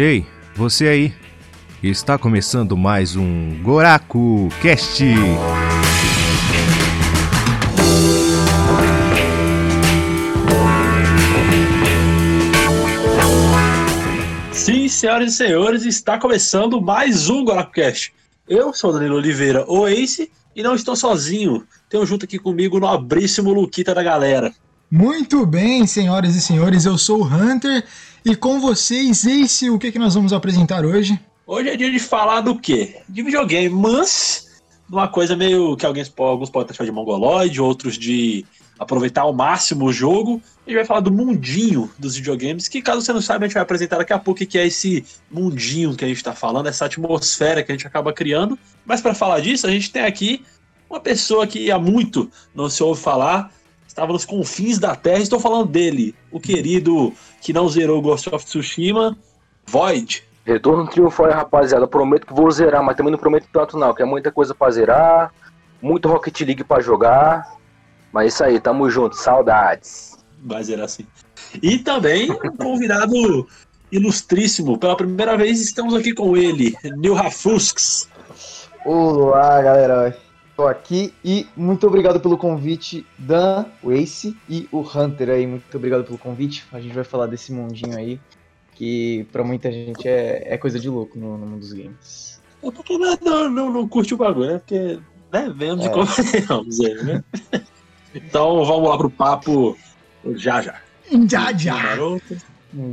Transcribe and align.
Ei, 0.00 0.24
você 0.54 0.86
aí. 0.86 1.14
Está 1.82 2.16
começando 2.16 2.76
mais 2.76 3.16
um 3.16 3.60
Goraku 3.64 4.48
Cast. 4.62 5.04
Sim, 14.52 14.88
senhoras 14.88 15.32
e 15.32 15.36
senhores, 15.36 15.84
está 15.84 16.16
começando 16.16 16.80
mais 16.80 17.28
um 17.28 17.44
Goraku 17.44 17.72
Cast. 17.72 18.14
Eu 18.48 18.72
sou 18.72 18.90
o 18.90 18.92
Danilo 18.92 19.16
Oliveira, 19.16 19.64
o 19.66 19.88
Ace, 19.88 20.30
e 20.54 20.62
não 20.62 20.76
estou 20.76 20.94
sozinho. 20.94 21.66
Tenho 21.90 22.06
junto 22.06 22.24
aqui 22.24 22.38
comigo 22.38 22.76
o 22.76 22.80
nobríssimo 22.80 23.52
Luquita 23.52 23.92
da 23.92 24.04
galera. 24.04 24.54
Muito 24.88 25.44
bem, 25.44 25.88
senhoras 25.88 26.36
e 26.36 26.40
senhores, 26.40 26.84
eu 26.84 26.96
sou 26.96 27.22
o 27.22 27.26
Hunter 27.26 27.84
e 28.24 28.36
com 28.36 28.60
vocês, 28.60 29.24
Ace, 29.24 29.70
o 29.70 29.78
que, 29.78 29.92
que 29.92 29.98
nós 29.98 30.14
vamos 30.14 30.32
apresentar 30.32 30.84
hoje? 30.84 31.18
Hoje 31.46 31.68
é 31.70 31.76
dia 31.76 31.90
de 31.90 31.98
falar 31.98 32.40
do 32.40 32.58
quê? 32.58 32.96
De 33.08 33.22
videogame, 33.22 33.70
mas 33.70 34.60
uma 34.88 35.08
coisa 35.08 35.36
meio 35.36 35.76
que 35.76 35.86
alguns, 35.86 36.12
alguns 36.16 36.50
podem 36.50 36.70
achar 36.70 36.84
de 36.84 36.90
mongoloide, 36.90 37.60
outros 37.60 37.96
de 37.96 38.44
aproveitar 38.78 39.22
ao 39.22 39.32
máximo 39.32 39.86
o 39.86 39.92
jogo. 39.92 40.40
A 40.66 40.70
gente 40.70 40.76
vai 40.76 40.84
falar 40.84 41.00
do 41.00 41.12
mundinho 41.12 41.90
dos 41.98 42.16
videogames, 42.16 42.68
que 42.68 42.80
caso 42.80 43.02
você 43.02 43.12
não 43.12 43.20
saiba, 43.20 43.44
a 43.44 43.48
gente 43.48 43.54
vai 43.54 43.62
apresentar 43.62 43.98
daqui 43.98 44.12
a 44.12 44.18
pouco 44.18 44.44
que 44.46 44.58
é 44.58 44.66
esse 44.66 45.04
mundinho 45.30 45.94
que 45.96 46.04
a 46.04 46.08
gente 46.08 46.18
está 46.18 46.32
falando, 46.32 46.68
essa 46.68 46.84
atmosfera 46.84 47.62
que 47.62 47.72
a 47.72 47.74
gente 47.74 47.86
acaba 47.86 48.12
criando. 48.12 48.58
Mas 48.84 49.00
para 49.00 49.14
falar 49.14 49.40
disso, 49.40 49.66
a 49.66 49.70
gente 49.70 49.90
tem 49.90 50.02
aqui 50.02 50.44
uma 50.88 51.00
pessoa 51.00 51.46
que 51.46 51.70
há 51.70 51.78
muito 51.78 52.30
não 52.54 52.70
se 52.70 52.82
ouve 52.82 53.00
falar, 53.00 53.52
estava 53.98 54.12
nos 54.12 54.24
confins 54.24 54.78
da 54.78 54.94
Terra. 54.94 55.18
Estou 55.18 55.40
falando 55.40 55.66
dele, 55.66 56.14
o 56.30 56.38
querido 56.38 57.12
que 57.40 57.52
não 57.52 57.68
zerou 57.68 58.00
Ghost 58.00 58.32
of 58.32 58.44
Tsushima, 58.44 59.18
Void. 59.66 60.22
Retorno 60.44 60.88
triunfal, 60.88 61.30
rapaziada. 61.30 61.86
Prometo 61.86 62.26
que 62.26 62.32
vou 62.32 62.50
zerar, 62.50 62.82
mas 62.82 62.96
também 62.96 63.12
não 63.12 63.18
prometo 63.18 63.48
tanto 63.52 63.76
não, 63.76 63.92
que 63.92 64.00
é 64.00 64.06
muita 64.06 64.32
coisa 64.32 64.54
pra 64.54 64.70
zerar, 64.70 65.32
muito 65.82 66.08
Rocket 66.08 66.40
League 66.40 66.64
pra 66.64 66.80
jogar. 66.80 67.56
Mas 68.12 68.32
isso 68.32 68.44
aí, 68.44 68.58
tamo 68.58 68.88
junto, 68.88 69.16
saudades. 69.16 70.16
Vai 70.42 70.62
zerar 70.62 70.86
assim. 70.86 71.06
E 71.62 71.78
também 71.78 72.30
um 72.30 72.36
convidado 72.56 73.46
ilustríssimo. 73.92 74.78
Pela 74.78 74.96
primeira 74.96 75.36
vez 75.36 75.60
estamos 75.60 75.94
aqui 75.94 76.14
com 76.14 76.36
ele, 76.36 76.74
Neil 76.96 77.14
Rafusks. 77.14 78.08
Olá, 78.86 79.60
galera. 79.60 80.27
Tô 80.58 80.66
aqui 80.66 81.14
e 81.24 81.46
muito 81.56 81.86
obrigado 81.86 82.18
pelo 82.18 82.36
convite, 82.36 83.06
Dan, 83.16 83.64
o 83.80 83.92
Ace 83.92 84.36
e 84.48 84.68
o 84.72 84.80
Hunter 84.80 85.30
aí. 85.30 85.46
Muito 85.46 85.76
obrigado 85.76 86.02
pelo 86.02 86.18
convite. 86.18 86.66
A 86.72 86.80
gente 86.80 86.92
vai 86.96 87.04
falar 87.04 87.26
desse 87.26 87.52
mundinho 87.52 87.96
aí, 87.96 88.18
que 88.74 89.24
pra 89.30 89.44
muita 89.44 89.70
gente 89.70 90.08
é, 90.08 90.52
é 90.52 90.58
coisa 90.58 90.80
de 90.80 90.88
louco 90.88 91.16
no, 91.16 91.38
no 91.38 91.46
mundo 91.46 91.60
dos 91.60 91.72
games. 91.72 92.40
É 92.60 92.72
porque 92.72 92.98
não, 92.98 93.16
não, 93.22 93.48
não, 93.48 93.72
não 93.72 93.86
curte 93.88 94.14
o 94.14 94.16
bagulho, 94.16 94.54
né? 94.54 94.58
Porque, 94.58 94.98
né, 95.32 95.54
vemos 95.56 95.84
e 95.84 95.86
É. 95.86 95.90
convenhamos 95.92 96.80
aí, 96.80 97.04
né? 97.04 97.22
Então 98.12 98.64
vamos 98.64 98.90
lá 98.90 98.98
pro 98.98 99.10
papo 99.10 99.78
já 100.34 100.60
já. 100.60 100.80
Já, 101.28 101.52
já. 101.52 101.80
Garoto. 101.80 102.36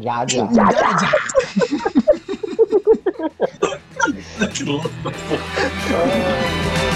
Já, 0.03 0.23
já. 0.27 0.47
Já, 0.53 0.69
já. 0.99 1.11
Que 4.53 4.63
louco. 4.63 4.87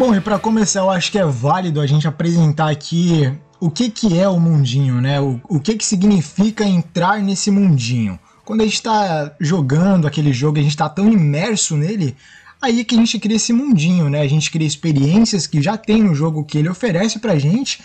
Bom, 0.00 0.14
e 0.14 0.20
para 0.22 0.38
começar, 0.38 0.80
eu 0.80 0.88
acho 0.88 1.12
que 1.12 1.18
é 1.18 1.26
válido 1.26 1.78
a 1.78 1.86
gente 1.86 2.08
apresentar 2.08 2.70
aqui 2.70 3.30
o 3.60 3.70
que, 3.70 3.90
que 3.90 4.18
é 4.18 4.26
o 4.26 4.40
mundinho, 4.40 4.98
né? 4.98 5.20
O, 5.20 5.38
o 5.46 5.60
que, 5.60 5.76
que 5.76 5.84
significa 5.84 6.64
entrar 6.64 7.20
nesse 7.20 7.50
mundinho. 7.50 8.18
Quando 8.42 8.62
a 8.62 8.64
gente 8.64 8.76
está 8.76 9.36
jogando 9.38 10.06
aquele 10.06 10.32
jogo, 10.32 10.58
a 10.58 10.62
gente 10.62 10.70
está 10.70 10.88
tão 10.88 11.12
imerso 11.12 11.76
nele, 11.76 12.16
aí 12.62 12.80
é 12.80 12.84
que 12.84 12.94
a 12.94 12.98
gente 12.98 13.18
cria 13.18 13.36
esse 13.36 13.52
mundinho, 13.52 14.08
né? 14.08 14.22
A 14.22 14.26
gente 14.26 14.50
cria 14.50 14.66
experiências 14.66 15.46
que 15.46 15.60
já 15.60 15.76
tem 15.76 16.02
no 16.02 16.14
jogo 16.14 16.46
que 16.46 16.56
ele 16.56 16.70
oferece 16.70 17.18
pra 17.18 17.38
gente 17.38 17.82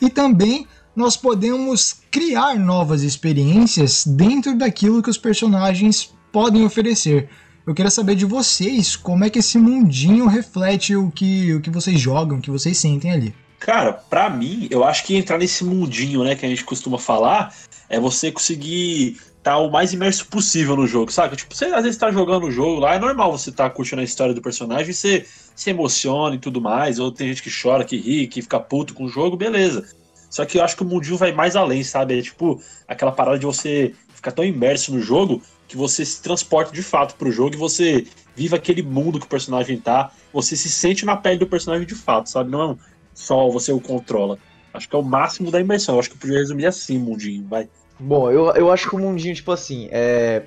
e 0.00 0.08
também 0.08 0.66
nós 0.96 1.18
podemos 1.18 1.96
criar 2.10 2.58
novas 2.58 3.02
experiências 3.02 4.06
dentro 4.06 4.56
daquilo 4.56 5.02
que 5.02 5.10
os 5.10 5.18
personagens 5.18 6.14
podem 6.32 6.64
oferecer. 6.64 7.28
Eu 7.68 7.74
queria 7.74 7.90
saber 7.90 8.14
de 8.14 8.24
vocês 8.24 8.96
como 8.96 9.26
é 9.26 9.28
que 9.28 9.40
esse 9.40 9.58
mundinho 9.58 10.26
reflete 10.26 10.96
o 10.96 11.10
que, 11.10 11.52
o 11.52 11.60
que 11.60 11.68
vocês 11.68 12.00
jogam, 12.00 12.38
o 12.38 12.40
que 12.40 12.50
vocês 12.50 12.78
sentem 12.78 13.12
ali. 13.12 13.34
Cara, 13.58 13.92
pra 13.92 14.30
mim, 14.30 14.66
eu 14.70 14.84
acho 14.84 15.04
que 15.04 15.14
entrar 15.14 15.36
nesse 15.36 15.62
mundinho, 15.64 16.24
né, 16.24 16.34
que 16.34 16.46
a 16.46 16.48
gente 16.48 16.64
costuma 16.64 16.96
falar, 16.96 17.54
é 17.86 18.00
você 18.00 18.32
conseguir 18.32 19.18
estar 19.36 19.58
o 19.58 19.70
mais 19.70 19.92
imerso 19.92 20.26
possível 20.28 20.76
no 20.76 20.86
jogo, 20.86 21.12
sabe? 21.12 21.36
Tipo, 21.36 21.54
você 21.54 21.66
às 21.66 21.84
vezes 21.84 21.98
tá 21.98 22.10
jogando 22.10 22.46
o 22.46 22.50
jogo 22.50 22.80
lá, 22.80 22.94
é 22.94 22.98
normal 22.98 23.32
você 23.36 23.52
tá 23.52 23.68
curtindo 23.68 24.00
a 24.00 24.04
história 24.04 24.32
do 24.32 24.40
personagem 24.40 24.94
você 24.94 25.26
se 25.54 25.68
emociona 25.68 26.36
e 26.36 26.38
tudo 26.38 26.62
mais, 26.62 26.98
ou 26.98 27.12
tem 27.12 27.28
gente 27.28 27.42
que 27.42 27.50
chora, 27.50 27.84
que 27.84 27.98
ri, 27.98 28.28
que 28.28 28.40
fica 28.40 28.58
puto 28.58 28.94
com 28.94 29.04
o 29.04 29.08
jogo, 29.10 29.36
beleza. 29.36 29.86
Só 30.30 30.46
que 30.46 30.56
eu 30.56 30.64
acho 30.64 30.74
que 30.74 30.84
o 30.84 30.86
mundinho 30.86 31.18
vai 31.18 31.32
mais 31.32 31.54
além, 31.54 31.84
sabe? 31.84 32.18
É 32.18 32.22
tipo 32.22 32.62
aquela 32.86 33.12
parada 33.12 33.38
de 33.38 33.44
você 33.44 33.94
ficar 34.14 34.32
tão 34.32 34.42
imerso 34.42 34.90
no 34.94 35.02
jogo 35.02 35.42
que 35.68 35.76
você 35.76 36.04
se 36.04 36.22
transporta 36.22 36.72
de 36.72 36.82
fato 36.82 37.14
pro 37.14 37.30
jogo 37.30 37.54
e 37.54 37.58
você 37.58 38.06
vive 38.34 38.56
aquele 38.56 38.82
mundo 38.82 39.20
que 39.20 39.26
o 39.26 39.28
personagem 39.28 39.78
tá, 39.78 40.10
você 40.32 40.56
se 40.56 40.70
sente 40.70 41.04
na 41.04 41.16
pele 41.16 41.38
do 41.38 41.46
personagem 41.46 41.86
de 41.86 41.94
fato, 41.94 42.30
sabe? 42.30 42.50
Não 42.50 42.72
é 42.72 42.76
só 43.12 43.48
você 43.50 43.70
o 43.70 43.80
controla. 43.80 44.38
Acho 44.72 44.88
que 44.88 44.96
é 44.96 44.98
o 44.98 45.02
máximo 45.02 45.50
da 45.50 45.60
imersão. 45.60 45.98
Acho 45.98 46.08
que 46.08 46.16
eu 46.16 46.20
podia 46.20 46.38
resumir 46.38 46.66
assim, 46.66 46.98
mundinho, 46.98 47.46
vai. 47.46 47.68
Bom, 48.00 48.30
eu, 48.30 48.46
eu 48.54 48.72
acho 48.72 48.88
que 48.88 48.96
o 48.96 48.98
mundinho, 48.98 49.34
tipo 49.34 49.52
assim, 49.52 49.88
é. 49.90 50.44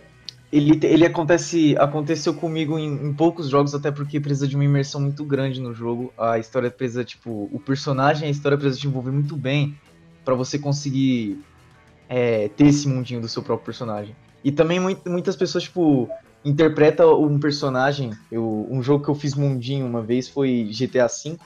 Ele, 0.51 0.79
ele 0.83 1.05
acontece. 1.05 1.75
Aconteceu 1.77 2.33
comigo 2.33 2.77
em, 2.77 2.87
em 2.87 3.13
poucos 3.13 3.47
jogos, 3.49 3.75
até 3.75 3.91
porque 3.91 4.19
precisa 4.19 4.47
de 4.47 4.55
uma 4.55 4.65
imersão 4.65 4.99
muito 4.99 5.23
grande 5.23 5.61
no 5.61 5.73
jogo. 5.73 6.13
A 6.17 6.39
história 6.39 6.69
precisa, 6.71 7.03
tipo, 7.03 7.49
o 7.51 7.59
personagem, 7.59 8.27
a 8.27 8.31
história 8.31 8.57
precisa 8.57 8.79
te 8.79 8.87
envolver 8.87 9.11
muito 9.11 9.35
bem 9.37 9.77
pra 10.25 10.33
você 10.33 10.57
conseguir 10.59 11.39
é, 12.09 12.49
ter 12.49 12.67
esse 12.67 12.87
mundinho 12.87 13.21
do 13.21 13.27
seu 13.27 13.41
próprio 13.43 13.65
personagem. 13.65 14.15
E 14.43 14.51
também 14.51 14.79
muitas 14.79 15.35
pessoas, 15.35 15.63
tipo, 15.65 16.09
interpretam 16.43 17.21
um 17.21 17.39
personagem. 17.39 18.11
Eu, 18.31 18.67
um 18.69 18.81
jogo 18.81 19.03
que 19.03 19.09
eu 19.09 19.15
fiz 19.15 19.35
mundinho 19.35 19.85
uma 19.85 20.01
vez 20.01 20.27
foi 20.27 20.67
GTA 20.71 21.07
V. 21.07 21.37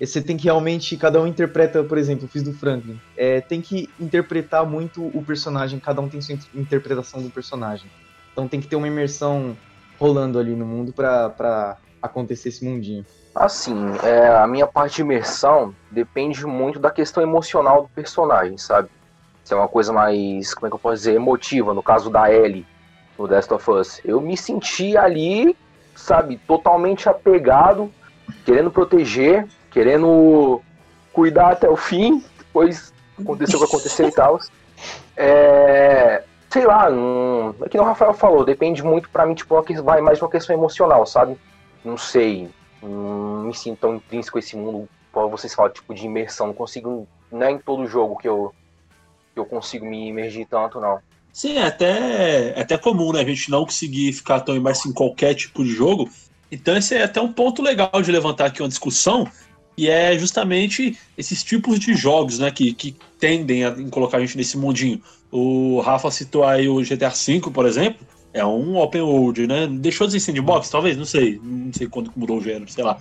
E 0.00 0.06
Você 0.06 0.20
tem 0.20 0.36
que 0.36 0.44
realmente, 0.44 0.96
cada 0.96 1.20
um 1.20 1.26
interpreta, 1.26 1.82
por 1.84 1.98
exemplo, 1.98 2.24
eu 2.24 2.28
fiz 2.28 2.42
do 2.42 2.52
Franklin. 2.52 2.98
É, 3.16 3.40
tem 3.40 3.60
que 3.60 3.88
interpretar 3.98 4.66
muito 4.66 5.06
o 5.06 5.24
personagem, 5.24 5.78
cada 5.78 6.00
um 6.00 6.08
tem 6.08 6.20
sua 6.20 6.34
in- 6.34 6.60
interpretação 6.60 7.22
do 7.22 7.30
personagem. 7.30 7.88
Então 8.32 8.48
tem 8.48 8.60
que 8.60 8.66
ter 8.66 8.76
uma 8.76 8.88
imersão 8.88 9.56
rolando 9.98 10.38
ali 10.38 10.56
no 10.56 10.66
mundo 10.66 10.92
pra 10.92 11.76
acontecer 12.02 12.48
esse 12.48 12.64
mundinho. 12.64 13.04
Assim, 13.34 13.74
é, 14.04 14.28
a 14.28 14.46
minha 14.46 14.66
parte 14.66 14.96
de 14.96 15.02
imersão 15.02 15.74
depende 15.90 16.44
muito 16.46 16.78
da 16.78 16.90
questão 16.90 17.22
emocional 17.22 17.82
do 17.82 17.88
personagem, 17.88 18.58
sabe? 18.58 18.88
Se 19.44 19.52
é 19.52 19.56
uma 19.56 19.68
coisa 19.68 19.92
mais, 19.92 20.54
como 20.54 20.66
é 20.66 20.70
que 20.70 20.74
eu 20.74 20.78
posso 20.80 20.96
dizer, 20.96 21.14
emotiva, 21.14 21.74
no 21.74 21.82
caso 21.82 22.08
da 22.10 22.32
Ellie, 22.32 22.66
no 23.18 23.26
Last 23.26 23.52
of 23.52 23.70
Us. 23.70 24.00
Eu 24.04 24.20
me 24.20 24.36
senti 24.36 24.96
ali, 24.96 25.56
sabe, 25.94 26.38
totalmente 26.46 27.08
apegado, 27.08 27.92
querendo 28.44 28.70
proteger, 28.70 29.46
querendo 29.70 30.62
cuidar 31.12 31.52
até 31.52 31.68
o 31.68 31.76
fim, 31.76 32.24
depois 32.38 32.92
aconteceu 33.20 33.58
o 33.58 33.62
que 33.62 33.68
aconteceu 33.68 34.08
e 34.08 34.12
tal. 34.12 34.40
É, 35.16 36.24
sei 36.50 36.64
lá, 36.64 36.88
não, 36.90 37.54
é 37.62 37.68
que 37.68 37.78
o 37.78 37.84
Rafael 37.84 38.14
falou, 38.14 38.44
depende 38.44 38.82
muito 38.82 39.10
pra 39.10 39.26
mim, 39.26 39.34
tipo, 39.34 39.60
que- 39.62 39.80
vai 39.80 40.00
mais 40.00 40.20
uma 40.22 40.30
questão 40.30 40.56
emocional, 40.56 41.04
sabe? 41.06 41.36
Não 41.84 41.96
sei, 41.96 42.48
não 42.82 43.44
me 43.44 43.54
sinto 43.54 43.78
tão 43.80 43.94
intrínseco 43.96 44.38
a 44.38 44.40
esse 44.40 44.56
mundo, 44.56 44.88
como 45.12 45.28
vocês 45.28 45.54
falam, 45.54 45.70
tipo, 45.72 45.94
de 45.94 46.06
imersão, 46.06 46.46
não 46.48 46.54
consigo, 46.54 47.06
não 47.30 47.46
é 47.46 47.50
em 47.50 47.58
todo 47.58 47.86
jogo 47.86 48.16
que 48.16 48.28
eu, 48.28 48.54
eu 49.36 49.44
consigo 49.44 49.86
me 49.86 50.08
imergir 50.08 50.46
tanto, 50.48 50.80
não. 50.80 50.98
Sim, 51.32 51.56
é 51.56 51.66
até, 51.66 52.52
é 52.56 52.60
até 52.60 52.78
comum, 52.78 53.12
né? 53.12 53.20
A 53.20 53.24
gente 53.24 53.50
não 53.50 53.64
conseguir 53.64 54.12
ficar 54.12 54.40
tão 54.40 54.54
imerso 54.54 54.88
em 54.88 54.92
qualquer 54.92 55.34
tipo 55.34 55.64
de 55.64 55.70
jogo. 55.70 56.08
Então, 56.50 56.76
esse 56.76 56.94
é 56.94 57.02
até 57.02 57.20
um 57.20 57.32
ponto 57.32 57.60
legal 57.60 57.90
de 58.00 58.12
levantar 58.12 58.46
aqui 58.46 58.62
uma 58.62 58.68
discussão, 58.68 59.28
e 59.76 59.88
é 59.88 60.16
justamente 60.16 60.96
esses 61.18 61.42
tipos 61.42 61.80
de 61.80 61.94
jogos, 61.94 62.38
né, 62.38 62.50
que, 62.50 62.72
que 62.72 62.96
tendem 63.18 63.64
a 63.64 63.74
colocar 63.90 64.18
a 64.18 64.20
gente 64.20 64.36
nesse 64.36 64.56
mundinho. 64.56 65.02
O 65.32 65.80
Rafa 65.80 66.10
citou 66.12 66.44
aí 66.44 66.68
o 66.68 66.80
GTA 66.80 67.10
V, 67.10 67.50
por 67.52 67.66
exemplo, 67.66 68.06
é 68.32 68.44
um 68.44 68.76
open 68.76 69.02
world, 69.02 69.46
né? 69.46 69.66
Deixou 69.66 70.06
de 70.06 70.12
ser 70.12 70.20
sandbox, 70.20 70.68
talvez, 70.68 70.96
não 70.96 71.04
sei. 71.04 71.40
Não 71.42 71.72
sei 71.72 71.88
quando 71.88 72.12
mudou 72.16 72.38
o 72.38 72.42
gênero, 72.42 72.70
sei 72.70 72.84
lá. 72.84 72.98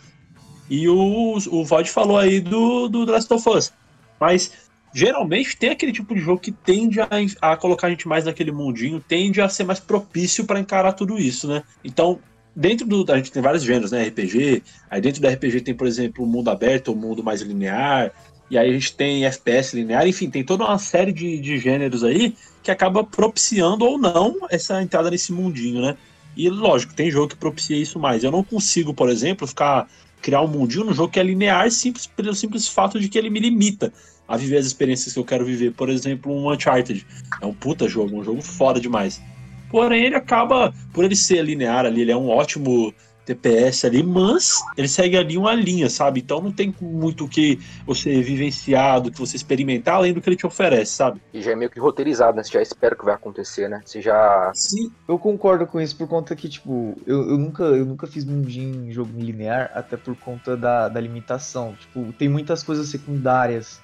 E 0.69 0.87
o, 0.87 1.37
o 1.51 1.65
Void 1.65 1.89
falou 1.89 2.17
aí 2.17 2.39
do, 2.39 2.87
do 2.87 3.05
The 3.05 3.11
Last 3.11 3.33
of 3.33 3.49
Us. 3.49 3.73
Mas 4.19 4.51
geralmente 4.93 5.57
tem 5.57 5.71
aquele 5.71 5.91
tipo 5.91 6.13
de 6.13 6.21
jogo 6.21 6.39
que 6.39 6.51
tende 6.51 7.01
a, 7.01 7.07
a 7.41 7.57
colocar 7.57 7.87
a 7.87 7.89
gente 7.89 8.07
mais 8.07 8.25
naquele 8.25 8.51
mundinho, 8.51 9.03
tende 9.05 9.41
a 9.41 9.49
ser 9.49 9.63
mais 9.63 9.79
propício 9.79 10.45
para 10.45 10.59
encarar 10.59 10.93
tudo 10.93 11.17
isso, 11.17 11.47
né? 11.47 11.63
Então, 11.83 12.19
dentro 12.55 12.85
do. 12.85 13.11
A 13.11 13.17
gente 13.17 13.31
tem 13.31 13.41
vários 13.41 13.63
gêneros, 13.63 13.91
né? 13.91 14.03
RPG. 14.03 14.63
Aí 14.89 15.01
dentro 15.01 15.21
do 15.21 15.27
RPG 15.27 15.61
tem, 15.61 15.73
por 15.73 15.87
exemplo, 15.87 16.23
o 16.23 16.27
mundo 16.27 16.49
aberto, 16.49 16.91
o 16.91 16.95
mundo 16.95 17.23
mais 17.23 17.41
linear. 17.41 18.11
E 18.49 18.57
aí 18.57 18.69
a 18.69 18.73
gente 18.73 18.95
tem 18.95 19.25
FPS 19.25 19.75
linear, 19.75 20.07
enfim, 20.07 20.29
tem 20.29 20.43
toda 20.43 20.65
uma 20.65 20.77
série 20.77 21.11
de, 21.11 21.39
de 21.39 21.57
gêneros 21.57 22.03
aí 22.03 22.35
que 22.61 22.69
acaba 22.69 23.03
propiciando 23.03 23.83
ou 23.83 23.97
não 23.97 24.37
essa 24.49 24.81
entrada 24.81 25.09
nesse 25.09 25.31
mundinho, 25.33 25.81
né? 25.81 25.97
E 26.35 26.49
lógico, 26.49 26.93
tem 26.93 27.09
jogo 27.09 27.29
que 27.29 27.35
propicia 27.35 27.77
isso 27.77 27.97
mais. 27.97 28.23
Eu 28.23 28.31
não 28.31 28.43
consigo, 28.43 28.93
por 28.93 29.09
exemplo, 29.09 29.47
ficar 29.47 29.87
criar 30.21 30.41
um 30.41 30.47
mundinho 30.47 30.85
num 30.85 30.93
jogo 30.93 31.11
que 31.11 31.19
é 31.19 31.23
linear 31.23 31.69
simples 31.69 32.07
pelo 32.07 32.33
simples 32.33 32.67
fato 32.67 32.99
de 32.99 33.09
que 33.09 33.17
ele 33.17 33.29
me 33.29 33.39
limita 33.39 33.91
a 34.27 34.37
viver 34.37 34.57
as 34.57 34.65
experiências 34.65 35.13
que 35.13 35.19
eu 35.19 35.25
quero 35.25 35.45
viver. 35.45 35.73
Por 35.73 35.89
exemplo, 35.89 36.31
um 36.31 36.51
Uncharted. 36.51 37.05
É 37.41 37.45
um 37.45 37.53
puta 37.53 37.87
jogo, 37.87 38.17
um 38.17 38.23
jogo 38.23 38.41
foda 38.41 38.79
demais. 38.79 39.21
Porém, 39.69 40.05
ele 40.05 40.15
acaba, 40.15 40.73
por 40.93 41.03
ele 41.03 41.15
ser 41.15 41.43
linear 41.43 41.85
ali, 41.85 42.01
ele 42.01 42.11
é 42.11 42.17
um 42.17 42.29
ótimo 42.29 42.93
TPS 43.25 43.85
ali, 43.85 44.03
mas 44.03 44.61
ele 44.77 44.87
segue 44.87 45.17
ali 45.17 45.37
uma 45.37 45.53
linha, 45.53 45.89
sabe? 45.89 46.19
Então 46.19 46.41
não 46.41 46.51
tem 46.51 46.73
muito 46.81 47.25
o 47.25 47.29
que 47.29 47.59
você 47.85 48.21
vivenciar, 48.21 49.01
do 49.01 49.11
que 49.11 49.19
você 49.19 49.35
experimentar, 49.35 49.95
além 49.95 50.13
do 50.13 50.21
que 50.21 50.29
ele 50.29 50.35
te 50.35 50.45
oferece, 50.45 50.91
sabe? 50.91 51.21
E 51.33 51.41
já 51.41 51.51
é 51.51 51.55
meio 51.55 51.69
que 51.69 51.79
roteirizado, 51.79 52.37
né? 52.37 52.43
Você 52.43 52.51
já 52.51 52.61
espera 52.61 52.95
que 52.95 53.05
vai 53.05 53.13
acontecer, 53.13 53.69
né? 53.69 53.81
Você 53.83 54.01
já. 54.01 54.51
Sim. 54.53 54.91
Eu 55.07 55.17
concordo 55.17 55.65
com 55.65 55.79
isso 55.79 55.95
por 55.97 56.07
conta 56.07 56.35
que, 56.35 56.49
tipo, 56.49 56.95
eu, 57.05 57.29
eu 57.29 57.37
nunca, 57.37 57.63
eu 57.63 57.85
nunca 57.85 58.07
fiz 58.07 58.25
mundinho 58.25 58.89
em 58.89 58.91
jogo 58.91 59.11
linear, 59.17 59.71
até 59.73 59.97
por 59.97 60.15
conta 60.15 60.57
da, 60.57 60.89
da 60.89 60.99
limitação. 60.99 61.75
Tipo, 61.79 62.11
tem 62.13 62.27
muitas 62.27 62.61
coisas 62.63 62.89
secundárias 62.89 63.81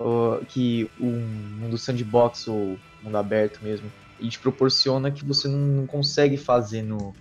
uh, 0.00 0.44
que 0.46 0.90
um 1.00 1.20
mundo 1.60 1.78
sandbox 1.78 2.48
ou 2.48 2.78
mundo 3.02 3.16
aberto 3.16 3.60
mesmo, 3.62 3.90
ele 4.18 4.30
te 4.30 4.38
proporciona 4.38 5.10
que 5.10 5.24
você 5.24 5.48
não, 5.48 5.58
não 5.58 5.86
consegue 5.86 6.36
fazer 6.36 6.82
no 6.82 7.14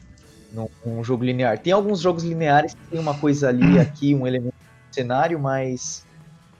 num, 0.85 1.03
jogo 1.03 1.23
linear. 1.23 1.59
Tem 1.59 1.73
alguns 1.73 1.99
jogos 1.99 2.23
lineares 2.23 2.73
que 2.73 2.91
tem 2.91 2.99
uma 2.99 3.13
coisa 3.13 3.49
ali, 3.49 3.77
aqui, 3.79 4.15
um 4.15 4.25
elemento 4.25 4.53
do 4.53 4.95
cenário, 4.95 5.39
mas 5.39 6.05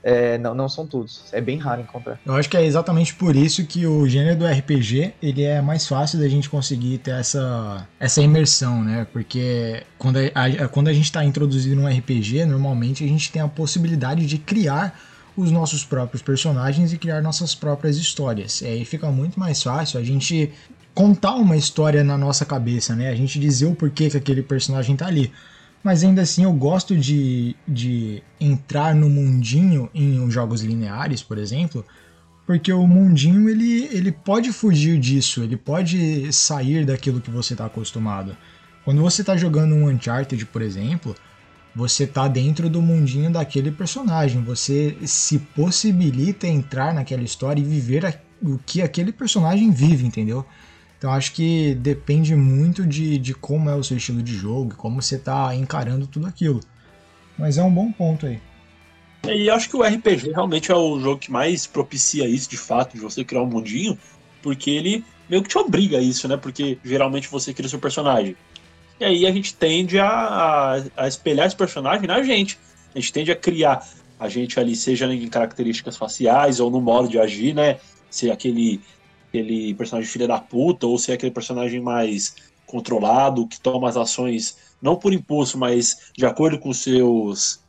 é, 0.02 0.38
não, 0.38 0.54
não 0.54 0.68
são 0.68 0.86
todos. 0.86 1.24
É 1.32 1.40
bem 1.40 1.58
raro 1.58 1.80
encontrar. 1.80 2.20
Eu 2.24 2.34
acho 2.34 2.48
que 2.48 2.56
é 2.56 2.64
exatamente 2.64 3.14
por 3.14 3.34
isso 3.34 3.64
que 3.66 3.86
o 3.86 4.06
gênero 4.08 4.38
do 4.38 4.46
RPG 4.46 5.14
ele 5.22 5.42
é 5.42 5.60
mais 5.60 5.86
fácil 5.86 6.18
da 6.18 6.28
gente 6.28 6.48
conseguir 6.48 6.98
ter 6.98 7.12
essa, 7.12 7.86
essa 7.98 8.20
imersão, 8.20 8.82
né? 8.82 9.06
Porque 9.12 9.82
quando 9.98 10.18
a, 10.34 10.64
a 10.64 10.68
quando 10.68 10.88
a 10.88 10.92
gente 10.92 11.04
está 11.04 11.24
introduzido 11.24 11.76
num 11.76 11.88
RPG, 11.88 12.44
normalmente 12.44 13.04
a 13.04 13.08
gente 13.08 13.32
tem 13.32 13.42
a 13.42 13.48
possibilidade 13.48 14.26
de 14.26 14.38
criar 14.38 14.98
os 15.38 15.52
nossos 15.52 15.84
próprios 15.84 16.20
personagens 16.20 16.92
e 16.92 16.98
criar 16.98 17.22
nossas 17.22 17.54
próprias 17.54 17.96
histórias. 17.96 18.60
E 18.60 18.66
aí 18.66 18.84
fica 18.84 19.08
muito 19.08 19.38
mais 19.38 19.62
fácil 19.62 20.00
a 20.00 20.02
gente 20.02 20.50
contar 20.92 21.36
uma 21.36 21.56
história 21.56 22.02
na 22.02 22.18
nossa 22.18 22.44
cabeça, 22.44 22.96
né? 22.96 23.08
A 23.08 23.14
gente 23.14 23.38
dizer 23.38 23.66
o 23.66 23.74
porquê 23.74 24.10
que 24.10 24.16
aquele 24.16 24.42
personagem 24.42 24.96
tá 24.96 25.06
ali. 25.06 25.32
Mas 25.80 26.02
ainda 26.02 26.22
assim 26.22 26.42
eu 26.42 26.52
gosto 26.52 26.96
de, 26.96 27.54
de 27.68 28.20
entrar 28.40 28.96
no 28.96 29.08
mundinho 29.08 29.88
em 29.94 30.28
jogos 30.28 30.62
lineares, 30.62 31.22
por 31.22 31.38
exemplo, 31.38 31.86
porque 32.44 32.72
o 32.72 32.84
mundinho 32.84 33.48
ele, 33.48 33.84
ele 33.92 34.10
pode 34.10 34.52
fugir 34.52 34.98
disso, 34.98 35.44
ele 35.44 35.56
pode 35.56 36.32
sair 36.32 36.84
daquilo 36.84 37.20
que 37.20 37.30
você 37.30 37.54
está 37.54 37.66
acostumado. 37.66 38.36
Quando 38.84 39.00
você 39.00 39.20
está 39.20 39.36
jogando 39.36 39.76
um 39.76 39.88
Uncharted, 39.88 40.44
por 40.46 40.62
exemplo, 40.62 41.14
você 41.78 42.02
está 42.02 42.26
dentro 42.26 42.68
do 42.68 42.82
mundinho 42.82 43.30
daquele 43.30 43.70
personagem, 43.70 44.42
você 44.42 44.96
se 45.04 45.38
possibilita 45.38 46.44
entrar 46.44 46.92
naquela 46.92 47.22
história 47.22 47.60
e 47.60 47.64
viver 47.64 48.20
o 48.42 48.58
que 48.58 48.82
aquele 48.82 49.12
personagem 49.12 49.70
vive, 49.70 50.04
entendeu? 50.04 50.44
Então 50.98 51.12
acho 51.12 51.32
que 51.32 51.76
depende 51.76 52.34
muito 52.34 52.84
de, 52.84 53.16
de 53.16 53.32
como 53.32 53.70
é 53.70 53.76
o 53.76 53.84
seu 53.84 53.96
estilo 53.96 54.20
de 54.20 54.34
jogo, 54.34 54.74
como 54.74 55.00
você 55.00 55.14
está 55.14 55.54
encarando 55.54 56.08
tudo 56.08 56.26
aquilo. 56.26 56.58
Mas 57.38 57.58
é 57.58 57.62
um 57.62 57.72
bom 57.72 57.92
ponto 57.92 58.26
aí. 58.26 58.40
E 59.28 59.48
acho 59.48 59.68
que 59.68 59.76
o 59.76 59.82
RPG 59.82 60.32
realmente 60.32 60.72
é 60.72 60.74
o 60.74 60.98
jogo 60.98 61.20
que 61.20 61.30
mais 61.30 61.64
propicia 61.64 62.26
isso, 62.26 62.50
de 62.50 62.56
fato, 62.56 62.94
de 62.94 63.00
você 63.00 63.24
criar 63.24 63.42
um 63.42 63.46
mundinho, 63.46 63.96
porque 64.42 64.70
ele 64.70 65.04
meio 65.30 65.44
que 65.44 65.48
te 65.48 65.58
obriga 65.58 65.98
a 65.98 66.02
isso, 66.02 66.26
né? 66.26 66.36
Porque 66.36 66.76
geralmente 66.84 67.28
você 67.28 67.54
cria 67.54 67.68
seu 67.68 67.78
personagem. 67.78 68.34
E 69.00 69.04
aí 69.04 69.26
a 69.26 69.32
gente 69.32 69.54
tende 69.54 69.98
a, 69.98 70.08
a, 70.08 70.82
a 70.96 71.08
espelhar 71.08 71.46
esse 71.46 71.56
personagem 71.56 72.06
na 72.06 72.22
gente. 72.22 72.58
A 72.94 72.98
gente 72.98 73.12
tende 73.12 73.30
a 73.30 73.36
criar 73.36 73.86
a 74.18 74.28
gente 74.28 74.58
ali, 74.58 74.74
seja 74.74 75.06
em 75.12 75.28
características 75.28 75.96
faciais 75.96 76.58
ou 76.58 76.70
no 76.70 76.80
modo 76.80 77.08
de 77.08 77.18
agir, 77.18 77.54
né? 77.54 77.78
Ser 78.10 78.30
aquele 78.30 78.80
aquele 79.28 79.74
personagem 79.74 80.10
filha 80.10 80.26
da 80.26 80.40
puta, 80.40 80.86
ou 80.86 80.98
ser 80.98 81.12
aquele 81.12 81.30
personagem 81.30 81.80
mais 81.80 82.34
controlado, 82.66 83.46
que 83.46 83.60
toma 83.60 83.88
as 83.88 83.96
ações 83.96 84.56
não 84.80 84.96
por 84.96 85.12
impulso, 85.12 85.58
mas 85.58 86.10
de 86.16 86.26
acordo 86.26 86.58
com 86.58 86.72
seus 86.72 87.60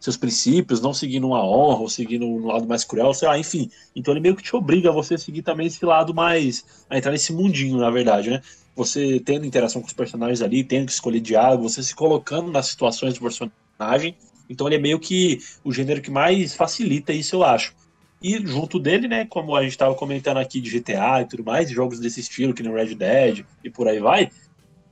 seus 0.00 0.16
princípios, 0.16 0.80
não 0.80 0.92
seguindo 0.92 1.28
uma 1.28 1.46
honra, 1.46 1.82
ou 1.82 1.88
seguindo 1.88 2.26
um 2.26 2.46
lado 2.46 2.66
mais 2.66 2.82
cruel, 2.82 3.14
sei 3.14 3.28
lá, 3.28 3.38
enfim. 3.38 3.70
Então 3.94 4.12
ele 4.12 4.20
meio 4.20 4.34
que 4.34 4.42
te 4.42 4.56
obriga 4.56 4.88
a 4.88 4.92
você 4.92 5.16
seguir 5.16 5.42
também 5.42 5.68
esse 5.68 5.84
lado 5.84 6.12
mais. 6.12 6.64
a 6.90 6.98
entrar 6.98 7.12
nesse 7.12 7.32
mundinho, 7.32 7.78
na 7.78 7.88
verdade, 7.88 8.30
né? 8.30 8.42
Você 8.74 9.20
tendo 9.20 9.44
interação 9.44 9.80
com 9.82 9.86
os 9.86 9.92
personagens 9.92 10.40
ali, 10.40 10.64
tendo 10.64 10.86
que 10.86 10.92
escolher 10.92 11.20
diálogo, 11.20 11.68
você 11.68 11.82
se 11.82 11.94
colocando 11.94 12.50
nas 12.50 12.66
situações 12.66 13.14
do 13.14 13.20
personagem. 13.20 14.16
Então 14.48 14.66
ele 14.66 14.76
é 14.76 14.78
meio 14.78 14.98
que 14.98 15.38
o 15.62 15.72
gênero 15.72 16.00
que 16.00 16.10
mais 16.10 16.54
facilita 16.54 17.12
isso, 17.12 17.36
eu 17.36 17.44
acho. 17.44 17.74
E 18.22 18.38
junto 18.46 18.78
dele, 18.78 19.08
né, 19.08 19.26
como 19.26 19.56
a 19.56 19.62
gente 19.62 19.72
estava 19.72 19.94
comentando 19.94 20.36
aqui 20.36 20.60
de 20.60 20.78
GTA 20.78 21.22
e 21.22 21.24
tudo 21.26 21.44
mais, 21.44 21.68
jogos 21.68 21.98
desse 21.98 22.20
estilo, 22.20 22.54
que 22.54 22.62
no 22.62 22.74
Red 22.74 22.94
Dead 22.94 23.44
e 23.64 23.68
por 23.68 23.88
aí 23.88 23.98
vai, 23.98 24.30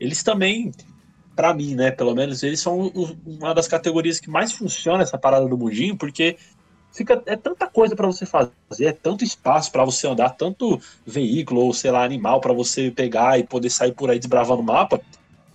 eles 0.00 0.22
também, 0.22 0.72
para 1.36 1.54
mim, 1.54 1.74
né, 1.74 1.92
pelo 1.92 2.14
menos, 2.14 2.42
eles 2.42 2.58
são 2.58 2.92
uma 3.24 3.54
das 3.54 3.68
categorias 3.68 4.18
que 4.18 4.28
mais 4.28 4.50
funciona 4.50 5.04
essa 5.04 5.16
parada 5.16 5.46
do 5.46 5.56
mundinho, 5.56 5.96
porque 5.96 6.36
fica 6.92 7.22
é 7.26 7.36
tanta 7.36 7.66
coisa 7.66 7.94
para 7.94 8.06
você 8.06 8.26
fazer, 8.26 8.50
é 8.80 8.92
tanto 8.92 9.24
espaço 9.24 9.70
para 9.70 9.84
você 9.84 10.06
andar, 10.06 10.30
tanto 10.30 10.80
veículo 11.06 11.62
ou 11.62 11.74
sei 11.74 11.90
lá, 11.90 12.04
animal 12.04 12.40
para 12.40 12.52
você 12.52 12.90
pegar 12.90 13.38
e 13.38 13.44
poder 13.44 13.70
sair 13.70 13.92
por 13.92 14.10
aí 14.10 14.18
desbravando 14.18 14.62
o 14.62 14.64
mapa, 14.64 15.00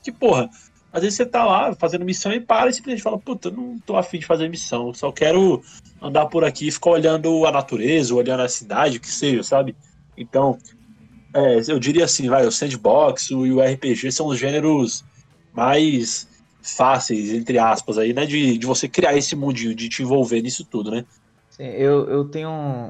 que 0.04 0.12
porra, 0.12 0.50
às 0.94 1.02
vezes 1.02 1.18
você 1.18 1.26
tá 1.26 1.44
lá 1.44 1.76
fazendo 1.76 2.06
missão 2.06 2.32
e 2.32 2.40
para 2.40 2.70
e 2.70 2.74
simplesmente 2.74 3.04
fala, 3.04 3.18
puta, 3.18 3.52
não 3.52 3.78
tô 3.80 3.98
afim 3.98 4.18
de 4.18 4.26
fazer 4.26 4.50
missão, 4.50 4.94
só 4.94 5.12
quero 5.12 5.62
andar 6.02 6.28
por 6.28 6.46
aqui 6.46 6.68
e 6.68 6.72
ficar 6.72 6.92
olhando 6.92 7.46
a 7.46 7.52
natureza, 7.52 8.16
olhando 8.16 8.42
a 8.42 8.50
cidade, 8.50 8.98
o 8.98 9.02
que 9.02 9.12
seja, 9.12 9.44
sabe? 9.44 9.76
Então, 10.18 10.58
é, 11.34 11.60
eu 11.68 11.78
diria 11.80 12.06
assim, 12.06 12.30
vai, 12.30 12.46
o 12.46 12.52
sandbox 12.52 13.30
e 13.30 13.36
o 13.36 13.62
RPG 13.62 14.10
são 14.14 14.28
os 14.28 14.40
gêneros 14.40 15.04
mais 15.54 16.30
fáceis, 16.62 17.34
entre 17.34 17.60
aspas, 17.60 17.98
aí, 17.98 18.14
né? 18.14 18.26
De, 18.26 18.58
de 18.58 18.66
você 18.66 18.88
criar 18.88 19.18
esse 19.18 19.36
mundinho, 19.36 19.76
de 19.76 19.90
te 19.90 20.02
envolver 20.02 20.42
nisso 20.42 20.64
tudo, 20.64 20.92
né? 20.92 21.06
Sim, 21.56 21.64
eu, 21.64 22.10
eu 22.10 22.26
tenho 22.26 22.50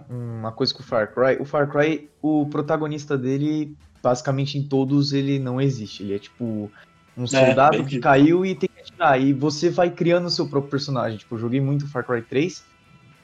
uma 0.10 0.52
coisa 0.52 0.74
com 0.74 0.82
o 0.82 0.84
Far 0.84 1.14
Cry. 1.14 1.38
O 1.40 1.46
Far 1.46 1.70
Cry, 1.70 2.10
o 2.20 2.48
protagonista 2.48 3.16
dele, 3.16 3.78
basicamente 4.02 4.58
em 4.58 4.64
todos, 4.64 5.14
ele 5.14 5.38
não 5.38 5.62
existe. 5.62 6.02
Ele 6.02 6.16
é 6.16 6.20
tipo 6.20 6.72
um 7.16 7.24
é, 7.26 7.28
soldado 7.28 7.78
é, 7.78 7.84
que 7.84 8.00
caiu 8.00 8.44
e 8.44 8.56
tem 8.56 8.68
que 8.68 8.82
atirar. 8.82 9.22
E 9.22 9.34
você 9.34 9.70
vai 9.70 9.92
criando 9.92 10.26
o 10.26 10.32
seu 10.32 10.48
próprio 10.48 10.72
personagem. 10.72 11.20
Tipo, 11.20 11.36
eu 11.36 11.40
joguei 11.40 11.62
muito 11.62 11.88
Far 11.88 12.04
Cry 12.04 12.24
3. 12.24 12.66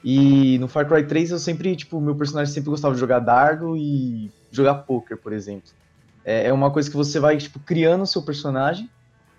E 0.04 0.58
no 0.60 0.68
Far 0.68 0.86
Cry 0.86 1.04
3 1.04 1.32
eu 1.32 1.38
sempre, 1.40 1.74
tipo, 1.74 2.00
meu 2.00 2.14
personagem 2.14 2.54
sempre 2.54 2.70
gostava 2.70 2.94
de 2.94 3.00
jogar 3.00 3.18
dardo 3.18 3.76
e 3.76 4.30
jogar 4.52 4.74
poker, 4.74 5.16
por 5.16 5.32
exemplo. 5.32 5.72
É, 6.24 6.46
é 6.46 6.52
uma 6.52 6.70
coisa 6.70 6.88
que 6.88 6.96
você 6.96 7.18
vai, 7.18 7.36
tipo, 7.36 7.58
criando 7.58 8.02
o 8.02 8.06
seu 8.06 8.22
personagem, 8.22 8.88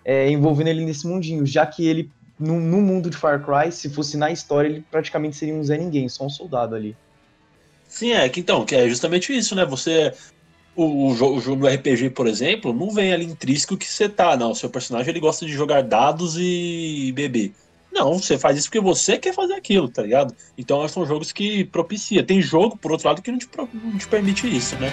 é, 0.04 0.30
envolvendo 0.30 0.68
ele 0.68 0.84
nesse 0.84 1.08
mundinho. 1.08 1.46
Já 1.46 1.66
que 1.66 1.88
ele, 1.88 2.12
no, 2.44 2.60
no 2.60 2.82
mundo 2.82 3.10
de 3.10 3.18
Far 3.18 3.44
Cry, 3.44 3.72
se 3.72 3.90
fosse 3.90 4.18
na 4.18 4.32
história, 4.32 4.68
ele 4.68 4.86
praticamente 4.92 5.36
seria 5.36 5.56
um 5.56 5.64
Zé 5.64 5.78
Ninguém, 5.78 6.10
só 6.10 6.26
um 6.26 6.30
soldado 6.30 6.76
ali. 6.76 6.96
Sim, 7.88 8.12
é 8.12 8.28
que 8.28 8.40
então, 8.40 8.66
que 8.66 8.76
é 8.76 8.90
justamente 8.90 9.36
isso, 9.36 9.56
né? 9.56 9.66
Você 9.66 10.14
o, 10.76 11.10
o 11.10 11.16
jogo 11.40 11.56
no 11.56 11.68
RPG, 11.68 12.10
por 12.10 12.28
exemplo, 12.28 12.74
não 12.74 12.90
vem 12.90 13.14
ali 13.14 13.26
intrínseco 13.26 13.78
que 13.78 13.86
você 13.86 14.10
tá, 14.10 14.36
não. 14.36 14.52
O 14.52 14.56
seu 14.56 14.70
personagem 14.70 15.12
ele 15.12 15.20
gosta 15.20 15.46
de 15.46 15.52
jogar 15.52 15.84
dados 15.84 16.36
e 16.38 17.12
beber. 17.16 17.54
Não, 17.92 18.18
você 18.18 18.40
faz 18.40 18.58
isso 18.58 18.68
porque 18.68 18.80
você 18.80 19.20
quer 19.20 19.34
fazer 19.34 19.54
aquilo, 19.54 19.88
tá 19.88 20.02
ligado? 20.02 20.36
Então 20.58 20.86
são 20.88 21.06
jogos 21.06 21.32
que 21.32 21.64
propicia. 21.66 22.24
Tem 22.24 22.42
jogo, 22.42 22.76
por 22.76 22.92
outro 22.92 23.08
lado, 23.08 23.22
que 23.22 23.32
não 23.32 23.38
te, 23.38 23.48
não 23.56 23.98
te 23.98 24.08
permite 24.08 24.48
isso, 24.48 24.76
né? 24.78 24.90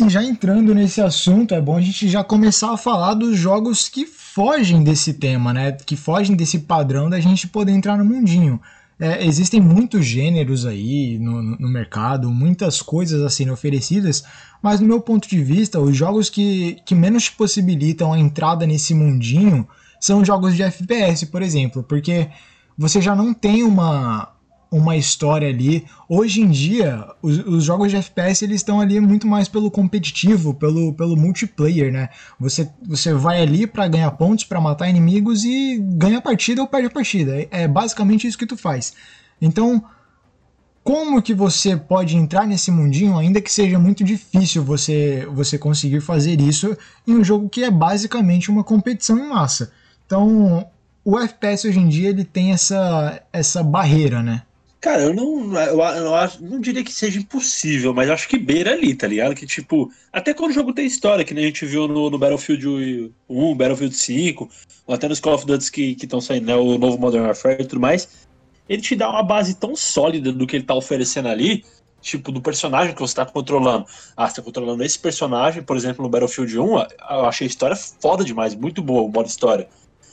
E 0.00 0.08
já 0.08 0.24
entrando 0.24 0.74
nesse 0.74 1.02
assunto, 1.02 1.54
é 1.54 1.60
bom 1.60 1.76
a 1.76 1.80
gente 1.82 2.08
já 2.08 2.24
começar 2.24 2.72
a 2.72 2.76
falar 2.78 3.12
dos 3.12 3.36
jogos 3.36 3.86
que 3.86 4.06
fogem 4.06 4.82
desse 4.82 5.12
tema, 5.12 5.52
né? 5.52 5.72
Que 5.72 5.94
fogem 5.94 6.34
desse 6.34 6.60
padrão 6.60 7.10
da 7.10 7.20
gente 7.20 7.46
poder 7.46 7.72
entrar 7.72 7.98
no 7.98 8.04
mundinho. 8.04 8.58
É, 8.98 9.26
existem 9.26 9.60
muitos 9.60 10.06
gêneros 10.06 10.64
aí 10.64 11.18
no, 11.18 11.42
no, 11.42 11.68
mercado, 11.68 12.30
muitas 12.30 12.80
coisas 12.80 13.20
assim 13.20 13.50
oferecidas, 13.50 14.24
mas 14.62 14.80
no 14.80 14.86
meu 14.86 15.02
ponto 15.02 15.28
de 15.28 15.44
vista, 15.44 15.78
os 15.78 15.94
jogos 15.94 16.30
que, 16.30 16.78
que 16.86 16.94
menos 16.94 17.24
te 17.24 17.32
possibilitam 17.32 18.10
a 18.10 18.18
entrada 18.18 18.66
nesse 18.66 18.94
mundinho 18.94 19.68
são 20.00 20.24
jogos 20.24 20.56
de 20.56 20.62
FPS, 20.62 21.26
por 21.26 21.42
exemplo, 21.42 21.82
porque 21.82 22.26
você 22.76 23.02
já 23.02 23.14
não 23.14 23.34
tem 23.34 23.62
uma, 23.64 24.32
uma 24.70 24.96
história 24.96 25.48
ali. 25.48 25.84
Hoje 26.08 26.40
em 26.40 26.48
dia, 26.48 27.04
os, 27.20 27.38
os, 27.38 27.64
jogos 27.64 27.90
de 27.90 27.96
FPS 27.96 28.44
eles 28.44 28.56
estão 28.56 28.80
ali 28.80 29.00
muito 29.00 29.26
mais 29.26 29.48
pelo 29.48 29.70
competitivo, 29.70 30.54
pelo, 30.54 30.92
pelo 30.94 31.16
multiplayer, 31.16 31.92
né? 31.92 32.08
Você, 32.38 32.70
você 32.86 33.12
vai 33.12 33.42
ali 33.42 33.66
para 33.66 33.88
ganhar 33.88 34.10
pontos, 34.12 34.44
para 34.44 34.60
matar 34.60 34.88
inimigos 34.88 35.44
e 35.44 35.78
ganha 35.78 36.18
a 36.18 36.22
partida 36.22 36.62
ou 36.62 36.68
perde 36.68 36.86
a 36.86 36.90
partida. 36.90 37.36
É, 37.36 37.48
é 37.50 37.68
basicamente 37.68 38.26
isso 38.26 38.38
que 38.38 38.46
tu 38.46 38.56
faz. 38.56 38.94
Então, 39.40 39.82
como 40.84 41.20
que 41.20 41.34
você 41.34 41.76
pode 41.76 42.16
entrar 42.16 42.46
nesse 42.46 42.70
mundinho, 42.70 43.18
ainda 43.18 43.40
que 43.40 43.52
seja 43.52 43.78
muito 43.78 44.04
difícil 44.04 44.62
você, 44.62 45.26
você 45.32 45.58
conseguir 45.58 46.00
fazer 46.00 46.40
isso 46.40 46.76
em 47.06 47.14
um 47.14 47.24
jogo 47.24 47.48
que 47.48 47.64
é 47.64 47.70
basicamente 47.70 48.50
uma 48.50 48.62
competição 48.62 49.18
em 49.18 49.28
massa. 49.28 49.72
Então, 50.06 50.66
o 51.04 51.18
FPS 51.18 51.66
hoje 51.66 51.78
em 51.78 51.88
dia 51.88 52.08
ele 52.08 52.24
tem 52.24 52.52
essa, 52.52 53.22
essa 53.32 53.62
barreira, 53.62 54.22
né? 54.22 54.42
Cara, 54.80 55.02
eu 55.02 55.12
não, 55.12 55.54
eu, 55.60 55.78
eu, 55.78 56.14
acho, 56.14 56.42
não 56.42 56.58
diria 56.58 56.82
que 56.82 56.90
seja 56.90 57.18
impossível, 57.18 57.92
mas 57.92 58.08
acho 58.08 58.26
que 58.26 58.38
beira 58.38 58.72
ali, 58.72 58.94
tá 58.94 59.06
ligado? 59.06 59.34
Que 59.34 59.46
tipo, 59.46 59.92
até 60.10 60.32
quando 60.32 60.52
o 60.52 60.54
jogo 60.54 60.72
tem 60.72 60.86
história, 60.86 61.22
que 61.22 61.34
nem 61.34 61.44
a 61.44 61.46
gente 61.48 61.66
viu 61.66 61.86
no, 61.86 62.08
no 62.08 62.18
Battlefield 62.18 63.12
1, 63.28 63.54
Battlefield 63.54 63.94
5, 63.94 64.48
ou 64.86 64.94
até 64.94 65.06
nos 65.06 65.20
Call 65.20 65.34
of 65.34 65.44
Duty 65.44 65.70
que 65.70 65.96
estão 66.00 66.18
saindo, 66.18 66.46
né, 66.46 66.56
o 66.56 66.78
novo 66.78 66.96
Modern 66.96 67.26
Warfare 67.26 67.60
e 67.60 67.66
tudo 67.66 67.78
mais, 67.78 68.08
ele 68.66 68.80
te 68.80 68.96
dá 68.96 69.10
uma 69.10 69.22
base 69.22 69.54
tão 69.54 69.76
sólida 69.76 70.32
do 70.32 70.46
que 70.46 70.56
ele 70.56 70.64
tá 70.64 70.74
oferecendo 70.74 71.28
ali, 71.28 71.62
tipo, 72.00 72.32
do 72.32 72.40
personagem 72.40 72.94
que 72.94 73.00
você 73.02 73.16
tá 73.16 73.26
controlando. 73.26 73.84
Ah, 74.16 74.30
você 74.30 74.36
tá 74.36 74.42
controlando 74.42 74.82
esse 74.82 74.98
personagem, 74.98 75.62
por 75.62 75.76
exemplo, 75.76 76.02
no 76.02 76.08
Battlefield 76.08 76.58
1, 76.58 76.78
eu 76.78 77.26
achei 77.26 77.46
a 77.46 77.50
história 77.50 77.76
foda 77.76 78.24
demais, 78.24 78.54
muito 78.54 78.80
boa 78.80 79.02
o 79.02 79.08
modo 79.08 79.28
história. 79.28 79.68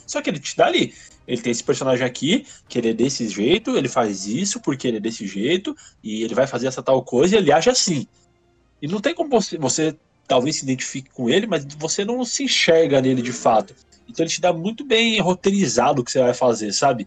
Só 0.06 0.20
que 0.20 0.28
ele 0.28 0.38
te 0.38 0.54
dá 0.54 0.66
ali. 0.66 0.92
Ele 1.28 1.42
tem 1.42 1.50
esse 1.50 1.62
personagem 1.62 2.06
aqui, 2.06 2.46
que 2.66 2.78
ele 2.78 2.88
é 2.88 2.94
desse 2.94 3.28
jeito, 3.28 3.76
ele 3.76 3.88
faz 3.88 4.26
isso 4.26 4.60
porque 4.60 4.88
ele 4.88 4.96
é 4.96 5.00
desse 5.00 5.26
jeito, 5.26 5.76
e 6.02 6.22
ele 6.24 6.34
vai 6.34 6.46
fazer 6.46 6.66
essa 6.66 6.82
tal 6.82 7.02
coisa 7.02 7.36
e 7.36 7.38
ele 7.38 7.52
age 7.52 7.68
assim. 7.68 8.08
E 8.80 8.88
não 8.88 8.98
tem 8.98 9.14
como 9.14 9.28
você, 9.28 9.58
você 9.58 9.94
talvez 10.26 10.56
se 10.56 10.64
identifique 10.64 11.10
com 11.10 11.28
ele, 11.28 11.46
mas 11.46 11.66
você 11.78 12.04
não 12.04 12.24
se 12.24 12.44
enxerga 12.44 13.02
nele 13.02 13.20
de 13.20 13.32
fato. 13.32 13.74
Então 14.08 14.24
ele 14.24 14.32
te 14.32 14.40
dá 14.40 14.54
muito 14.54 14.84
bem 14.84 15.20
roteirizado 15.20 16.00
o 16.00 16.04
que 16.04 16.10
você 16.10 16.20
vai 16.20 16.32
fazer, 16.32 16.72
sabe? 16.72 17.06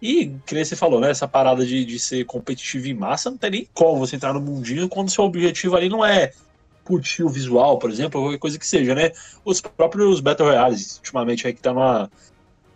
E, 0.00 0.34
que 0.46 0.54
nem 0.54 0.64
você 0.64 0.74
falou, 0.74 0.98
né? 0.98 1.10
Essa 1.10 1.28
parada 1.28 1.64
de, 1.64 1.84
de 1.84 1.98
ser 2.00 2.24
competitivo 2.24 2.88
em 2.88 2.94
massa, 2.94 3.30
não 3.30 3.38
tem 3.38 3.50
nem 3.50 3.68
como 3.74 3.98
você 3.98 4.16
entrar 4.16 4.32
no 4.32 4.40
mundinho 4.40 4.88
quando 4.88 5.10
seu 5.10 5.24
objetivo 5.24 5.76
ali 5.76 5.88
não 5.88 6.04
é 6.04 6.32
curtir 6.82 7.22
o 7.22 7.28
visual, 7.28 7.78
por 7.78 7.90
exemplo, 7.90 8.20
ou 8.20 8.26
qualquer 8.26 8.38
coisa 8.38 8.58
que 8.58 8.66
seja, 8.66 8.94
né? 8.94 9.12
Os 9.44 9.60
próprios 9.60 10.20
Battle 10.20 10.48
Royales, 10.48 10.96
ultimamente, 10.96 11.46
aí 11.46 11.52
que 11.52 11.60
tá 11.60 11.72
numa. 11.72 12.10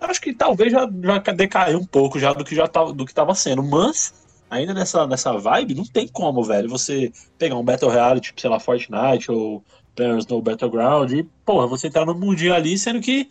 Acho 0.00 0.21
que 0.21 0.33
talvez 0.35 0.73
já, 0.73 0.88
já 1.03 1.19
decaiu 1.33 1.79
um 1.79 1.87
pouco 1.87 2.19
já 2.19 2.33
do 2.33 2.45
que 2.45 2.55
já 2.55 2.69
tava, 2.69 2.93
do 2.93 3.07
que 3.07 3.15
tava 3.15 3.35
sendo, 3.35 3.62
mas 3.62 4.15
ainda 4.50 4.75
nessa, 4.75 5.07
nessa 5.07 5.33
vibe, 5.38 5.75
não 5.75 5.85
tem 5.85 6.07
como, 6.07 6.43
velho, 6.43 6.69
você 6.69 7.12
pegar 7.38 7.57
um 7.57 7.65
Battle 7.65 7.91
Royale, 7.91 8.21
tipo, 8.21 8.41
sei 8.41 8.50
lá, 8.50 8.61
Fortnite 8.61 9.31
ou 9.31 9.65
Players 9.95 10.26
no 10.26 10.43
Battleground 10.43 11.12
e, 11.12 11.25
porra, 11.45 11.67
você 11.67 11.87
entrar 11.87 12.05
no 12.05 12.15
mundinho 12.15 12.55
ali, 12.55 12.79
sendo 12.79 13.00
que 13.00 13.29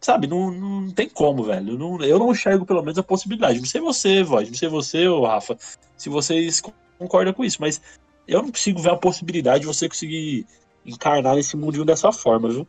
Sabe, 0.00 0.26
não, 0.26 0.50
não 0.50 0.90
tem 0.90 1.08
como, 1.08 1.42
velho. 1.42 1.78
Não, 1.78 2.02
eu 2.02 2.18
não 2.18 2.32
enxergo 2.32 2.64
pelo 2.64 2.80
menos 2.80 2.98
a 2.98 3.02
possibilidade. 3.02 3.58
Não 3.58 3.66
sei 3.66 3.80
você, 3.82 4.22
Voz, 4.22 4.48
não 4.48 4.56
sei 4.56 4.68
você, 4.68 5.04
Rafa, 5.06 5.58
se 5.96 6.08
vocês 6.08 6.62
concordam 6.98 7.34
com 7.34 7.44
isso, 7.44 7.58
mas 7.60 7.82
eu 8.26 8.42
não 8.42 8.50
consigo 8.50 8.80
ver 8.80 8.92
a 8.92 8.96
possibilidade 8.96 9.60
de 9.60 9.66
você 9.66 9.88
conseguir 9.88 10.46
encarnar 10.86 11.36
esse 11.36 11.54
mundinho 11.54 11.84
dessa 11.84 12.10
forma, 12.12 12.48
viu? 12.48 12.66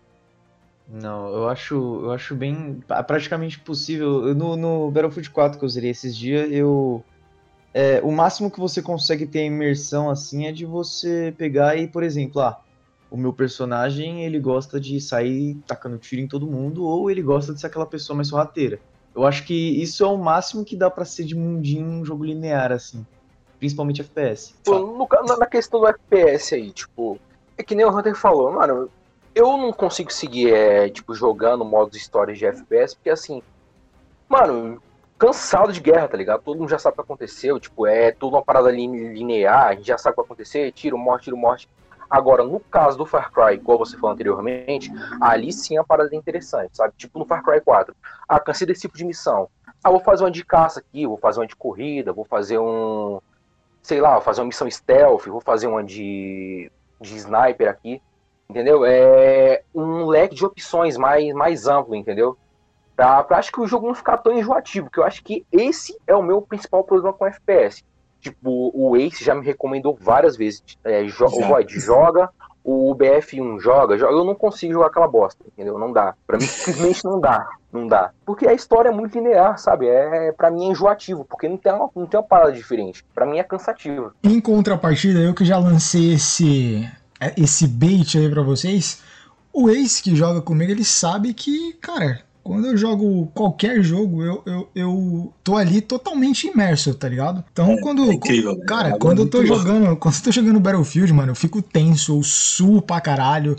Não, 0.91 1.29
eu 1.29 1.47
acho, 1.47 1.75
eu 2.03 2.11
acho 2.11 2.35
bem 2.35 2.83
praticamente 3.07 3.59
possível. 3.59 4.35
No, 4.35 4.57
no 4.57 4.91
Battlefield 4.91 5.29
4 5.29 5.57
que 5.57 5.63
eu 5.63 5.69
zerei 5.69 5.91
esses 5.91 6.15
dias, 6.15 6.51
eu 6.51 7.03
é, 7.73 8.01
o 8.03 8.11
máximo 8.11 8.51
que 8.51 8.59
você 8.59 8.81
consegue 8.81 9.25
ter 9.25 9.45
imersão 9.45 10.09
assim 10.09 10.45
é 10.45 10.51
de 10.51 10.65
você 10.65 11.33
pegar 11.37 11.77
e, 11.77 11.87
por 11.87 12.03
exemplo, 12.03 12.41
ah, 12.41 12.59
o 13.09 13.15
meu 13.15 13.31
personagem 13.31 14.25
ele 14.25 14.39
gosta 14.39 14.79
de 14.79 14.99
sair 14.99 15.55
tacando 15.65 15.97
tiro 15.97 16.21
em 16.21 16.27
todo 16.27 16.45
mundo 16.45 16.83
ou 16.85 17.09
ele 17.09 17.21
gosta 17.21 17.53
de 17.53 17.61
ser 17.61 17.67
aquela 17.67 17.85
pessoa 17.85 18.15
mais 18.15 18.27
sorrateira. 18.27 18.79
Eu 19.15 19.25
acho 19.25 19.45
que 19.45 19.81
isso 19.81 20.03
é 20.03 20.07
o 20.07 20.17
máximo 20.17 20.65
que 20.65 20.75
dá 20.75 20.89
para 20.89 21.05
ser 21.05 21.23
de 21.23 21.35
mundinho 21.35 21.85
um 21.85 22.03
jogo 22.03 22.25
linear 22.25 22.71
assim, 22.71 23.05
principalmente 23.57 24.01
FPS. 24.01 24.53
Pô, 24.63 24.79
no, 24.79 25.07
na 25.37 25.45
questão 25.45 25.79
do 25.79 25.87
FPS 25.87 26.55
aí, 26.55 26.71
tipo, 26.71 27.17
é 27.57 27.63
que 27.63 27.75
nem 27.75 27.85
o 27.85 27.97
Hunter 27.97 28.15
falou, 28.15 28.51
mano, 28.51 28.89
eu 29.33 29.57
não 29.57 29.71
consigo 29.71 30.11
seguir 30.11 30.53
é, 30.53 30.89
tipo 30.89 31.13
jogando 31.13 31.63
modos 31.63 31.97
histórias 31.97 32.37
de 32.37 32.45
FPS 32.45 32.95
porque 32.95 33.09
assim, 33.09 33.41
mano, 34.27 34.81
cansado 35.17 35.71
de 35.71 35.79
guerra, 35.79 36.07
tá 36.07 36.17
ligado? 36.17 36.41
Todo 36.41 36.57
mundo 36.57 36.69
já 36.69 36.79
sabe 36.79 36.93
o 36.93 36.95
que 36.95 37.01
aconteceu, 37.01 37.59
tipo, 37.59 37.85
é 37.85 38.11
tudo 38.11 38.35
uma 38.35 38.43
parada 38.43 38.71
linear, 38.71 39.67
a 39.67 39.75
gente 39.75 39.87
já 39.87 39.97
sabe 39.97 40.13
o 40.13 40.15
que 40.15 40.21
vai 40.21 40.25
acontecer, 40.25 40.71
tiro, 40.71 40.97
morte, 40.97 41.25
tiro, 41.25 41.37
morte. 41.37 41.69
Agora, 42.09 42.43
no 42.43 42.59
caso 42.59 42.97
do 42.97 43.05
Far 43.05 43.31
Cry, 43.31 43.53
igual 43.53 43.77
você 43.77 43.95
falou 43.95 44.13
anteriormente, 44.13 44.91
ali 45.21 45.53
sim 45.53 45.77
a 45.77 45.83
parada 45.83 46.09
é 46.13 46.17
interessante, 46.17 46.75
sabe? 46.75 46.93
Tipo 46.97 47.19
no 47.19 47.25
Far 47.25 47.41
Cry 47.41 47.61
4. 47.61 47.95
Ah, 48.27 48.39
cansei 48.39 48.67
desse 48.67 48.81
tipo 48.81 48.97
de 48.97 49.05
missão. 49.05 49.47
Ah, 49.81 49.89
vou 49.89 50.01
fazer 50.01 50.23
uma 50.23 50.31
de 50.31 50.43
caça 50.43 50.81
aqui, 50.81 51.07
vou 51.07 51.17
fazer 51.17 51.39
uma 51.39 51.47
de 51.47 51.55
corrida, 51.55 52.11
vou 52.11 52.25
fazer 52.25 52.59
um. 52.59 53.21
Sei 53.81 54.01
lá, 54.01 54.13
vou 54.13 54.21
fazer 54.21 54.41
uma 54.41 54.47
missão 54.47 54.69
stealth, 54.69 55.25
vou 55.27 55.39
fazer 55.39 55.67
uma 55.67 55.83
de, 55.83 56.69
de 56.99 57.15
sniper 57.15 57.69
aqui. 57.69 58.01
Entendeu? 58.51 58.83
É 58.85 59.63
um 59.73 60.05
leque 60.05 60.35
de 60.35 60.45
opções 60.45 60.97
mais, 60.97 61.33
mais 61.33 61.67
amplo, 61.67 61.95
entendeu? 61.95 62.37
Pra, 62.95 63.23
pra 63.23 63.37
acho 63.37 63.49
que 63.49 63.61
o 63.61 63.65
jogo 63.65 63.87
não 63.87 63.95
ficar 63.95 64.17
tão 64.17 64.37
enjoativo, 64.37 64.89
que 64.89 64.99
eu 64.99 65.05
acho 65.05 65.23
que 65.23 65.45
esse 65.49 65.97
é 66.05 66.13
o 66.13 66.21
meu 66.21 66.41
principal 66.41 66.83
problema 66.83 67.13
com 67.13 67.25
FPS 67.25 67.81
Tipo, 68.21 68.71
o 68.75 68.95
Ace 68.95 69.23
já 69.23 69.33
me 69.33 69.43
recomendou 69.43 69.97
várias 69.99 70.37
vezes. 70.37 70.61
É, 70.83 71.03
jo 71.05 71.25
o 71.25 71.41
Void 71.47 71.79
joga, 71.79 72.29
o 72.63 72.95
BF1 72.95 73.59
joga, 73.59 73.97
joga, 73.97 74.13
eu 74.13 74.23
não 74.23 74.35
consigo 74.35 74.73
jogar 74.73 74.87
aquela 74.87 75.07
bosta, 75.07 75.43
entendeu? 75.47 75.79
Não 75.79 75.91
dá. 75.91 76.13
Pra 76.27 76.37
mim, 76.37 76.45
simplesmente 76.45 77.03
não 77.03 77.19
dá. 77.19 77.49
Não 77.73 77.87
dá. 77.87 78.11
Porque 78.23 78.47
a 78.47 78.53
história 78.53 78.89
é 78.89 78.91
muito 78.91 79.17
linear, 79.17 79.57
sabe? 79.57 79.87
É, 79.87 80.31
pra 80.33 80.51
mim 80.51 80.67
é 80.67 80.71
enjoativo, 80.71 81.25
porque 81.25 81.47
não 81.47 81.57
tem 81.57 81.73
uma, 81.73 81.89
não 81.95 82.05
tem 82.05 82.19
uma 82.19 82.25
parada 82.25 82.51
diferente. 82.51 83.03
Pra 83.15 83.25
mim 83.25 83.39
é 83.39 83.43
cansativo. 83.43 84.13
Em 84.23 84.39
contrapartida, 84.39 85.19
eu 85.19 85.33
que 85.33 85.43
já 85.43 85.57
lancei 85.57 86.13
esse, 86.13 86.87
esse 87.37 87.67
bait 87.67 88.17
aí 88.17 88.29
pra 88.29 88.41
vocês, 88.41 88.99
o 89.53 89.69
Ace 89.69 90.01
que 90.01 90.15
joga 90.15 90.41
comigo, 90.41 90.71
ele 90.71 90.83
sabe 90.83 91.33
que, 91.33 91.73
cara, 91.73 92.21
quando 92.43 92.67
eu 92.67 92.77
jogo 92.77 93.31
qualquer 93.33 93.83
jogo, 93.83 94.23
eu, 94.23 94.43
eu, 94.45 94.69
eu 94.75 95.33
tô 95.43 95.57
ali 95.57 95.79
totalmente 95.79 96.47
imerso, 96.47 96.93
tá 96.95 97.07
ligado? 97.07 97.43
Então, 97.51 97.71
é, 97.71 97.81
quando. 97.81 98.09
É 98.09 98.13
incrível, 98.13 98.59
cara, 98.65 98.89
é 98.89 98.97
quando 98.97 99.19
eu 99.19 99.29
tô 99.29 99.45
jogando. 99.45 99.95
Quando 99.97 100.15
eu 100.15 100.21
tô 100.23 100.31
jogando 100.31 100.59
Battlefield, 100.59 101.13
mano, 101.13 101.31
eu 101.31 101.35
fico 101.35 101.61
tenso, 101.61 102.17
eu 102.17 102.23
suo 102.23 102.81
pra 102.81 102.99
caralho. 102.99 103.55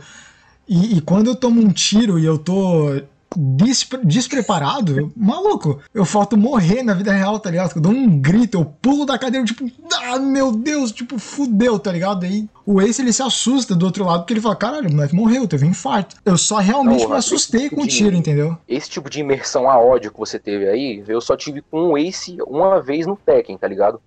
E, 0.67 0.97
e, 0.97 1.01
quando 1.01 1.27
eu 1.27 1.37
tomo 1.37 1.61
um 1.61 1.71
tiro 1.71 2.19
e 2.19 2.25
eu 2.25 2.39
tô 2.39 3.01
despre 3.37 4.01
despreparado, 4.05 5.13
maluco, 5.17 5.81
eu 5.95 6.05
falto 6.05 6.37
morrer 6.37 6.83
na 6.83 6.95
vida 6.95 7.13
real, 7.13 7.39
tá 7.39 7.51
ligado? 7.51 7.73
Eu 7.77 7.83
dou 7.83 7.93
um 7.93 8.21
grito, 8.21 8.59
eu 8.59 8.65
pulo 8.65 9.05
da 9.07 9.19
cadeira, 9.19 9.45
tipo, 9.47 9.71
ah, 10.05 10.19
meu 10.19 10.53
Deus, 10.53 10.93
tipo, 10.93 11.19
fudeu, 11.19 11.79
tá 11.79 11.93
ligado? 11.93 12.25
Aí 12.25 12.49
o 12.65 12.81
Ace 12.81 13.03
ele 13.03 13.13
se 13.13 13.23
assusta 13.23 13.75
do 13.75 13.87
outro 13.87 14.05
lado 14.05 14.21
porque 14.21 14.33
ele 14.33 14.41
fala, 14.41 14.57
caralho, 14.57 14.89
o 14.89 14.93
moleque 14.93 15.15
morreu, 15.15 15.49
teve 15.49 15.67
um 15.67 15.71
infarto. 15.71 16.17
Eu 16.25 16.39
só 16.39 16.59
realmente 16.59 17.07
me 17.07 17.15
assustei 17.15 17.65
tipo 17.65 17.77
com 17.77 17.83
o 17.83 17.87
tiro, 17.87 18.15
entendeu? 18.15 18.57
Esse 18.69 18.89
tipo 18.89 19.11
de 19.11 19.21
imersão 19.21 19.69
a 19.69 19.79
ódio 19.79 20.13
que 20.13 20.19
você 20.19 20.39
teve 20.39 20.69
aí, 20.69 21.03
eu 21.07 21.21
só 21.21 21.37
tive 21.37 21.63
com 21.63 21.91
o 21.91 21.99
Ace 21.99 22.37
uma 22.47 22.81
vez 22.81 23.07
no 23.07 23.17
Tekken, 23.17 23.57
tá 23.57 23.67
ligado? 23.67 24.01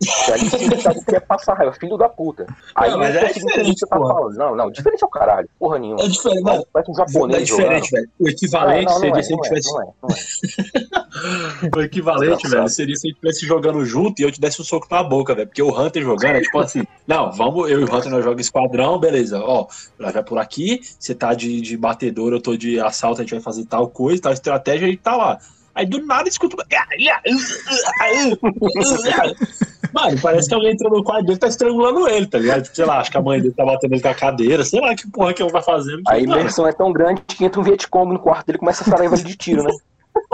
E 0.00 0.32
aí 0.32 0.48
você 0.48 0.80
sabe 0.80 1.04
que 1.04 1.16
é 1.16 1.20
passar 1.20 1.54
raiva, 1.54 1.72
filho 1.72 1.96
da 1.96 2.08
puta. 2.08 2.46
Aí 2.74 2.90
não, 2.90 2.98
mas 2.98 3.16
é 3.16 3.32
diferente, 3.32 3.80
tá 3.80 3.96
falando. 3.96 4.36
Não, 4.36 4.54
não, 4.54 4.70
diferente 4.70 5.02
é 5.02 5.06
o 5.06 5.10
caralho. 5.10 5.48
Porra 5.58 5.78
nenhuma. 5.78 6.02
É 6.02 6.08
diferente, 6.08 6.42
mano. 6.42 6.66
Parece 6.72 6.90
um 6.90 6.94
japonês. 6.94 7.42
É 7.42 7.44
diferente, 7.44 7.90
velho. 7.90 8.10
O 8.18 8.28
equivalente 8.28 8.92
seria 8.92 9.22
se 9.22 9.32
a 9.32 9.36
gente 9.36 9.48
tivesse. 9.48 9.70
o 11.76 11.80
equivalente, 11.80 12.48
velho, 12.48 12.68
seria 12.68 12.96
se 12.96 13.06
a 13.06 13.10
gente 13.10 13.16
estivesse 13.16 13.46
jogando 13.46 13.84
junto 13.84 14.20
e 14.20 14.24
eu 14.24 14.30
te 14.30 14.40
desse 14.40 14.62
um 14.62 14.64
soco 14.64 14.86
na 14.90 15.02
boca, 15.02 15.34
velho. 15.34 15.48
Porque 15.48 15.62
o 15.62 15.76
Hunter 15.76 16.02
jogando 16.02 16.36
é 16.36 16.40
tipo 16.40 16.58
assim: 16.58 16.84
não, 17.06 17.32
vamos, 17.32 17.70
eu 17.70 17.80
e 17.80 17.84
o 17.84 17.92
Hunter 17.92 18.10
nós 18.10 18.22
jogamos 18.22 18.46
esquadrão, 18.46 18.98
beleza. 18.98 19.40
Ó, 19.40 19.66
nós 19.98 20.12
vai 20.12 20.22
por 20.22 20.38
aqui, 20.38 20.80
você 20.98 21.14
tá 21.14 21.34
de, 21.34 21.60
de 21.60 21.76
batedor, 21.76 22.32
eu 22.32 22.40
tô 22.40 22.56
de 22.56 22.78
assalto, 22.78 23.20
a 23.20 23.24
gente 23.24 23.32
vai 23.32 23.40
fazer 23.40 23.64
tal 23.66 23.88
coisa, 23.88 24.22
tal 24.22 24.32
estratégia, 24.32 24.86
a 24.86 24.90
gente 24.90 25.02
tá 25.02 25.16
lá. 25.16 25.38
Aí 25.78 25.86
do 25.86 26.04
nada 26.04 26.28
escuta. 26.28 26.56
Mano, 29.92 30.20
parece 30.20 30.48
que 30.48 30.54
alguém 30.54 30.72
entrou 30.72 30.90
no 30.90 31.04
quarto 31.04 31.22
dele 31.22 31.36
e 31.36 31.38
tá 31.38 31.46
estrangulando 31.46 32.08
ele, 32.08 32.26
tá 32.26 32.36
ligado? 32.36 32.64
Tipo, 32.64 32.74
sei 32.74 32.84
lá, 32.84 32.98
acho 32.98 33.12
que 33.12 33.16
a 33.16 33.22
mãe 33.22 33.40
dele 33.40 33.54
tá 33.54 33.64
batendo 33.64 33.94
ele 33.94 34.02
com 34.02 34.08
a 34.08 34.14
cadeira, 34.14 34.64
sei 34.64 34.80
lá 34.80 34.92
que 34.96 35.08
porra 35.08 35.32
que 35.32 35.40
ele 35.40 35.52
tá 35.52 35.62
fazendo. 35.62 36.02
A 36.08 36.18
imersão 36.18 36.66
é 36.66 36.72
tão 36.72 36.92
grande 36.92 37.22
que 37.22 37.44
entra 37.44 37.60
um 37.60 37.62
Vietcong 37.62 38.12
no 38.12 38.18
quarto 38.18 38.46
dele 38.46 38.56
e 38.56 38.58
começa 38.58 38.82
a 38.82 38.98
sair 38.98 39.24
de 39.24 39.36
tiro, 39.36 39.62
né? 39.62 39.70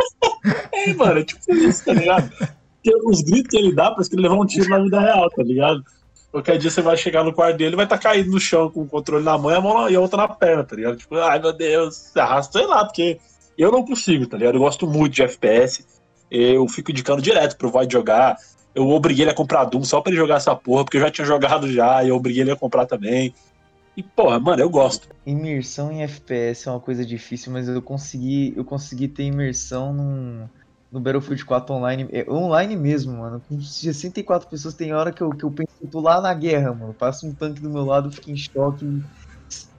é, 0.72 0.94
mano, 0.94 1.20
é 1.20 1.24
tipo 1.24 1.54
isso, 1.54 1.84
tá 1.84 1.92
ligado? 1.92 2.30
Porque 2.30 2.96
os 3.04 3.20
gritos 3.20 3.50
que 3.50 3.58
ele 3.58 3.74
dá, 3.74 3.90
parece 3.90 4.08
que 4.08 4.16
ele 4.16 4.22
levou 4.22 4.42
um 4.42 4.46
tiro 4.46 4.70
na 4.70 4.78
vida 4.78 4.98
real, 4.98 5.28
tá 5.28 5.42
ligado? 5.42 5.84
Qualquer 6.30 6.56
dia 6.56 6.70
você 6.70 6.80
vai 6.80 6.96
chegar 6.96 7.22
no 7.22 7.34
quarto 7.34 7.58
dele 7.58 7.74
e 7.74 7.76
vai 7.76 7.84
estar 7.84 7.98
tá 7.98 8.02
caído 8.02 8.30
no 8.30 8.40
chão 8.40 8.70
com 8.70 8.80
o 8.80 8.88
controle 8.88 9.22
na 9.22 9.36
mão 9.36 9.50
e 9.50 9.54
a, 9.54 9.60
mão 9.60 9.90
e 9.90 9.94
a 9.94 10.00
outra 10.00 10.16
na 10.16 10.28
perna, 10.28 10.64
tá 10.64 10.74
ligado? 10.74 10.96
Tipo, 10.96 11.16
ai 11.16 11.38
meu 11.38 11.52
Deus, 11.52 12.16
arrasta, 12.16 12.58
sei 12.58 12.66
lá, 12.66 12.82
porque 12.86 13.20
eu 13.56 13.70
não 13.70 13.84
consigo, 13.84 14.26
tá 14.26 14.36
ligado? 14.36 14.56
Eu 14.56 14.60
gosto 14.60 14.86
muito 14.86 15.14
de 15.14 15.22
FPS, 15.22 15.84
eu 16.30 16.66
fico 16.68 16.90
indicando 16.90 17.22
direto 17.22 17.56
pro 17.56 17.70
Void 17.70 17.92
jogar, 17.92 18.36
eu 18.74 18.88
obriguei 18.88 19.24
ele 19.24 19.30
a 19.30 19.34
comprar 19.34 19.64
Doom 19.64 19.84
só 19.84 20.00
pra 20.00 20.10
ele 20.10 20.20
jogar 20.20 20.36
essa 20.36 20.54
porra, 20.56 20.84
porque 20.84 20.96
eu 20.96 21.02
já 21.02 21.10
tinha 21.10 21.26
jogado 21.26 21.70
já, 21.70 22.02
e 22.02 22.08
eu 22.08 22.16
obriguei 22.16 22.42
ele 22.42 22.50
a 22.50 22.56
comprar 22.56 22.86
também. 22.86 23.32
E, 23.96 24.02
porra, 24.02 24.40
mano, 24.40 24.60
eu 24.60 24.68
gosto. 24.68 25.08
Imersão 25.24 25.92
em 25.92 26.02
FPS 26.02 26.68
é 26.68 26.72
uma 26.72 26.80
coisa 26.80 27.06
difícil, 27.06 27.52
mas 27.52 27.68
eu 27.68 27.80
consegui, 27.80 28.52
eu 28.56 28.64
consegui 28.64 29.06
ter 29.06 29.22
imersão 29.22 29.92
num, 29.92 30.48
no 30.90 31.00
Battlefield 31.00 31.44
4 31.44 31.74
online. 31.74 32.08
É, 32.10 32.28
online 32.28 32.76
mesmo, 32.76 33.16
mano. 33.18 33.40
Com 33.48 33.60
64 33.60 34.48
pessoas, 34.48 34.74
tem 34.74 34.92
hora 34.92 35.12
que 35.12 35.22
eu, 35.22 35.30
que 35.30 35.44
eu 35.44 35.50
penso 35.52 35.72
que 35.78 35.86
eu 35.86 35.90
tô 35.90 36.00
lá 36.00 36.20
na 36.20 36.34
guerra, 36.34 36.74
mano. 36.74 36.92
Passa 36.92 37.24
um 37.24 37.34
tanque 37.34 37.60
do 37.60 37.70
meu 37.70 37.84
lado, 37.84 38.10
fico 38.10 38.30
em 38.30 38.36
choque, 38.36 38.84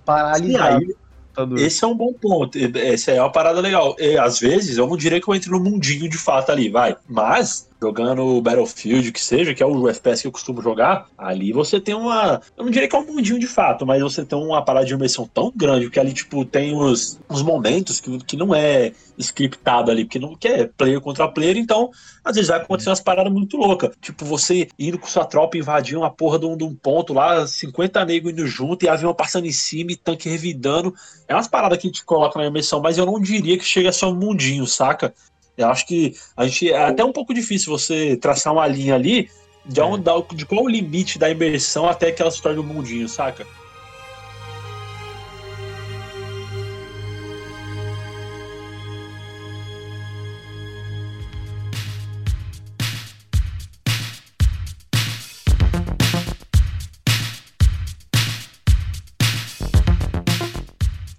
paralisado. 0.05 0.79
Sim, 0.79 0.93
aí, 1.37 1.63
esse 1.63 1.83
é 1.83 1.87
um 1.87 1.95
bom 1.95 2.13
ponto. 2.13 2.57
Essa 2.77 3.11
é 3.11 3.21
uma 3.21 3.31
parada 3.31 3.59
legal. 3.59 3.95
E, 3.99 4.17
às 4.17 4.39
vezes, 4.39 4.77
eu 4.77 4.87
não 4.87 4.97
diria 4.97 5.19
que 5.19 5.27
eu 5.27 5.35
entro 5.35 5.51
no 5.51 5.59
mundinho 5.59 6.09
de 6.09 6.17
fato 6.17 6.51
ali, 6.51 6.69
vai. 6.69 6.95
Mas, 7.07 7.69
jogando 7.81 8.41
Battlefield, 8.41 9.11
que 9.11 9.21
seja, 9.21 9.53
que 9.53 9.61
é 9.61 9.65
o 9.65 9.87
FPS 9.89 10.21
que 10.21 10.27
eu 10.27 10.31
costumo 10.31 10.61
jogar, 10.61 11.07
ali 11.17 11.51
você 11.51 11.79
tem 11.79 11.93
uma. 11.93 12.41
Eu 12.57 12.63
não 12.63 12.71
diria 12.71 12.87
que 12.87 12.95
é 12.95 12.99
um 12.99 13.05
mundinho 13.05 13.39
de 13.39 13.47
fato, 13.47 13.85
mas 13.85 14.01
você 14.01 14.25
tem 14.25 14.37
uma 14.37 14.63
parada 14.63 14.85
de 14.85 14.93
imersão 14.93 15.27
tão 15.27 15.51
grande, 15.55 15.85
porque 15.85 15.99
ali, 15.99 16.13
tipo, 16.13 16.45
tem 16.45 16.75
os, 16.75 17.19
os 17.29 17.41
momentos 17.41 17.99
que, 17.99 18.17
que 18.19 18.37
não 18.37 18.55
é 18.55 18.93
scriptado 19.17 19.91
ali, 19.91 20.03
porque 20.03 20.19
não 20.19 20.35
quer 20.35 20.69
player 20.77 20.99
contra 20.99 21.27
player, 21.27 21.57
então 21.57 21.89
às 22.23 22.35
vezes 22.35 22.49
vai 22.49 22.59
acontecer 22.59 22.89
umas 22.89 23.01
paradas 23.01 23.31
muito 23.31 23.57
loucas. 23.57 23.91
Tipo, 24.01 24.25
você 24.25 24.67
indo 24.79 24.97
com 24.97 25.07
sua 25.07 25.25
tropa 25.25 25.57
invadir 25.57 25.97
uma 25.97 26.09
porra 26.09 26.39
de 26.39 26.45
um, 26.45 26.57
de 26.57 26.63
um 26.63 26.75
ponto 26.75 27.13
lá, 27.13 27.45
50 27.45 28.03
negros 28.05 28.33
indo 28.33 28.47
junto 28.47 28.83
e 28.83 28.89
avião 28.89 29.13
passando 29.13 29.45
em 29.45 29.51
cima 29.51 29.91
e 29.91 29.95
tanque 29.95 30.29
revidando. 30.29 30.93
É 31.27 31.35
umas 31.35 31.47
paradas 31.47 31.77
que 31.77 31.87
a 31.87 31.89
gente 31.89 32.03
coloca 32.03 32.39
na 32.39 32.47
imersão, 32.47 32.81
mas 32.81 32.97
eu 32.97 33.05
não 33.05 33.19
diria 33.19 33.57
que 33.57 33.63
chega 33.63 33.89
a 33.89 33.93
ser 33.93 34.05
um 34.05 34.15
mundinho, 34.15 34.65
saca? 34.65 35.13
Eu 35.57 35.67
acho 35.69 35.85
que 35.85 36.15
a 36.35 36.45
gente 36.45 36.71
é 36.71 36.85
até 36.85 37.03
um 37.03 37.11
pouco 37.11 37.33
difícil 37.33 37.71
você 37.71 38.17
traçar 38.17 38.53
uma 38.53 38.67
linha 38.67 38.95
ali 38.95 39.29
de, 39.65 39.81
onde, 39.81 40.03
de 40.33 40.45
qual 40.45 40.63
o 40.63 40.69
limite 40.69 41.17
da 41.17 41.29
imersão 41.29 41.87
até 41.87 42.11
que 42.11 42.21
ela 42.21 42.31
se 42.31 42.41
torne 42.41 42.59
um 42.59 42.63
mundinho, 42.63 43.07
saca? 43.07 43.45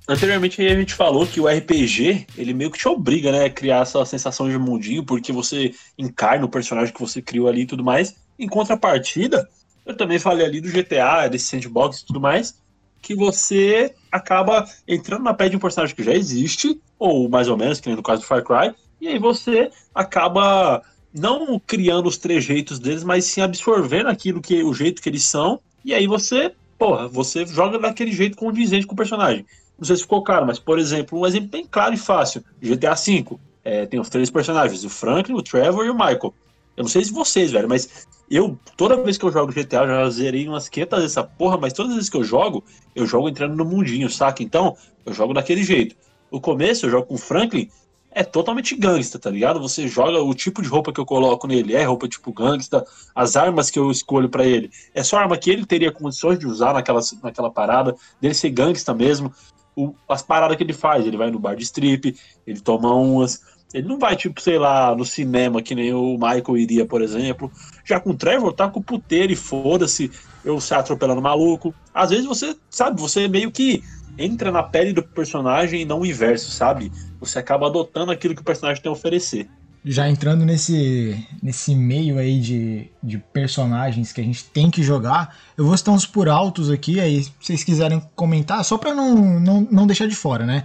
Anteriormente 0.08 0.64
a 0.64 0.78
gente 0.78 0.94
falou 0.94 1.26
que 1.26 1.40
o 1.40 1.48
RPG, 1.48 2.26
ele 2.38 2.54
meio 2.54 2.70
que 2.70 2.78
te 2.78 2.86
obriga, 2.86 3.32
né, 3.32 3.46
a 3.46 3.50
criar 3.50 3.82
essa 3.82 4.04
sensação 4.04 4.48
de 4.48 4.56
mundinho, 4.56 5.04
porque 5.04 5.32
você 5.32 5.74
encarna 5.98 6.44
o 6.44 6.48
personagem 6.48 6.94
que 6.94 7.00
você 7.00 7.20
criou 7.20 7.48
ali 7.48 7.62
e 7.62 7.66
tudo 7.66 7.82
mais. 7.82 8.14
Em 8.38 8.46
contrapartida, 8.46 9.48
eu 9.84 9.96
também 9.96 10.20
falei 10.20 10.46
ali 10.46 10.60
do 10.60 10.70
GTA, 10.70 11.28
desse 11.28 11.46
sandbox 11.46 12.00
e 12.00 12.06
tudo 12.06 12.20
mais, 12.20 12.54
que 13.02 13.16
você 13.16 13.94
acaba 14.10 14.64
entrando 14.86 15.24
na 15.24 15.34
pele 15.34 15.50
de 15.50 15.56
um 15.56 15.60
personagem 15.60 15.94
que 15.94 16.04
já 16.04 16.14
existe, 16.14 16.80
ou 16.98 17.28
mais 17.28 17.48
ou 17.48 17.56
menos, 17.56 17.80
que 17.80 17.88
nem 17.88 17.96
no 17.96 18.02
caso 18.02 18.22
do 18.22 18.26
Far 18.26 18.44
Cry, 18.44 18.74
e 19.00 19.08
aí 19.08 19.18
você 19.18 19.70
acaba 19.92 20.82
não 21.12 21.58
criando 21.58 22.06
os 22.06 22.16
trejeitos 22.16 22.78
deles, 22.78 23.02
mas 23.02 23.24
sim 23.24 23.40
absorvendo 23.40 24.08
aquilo 24.08 24.40
que 24.40 24.62
o 24.62 24.72
jeito 24.72 25.02
que 25.02 25.08
eles 25.08 25.24
são, 25.24 25.60
e 25.84 25.92
aí 25.92 26.06
você, 26.06 26.52
porra, 26.78 27.08
você 27.08 27.44
joga 27.44 27.78
daquele 27.78 28.12
jeito 28.12 28.36
condizente 28.36 28.86
com 28.86 28.94
o 28.94 28.96
personagem. 28.96 29.44
Não 29.78 29.84
sei 29.84 29.96
se 29.96 30.02
ficou 30.02 30.22
claro, 30.22 30.46
mas, 30.46 30.58
por 30.58 30.78
exemplo, 30.78 31.20
um 31.20 31.26
exemplo 31.26 31.48
bem 31.50 31.66
claro 31.70 31.94
e 31.94 31.98
fácil: 31.98 32.42
GTA 32.60 32.94
V. 32.94 33.38
É, 33.64 33.84
tem 33.84 33.98
os 33.98 34.08
três 34.08 34.30
personagens, 34.30 34.84
o 34.84 34.90
Franklin, 34.90 35.34
o 35.34 35.42
Trevor 35.42 35.84
e 35.84 35.90
o 35.90 35.94
Michael. 35.94 36.32
Eu 36.76 36.82
não 36.82 36.88
sei 36.88 37.04
se 37.04 37.12
vocês, 37.12 37.50
velho, 37.50 37.68
mas 37.68 38.06
eu, 38.30 38.58
toda 38.76 39.02
vez 39.02 39.18
que 39.18 39.24
eu 39.24 39.32
jogo 39.32 39.52
GTA, 39.52 39.78
eu 39.78 39.86
já 39.88 40.10
zerei 40.10 40.46
umas 40.46 40.68
500 40.68 40.98
vezes 40.98 41.12
essa 41.12 41.24
porra, 41.24 41.56
mas 41.56 41.72
todas 41.72 41.90
as 41.90 41.96
vezes 41.96 42.10
que 42.10 42.16
eu 42.16 42.24
jogo, 42.24 42.62
eu 42.94 43.06
jogo 43.06 43.28
entrando 43.28 43.56
no 43.56 43.64
mundinho, 43.64 44.10
saca? 44.10 44.42
Então, 44.42 44.76
eu 45.04 45.12
jogo 45.12 45.32
daquele 45.32 45.64
jeito. 45.64 45.96
O 46.30 46.40
começo, 46.40 46.86
eu 46.86 46.90
jogo 46.90 47.06
com 47.06 47.14
o 47.14 47.18
Franklin, 47.18 47.68
é 48.10 48.24
totalmente 48.24 48.74
gangsta, 48.74 49.18
tá 49.18 49.30
ligado? 49.30 49.60
Você 49.60 49.86
joga 49.86 50.22
o 50.22 50.34
tipo 50.34 50.62
de 50.62 50.68
roupa 50.68 50.92
que 50.92 50.98
eu 50.98 51.04
coloco 51.04 51.46
nele, 51.46 51.74
é 51.74 51.84
roupa 51.84 52.08
tipo 52.08 52.32
gangsta, 52.32 52.84
as 53.14 53.36
armas 53.36 53.70
que 53.70 53.78
eu 53.78 53.90
escolho 53.90 54.28
para 54.28 54.44
ele, 54.44 54.70
é 54.94 55.02
só 55.02 55.18
arma 55.18 55.36
que 55.36 55.50
ele 55.50 55.66
teria 55.66 55.92
condições 55.92 56.38
de 56.38 56.46
usar 56.46 56.72
naquela, 56.72 57.00
naquela 57.22 57.50
parada, 57.50 57.94
dele 58.20 58.34
ser 58.34 58.50
gangsta 58.50 58.94
mesmo 58.94 59.32
o, 59.76 59.94
as 60.08 60.22
paradas 60.22 60.56
que 60.56 60.62
ele 60.62 60.72
faz. 60.72 61.06
Ele 61.06 61.16
vai 61.16 61.30
no 61.30 61.38
bar 61.38 61.54
de 61.54 61.62
strip, 61.62 62.16
ele 62.46 62.60
toma 62.60 62.92
umas. 62.94 63.42
Ele 63.74 63.86
não 63.86 63.98
vai, 63.98 64.16
tipo, 64.16 64.40
sei 64.40 64.58
lá, 64.58 64.94
no 64.96 65.04
cinema, 65.04 65.60
que 65.60 65.74
nem 65.74 65.92
o 65.92 66.14
Michael 66.14 66.56
iria, 66.56 66.86
por 66.86 67.02
exemplo. 67.02 67.52
Já 67.84 68.00
com 68.00 68.10
o 68.10 68.16
Trevor, 68.16 68.52
tá 68.52 68.68
com 68.68 68.80
o 68.80 68.82
puteiro 68.82 69.32
e 69.32 69.36
foda-se, 69.36 70.10
eu 70.44 70.60
se 70.60 70.72
atropelando 70.72 71.20
maluco. 71.20 71.74
Às 71.92 72.10
vezes 72.10 72.24
você, 72.24 72.56
sabe, 72.70 73.00
você 73.00 73.28
meio 73.28 73.52
que 73.52 73.82
entra 74.16 74.50
na 74.50 74.62
pele 74.62 74.92
do 74.94 75.02
personagem 75.02 75.82
e 75.82 75.84
não 75.84 76.00
o 76.00 76.06
inverso, 76.06 76.50
sabe? 76.50 76.90
Você 77.20 77.38
acaba 77.38 77.66
adotando 77.66 78.10
aquilo 78.12 78.34
que 78.34 78.40
o 78.40 78.44
personagem 78.44 78.82
tem 78.82 78.88
a 78.88 78.92
oferecer 78.92 79.46
já 79.88 80.10
entrando 80.10 80.44
nesse, 80.44 81.24
nesse 81.40 81.72
meio 81.72 82.18
aí 82.18 82.40
de, 82.40 82.90
de 83.00 83.18
personagens 83.18 84.10
que 84.10 84.20
a 84.20 84.24
gente 84.24 84.44
tem 84.46 84.68
que 84.68 84.82
jogar, 84.82 85.36
eu 85.56 85.64
vou 85.64 85.76
citar 85.76 85.94
uns 85.94 86.04
por 86.04 86.28
altos 86.28 86.68
aqui, 86.68 86.98
aí 86.98 87.22
se 87.22 87.32
vocês 87.40 87.62
quiserem 87.62 88.02
comentar, 88.16 88.64
só 88.64 88.76
pra 88.76 88.92
não, 88.92 89.38
não, 89.38 89.60
não 89.70 89.86
deixar 89.86 90.08
de 90.08 90.16
fora, 90.16 90.44
né? 90.44 90.64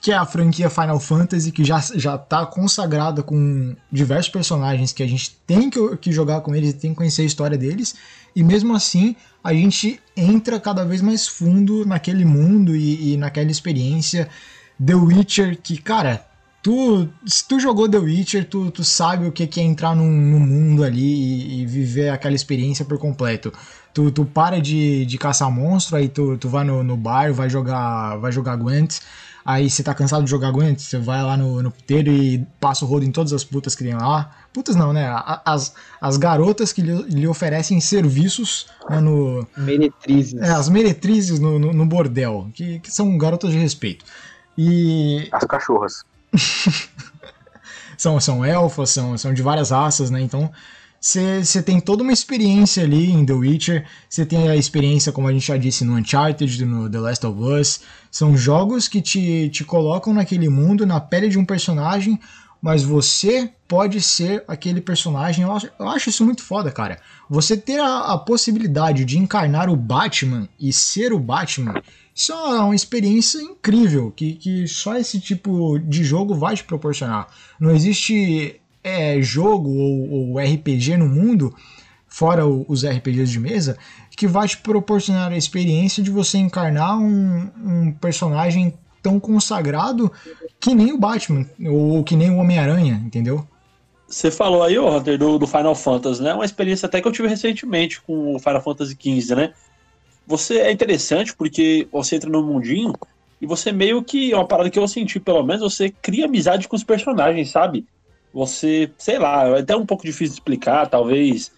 Que 0.00 0.10
é 0.10 0.16
a 0.16 0.24
franquia 0.24 0.70
Final 0.70 0.98
Fantasy, 0.98 1.52
que 1.52 1.64
já, 1.64 1.80
já 1.96 2.16
tá 2.16 2.46
consagrada 2.46 3.22
com 3.22 3.76
diversos 3.92 4.32
personagens 4.32 4.90
que 4.90 5.02
a 5.02 5.06
gente 5.06 5.36
tem 5.46 5.68
que, 5.68 5.96
que 5.98 6.10
jogar 6.10 6.40
com 6.40 6.54
eles 6.54 6.70
e 6.70 6.74
tem 6.78 6.92
que 6.92 6.96
conhecer 6.96 7.22
a 7.22 7.26
história 7.26 7.58
deles, 7.58 7.94
e 8.34 8.42
mesmo 8.42 8.74
assim 8.74 9.14
a 9.44 9.52
gente 9.52 10.00
entra 10.16 10.58
cada 10.58 10.82
vez 10.82 11.02
mais 11.02 11.28
fundo 11.28 11.84
naquele 11.84 12.24
mundo 12.24 12.74
e, 12.74 13.12
e 13.12 13.16
naquela 13.18 13.50
experiência. 13.50 14.30
The 14.82 14.94
Witcher, 14.94 15.60
que, 15.62 15.76
cara, 15.78 16.26
tu, 16.66 17.08
se 17.24 17.46
tu 17.46 17.60
jogou 17.60 17.88
The 17.88 17.98
Witcher, 17.98 18.44
tu, 18.44 18.72
tu 18.72 18.82
sabe 18.82 19.24
o 19.24 19.30
que 19.30 19.60
é 19.60 19.62
entrar 19.62 19.94
num, 19.94 20.10
num 20.10 20.40
mundo 20.40 20.82
ali 20.82 21.00
e, 21.00 21.62
e, 21.62 21.66
viver 21.66 22.08
aquela 22.08 22.34
experiência 22.34 22.84
por 22.84 22.98
completo. 22.98 23.52
Tu, 23.94 24.10
tu 24.10 24.24
para 24.24 24.60
de, 24.60 25.06
de 25.06 25.16
caçar 25.16 25.48
monstro, 25.48 25.94
aí 25.94 26.08
tu, 26.08 26.36
tu 26.36 26.48
vai 26.48 26.64
no, 26.64 26.82
no 26.82 26.96
bar, 26.96 27.32
vai 27.32 27.48
jogar, 27.48 28.16
vai 28.16 28.32
jogar 28.32 28.56
Gwent, 28.56 28.98
aí 29.44 29.70
você 29.70 29.80
tá 29.80 29.94
cansado 29.94 30.24
de 30.24 30.30
jogar 30.30 30.50
Gwent, 30.50 30.80
você 30.80 30.98
vai 30.98 31.22
lá 31.22 31.36
no, 31.36 31.62
no 31.62 31.70
puteiro 31.70 32.10
e 32.10 32.44
passa 32.58 32.84
o 32.84 32.88
rodo 32.88 33.04
em 33.04 33.12
todas 33.12 33.32
as 33.32 33.44
putas 33.44 33.76
que 33.76 33.84
tem 33.84 33.94
lá. 33.94 34.32
Putas 34.52 34.74
não, 34.74 34.92
né? 34.92 35.06
As, 35.44 35.72
as 36.00 36.16
garotas 36.16 36.72
que 36.72 36.82
lhe, 36.82 37.00
lhe 37.02 37.28
oferecem 37.28 37.80
serviços 37.80 38.66
né, 38.90 38.98
no... 38.98 39.46
Meretrizes. 39.56 40.42
É, 40.42 40.50
as 40.50 40.68
meretrizes 40.68 41.38
no, 41.38 41.60
no, 41.60 41.72
no 41.72 41.86
bordel, 41.86 42.50
que, 42.52 42.80
que 42.80 42.90
são 42.90 43.16
garotas 43.16 43.52
de 43.52 43.58
respeito. 43.58 44.04
E... 44.58 45.28
As 45.30 45.44
cachorras. 45.44 46.02
são, 47.96 48.20
são 48.20 48.44
elfos, 48.44 48.90
são, 48.90 49.16
são 49.16 49.32
de 49.32 49.42
várias 49.42 49.70
raças, 49.70 50.10
né? 50.10 50.20
Então 50.20 50.50
você 51.00 51.62
tem 51.62 51.78
toda 51.78 52.02
uma 52.02 52.12
experiência 52.12 52.82
ali 52.82 53.12
em 53.12 53.24
The 53.24 53.32
Witcher. 53.32 53.86
Você 54.08 54.26
tem 54.26 54.48
a 54.48 54.56
experiência, 54.56 55.12
como 55.12 55.28
a 55.28 55.32
gente 55.32 55.46
já 55.46 55.56
disse, 55.56 55.84
no 55.84 55.94
Uncharted, 55.94 56.64
no 56.64 56.90
The 56.90 56.98
Last 56.98 57.26
of 57.26 57.40
Us. 57.40 57.80
São 58.10 58.36
jogos 58.36 58.88
que 58.88 59.00
te, 59.00 59.48
te 59.50 59.62
colocam 59.62 60.12
naquele 60.12 60.48
mundo, 60.48 60.84
na 60.84 60.98
pele 60.98 61.28
de 61.28 61.38
um 61.38 61.44
personagem, 61.44 62.18
mas 62.60 62.82
você 62.82 63.52
pode 63.68 64.00
ser 64.00 64.42
aquele 64.48 64.80
personagem. 64.80 65.44
Eu 65.44 65.52
acho, 65.52 65.70
eu 65.78 65.88
acho 65.88 66.08
isso 66.08 66.24
muito 66.24 66.42
foda, 66.42 66.72
cara. 66.72 66.98
Você 67.30 67.56
ter 67.56 67.78
a, 67.78 68.14
a 68.14 68.18
possibilidade 68.18 69.04
de 69.04 69.18
encarnar 69.18 69.70
o 69.70 69.76
Batman 69.76 70.48
e 70.58 70.72
ser 70.72 71.12
o 71.12 71.20
Batman 71.20 71.80
isso 72.16 72.32
é 72.32 72.60
uma 72.60 72.74
experiência 72.74 73.38
incrível 73.38 74.10
que, 74.10 74.36
que 74.36 74.66
só 74.66 74.96
esse 74.96 75.20
tipo 75.20 75.78
de 75.78 76.02
jogo 76.02 76.34
vai 76.34 76.56
te 76.56 76.64
proporcionar. 76.64 77.28
Não 77.60 77.70
existe 77.70 78.58
é, 78.82 79.20
jogo 79.20 79.68
ou, 79.68 80.30
ou, 80.30 80.38
RPG 80.38 80.96
no 80.96 81.06
mundo, 81.06 81.54
fora 82.08 82.46
o, 82.46 82.64
os 82.68 82.86
RPGs 82.86 83.30
de 83.30 83.38
mesa, 83.38 83.76
que 84.16 84.26
vai 84.26 84.48
te 84.48 84.56
proporcionar 84.56 85.30
a 85.30 85.36
experiência 85.36 86.02
de 86.02 86.10
você 86.10 86.38
encarnar 86.38 86.98
um, 86.98 87.50
um 87.62 87.92
personagem 87.92 88.72
tão 89.02 89.20
consagrado 89.20 90.10
que 90.58 90.74
nem 90.74 90.94
o 90.94 90.98
Batman 90.98 91.44
ou 91.66 92.02
que 92.02 92.16
nem 92.16 92.30
o 92.30 92.38
Homem-Aranha, 92.38 92.94
entendeu? 93.04 93.46
Você 94.08 94.30
falou 94.30 94.62
aí, 94.62 94.78
Hunter, 94.78 95.18
do, 95.18 95.38
do 95.38 95.46
Final 95.46 95.74
Fantasy, 95.74 96.22
né? 96.22 96.32
Uma 96.32 96.46
experiência 96.46 96.86
até 96.86 97.02
que 97.02 97.06
eu 97.06 97.12
tive 97.12 97.28
recentemente 97.28 98.00
com 98.00 98.36
o 98.36 98.38
Final 98.38 98.62
Fantasy 98.62 98.96
XV, 98.98 99.34
né? 99.34 99.52
Você 100.26 100.58
é 100.58 100.72
interessante 100.72 101.34
porque 101.34 101.86
você 101.92 102.16
entra 102.16 102.28
no 102.28 102.42
mundinho 102.42 102.92
e 103.40 103.46
você 103.46 103.70
meio 103.70 104.02
que, 104.02 104.32
é 104.32 104.36
uma 104.36 104.46
parada 104.46 104.70
que 104.70 104.78
eu 104.78 104.88
senti 104.88 105.20
pelo 105.20 105.42
menos, 105.42 105.62
você 105.62 105.90
cria 105.90 106.26
amizade 106.26 106.66
com 106.68 106.76
os 106.76 106.84
personagens, 106.84 107.50
sabe? 107.50 107.86
Você, 108.32 108.90
sei 108.98 109.18
lá, 109.18 109.46
é 109.48 109.60
até 109.60 109.76
um 109.76 109.86
pouco 109.86 110.04
difícil 110.04 110.34
de 110.34 110.40
explicar, 110.40 110.88
talvez 110.88 111.52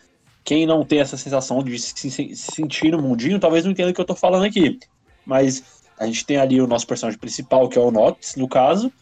quem 0.44 0.66
não 0.66 0.84
tem 0.84 1.00
essa 1.00 1.16
sensação 1.16 1.62
de 1.62 1.78
se, 1.78 2.10
se 2.10 2.36
sentir 2.36 2.92
no 2.92 3.02
mundinho, 3.02 3.38
talvez 3.38 3.64
não 3.64 3.72
entenda 3.72 3.90
o 3.90 3.94
que 3.94 4.00
eu 4.00 4.04
tô 4.04 4.14
falando 4.14 4.44
aqui. 4.44 4.78
Mas 5.26 5.62
a 5.98 6.06
gente 6.06 6.24
tem 6.24 6.36
ali 6.36 6.60
o 6.60 6.66
nosso 6.66 6.86
personagem 6.86 7.18
principal, 7.18 7.68
que 7.68 7.78
é 7.78 7.80
o 7.80 7.90
Nox, 7.90 8.36
no 8.36 8.48
caso, 8.48 8.92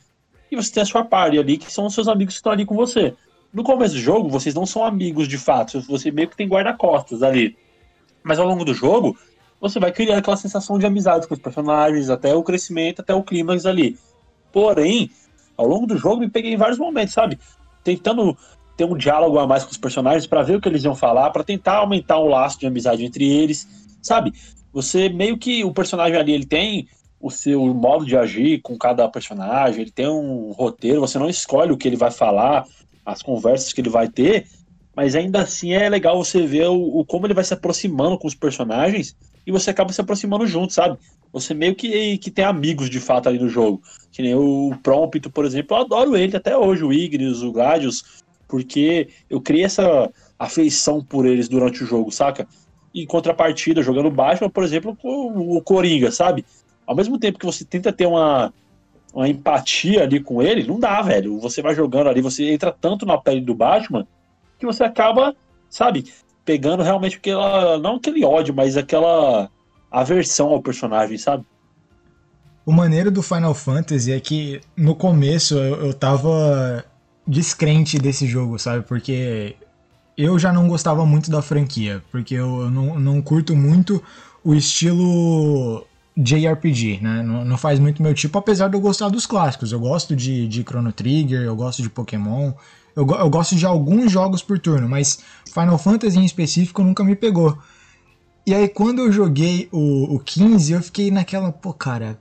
e 0.51 0.57
você 0.57 0.73
tem 0.73 0.83
a 0.83 0.87
sua 0.87 1.05
party 1.05 1.39
ali, 1.39 1.59
que 1.59 1.73
são 1.73 1.87
os 1.87 1.95
seus 1.95 2.09
amigos 2.09 2.35
que 2.35 2.39
estão 2.39 2.53
ali 2.53 2.65
com 2.65 2.75
você. 2.75 3.15
no 3.53 3.63
começo 3.63 3.95
do 3.95 4.01
jogo, 4.01 4.29
vocês 4.29 4.55
não 4.55 4.67
são 4.67 4.85
amigos 4.85 5.29
de 5.29 5.39
fato, 5.39 5.81
você 5.83 6.11
meio 6.11 6.29
que 6.29 6.37
tem 6.37 6.49
guarda-costas 6.49 7.23
ali. 7.23 7.57
Mas 8.23 8.39
ao 8.39 8.47
longo 8.47 8.65
do 8.65 8.75
jogo, 8.75 9.17
você 9.61 9.79
vai 9.81 9.93
criar 9.93 10.19
aquela 10.19 10.37
sensação 10.37 10.79
de 10.79 10.87
amizade 10.87 11.27
com 11.27 11.35
os 11.35 11.41
personagens, 11.41 12.11
até 12.11 12.35
o 12.35 12.43
crescimento, 12.43 13.01
até 13.01 13.15
o 13.15 13.23
clímax 13.23 13.67
ali. 13.67 13.99
Porém, 14.53 15.11
ao 15.57 15.67
longo 15.67 15.87
do 15.87 15.97
jogo, 15.97 16.21
me 16.21 16.31
peguei 16.31 16.53
em 16.53 16.57
vários 16.57 16.79
momentos, 16.79 17.15
sabe? 17.15 17.39
Tentando 17.83 18.37
ter 18.77 18.85
um 18.85 18.97
diálogo 18.97 19.39
a 19.39 19.47
mais 19.47 19.65
com 19.65 19.71
os 19.71 19.79
personagens 19.79 20.27
para 20.27 20.43
ver 20.43 20.57
o 20.57 20.61
que 20.61 20.69
eles 20.69 20.85
iam 20.85 20.95
falar, 20.95 21.31
para 21.31 21.43
tentar 21.43 21.77
aumentar 21.77 22.19
o 22.19 22.29
laço 22.29 22.61
de 22.61 22.67
amizade 22.67 23.05
entre 23.05 23.25
eles, 23.25 23.67
sabe? 24.03 24.33
Você 24.73 25.09
meio 25.09 25.39
que 25.39 25.65
o 25.65 25.73
personagem 25.73 26.17
ali 26.17 26.33
ele 26.33 26.45
tem 26.45 26.89
o 27.19 27.31
seu 27.31 27.65
modo 27.73 28.05
de 28.05 28.17
agir 28.17 28.61
com 28.61 28.77
cada 28.77 29.09
personagem, 29.09 29.81
ele 29.81 29.91
tem 29.91 30.07
um 30.07 30.53
roteiro, 30.53 31.01
você 31.01 31.19
não 31.19 31.31
escolhe 31.31 31.73
o 31.73 31.77
que 31.77 31.89
ele 31.89 31.97
vai 31.97 32.11
falar, 32.11 32.67
as 33.05 33.23
conversas 33.23 33.73
que 33.73 33.81
ele 33.81 33.89
vai 33.89 34.09
ter, 34.09 34.47
mas 34.95 35.15
ainda 35.15 35.41
assim 35.41 35.73
é 35.73 35.89
legal 35.89 36.23
você 36.23 36.47
ver 36.47 36.69
o, 36.69 36.99
o 36.99 37.05
como 37.07 37.27
ele 37.27 37.35
vai 37.35 37.45
se 37.45 37.55
aproximando 37.55 38.19
com 38.19 38.27
os 38.27 38.35
personagens 38.35 39.17
e 39.47 39.53
você 39.53 39.71
acaba 39.71 39.93
se 39.93 40.01
aproximando 40.01 40.47
junto, 40.47 40.73
sabe? 40.73 40.99
Você 41.33 41.55
meio 41.55 41.75
que, 41.75 42.19
que 42.19 42.31
tem 42.31 42.45
amigos 42.45 42.91
de 42.91 42.99
fato 42.99 43.29
ali 43.29 43.39
no 43.39 43.49
jogo. 43.49 43.81
Que 44.11 44.23
nem 44.23 44.35
o 44.35 44.77
Prompto, 44.83 45.31
por 45.31 45.45
exemplo, 45.45 45.77
eu 45.77 45.81
adoro 45.83 46.17
ele 46.17 46.37
até 46.37 46.57
hoje, 46.57 46.83
o 46.83 46.93
Ignis, 46.93 47.43
o 47.43 47.53
Gladius, 47.53 48.25
porque 48.49 49.09
eu 49.31 49.41
criei 49.41 49.65
essa 49.65 50.11
afeição 50.39 51.03
por 51.03 51.27
eles 51.27 51.49
durante 51.49 51.85
o 51.85 51.87
jogo, 51.87 52.11
saca? 52.11 52.49
Em 52.95 53.07
contrapartida, 53.07 53.83
jogando 53.83 54.11
Batman, 54.11 54.51
por 54.51 54.65
exemplo, 54.65 54.97
o 55.03 55.61
Coringa, 55.61 56.11
sabe? 56.11 56.45
Ao 56.87 56.97
mesmo 56.97 57.19
tempo 57.19 57.39
que 57.39 57.47
você 57.47 57.65
tenta 57.65 57.93
ter 57.93 58.07
uma, 58.07 58.53
uma 59.15 59.29
empatia 59.29 60.03
ali 60.03 60.21
com 60.21 60.43
ele, 60.43 60.67
não 60.67 60.81
dá, 60.81 61.03
velho. 61.03 61.39
Você 61.41 61.61
vai 61.61 61.75
jogando 61.75 62.09
ali, 62.09 62.21
você 62.21 62.51
entra 62.51 62.73
tanto 62.73 63.05
na 63.05 63.19
pele 63.19 63.41
do 63.41 63.55
Batman 63.55 64.07
que 64.59 64.65
você 64.65 64.85
acaba, 64.85 65.37
sabe, 65.69 66.07
pegando 66.47 66.83
realmente 66.83 67.17
aquela. 67.17 67.77
Não 67.79 67.97
aquele 67.97 68.25
ódio, 68.25 68.55
mas 68.55 68.77
aquela 68.77 69.51
aversão 69.91 70.49
ao 70.49 70.63
personagem, 70.63 71.19
sabe? 71.19 71.45
O 72.65 72.73
maneiro 72.73 73.11
do 73.11 73.23
Final 73.23 73.55
Fantasy 73.55 74.13
é 74.13 74.21
que 74.21 74.61
no 74.77 74.95
começo 74.95 75.55
eu, 75.55 75.87
eu 75.87 75.95
tava 75.95 76.85
descrente 77.27 77.99
desse 77.99 78.27
jogo, 78.27 78.59
sabe? 78.59 78.85
Porque 78.85 79.57
eu 80.17 80.39
já 80.39 80.53
não 80.53 80.67
gostava 80.67 81.05
muito 81.05 81.31
da 81.31 81.43
franquia, 81.43 82.03
porque 82.11 82.35
eu, 82.35 82.71
não, 82.71 82.99
não 82.99 83.21
curto 83.21 83.55
muito 83.55 84.03
o 84.43 84.55
estilo 84.55 85.87
JRPG, 86.17 87.01
né? 87.03 87.23
Não, 87.23 87.45
não, 87.45 87.59
faz 87.59 87.79
muito 87.79 88.03
meu 88.03 88.15
tipo, 88.15 88.39
apesar 88.39 88.69
de 88.69 88.77
eu 88.77 88.81
gostar 88.81 89.09
dos 89.11 89.27
clássicos. 89.27 89.71
Eu 89.71 89.79
gosto 89.79 90.17
de, 90.17 90.49
de 90.49 90.63
Chrono 90.63 90.93
Trigger, 90.93 91.43
eu 91.43 91.55
gosto 91.55 91.83
de 91.83 91.91
Pokémon, 91.91 92.53
eu, 92.97 93.07
eu 93.07 93.31
gosto 93.31 93.55
de 93.55 93.67
alguns 93.67 94.11
jogos 94.11 94.43
por 94.43 94.59
turno, 94.59 94.89
mas 94.89 95.19
Final 95.53 95.79
Fantasy 95.79 96.19
em 96.19 96.25
específico 96.25 96.83
nunca 96.83 97.05
me 97.05 97.15
pegou. 97.15 97.57
E 98.47 98.55
aí 98.55 98.69
quando 98.69 99.01
eu 99.01 99.13
joguei 99.13 99.69
o, 99.71 100.15
o 100.15 100.19
15, 100.19 100.73
eu 100.73 100.83
fiquei 100.83 101.11
naquela, 101.11 101.53
pô, 101.53 101.75
cara, 101.75 102.19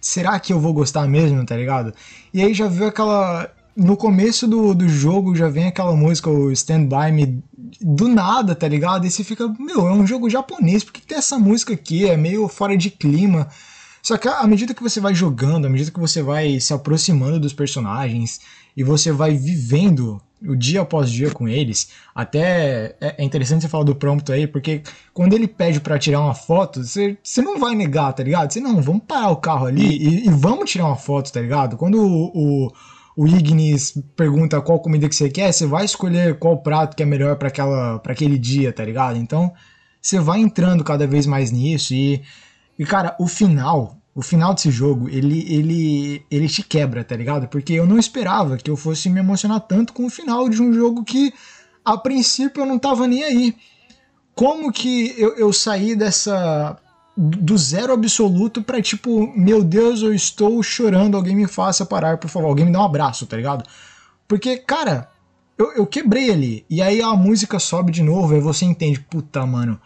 será 0.00 0.38
que 0.38 0.52
eu 0.52 0.60
vou 0.60 0.74
gostar 0.74 1.08
mesmo, 1.08 1.44
tá 1.46 1.56
ligado? 1.56 1.94
E 2.32 2.42
aí 2.42 2.52
já 2.52 2.68
viu 2.68 2.86
aquela 2.86 3.50
no 3.76 3.96
começo 3.96 4.46
do, 4.46 4.72
do 4.74 4.88
jogo 4.88 5.34
já 5.34 5.48
vem 5.48 5.66
aquela 5.66 5.96
música, 5.96 6.30
o 6.30 6.52
Stand 6.52 6.86
By 6.86 7.10
Me, 7.10 7.42
do 7.80 8.06
nada, 8.08 8.54
tá 8.54 8.68
ligado? 8.68 9.06
E 9.06 9.10
você 9.10 9.24
fica, 9.24 9.48
meu, 9.58 9.88
é 9.88 9.92
um 9.92 10.06
jogo 10.06 10.30
japonês, 10.30 10.84
por 10.84 10.92
que 10.92 11.02
tem 11.02 11.18
essa 11.18 11.38
música 11.38 11.72
aqui? 11.72 12.08
É 12.08 12.16
meio 12.16 12.46
fora 12.46 12.76
de 12.76 12.90
clima. 12.90 13.48
Só 14.02 14.16
que 14.16 14.28
à 14.28 14.46
medida 14.46 14.74
que 14.74 14.82
você 14.82 15.00
vai 15.00 15.14
jogando, 15.14 15.66
à 15.66 15.70
medida 15.70 15.90
que 15.90 15.98
você 15.98 16.22
vai 16.22 16.60
se 16.60 16.72
aproximando 16.72 17.40
dos 17.40 17.52
personagens 17.52 18.40
e 18.76 18.82
você 18.82 19.12
vai 19.12 19.34
vivendo 19.34 20.20
o 20.46 20.54
dia 20.54 20.82
após 20.82 21.10
dia 21.10 21.30
com 21.30 21.48
eles, 21.48 21.90
até 22.14 22.96
é, 23.00 23.14
é 23.18 23.24
interessante 23.24 23.62
você 23.62 23.68
falar 23.68 23.84
do 23.84 23.94
prompto 23.94 24.30
aí, 24.32 24.46
porque 24.46 24.82
quando 25.12 25.32
ele 25.32 25.48
pede 25.48 25.80
para 25.80 25.98
tirar 25.98 26.20
uma 26.20 26.34
foto, 26.34 26.84
você, 26.84 27.16
você 27.22 27.40
não 27.40 27.58
vai 27.58 27.74
negar, 27.74 28.12
tá 28.12 28.22
ligado? 28.22 28.52
Você 28.52 28.60
não, 28.60 28.82
vamos 28.82 29.04
parar 29.06 29.30
o 29.30 29.36
carro 29.36 29.66
ali 29.66 29.96
e, 29.96 30.26
e 30.26 30.30
vamos 30.30 30.70
tirar 30.70 30.86
uma 30.86 30.96
foto, 30.96 31.32
tá 31.32 31.40
ligado? 31.40 31.76
Quando 31.76 31.98
o, 32.00 32.66
o 32.66 32.72
o 33.16 33.28
Ignis 33.28 33.96
pergunta 34.16 34.60
qual 34.60 34.80
comida 34.80 35.08
que 35.08 35.14
você 35.14 35.30
quer, 35.30 35.52
você 35.52 35.66
vai 35.66 35.84
escolher 35.84 36.36
qual 36.36 36.58
prato 36.58 36.96
que 36.96 37.02
é 37.02 37.06
melhor 37.06 37.36
para 37.36 38.00
aquele 38.08 38.36
dia, 38.36 38.72
tá 38.72 38.84
ligado? 38.84 39.16
Então, 39.16 39.52
você 40.02 40.18
vai 40.18 40.40
entrando 40.40 40.82
cada 40.82 41.06
vez 41.06 41.24
mais 41.24 41.52
nisso 41.52 41.94
e 41.94 42.22
e 42.78 42.84
cara, 42.84 43.14
o 43.20 43.28
final, 43.28 43.96
o 44.14 44.22
final 44.22 44.54
desse 44.54 44.70
jogo, 44.70 45.08
ele 45.08 45.44
ele 45.52 46.24
ele 46.30 46.48
te 46.48 46.62
quebra, 46.62 47.02
tá 47.02 47.16
ligado? 47.16 47.48
Porque 47.48 47.72
eu 47.72 47.86
não 47.86 47.98
esperava 47.98 48.56
que 48.56 48.70
eu 48.70 48.76
fosse 48.76 49.10
me 49.10 49.18
emocionar 49.18 49.60
tanto 49.60 49.92
com 49.92 50.06
o 50.06 50.10
final 50.10 50.48
de 50.48 50.62
um 50.62 50.72
jogo 50.72 51.02
que 51.02 51.32
a 51.84 51.98
princípio 51.98 52.62
eu 52.62 52.66
não 52.66 52.78
tava 52.78 53.08
nem 53.08 53.24
aí. 53.24 53.56
Como 54.34 54.72
que 54.72 55.14
eu, 55.18 55.34
eu 55.36 55.52
saí 55.52 55.96
dessa 55.96 56.78
do 57.16 57.56
zero 57.56 57.92
absoluto 57.92 58.62
para 58.62 58.82
tipo, 58.82 59.32
meu 59.36 59.62
Deus, 59.62 60.02
eu 60.02 60.12
estou 60.12 60.60
chorando, 60.62 61.16
alguém 61.16 61.36
me 61.36 61.46
faça 61.46 61.86
parar, 61.86 62.18
por 62.18 62.28
favor, 62.28 62.48
alguém 62.48 62.66
me 62.66 62.72
dá 62.72 62.80
um 62.80 62.84
abraço, 62.84 63.24
tá 63.26 63.36
ligado? 63.36 63.64
Porque, 64.26 64.56
cara, 64.56 65.08
eu, 65.56 65.72
eu 65.74 65.86
quebrei 65.86 66.32
ali, 66.32 66.66
e 66.68 66.82
aí 66.82 67.00
a 67.00 67.14
música 67.14 67.60
sobe 67.60 67.92
de 67.92 68.02
novo, 68.02 68.34
aí 68.34 68.40
você 68.40 68.64
entende, 68.64 68.98
puta, 68.98 69.46
mano, 69.46 69.80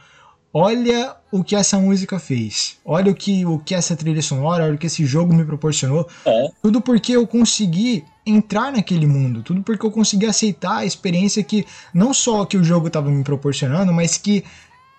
olha 0.59 1.14
o 1.31 1.44
que 1.44 1.55
essa 1.55 1.79
música 1.79 2.18
fez, 2.18 2.79
olha 2.85 3.12
o 3.12 3.14
que, 3.14 3.44
o 3.47 3.59
que 3.59 3.75
essa 3.75 3.94
trilha 3.94 4.23
sonora, 4.23 4.64
olha 4.64 4.75
o 4.75 4.79
que 4.79 4.87
esse 4.87 5.05
jogo 5.07 5.33
me 5.33 5.44
proporcionou, 5.44 6.09
é. 6.25 6.49
tudo 6.62 6.81
porque 6.81 7.12
eu 7.12 7.27
consegui 7.27 8.05
entrar 8.27 8.73
naquele 8.73 9.07
mundo, 9.07 9.42
tudo 9.42 9.62
porque 9.62 9.87
eu 9.87 9.90
consegui 9.90 10.27
aceitar 10.27 10.79
a 10.79 10.85
experiência 10.85 11.42
que, 11.44 11.64
não 11.94 12.12
só 12.12 12.44
que 12.44 12.57
o 12.57 12.64
jogo 12.64 12.88
estava 12.88 13.11
me 13.11 13.23
proporcionando, 13.23 13.92
mas 13.92 14.18
que 14.18 14.44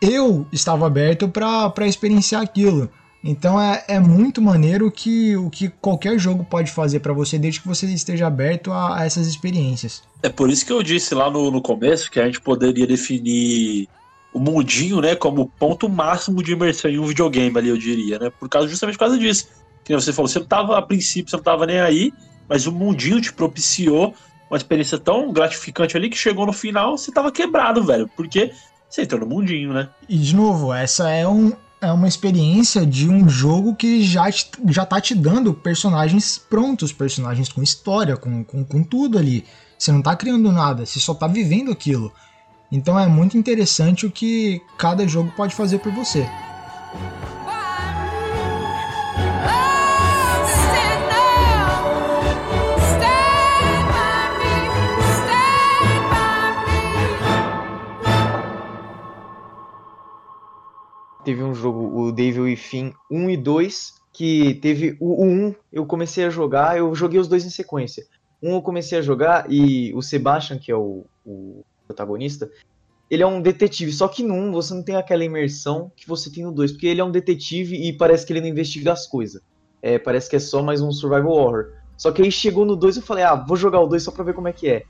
eu 0.02 0.48
estava 0.52 0.88
aberto 0.88 1.28
para 1.28 1.88
experienciar 1.88 2.42
aquilo. 2.42 2.90
Então 3.22 3.60
é, 3.60 3.84
é 3.90 4.00
muito 4.00 4.42
maneiro 4.42 4.90
que 4.90 5.36
o 5.36 5.50
que 5.50 5.68
qualquer 5.68 6.18
jogo 6.18 6.46
pode 6.46 6.72
fazer 6.72 7.02
para 7.02 7.12
você, 7.12 7.38
desde 7.38 7.60
que 7.60 7.68
você 7.68 7.86
esteja 7.88 8.28
aberto 8.28 8.72
a, 8.72 9.00
a, 9.00 9.06
essas 9.06 9.28
experiências. 9.28 10.02
É 10.24 10.30
por 10.30 10.50
isso 10.50 10.66
que 10.66 10.72
eu 10.72 10.82
disse 10.82 11.14
lá 11.14 11.30
no, 11.30 11.52
no 11.52 11.62
começo 11.62 12.10
que 12.10 12.20
a 12.20 12.26
gente 12.26 12.40
poderia 12.40 12.88
definir 12.88 13.90
o 14.34 14.40
mundinho, 14.40 15.02
né, 15.02 15.16
como 15.16 15.48
ponto 15.48 15.90
máximo 15.90 16.44
de 16.44 16.54
imersão 16.54 16.90
em 16.90 17.00
um 17.00 17.06
videogame 17.06 17.58
ali, 17.58 17.70
eu 17.70 17.78
diria, 17.78 18.20
né? 18.20 18.30
Por 18.30 18.48
causa 18.48 18.68
justamente 18.68 18.96
por 18.96 19.06
causa 19.06 19.18
disso. 19.18 19.48
Que 19.84 19.94
você 19.94 20.14
falou, 20.14 20.28
você 20.28 20.40
não 20.40 20.46
tava, 20.46 20.78
a 20.78 20.82
princípio, 20.82 21.30
você 21.30 21.36
não 21.38 21.44
tava 21.44 21.66
nem 21.66 21.80
aí, 21.80 22.14
mas 22.48 22.68
o 22.68 22.72
mundinho 22.72 23.20
te 23.20 23.34
propiciou 23.34 24.14
uma 24.50 24.58
experiência 24.58 24.98
tão 24.98 25.32
gratificante 25.32 25.96
ali 25.96 26.10
que 26.10 26.18
chegou 26.18 26.46
no 26.46 26.54
final, 26.54 26.98
você 26.98 27.12
tava 27.12 27.32
quebrado, 27.32 27.84
velho. 27.84 28.10
Porque 28.16 28.52
você 28.90 29.04
entrou 29.04 29.22
no 29.22 29.28
mundinho, 29.28 29.74
né? 29.74 29.90
E 30.08 30.18
de 30.18 30.36
novo, 30.36 30.74
essa 30.74 31.10
é, 31.10 31.28
um, 31.28 31.54
é 31.80 31.92
uma 31.92 32.08
experiência 32.08 32.86
de 32.86 33.08
um 33.08 33.30
jogo 33.30 33.76
que 33.76 34.04
já, 34.04 34.32
te, 34.32 34.50
já 34.68 34.86
tá 34.86 35.00
te 35.00 35.14
dando 35.14 35.54
personagens 35.54 36.38
prontos, 36.38 36.92
personagens 36.92 37.50
com 37.50 37.62
história, 37.62 38.18
com, 38.18 38.44
com, 38.44 38.64
com 38.64 38.84
tudo 38.84 39.18
ali. 39.18 39.46
Você 39.78 39.92
não 39.92 40.02
tá 40.02 40.16
criando 40.16 40.52
nada, 40.52 40.86
você 40.86 41.00
só 41.00 41.14
tá 41.14 41.28
vivendo 41.28 41.72
aquilo. 41.72 42.12
Então 42.72 43.00
é 43.00 43.08
muito 43.08 43.38
interessante 43.38 44.06
o 44.06 44.12
que 44.12 44.62
cada 44.78 45.08
jogo 45.08 45.32
pode 45.36 45.56
fazer 45.56 45.80
por 45.80 45.92
você. 45.92 46.28
teve 61.30 61.44
um 61.44 61.54
jogo, 61.54 61.96
o 61.96 62.12
Devil 62.12 62.46
Within 62.46 62.92
1 63.12 63.30
e 63.30 63.38
2, 63.38 63.94
que 64.12 64.56
teve 64.56 64.98
o, 65.00 65.24
o 65.24 65.26
1, 65.26 65.56
eu 65.72 65.86
comecei 65.86 66.26
a 66.26 66.30
jogar, 66.30 66.76
eu 66.76 66.96
joguei 66.96 67.20
os 67.20 67.28
dois 67.28 67.46
em 67.46 67.52
sequência. 67.52 68.04
Um 68.42 68.54
eu 68.54 68.62
comecei 68.64 68.98
a 68.98 69.02
jogar 69.02 69.46
e 69.48 69.94
o 69.94 70.02
Sebastian, 70.02 70.58
que 70.58 70.72
é 70.72 70.76
o, 70.76 71.06
o 71.24 71.64
protagonista, 71.90 72.50
ele 73.10 73.24
é 73.24 73.28
um 73.28 73.42
detetive, 73.42 73.92
só 73.92 74.08
que 74.08 74.24
1 74.24 74.52
você 74.52 74.74
não 74.74 74.84
tem 74.84 74.96
aquela 74.96 75.26
imersão 75.26 75.92
que 75.96 76.08
você 76.08 76.32
tem 76.32 76.44
no 76.44 76.52
2, 76.52 76.74
porque 76.74 76.86
ele 76.86 77.02
é 77.02 77.04
um 77.04 77.12
detetive 77.12 77.76
e 77.76 77.92
parece 77.92 78.26
que 78.26 78.32
ele 78.32 78.42
não 78.42 78.48
investiga 78.48 78.94
as 78.94 79.08
coisas. 79.08 79.42
É, 79.82 79.98
parece 79.98 80.30
que 80.30 80.36
é 80.36 80.40
só 80.40 80.62
mais 80.62 80.82
um 80.82 80.92
survival 80.92 81.32
horror. 81.32 81.74
Só 81.98 82.12
que 82.12 82.22
aí 82.22 82.32
chegou 82.32 82.66
no 82.66 82.76
2 82.76 82.98
eu 82.98 83.04
falei, 83.04 83.24
ah, 83.24 83.36
vou 83.36 83.58
jogar 83.58 83.80
o 83.80 83.88
2 83.88 84.04
só 84.04 84.12
pra 84.12 84.24
ver 84.24 84.34
como 84.34 84.48
é 84.48 84.54
que 84.54 84.70
é. 84.70 84.84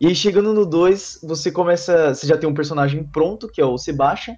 E 0.00 0.06
aí 0.06 0.14
chegando 0.14 0.54
no 0.54 0.64
2, 0.64 1.20
você 1.24 1.50
começa. 1.50 2.14
Você 2.14 2.26
já 2.26 2.38
tem 2.38 2.48
um 2.48 2.54
personagem 2.54 3.02
pronto, 3.02 3.48
que 3.48 3.60
é 3.60 3.64
o 3.64 3.76
Sebastian, 3.76 4.36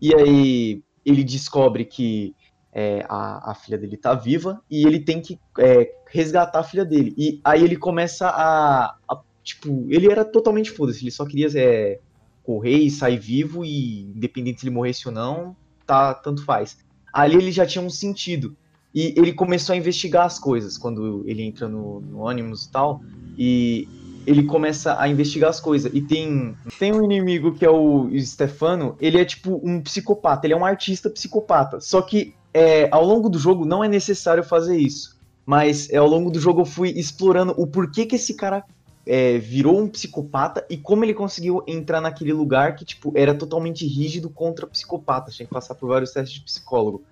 e 0.00 0.14
aí 0.14 0.82
ele 1.04 1.22
descobre 1.22 1.84
que 1.84 2.34
é, 2.72 3.04
a, 3.06 3.50
a, 3.50 3.54
filha 3.54 3.76
dele 3.76 3.98
tá 3.98 4.14
viva 4.14 4.62
e 4.70 4.86
ele 4.86 4.98
tem 4.98 5.20
que 5.20 5.38
é, 5.58 5.92
resgatar 6.08 6.60
a 6.60 6.64
filha 6.64 6.84
dele. 6.84 7.14
E 7.18 7.40
aí 7.44 7.62
ele 7.62 7.76
começa 7.76 8.28
a. 8.28 8.96
a 9.06 9.20
tipo, 9.42 9.86
ele 9.90 10.10
era 10.10 10.24
totalmente 10.24 10.70
foda-se, 10.70 11.02
ele 11.02 11.10
só 11.10 11.24
queria 11.24 11.48
é, 11.54 11.98
correr 12.42 12.78
e 12.78 12.90
sair 12.90 13.18
vivo 13.18 13.64
e 13.64 14.02
independente 14.02 14.60
se 14.60 14.66
ele 14.66 14.74
morresse 14.74 15.06
ou 15.08 15.14
não, 15.14 15.56
tá, 15.86 16.14
tanto 16.14 16.44
faz. 16.44 16.78
Ali 17.12 17.36
ele 17.36 17.52
já 17.52 17.66
tinha 17.66 17.84
um 17.84 17.90
sentido. 17.90 18.56
E 18.94 19.14
ele 19.16 19.32
começou 19.32 19.72
a 19.72 19.76
investigar 19.76 20.26
as 20.26 20.38
coisas 20.38 20.76
quando 20.76 21.24
ele 21.26 21.42
entra 21.42 21.66
no, 21.66 22.00
no 22.00 22.28
Animus 22.28 22.64
e 22.64 22.70
tal. 22.70 23.02
E 23.38 23.88
ele 24.26 24.44
começa 24.44 25.00
a 25.00 25.08
investigar 25.08 25.50
as 25.50 25.60
coisas. 25.60 25.90
E 25.94 26.00
tem, 26.00 26.54
tem 26.78 26.92
um 26.92 27.02
inimigo 27.02 27.52
que 27.52 27.64
é 27.64 27.70
o 27.70 28.08
Stefano, 28.20 28.96
ele 29.00 29.18
é 29.18 29.24
tipo 29.24 29.60
um 29.64 29.80
psicopata, 29.80 30.46
ele 30.46 30.54
é 30.54 30.56
um 30.56 30.64
artista 30.64 31.08
psicopata. 31.08 31.80
Só 31.80 32.02
que 32.02 32.34
é, 32.52 32.88
ao 32.90 33.04
longo 33.04 33.28
do 33.28 33.38
jogo 33.38 33.64
não 33.64 33.82
é 33.82 33.88
necessário 33.88 34.44
fazer 34.44 34.76
isso. 34.76 35.18
Mas 35.44 35.90
é, 35.90 35.96
ao 35.96 36.06
longo 36.06 36.30
do 36.30 36.38
jogo 36.38 36.60
eu 36.60 36.66
fui 36.66 36.90
explorando 36.90 37.54
o 37.56 37.66
porquê 37.66 38.06
que 38.06 38.16
esse 38.16 38.34
cara 38.34 38.62
é, 39.06 39.38
virou 39.38 39.80
um 39.80 39.88
psicopata 39.88 40.64
e 40.70 40.76
como 40.76 41.04
ele 41.04 41.14
conseguiu 41.14 41.62
entrar 41.66 42.00
naquele 42.00 42.32
lugar 42.32 42.76
que, 42.76 42.84
tipo, 42.84 43.12
era 43.16 43.34
totalmente 43.34 43.86
rígido 43.86 44.30
contra 44.30 44.66
psicopatas. 44.66 45.34
Tinha 45.34 45.46
que 45.46 45.52
passar 45.52 45.74
por 45.74 45.88
vários 45.88 46.12
testes 46.12 46.38
de 46.38 46.44
psicólogo. 46.44 47.02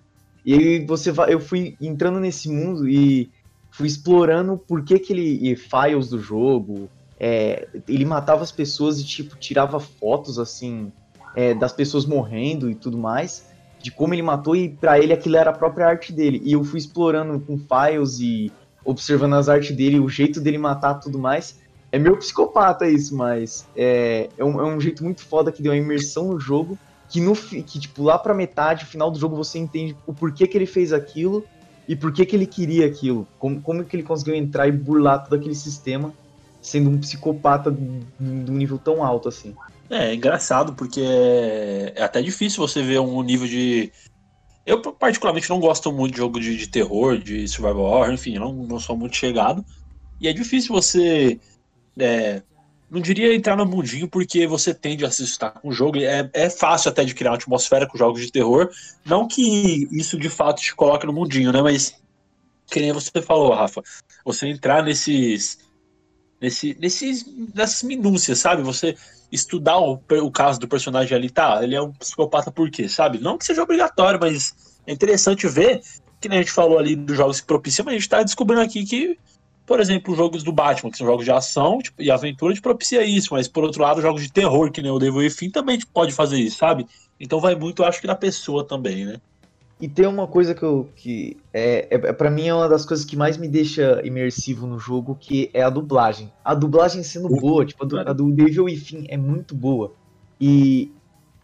E 0.45 0.55
aí 0.55 0.87
você 0.87 1.11
vai, 1.11 1.33
eu 1.33 1.41
fui 1.41 1.77
entrando 1.81 2.21
nesse 2.21 2.49
mundo 2.49 2.89
e 2.89 3.31
fui 3.71 3.87
explorando 3.87 4.57
por 4.57 4.85
que, 4.85 4.99
que 4.99 5.13
ele. 5.13 5.57
files 5.57 6.09
do 6.09 6.19
jogo. 6.19 6.89
É, 7.19 7.69
ele 7.87 8.05
matava 8.05 8.43
as 8.43 8.53
pessoas 8.53 8.99
e, 9.01 9.05
tipo, 9.05 9.37
tirava 9.37 9.79
fotos 9.79 10.39
assim 10.39 10.91
é, 11.35 11.53
das 11.55 11.73
pessoas 11.73 12.07
morrendo 12.07 12.71
e 12.71 12.75
tudo 12.75 12.97
mais. 12.97 13.51
De 13.83 13.91
como 13.91 14.15
ele 14.15 14.23
matou, 14.23 14.55
e 14.55 14.69
para 14.69 14.99
ele 14.99 15.13
aquilo 15.13 15.37
era 15.37 15.51
a 15.51 15.55
própria 15.55 15.87
arte 15.87 16.13
dele. 16.13 16.41
E 16.45 16.53
eu 16.53 16.63
fui 16.63 16.79
explorando 16.79 17.41
com 17.41 17.59
files 17.59 18.21
e 18.21 18.53
observando 18.85 19.35
as 19.35 19.49
artes 19.49 19.75
dele, 19.75 20.01
o 20.01 20.09
jeito 20.09 20.41
dele 20.41 20.59
matar 20.59 20.95
tudo 20.95 21.19
mais. 21.19 21.59
É 21.93 21.99
meio 21.99 22.17
psicopata 22.17 22.89
isso, 22.89 23.17
mas 23.17 23.67
é, 23.77 24.29
é, 24.39 24.45
um, 24.45 24.61
é 24.61 24.65
um 24.65 24.81
jeito 24.81 25.03
muito 25.03 25.23
foda 25.23 25.51
que 25.51 25.63
deu 25.63 25.73
uma 25.73 25.79
imersão 25.79 26.29
no 26.29 26.39
jogo. 26.39 26.79
Que, 27.09 27.21
no, 27.21 27.35
que, 27.35 27.81
tipo, 27.81 28.05
lá 28.05 28.17
pra 28.17 28.33
metade, 28.33 28.85
final 28.85 29.11
do 29.11 29.19
jogo, 29.19 29.35
você 29.35 29.59
entende 29.59 29.97
o 30.07 30.15
porquê 30.15 30.47
que 30.47 30.57
ele 30.57 30.67
fez 30.67 30.93
aquilo 30.93 31.45
e 31.89 31.97
por 31.97 32.13
que, 32.13 32.25
que 32.25 32.37
ele 32.37 32.47
queria 32.47 32.87
aquilo. 32.87 33.27
Como, 33.37 33.61
como 33.61 33.85
que 33.85 33.97
ele 33.97 34.05
conseguiu 34.05 34.37
entrar 34.37 34.69
e 34.69 34.73
burlar 34.73 35.25
todo 35.25 35.35
aquele 35.35 35.57
sistema, 35.57 36.15
sendo 36.63 36.89
um 36.89 36.99
psicopata 36.99 37.73
de 37.73 38.05
um 38.21 38.57
nível 38.57 38.79
tão 38.79 39.03
alto 39.03 39.29
assim. 39.29 39.57
É, 39.91 40.11
é 40.11 40.15
engraçado, 40.15 40.75
porque 40.75 41.01
é, 41.01 41.95
é 41.97 42.03
até 42.05 42.23
difícil 42.23 42.67
você 42.67 42.81
ver 42.81 43.01
um 43.01 43.21
nível 43.23 43.49
de. 43.49 43.91
Eu, 44.65 44.81
particularmente, 44.81 45.51
não 45.51 45.59
gosto 45.59 45.91
muito 45.91 46.13
de 46.13 46.19
jogo 46.19 46.39
de, 46.39 46.57
de 46.57 46.69
terror, 46.69 47.19
de 47.19 47.49
survival 47.49 47.83
horror, 47.83 48.13
enfim, 48.13 48.39
não, 48.39 48.53
não 48.53 48.79
sou 48.79 48.97
muito 48.97 49.17
chegado. 49.17 49.65
E 50.21 50.29
é 50.29 50.33
difícil 50.33 50.73
você 50.73 51.41
é, 52.01 52.43
não 52.91 53.01
diria 53.01 53.35
entrar 53.35 53.57
no 53.57 53.65
mundinho 53.65 54.09
porque 54.09 54.47
você 54.47 54.75
tende 54.75 55.05
a 55.05 55.11
se 55.11 55.23
assustar 55.23 55.53
com 55.53 55.69
o 55.69 55.73
jogo. 55.73 55.99
É, 55.99 56.29
é 56.33 56.51
fácil 56.51 56.91
até 56.91 57.05
de 57.05 57.15
criar 57.15 57.31
uma 57.31 57.37
atmosfera 57.37 57.87
com 57.87 57.97
jogos 57.97 58.21
de 58.21 58.33
terror. 58.33 58.69
Não 59.05 59.29
que 59.29 59.89
isso 59.93 60.19
de 60.19 60.29
fato 60.29 60.61
te 60.61 60.75
coloque 60.75 61.07
no 61.07 61.13
mundinho, 61.13 61.53
né? 61.53 61.63
Mas 61.63 61.95
que 62.67 62.81
nem 62.81 62.93
você 62.93 63.23
falou, 63.23 63.55
Rafa. 63.55 63.83
Você 64.25 64.49
entrar 64.49 64.83
nesses. 64.83 65.59
Nesse, 66.41 66.75
nesses, 66.81 67.27
nessas 67.55 67.83
minúcias, 67.83 68.39
sabe? 68.39 68.63
Você 68.63 68.97
estudar 69.31 69.79
o, 69.79 70.01
o 70.23 70.31
caso 70.31 70.59
do 70.59 70.67
personagem 70.67 71.17
ali, 71.17 71.29
tá? 71.29 71.63
Ele 71.63 71.75
é 71.75 71.83
um 71.83 71.93
psicopata 71.93 72.51
por 72.51 72.71
quê, 72.71 72.89
sabe? 72.89 73.19
Não 73.19 73.37
que 73.37 73.45
seja 73.45 73.63
obrigatório, 73.63 74.19
mas 74.19 74.55
é 74.87 74.93
interessante 74.93 75.47
ver 75.47 75.83
que 76.21 76.29
nem 76.29 76.39
a 76.39 76.43
gente 76.43 76.53
falou 76.53 76.79
ali 76.79 76.97
dos 76.97 77.17
jogos 77.17 77.41
que 77.41 77.47
propiciam, 77.47 77.85
mas 77.85 77.95
a 77.95 77.99
gente 77.99 78.09
tá 78.09 78.23
descobrindo 78.23 78.63
aqui 78.63 78.85
que 78.85 79.19
por 79.71 79.79
exemplo, 79.79 80.17
jogos 80.17 80.43
do 80.43 80.51
Batman, 80.51 80.91
que 80.91 80.99
são 80.99 81.07
jogos 81.07 81.25
de 81.25 81.31
ação 81.31 81.79
tipo, 81.79 82.03
e 82.03 82.11
aventura, 82.11 82.53
te 82.53 82.61
propicia 82.61 83.05
isso, 83.05 83.29
mas 83.31 83.47
por 83.47 83.63
outro 83.63 83.81
lado, 83.81 84.03
jogos 84.03 84.21
de 84.21 84.33
terror, 84.33 84.69
que 84.73 84.83
nem 84.83 84.91
o 84.91 84.99
Devil 84.99 85.21
Within, 85.21 85.49
também 85.49 85.79
pode 85.95 86.13
fazer 86.13 86.39
isso, 86.39 86.59
sabe? 86.59 86.89
Então 87.21 87.39
vai 87.39 87.55
muito, 87.55 87.81
eu 87.81 87.87
acho 87.87 88.01
que 88.01 88.07
na 88.09 88.17
pessoa 88.17 88.65
também, 88.65 89.05
né? 89.05 89.21
E 89.81 89.89
tem 89.89 90.09
uma 90.09 90.27
coisa 90.27 90.57
que 90.57 90.65
eu. 90.65 90.89
que 90.97 91.37
é, 91.55 91.87
é, 91.89 92.09
é 92.09 92.13
para 92.13 92.29
mim 92.33 92.49
é 92.49 92.53
uma 92.53 92.69
das 92.69 92.85
coisas 92.85 93.07
que 93.07 93.17
mais 93.17 93.37
me 93.37 93.47
deixa 93.47 94.05
imersivo 94.05 94.67
no 94.67 94.77
jogo, 94.77 95.15
que 95.15 95.49
é 95.55 95.63
a 95.63 95.71
dublagem. 95.71 96.33
A 96.45 96.53
dublagem 96.53 97.05
sendo 97.05 97.29
boa, 97.29 97.65
tipo, 97.65 97.85
a 97.85 97.87
do, 97.87 98.01
a 98.01 98.13
do 98.13 98.33
Devil 98.33 98.65
Within 98.65 99.07
é 99.09 99.17
muito 99.17 99.55
boa. 99.55 99.95
E 100.41 100.91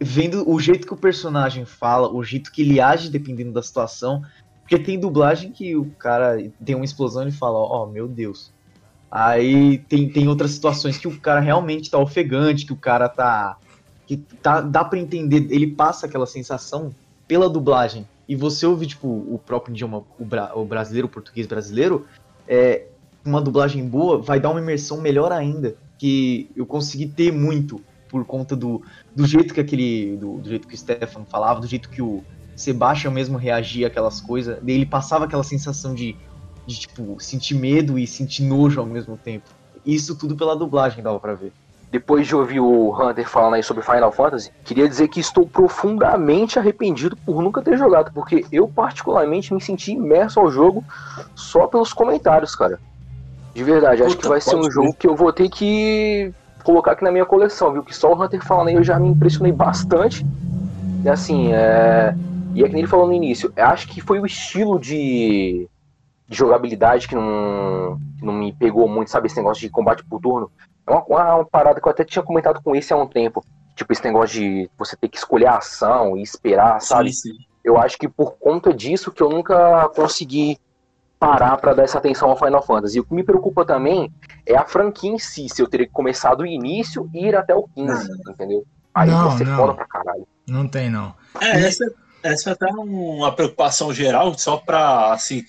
vendo 0.00 0.50
o 0.50 0.58
jeito 0.58 0.84
que 0.84 0.92
o 0.92 0.96
personagem 0.96 1.64
fala, 1.64 2.12
o 2.12 2.24
jeito 2.24 2.50
que 2.50 2.62
ele 2.62 2.80
age 2.80 3.08
dependendo 3.08 3.52
da 3.52 3.62
situação, 3.62 4.22
porque 4.66 4.80
tem 4.80 4.98
dublagem 4.98 5.52
que 5.52 5.76
o 5.76 5.84
cara 5.96 6.36
tem 6.64 6.74
uma 6.74 6.84
explosão 6.84 7.26
e 7.28 7.30
fala, 7.30 7.56
ó, 7.56 7.84
oh, 7.84 7.86
meu 7.86 8.08
Deus. 8.08 8.50
Aí 9.08 9.78
tem, 9.88 10.08
tem 10.08 10.26
outras 10.26 10.50
situações 10.50 10.98
que 10.98 11.06
o 11.06 11.20
cara 11.20 11.38
realmente 11.38 11.88
tá 11.88 11.98
ofegante, 11.98 12.66
que 12.66 12.72
o 12.72 12.76
cara 12.76 13.08
tá. 13.08 13.56
que 14.08 14.16
tá, 14.16 14.60
dá 14.60 14.84
para 14.84 14.98
entender, 14.98 15.46
ele 15.50 15.68
passa 15.68 16.06
aquela 16.06 16.26
sensação 16.26 16.92
pela 17.28 17.48
dublagem. 17.48 18.08
E 18.28 18.34
você 18.34 18.66
ouve, 18.66 18.88
tipo, 18.88 19.06
o 19.06 19.40
próprio 19.46 19.72
idioma, 19.72 20.02
o, 20.18 20.24
bra, 20.24 20.50
o 20.56 20.64
brasileiro, 20.64 21.06
o 21.06 21.10
português 21.10 21.46
brasileiro, 21.46 22.04
é, 22.48 22.86
uma 23.24 23.40
dublagem 23.40 23.86
boa 23.88 24.18
vai 24.18 24.40
dar 24.40 24.50
uma 24.50 24.60
imersão 24.60 25.00
melhor 25.00 25.30
ainda. 25.30 25.76
Que 25.96 26.50
eu 26.56 26.66
consegui 26.66 27.06
ter 27.06 27.32
muito 27.32 27.80
por 28.08 28.24
conta 28.24 28.56
do, 28.56 28.82
do 29.14 29.24
jeito 29.28 29.54
que 29.54 29.60
aquele. 29.60 30.16
Do, 30.16 30.38
do 30.38 30.48
jeito 30.48 30.66
que 30.66 30.74
o 30.74 30.78
Stefano 30.78 31.24
falava, 31.24 31.60
do 31.60 31.68
jeito 31.68 31.88
que 31.88 32.02
o, 32.02 32.24
Sebastian 32.56 33.10
mesmo 33.10 33.36
reagia 33.36 33.86
aquelas 33.86 34.20
coisas, 34.20 34.58
ele 34.66 34.86
passava 34.86 35.26
aquela 35.26 35.44
sensação 35.44 35.94
de, 35.94 36.16
de, 36.66 36.80
tipo, 36.80 37.16
sentir 37.20 37.54
medo 37.54 37.98
e 37.98 38.06
sentir 38.06 38.42
nojo 38.42 38.80
ao 38.80 38.86
mesmo 38.86 39.16
tempo. 39.16 39.44
Isso 39.84 40.16
tudo 40.16 40.34
pela 40.34 40.56
dublagem 40.56 41.04
dava 41.04 41.20
pra 41.20 41.34
ver. 41.34 41.52
Depois 41.92 42.26
de 42.26 42.34
ouvir 42.34 42.58
o 42.58 42.90
Hunter 42.90 43.28
falando 43.28 43.54
aí 43.54 43.62
sobre 43.62 43.82
Final 43.82 44.10
Fantasy, 44.10 44.50
queria 44.64 44.88
dizer 44.88 45.06
que 45.08 45.20
estou 45.20 45.46
profundamente 45.46 46.58
arrependido 46.58 47.16
por 47.16 47.40
nunca 47.40 47.62
ter 47.62 47.78
jogado, 47.78 48.10
porque 48.12 48.44
eu 48.50 48.66
particularmente 48.66 49.54
me 49.54 49.60
senti 49.60 49.92
imerso 49.92 50.40
ao 50.40 50.50
jogo 50.50 50.84
só 51.34 51.66
pelos 51.68 51.92
comentários, 51.92 52.56
cara. 52.56 52.80
De 53.54 53.62
verdade, 53.62 53.98
Puta, 53.98 54.08
acho 54.08 54.18
que 54.18 54.28
vai 54.28 54.40
ser 54.40 54.56
um 54.56 54.64
ser. 54.64 54.72
jogo 54.72 54.94
que 54.94 55.06
eu 55.06 55.14
vou 55.14 55.32
ter 55.32 55.48
que 55.48 56.32
colocar 56.64 56.92
aqui 56.92 57.04
na 57.04 57.12
minha 57.12 57.24
coleção, 57.24 57.72
viu? 57.72 57.84
Que 57.84 57.94
só 57.94 58.12
o 58.12 58.20
Hunter 58.20 58.44
falando 58.44 58.68
aí 58.68 58.74
eu 58.74 58.82
já 58.82 58.98
me 58.98 59.08
impressionei 59.08 59.52
bastante. 59.52 60.26
E 61.04 61.08
assim, 61.08 61.52
é 61.52 62.14
e 62.56 62.64
é 62.64 62.66
que 62.66 62.72
nem 62.72 62.80
ele 62.80 62.88
falou 62.88 63.06
no 63.06 63.12
início, 63.12 63.52
acho 63.54 63.86
que 63.86 64.00
foi 64.00 64.18
o 64.18 64.24
estilo 64.24 64.78
de, 64.78 65.68
de 66.26 66.36
jogabilidade 66.36 67.06
que 67.06 67.14
não, 67.14 68.00
que 68.18 68.24
não 68.24 68.32
me 68.32 68.50
pegou 68.50 68.88
muito, 68.88 69.10
sabe? 69.10 69.26
Esse 69.26 69.36
negócio 69.36 69.60
de 69.60 69.68
combate 69.68 70.02
por 70.04 70.20
turno. 70.20 70.50
É 70.86 70.90
uma, 70.90 71.04
uma, 71.04 71.44
parada 71.44 71.78
que 71.80 71.86
eu 71.86 71.92
até 71.92 72.02
tinha 72.02 72.22
comentado 72.22 72.62
com 72.62 72.74
esse 72.74 72.94
há 72.94 72.96
um 72.96 73.06
tempo. 73.06 73.44
Tipo, 73.74 73.92
esse 73.92 74.02
negócio 74.02 74.40
de 74.40 74.70
você 74.78 74.96
ter 74.96 75.08
que 75.08 75.18
escolher 75.18 75.48
a 75.48 75.58
ação 75.58 76.16
e 76.16 76.22
esperar, 76.22 76.80
sabe? 76.80 77.12
Sim, 77.12 77.32
sim. 77.32 77.38
Eu 77.62 77.76
acho 77.76 77.98
que 77.98 78.08
por 78.08 78.38
conta 78.38 78.72
disso 78.72 79.12
que 79.12 79.22
eu 79.22 79.28
nunca 79.28 79.90
consegui 79.90 80.58
parar 81.18 81.58
para 81.58 81.74
dar 81.74 81.82
essa 81.82 81.98
atenção 81.98 82.30
ao 82.30 82.38
Final 82.38 82.62
Fantasy. 82.62 82.96
E 82.96 83.00
o 83.00 83.04
que 83.04 83.12
me 83.12 83.22
preocupa 83.22 83.66
também 83.66 84.10
é 84.46 84.56
a 84.56 84.64
franquia 84.64 85.10
em 85.10 85.18
si, 85.18 85.46
se 85.50 85.60
eu 85.60 85.68
teria 85.68 85.86
que 85.86 85.92
começar 85.92 86.34
do 86.34 86.46
início 86.46 87.10
e 87.12 87.26
ir 87.26 87.36
até 87.36 87.54
o 87.54 87.68
15, 87.74 88.08
não. 88.08 88.32
entendeu? 88.32 88.64
Aí 88.94 89.10
não, 89.10 89.30
você 89.30 89.44
não. 89.44 89.56
foda 89.58 89.74
pra 89.74 89.86
caralho. 89.86 90.26
Não 90.48 90.66
tem, 90.66 90.88
não. 90.88 91.14
É, 91.40 91.66
essa, 91.66 91.84
essa 92.32 92.50
é 92.50 92.52
até 92.52 92.66
uma 92.72 93.32
preocupação 93.32 93.92
geral, 93.92 94.36
só 94.38 94.56
para 94.56 95.12
assim, 95.12 95.44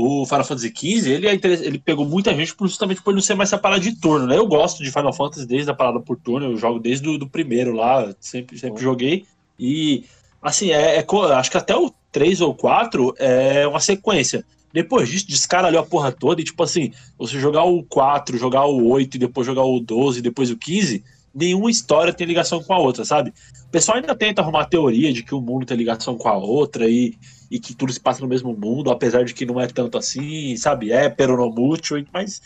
o 0.00 0.24
Final 0.26 0.44
Fantasy 0.44 0.72
XV, 0.74 1.10
ele, 1.10 1.26
é 1.26 1.34
ele 1.34 1.78
pegou 1.78 2.06
muita 2.06 2.32
gente 2.32 2.54
justamente 2.60 3.02
por 3.02 3.12
não 3.12 3.20
ser 3.20 3.34
mais 3.34 3.48
essa 3.48 3.58
parada 3.58 3.80
de 3.80 3.98
turno, 3.98 4.28
né? 4.28 4.36
Eu 4.36 4.46
gosto 4.46 4.82
de 4.82 4.92
Final 4.92 5.12
Fantasy 5.12 5.44
desde 5.44 5.70
a 5.70 5.74
parada 5.74 5.98
por 5.98 6.16
turno, 6.16 6.46
eu 6.46 6.56
jogo 6.56 6.78
desde 6.78 7.08
o 7.08 7.18
do 7.18 7.28
primeiro 7.28 7.72
lá, 7.72 8.14
sempre, 8.20 8.56
sempre 8.56 8.80
joguei. 8.80 9.24
E, 9.58 10.04
assim, 10.40 10.70
é, 10.70 10.98
é, 10.98 11.06
acho 11.34 11.50
que 11.50 11.56
até 11.56 11.74
o 11.74 11.92
3 12.12 12.40
ou 12.40 12.54
4 12.54 13.14
é 13.18 13.66
uma 13.66 13.80
sequência. 13.80 14.44
Depois 14.72 15.08
disso, 15.08 15.26
descaralhou 15.26 15.80
a 15.80 15.86
porra 15.86 16.12
toda 16.12 16.40
e, 16.40 16.44
tipo 16.44 16.62
assim, 16.62 16.92
você 17.18 17.40
jogar 17.40 17.64
o 17.64 17.82
4, 17.82 18.38
jogar 18.38 18.66
o 18.66 18.86
8 18.88 19.16
e 19.16 19.18
depois 19.18 19.46
jogar 19.46 19.64
o 19.64 19.80
12 19.80 20.20
e 20.20 20.22
depois 20.22 20.48
o 20.48 20.56
15, 20.56 21.02
nenhuma 21.34 21.70
história 21.70 22.12
tem 22.12 22.26
ligação 22.26 22.62
com 22.62 22.72
a 22.72 22.78
outra, 22.78 23.04
sabe? 23.04 23.32
O 23.66 23.70
pessoal 23.70 23.98
ainda 23.98 24.14
tenta 24.14 24.42
arrumar 24.42 24.62
a 24.62 24.68
teoria 24.68 25.12
de 25.12 25.22
que 25.22 25.34
o 25.34 25.40
mundo 25.40 25.66
tem 25.66 25.76
ligação 25.76 26.16
com 26.16 26.28
a 26.28 26.36
outra 26.36 26.88
e, 26.88 27.14
e 27.50 27.58
que 27.58 27.74
tudo 27.74 27.92
se 27.92 28.00
passa 28.00 28.20
no 28.22 28.28
mesmo 28.28 28.54
mundo, 28.54 28.90
apesar 28.90 29.24
de 29.24 29.34
que 29.34 29.46
não 29.46 29.60
é 29.60 29.66
tanto 29.66 29.98
assim, 29.98 30.56
sabe? 30.56 30.92
É 30.92 31.08
peronomútil, 31.08 32.04
mas, 32.12 32.40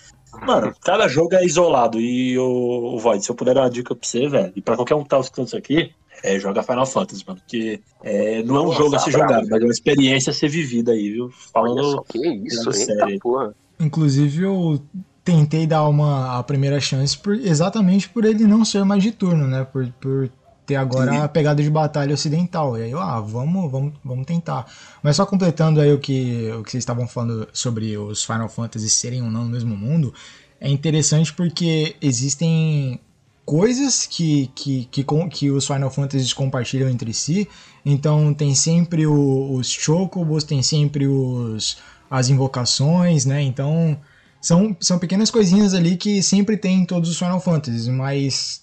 mano, 0.46 0.74
cada 0.80 1.08
jogo 1.08 1.34
é 1.34 1.44
isolado. 1.44 2.00
E 2.00 2.38
o, 2.38 2.94
o 2.94 2.98
Void, 2.98 3.24
se 3.24 3.30
eu 3.30 3.34
puder 3.34 3.54
dar 3.54 3.62
uma 3.62 3.70
dica 3.70 3.94
pra 3.94 4.06
você, 4.06 4.28
velho, 4.28 4.52
e 4.56 4.60
pra 4.60 4.76
qualquer 4.76 4.94
um 4.94 5.02
que 5.02 5.08
tá 5.08 5.20
escutando 5.20 5.46
isso 5.46 5.56
aqui, 5.56 5.92
é 6.22 6.38
jogar 6.38 6.62
Final 6.62 6.86
Fantasy, 6.86 7.24
mano. 7.26 7.40
Porque 7.40 7.80
é, 8.02 8.42
não 8.42 8.56
é 8.56 8.60
um 8.60 8.64
Nossa, 8.66 8.78
jogo 8.78 8.96
a 8.96 8.98
ser 8.98 9.10
jogado, 9.10 9.48
mas 9.48 9.60
é 9.60 9.64
uma 9.64 9.72
experiência 9.72 10.30
a 10.30 10.34
ser 10.34 10.48
vivida 10.48 10.92
aí, 10.92 11.10
viu? 11.10 11.30
Falando. 11.52 12.02
que 12.08 12.18
isso, 12.18 12.70
eita 12.70 13.06
porra. 13.20 13.54
Inclusive, 13.80 14.44
eu 14.44 14.80
tentei 15.24 15.66
dar 15.66 15.86
uma 15.88 16.38
a 16.38 16.42
primeira 16.42 16.80
chance 16.80 17.16
por, 17.16 17.34
exatamente 17.34 18.08
por 18.08 18.24
ele 18.24 18.46
não 18.46 18.64
ser 18.64 18.84
mais 18.84 19.02
de 19.02 19.12
turno, 19.12 19.46
né? 19.46 19.64
Por, 19.64 19.88
por 20.00 20.30
ter 20.66 20.76
agora 20.76 21.12
Sim. 21.12 21.18
a 21.18 21.28
pegada 21.28 21.62
de 21.62 21.70
batalha 21.70 22.14
ocidental. 22.14 22.78
E 22.78 22.82
aí 22.82 22.90
eu, 22.90 23.00
ah, 23.00 23.20
vamos, 23.20 23.70
vamos, 23.70 23.92
vamos 24.04 24.26
tentar. 24.26 24.66
Mas 25.02 25.16
só 25.16 25.26
completando 25.26 25.80
aí 25.80 25.92
o 25.92 25.98
que, 25.98 26.50
o 26.58 26.62
que 26.62 26.70
vocês 26.70 26.82
estavam 26.82 27.06
falando 27.06 27.48
sobre 27.52 27.96
os 27.96 28.24
Final 28.24 28.48
Fantasy 28.48 28.88
serem 28.88 29.22
ou 29.22 29.30
não 29.30 29.44
no 29.44 29.50
mesmo 29.50 29.76
mundo, 29.76 30.14
é 30.60 30.68
interessante 30.68 31.32
porque 31.32 31.96
existem 32.00 33.00
coisas 33.44 34.06
que, 34.06 34.50
que, 34.54 34.84
que, 34.86 35.04
que 35.30 35.50
os 35.50 35.66
Final 35.66 35.90
Fantasy 35.90 36.34
compartilham 36.34 36.88
entre 36.88 37.12
si. 37.12 37.48
Então 37.84 38.32
tem 38.32 38.54
sempre 38.54 39.06
o, 39.06 39.54
os 39.54 39.68
Chocobos, 39.68 40.44
tem 40.44 40.62
sempre 40.62 41.06
os, 41.06 41.78
as 42.10 42.28
invocações, 42.28 43.26
né? 43.26 43.42
Então 43.42 43.98
São, 44.42 44.76
são 44.80 44.98
pequenas 44.98 45.30
coisinhas 45.30 45.72
ali 45.72 45.96
que 45.96 46.20
sempre 46.20 46.56
tem 46.56 46.80
em 46.80 46.84
todos 46.84 47.08
os 47.08 47.16
Final 47.16 47.40
Fantasies, 47.40 47.86
mas 47.86 48.62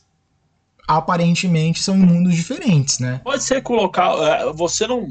aparentemente 0.86 1.82
são 1.82 1.96
mundos 1.96 2.36
diferentes, 2.36 3.00
né? 3.00 3.22
Pode 3.24 3.44
ser 3.44 3.62
colocar. 3.62 4.12
é, 4.22 4.52
Você 4.52 4.86
não, 4.86 5.08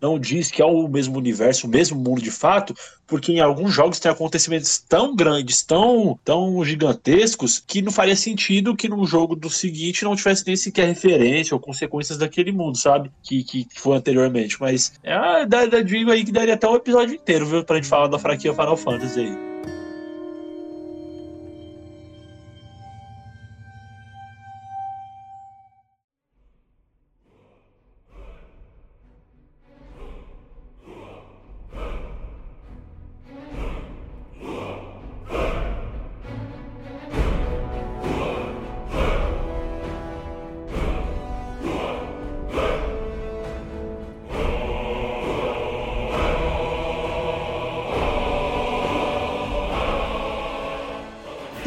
não 0.00 0.18
diz 0.18 0.50
que 0.50 0.62
é 0.62 0.64
o 0.64 0.88
mesmo 0.88 1.18
universo, 1.18 1.66
o 1.66 1.70
mesmo 1.70 1.98
mundo 2.00 2.22
de 2.22 2.30
fato, 2.30 2.74
porque 3.06 3.32
em 3.32 3.40
alguns 3.40 3.74
jogos 3.74 4.00
tem 4.00 4.10
acontecimentos 4.10 4.78
tão 4.78 5.14
grandes, 5.14 5.62
tão, 5.62 6.18
tão 6.24 6.64
gigantescos, 6.64 7.58
que 7.58 7.82
não 7.82 7.92
faria 7.92 8.16
sentido 8.16 8.74
que 8.74 8.88
num 8.88 9.04
jogo 9.04 9.36
do 9.36 9.50
seguinte 9.50 10.02
não 10.02 10.16
tivesse 10.16 10.46
nem 10.46 10.56
sequer 10.56 10.86
referência 10.86 11.54
ou 11.54 11.60
consequências 11.60 12.16
daquele 12.16 12.52
mundo, 12.52 12.78
sabe? 12.78 13.10
Que, 13.22 13.44
que, 13.44 13.66
foi 13.74 13.98
anteriormente. 13.98 14.56
Mas 14.58 14.94
é 15.02 15.12
a 15.12 15.44
da, 15.44 15.66
da 15.66 15.78
aí 15.78 16.24
que 16.24 16.32
daria 16.32 16.54
até 16.54 16.66
um 16.66 16.76
episódio 16.76 17.14
inteiro, 17.14 17.44
viu? 17.44 17.64
Pra 17.64 17.76
gente 17.76 17.88
falar 17.88 18.06
da 18.06 18.18
franquia 18.18 18.54
Final 18.54 18.78
Fantasy 18.78 19.20
aí. 19.20 19.55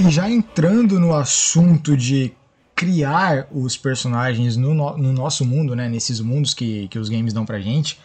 E 0.09 0.11
já 0.11 0.27
entrando 0.27 0.99
no 0.99 1.13
assunto 1.13 1.95
de 1.95 2.33
criar 2.73 3.47
os 3.51 3.77
personagens 3.77 4.57
no, 4.57 4.73
no- 4.73 4.97
no 4.97 5.13
nosso 5.13 5.45
mundo, 5.45 5.75
né? 5.75 5.87
Nesses 5.87 6.19
mundos 6.19 6.51
que, 6.51 6.87
que 6.87 6.97
os 6.97 7.09
games 7.09 7.31
dão 7.31 7.45
pra 7.45 7.59
gente, 7.59 7.99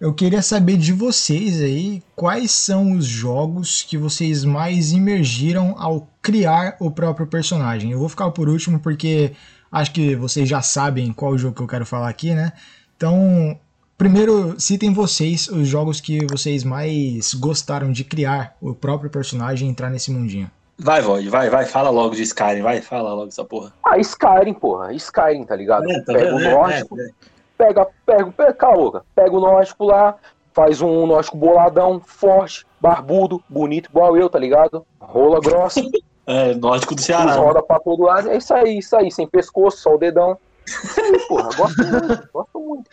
eu 0.00 0.14
queria 0.14 0.40
saber 0.40 0.76
de 0.76 0.92
vocês 0.92 1.60
aí 1.60 2.00
quais 2.14 2.52
são 2.52 2.92
os 2.92 3.04
jogos 3.06 3.82
que 3.82 3.98
vocês 3.98 4.44
mais 4.44 4.92
imergiram 4.92 5.74
ao 5.78 6.08
criar 6.22 6.76
o 6.78 6.92
próprio 6.92 7.26
personagem. 7.26 7.90
Eu 7.90 7.98
vou 7.98 8.08
ficar 8.08 8.30
por 8.30 8.48
último 8.48 8.78
porque 8.78 9.32
acho 9.72 9.90
que 9.90 10.14
vocês 10.14 10.48
já 10.48 10.62
sabem 10.62 11.12
qual 11.12 11.36
jogo 11.36 11.56
que 11.56 11.62
eu 11.62 11.66
quero 11.66 11.84
falar 11.84 12.08
aqui, 12.08 12.32
né? 12.36 12.52
Então, 12.96 13.58
primeiro 13.98 14.54
citem 14.60 14.92
vocês 14.92 15.48
os 15.48 15.66
jogos 15.66 16.00
que 16.00 16.24
vocês 16.24 16.62
mais 16.62 17.34
gostaram 17.34 17.90
de 17.90 18.04
criar 18.04 18.56
o 18.60 18.72
próprio 18.72 19.10
personagem 19.10 19.66
e 19.66 19.70
entrar 19.72 19.90
nesse 19.90 20.12
mundinho. 20.12 20.48
Vai, 20.78 21.00
Void, 21.00 21.28
vai, 21.28 21.48
vai, 21.50 21.64
fala 21.66 21.90
logo 21.90 22.14
de 22.14 22.22
Skyrim, 22.22 22.62
vai, 22.62 22.80
fala 22.80 23.10
logo 23.12 23.26
dessa 23.26 23.44
porra. 23.44 23.72
Ah, 23.86 23.98
Skyrim, 23.98 24.54
porra. 24.54 24.92
Skyrim, 24.94 25.44
tá 25.44 25.54
ligado? 25.54 25.88
É, 25.90 26.00
tá 26.00 26.12
pega 26.12 26.24
vendo? 26.24 26.36
o 26.36 26.40
É, 26.40 26.50
nórdico, 26.52 27.00
é, 27.00 27.04
é. 27.04 27.10
pega, 27.56 27.86
pega, 28.06 28.32
pega, 28.32 28.52
cala. 28.54 29.04
Pega 29.14 29.36
o 29.36 29.40
nórdico 29.40 29.84
lá, 29.84 30.16
faz 30.52 30.80
um 30.80 31.06
nórdico 31.06 31.36
boladão, 31.36 32.00
forte, 32.04 32.66
barbudo, 32.80 33.42
bonito, 33.48 33.90
igual 33.90 34.16
eu, 34.16 34.28
tá 34.28 34.38
ligado? 34.38 34.84
Rola 35.00 35.40
grossa, 35.40 35.80
É, 36.24 36.54
nórdico 36.54 36.94
do 36.94 37.00
Ceará. 37.02 37.32
né? 37.32 37.36
roda 37.36 37.60
pra 37.62 37.80
todo 37.80 38.04
lado. 38.04 38.30
É 38.30 38.36
isso 38.36 38.54
aí, 38.54 38.78
isso 38.78 38.96
aí, 38.96 39.10
sem 39.10 39.26
pescoço, 39.26 39.78
só 39.78 39.94
o 39.94 39.98
dedão. 39.98 40.38
Isso 40.64 41.00
aí, 41.00 41.18
porra, 41.26 41.48
gosto 41.56 41.84
muito, 41.84 42.28
gosto 42.32 42.60
muito. 42.60 42.90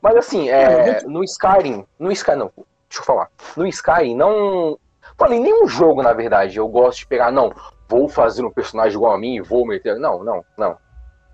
Mas 0.00 0.16
assim, 0.16 0.48
é, 0.48 1.02
no 1.04 1.22
Skyrim, 1.22 1.84
no 1.98 2.10
Skyrim, 2.10 2.38
não, 2.38 2.50
deixa 2.88 3.00
eu 3.00 3.04
falar. 3.04 3.28
No 3.56 3.66
Skyrim, 3.66 4.16
não. 4.16 4.78
Falei, 5.18 5.38
nenhum 5.40 5.66
jogo, 5.68 6.02
na 6.02 6.12
verdade, 6.12 6.56
eu 6.58 6.66
gosto 6.68 7.00
de 7.00 7.06
pegar, 7.06 7.30
não, 7.30 7.52
vou 7.88 8.08
fazer 8.08 8.44
um 8.44 8.50
personagem 8.50 8.94
igual 8.96 9.12
a 9.12 9.18
mim, 9.18 9.40
vou 9.42 9.66
meter. 9.66 9.98
Não, 9.98 10.24
não, 10.24 10.44
não. 10.58 10.72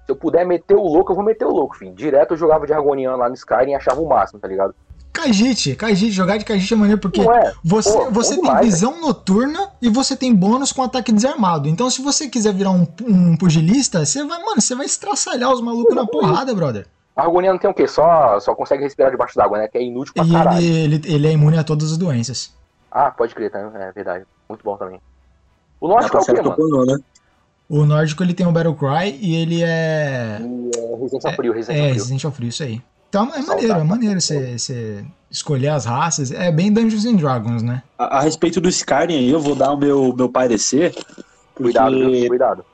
Se 0.04 0.12
eu 0.12 0.16
puder 0.16 0.44
meter 0.46 0.74
o 0.74 0.82
louco, 0.82 1.12
eu 1.12 1.16
vou 1.16 1.24
meter 1.24 1.44
o 1.44 1.50
louco, 1.52 1.76
filho. 1.76 1.92
Direto 1.94 2.32
eu 2.32 2.36
jogava 2.38 2.66
de 2.66 2.72
Argoniano 2.72 3.16
lá 3.18 3.28
no 3.28 3.34
Skyrim 3.34 3.72
e 3.72 3.74
achava 3.74 4.00
o 4.00 4.08
máximo, 4.08 4.40
tá 4.40 4.48
ligado? 4.48 4.74
Kajit, 5.12 5.74
Kajit, 5.74 6.10
jogar 6.12 6.36
de 6.36 6.44
Kajit 6.44 6.72
é 6.72 6.76
maneiro 6.76 7.00
porque 7.00 7.22
Não 7.22 7.32
é? 7.34 7.52
você, 7.64 7.92
Pô, 7.92 8.10
você 8.10 8.34
tem 8.34 8.44
demais, 8.44 8.64
visão 8.66 9.00
noturna 9.00 9.70
e 9.82 9.88
você 9.88 10.16
tem 10.16 10.32
bônus 10.34 10.72
com 10.72 10.82
ataque 10.82 11.10
desarmado. 11.10 11.68
Então, 11.68 11.90
se 11.90 12.00
você 12.00 12.28
quiser 12.28 12.54
virar 12.54 12.70
um, 12.70 12.86
um 13.04 13.36
pugilista, 13.36 14.04
você 14.06 14.24
vai, 14.24 14.38
mano, 14.44 14.60
você 14.60 14.74
vai 14.76 14.86
estraçalhar 14.86 15.52
os 15.52 15.60
malucos 15.60 15.94
na 15.94 16.06
porrada, 16.06 16.54
brother. 16.54 16.86
Argoniano 17.16 17.58
tem 17.58 17.68
o 17.68 17.74
quê? 17.74 17.88
Só, 17.88 18.38
só 18.38 18.54
consegue 18.54 18.84
respirar 18.84 19.10
debaixo 19.10 19.34
d'água, 19.36 19.58
né? 19.58 19.66
Que 19.66 19.78
é 19.78 19.82
inútil 19.82 20.14
pra 20.14 20.24
E 20.24 20.30
caralho. 20.30 20.58
ele, 20.58 20.94
ele, 20.94 21.02
ele 21.04 21.26
é 21.26 21.32
imune 21.32 21.58
a 21.58 21.64
todas 21.64 21.90
as 21.90 21.98
doenças. 21.98 22.56
Ah, 22.90 23.10
pode 23.10 23.34
crer, 23.34 23.50
tá? 23.50 23.58
É 23.58 23.92
verdade. 23.92 24.24
Muito 24.48 24.62
bom 24.64 24.76
também. 24.76 25.00
O 25.80 25.88
nórdico 25.88 26.16
é 26.16 26.20
pra 26.24 26.48
o 26.48 26.54
quê, 26.54 26.62
mano? 26.62 26.84
né? 26.86 26.98
O 27.68 27.84
nórdico 27.84 28.22
ele 28.22 28.32
tem 28.32 28.46
o 28.46 28.52
Battle 28.52 28.74
Cry 28.74 29.18
e 29.20 29.36
ele 29.36 29.62
é. 29.62 30.38
E, 30.40 30.70
é, 30.76 30.90
ao 30.90 31.32
frio, 31.34 31.52
É, 31.52 31.56
frio. 31.56 31.92
Resident 31.92 32.24
of 32.24 32.36
Frio, 32.36 32.48
isso 32.48 32.62
aí. 32.62 32.82
Então 33.08 33.34
é 33.34 33.40
maneiro, 33.40 33.72
é 33.72 33.84
maneiro 33.84 34.20
você, 34.20 35.04
escolher 35.30 35.68
as 35.68 35.84
raças. 35.84 36.30
É 36.30 36.50
bem 36.50 36.72
Dungeons 36.72 37.04
and 37.06 37.16
Dragons, 37.16 37.62
né? 37.62 37.82
A, 37.98 38.18
a 38.18 38.20
respeito 38.20 38.60
do 38.60 38.68
Skyrim 38.68 39.16
aí, 39.16 39.30
eu 39.30 39.40
vou 39.40 39.54
dar 39.54 39.72
o 39.72 39.76
meu, 39.76 40.14
meu 40.14 40.28
parecer. 40.28 40.94
Porque... 40.94 41.24
Cuidado? 41.62 41.96
Cuidado. 42.28 42.64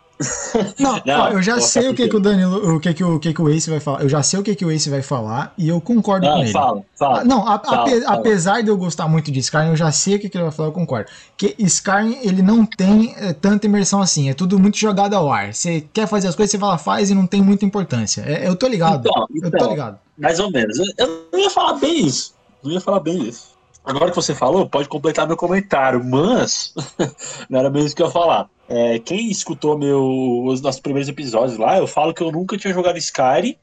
Não, 0.78 1.02
Não, 1.04 1.20
ó, 1.22 1.28
eu 1.30 1.42
já 1.42 1.60
sei 1.60 1.88
o 1.88 1.94
que, 1.94 2.08
que 2.08 2.16
o 2.16 2.20
Danilo, 2.20 2.76
o 2.76 2.80
que, 2.80 2.94
que 2.94 3.02
o, 3.02 3.16
o 3.16 3.20
que, 3.20 3.34
que 3.34 3.42
o 3.42 3.48
Ace 3.48 3.68
vai 3.68 3.80
falar. 3.80 4.02
Eu 4.02 4.08
já 4.08 4.22
sei 4.22 4.38
o 4.38 4.42
que, 4.42 4.54
que 4.54 4.64
o 4.64 4.70
Ace 4.70 4.88
vai 4.88 5.02
falar 5.02 5.52
e 5.58 5.68
eu 5.68 5.80
concordo 5.80 6.26
com 6.26 6.32
Não, 6.32 6.42
ele. 6.42 6.52
fala, 6.52 6.82
fala. 6.96 7.20
Ah, 7.20 7.24
Não, 7.24 7.40
a- 7.48 7.58
Fala, 7.58 7.82
ape- 7.82 8.00
fala. 8.02 8.18
apesar 8.18 8.62
de 8.62 8.68
eu 8.68 8.76
gostar 8.76 9.08
muito 9.08 9.32
de 9.32 9.40
Skyrim, 9.40 9.68
eu 9.70 9.76
já 9.76 9.90
sei 9.90 10.14
o 10.16 10.18
que, 10.20 10.28
que 10.28 10.36
ele 10.36 10.44
vai 10.44 10.52
falar, 10.52 10.68
eu 10.68 10.72
concordo. 10.72 11.10
Que 11.36 11.54
Skyrim, 11.58 12.18
ele 12.22 12.42
não 12.42 12.64
tem 12.64 13.14
eh, 13.18 13.32
tanta 13.32 13.66
imersão 13.66 14.00
assim, 14.00 14.30
é 14.30 14.34
tudo 14.34 14.58
muito 14.58 14.78
jogado 14.78 15.14
ao 15.14 15.32
ar. 15.32 15.52
Você 15.52 15.80
quer 15.92 16.06
fazer 16.06 16.28
as 16.28 16.36
coisas, 16.36 16.50
você 16.52 16.58
fala, 16.58 16.78
faz 16.78 17.10
e 17.10 17.14
não 17.14 17.26
tem 17.26 17.42
muita 17.42 17.64
importância. 17.64 18.22
É, 18.26 18.46
eu 18.46 18.54
tô 18.54 18.68
ligado, 18.68 19.08
Então, 19.08 19.26
eu 19.34 19.50
tô 19.50 19.56
então, 19.56 19.70
ligado. 19.70 19.98
mais 20.16 20.38
ou 20.38 20.50
menos. 20.50 20.78
Eu, 20.96 21.26
não 21.32 21.38
ia 21.40 21.50
falar 21.50 21.74
bem 21.74 22.06
isso. 22.06 22.34
Não 22.62 22.70
ia 22.70 22.80
falar 22.80 23.00
bem 23.00 23.28
isso. 23.28 23.52
Agora 23.84 24.08
que 24.10 24.16
você 24.16 24.34
falou, 24.34 24.66
pode 24.66 24.88
completar 24.88 25.26
meu 25.26 25.36
comentário, 25.36 26.02
mas 26.02 26.72
não 27.50 27.58
era 27.58 27.68
mesmo 27.68 27.86
isso 27.88 27.96
que 27.96 28.02
eu 28.02 28.06
ia 28.06 28.12
falar. 28.12 28.48
É, 28.68 28.98
quem 28.98 29.30
escutou 29.30 29.78
meu, 29.78 30.44
os 30.44 30.60
nossos 30.60 30.80
primeiros 30.80 31.08
episódios 31.08 31.58
lá, 31.58 31.78
eu 31.78 31.86
falo 31.86 32.14
que 32.14 32.22
eu 32.22 32.32
nunca 32.32 32.56
tinha 32.56 32.72
jogado 32.72 32.96
Skyrim 32.96 33.56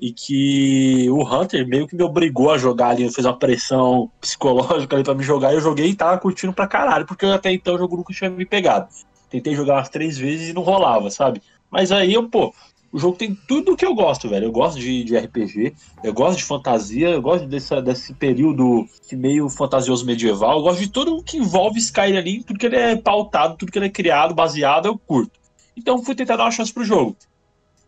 e 0.00 0.12
que 0.12 1.08
o 1.10 1.22
Hunter 1.22 1.66
meio 1.66 1.86
que 1.86 1.94
me 1.94 2.02
obrigou 2.02 2.50
a 2.50 2.58
jogar 2.58 2.88
ali, 2.88 3.08
fez 3.12 3.24
uma 3.26 3.38
pressão 3.38 4.10
psicológica 4.20 4.96
ali 4.96 5.04
pra 5.04 5.14
me 5.14 5.22
jogar, 5.22 5.52
eu 5.52 5.60
joguei 5.60 5.90
e 5.90 5.94
tava 5.94 6.18
curtindo 6.18 6.52
pra 6.52 6.66
caralho, 6.66 7.06
porque 7.06 7.26
até 7.26 7.52
então 7.52 7.74
o 7.74 7.78
jogo 7.78 7.96
nunca 7.96 8.12
tinha 8.12 8.30
me 8.30 8.46
pegado. 8.46 8.88
Tentei 9.30 9.54
jogar 9.54 9.74
umas 9.74 9.88
três 9.88 10.18
vezes 10.18 10.48
e 10.48 10.52
não 10.52 10.62
rolava, 10.62 11.10
sabe? 11.10 11.40
Mas 11.70 11.92
aí 11.92 12.12
eu, 12.12 12.28
pô, 12.28 12.52
o 12.92 12.98
jogo 12.98 13.16
tem 13.16 13.34
tudo 13.34 13.74
que 13.74 13.86
eu 13.86 13.94
gosto, 13.94 14.28
velho. 14.28 14.44
Eu 14.44 14.52
gosto 14.52 14.78
de, 14.78 15.02
de 15.02 15.16
RPG, 15.16 15.74
eu 16.04 16.12
gosto 16.12 16.38
de 16.38 16.44
fantasia, 16.44 17.08
eu 17.08 17.22
gosto 17.22 17.46
desse, 17.46 17.80
desse 17.80 18.12
período 18.12 18.86
meio 19.12 19.48
fantasioso 19.48 20.04
medieval, 20.04 20.58
eu 20.58 20.62
gosto 20.62 20.80
de 20.80 20.90
tudo 20.90 21.16
o 21.16 21.22
que 21.22 21.38
envolve 21.38 21.78
Skyrim 21.78 22.18
ali, 22.18 22.44
tudo 22.44 22.58
que 22.58 22.66
ele 22.66 22.76
é 22.76 22.94
pautado, 22.94 23.56
tudo 23.56 23.72
que 23.72 23.78
ele 23.78 23.86
é 23.86 23.90
criado, 23.90 24.34
baseado, 24.34 24.86
eu 24.86 24.98
curto. 24.98 25.40
Então 25.74 26.02
fui 26.04 26.14
tentar 26.14 26.36
dar 26.36 26.44
uma 26.44 26.50
chance 26.50 26.72
pro 26.72 26.84
jogo. 26.84 27.16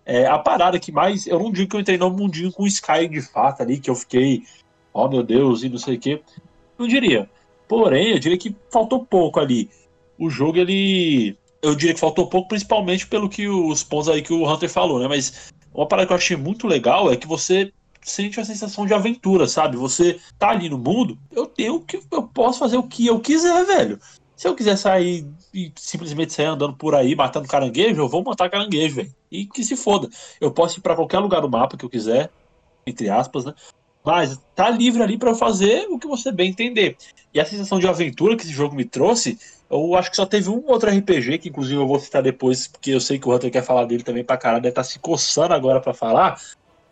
É, 0.06 0.26
a 0.26 0.38
parada 0.38 0.78
que 0.78 0.90
mais. 0.90 1.26
Eu 1.26 1.38
não 1.38 1.52
digo 1.52 1.70
que 1.70 1.76
eu 1.76 1.80
entrei 1.80 1.98
no 1.98 2.10
mundinho 2.10 2.50
com 2.50 2.66
Skyrim 2.66 3.10
de 3.10 3.20
fato 3.20 3.62
ali, 3.62 3.78
que 3.78 3.90
eu 3.90 3.94
fiquei, 3.94 4.42
oh 4.92 5.08
meu 5.08 5.22
Deus, 5.22 5.62
e 5.62 5.68
não 5.68 5.78
sei 5.78 5.96
o 5.96 6.00
quê. 6.00 6.22
Não 6.78 6.86
diria. 6.86 7.28
Porém, 7.68 8.12
eu 8.12 8.18
diria 8.18 8.38
que 8.38 8.54
faltou 8.70 9.04
pouco 9.04 9.38
ali. 9.38 9.70
O 10.18 10.30
jogo, 10.30 10.58
ele. 10.58 11.36
Eu 11.64 11.74
diria 11.74 11.94
que 11.94 12.00
faltou 12.00 12.26
pouco, 12.26 12.48
principalmente 12.48 13.06
pelo 13.06 13.26
que 13.26 13.48
os 13.48 13.82
pontos 13.82 14.10
aí 14.10 14.20
que 14.20 14.34
o 14.34 14.46
Hunter 14.46 14.68
falou, 14.68 14.98
né? 14.98 15.08
Mas 15.08 15.50
uma 15.72 15.88
parada 15.88 16.06
que 16.06 16.12
eu 16.12 16.16
achei 16.16 16.36
muito 16.36 16.66
legal 16.66 17.10
é 17.10 17.16
que 17.16 17.26
você 17.26 17.72
sente 18.02 18.38
a 18.38 18.44
sensação 18.44 18.84
de 18.84 18.92
aventura, 18.92 19.48
sabe? 19.48 19.78
Você 19.78 20.20
tá 20.38 20.50
ali 20.50 20.68
no 20.68 20.76
mundo, 20.76 21.18
eu 21.32 21.46
tenho 21.46 21.80
que. 21.80 22.02
Eu 22.10 22.24
posso 22.24 22.58
fazer 22.58 22.76
o 22.76 22.82
que 22.82 23.06
eu 23.06 23.18
quiser, 23.18 23.64
velho. 23.64 23.98
Se 24.36 24.46
eu 24.46 24.54
quiser 24.54 24.76
sair 24.76 25.26
e 25.54 25.72
simplesmente 25.76 26.34
sair 26.34 26.46
andando 26.46 26.74
por 26.74 26.94
aí, 26.94 27.14
matando 27.14 27.48
caranguejo, 27.48 28.02
eu 28.02 28.08
vou 28.08 28.22
matar 28.22 28.50
caranguejo, 28.50 28.96
velho. 28.96 29.14
E 29.30 29.46
que 29.46 29.64
se 29.64 29.74
foda. 29.74 30.10
Eu 30.38 30.50
posso 30.50 30.78
ir 30.78 30.82
pra 30.82 30.94
qualquer 30.94 31.20
lugar 31.20 31.40
do 31.40 31.48
mapa 31.48 31.78
que 31.78 31.84
eu 31.84 31.90
quiser, 31.90 32.30
entre 32.86 33.08
aspas, 33.08 33.46
né? 33.46 33.54
Mas 34.04 34.38
tá 34.54 34.68
livre 34.68 35.02
ali 35.02 35.18
eu 35.18 35.34
fazer 35.34 35.86
o 35.88 35.98
que 35.98 36.06
você 36.06 36.30
bem 36.30 36.50
entender. 36.50 36.98
E 37.32 37.40
a 37.40 37.44
sensação 37.46 37.78
de 37.78 37.88
aventura 37.88 38.36
que 38.36 38.42
esse 38.42 38.52
jogo 38.52 38.76
me 38.76 38.84
trouxe, 38.84 39.38
eu 39.74 39.94
acho 39.96 40.10
que 40.10 40.16
só 40.16 40.26
teve 40.26 40.48
um 40.48 40.62
outro 40.66 40.90
RPG, 40.90 41.38
que 41.38 41.48
inclusive 41.48 41.80
eu 41.80 41.86
vou 41.86 41.98
citar 41.98 42.22
depois, 42.22 42.68
porque 42.68 42.90
eu 42.90 43.00
sei 43.00 43.18
que 43.18 43.28
o 43.28 43.34
Hunter 43.34 43.50
quer 43.50 43.64
falar 43.64 43.84
dele 43.84 44.02
também 44.02 44.24
pra 44.24 44.36
caralho, 44.36 44.62
deve 44.62 44.72
estar 44.72 44.84
se 44.84 44.98
coçando 44.98 45.54
agora 45.54 45.80
pra 45.80 45.92
falar. 45.92 46.40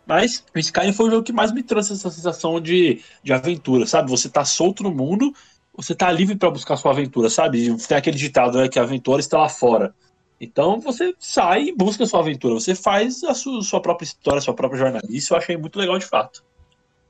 Mas 0.05 0.43
o 0.53 0.59
Skyrim 0.59 0.91
foi 0.91 1.07
o 1.07 1.11
jogo 1.11 1.23
que 1.23 1.31
mais 1.31 1.51
me 1.51 1.63
trouxe 1.63 1.93
essa 1.93 2.09
sensação 2.09 2.59
de, 2.59 3.01
de 3.23 3.31
aventura, 3.31 3.85
sabe? 3.85 4.09
Você 4.09 4.29
tá 4.29 4.43
solto 4.43 4.83
no 4.83 4.93
mundo, 4.93 5.33
você 5.75 5.95
tá 5.95 6.11
livre 6.11 6.35
pra 6.35 6.51
buscar 6.51 6.75
sua 6.75 6.91
aventura, 6.91 7.29
sabe? 7.29 7.75
Tem 7.87 7.97
aquele 7.97 8.17
ditado, 8.17 8.57
né, 8.57 8.67
que 8.67 8.77
a 8.77 8.83
aventura 8.83 9.19
está 9.19 9.37
lá 9.37 9.49
fora. 9.49 9.95
Então 10.39 10.79
você 10.81 11.13
sai 11.17 11.69
e 11.69 11.75
busca 11.75 12.05
sua 12.05 12.19
aventura, 12.19 12.53
você 12.55 12.75
faz 12.75 13.23
a 13.23 13.33
sua, 13.33 13.61
sua 13.61 13.81
própria 13.81 14.05
história, 14.05 14.39
a 14.39 14.41
sua 14.41 14.53
própria 14.53 14.79
jornada. 14.79 15.07
Isso 15.09 15.33
eu 15.33 15.37
achei 15.37 15.55
muito 15.55 15.79
legal 15.79 15.97
de 15.97 16.05
fato. 16.05 16.43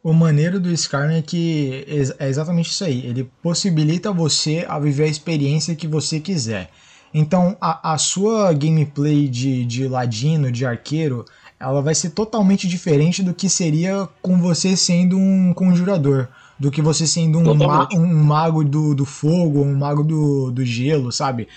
O 0.03 0.11
maneiro 0.11 0.59
do 0.59 0.69
Skyrim 0.69 1.15
é 1.15 1.21
que 1.21 1.85
é 2.19 2.27
exatamente 2.27 2.69
isso 2.69 2.83
aí. 2.83 3.05
Ele 3.05 3.23
possibilita 3.41 4.11
você 4.11 4.65
a 4.67 4.77
viver 4.77 5.05
a 5.05 5.07
experiência 5.07 5.75
que 5.75 5.87
você 5.87 6.19
quiser. 6.19 6.69
Então, 7.13 7.55
a, 7.61 7.93
a 7.93 7.97
sua 7.97 8.51
gameplay 8.51 9.29
de, 9.29 9.63
de 9.63 9.87
ladino, 9.87 10.51
de 10.51 10.65
arqueiro, 10.65 11.23
ela 11.57 11.81
vai 11.81 11.95
ser 11.95 12.09
totalmente 12.09 12.67
diferente 12.67 13.23
do 13.23 13.33
que 13.33 13.47
seria 13.47 14.09
com 14.21 14.37
você 14.39 14.75
sendo 14.75 15.17
um 15.17 15.53
conjurador. 15.53 16.27
Do 16.59 16.69
que 16.69 16.81
você 16.81 17.07
sendo 17.07 17.39
um, 17.39 17.53
ma 17.53 17.87
um 17.93 18.23
mago 18.23 18.63
do, 18.63 18.93
do 18.93 19.05
fogo, 19.05 19.61
um 19.61 19.75
mago 19.75 20.03
do, 20.03 20.51
do 20.51 20.65
gelo, 20.65 21.11
sabe? 21.11 21.47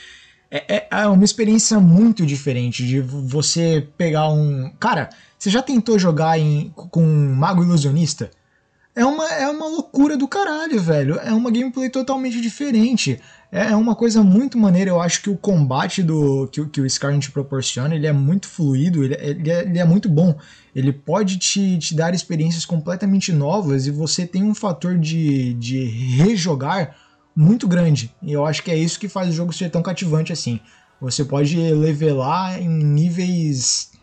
É, 0.49 0.77
é, 0.77 0.89
é 0.91 1.07
uma 1.09 1.25
experiência 1.25 1.81
muito 1.81 2.25
diferente 2.25 2.87
de 2.87 3.01
você 3.01 3.87
pegar 3.99 4.29
um. 4.29 4.71
Cara, 4.79 5.11
você 5.47 5.51
já 5.51 5.63
tentou 5.63 5.97
jogar 5.97 6.41
em, 6.41 6.73
com 6.75 7.05
um 7.05 7.33
mago 7.33 7.63
ilusionista? 7.63 8.33
É 8.97 9.05
uma, 9.05 9.29
é 9.29 9.49
uma 9.49 9.69
loucura 9.69 10.17
do 10.17 10.27
caralho, 10.27 10.81
velho. 10.81 11.21
É 11.21 11.33
uma 11.33 11.53
gameplay 11.53 11.89
totalmente 11.89 12.41
diferente. 12.41 13.21
É, 13.53 13.69
é 13.69 13.77
uma 13.77 13.95
coisa 13.95 14.25
muito 14.25 14.59
maneira. 14.59 14.91
Eu 14.91 15.01
acho 15.01 15.23
que 15.23 15.31
o 15.31 15.37
combate 15.37 16.03
do 16.03 16.49
que, 16.49 16.67
que 16.67 16.81
o 16.81 16.87
Skyrim 16.87 17.21
te 17.21 17.31
proporciona, 17.31 17.95
ele 17.95 18.09
é 18.09 18.13
muito 18.13 18.49
fluido, 18.49 19.05
ele, 19.05 19.15
ele, 19.21 19.49
é, 19.49 19.61
ele 19.61 19.79
é 19.79 19.85
muito 19.85 20.09
bom. 20.09 20.37
Ele 20.75 20.93
pode 20.93 21.39
te, 21.39 21.79
te 21.79 21.95
dar 21.95 22.13
experiências 22.13 22.65
completamente 22.65 23.33
novas 23.33 23.87
e 23.87 23.93
você 23.93 24.27
tem 24.27 24.43
um 24.43 24.55
fator 24.55 24.99
de, 24.99 25.55
de 25.55 25.85
rejogar 25.85 26.97
muito 27.37 27.69
grande. 27.69 28.13
E 28.21 28.33
eu 28.33 28.45
acho 28.45 28.65
que 28.65 28.71
é 28.73 28.77
isso 28.77 28.99
que 28.99 29.09
faz 29.09 29.29
o 29.29 29.33
jogo 29.33 29.53
ser 29.53 29.71
tão 29.71 29.81
cativante 29.81 30.33
assim. 30.33 30.59
Você 31.01 31.25
pode 31.25 31.57
levelar 31.57 32.61
em 32.61 32.69
níveis 32.69 33.95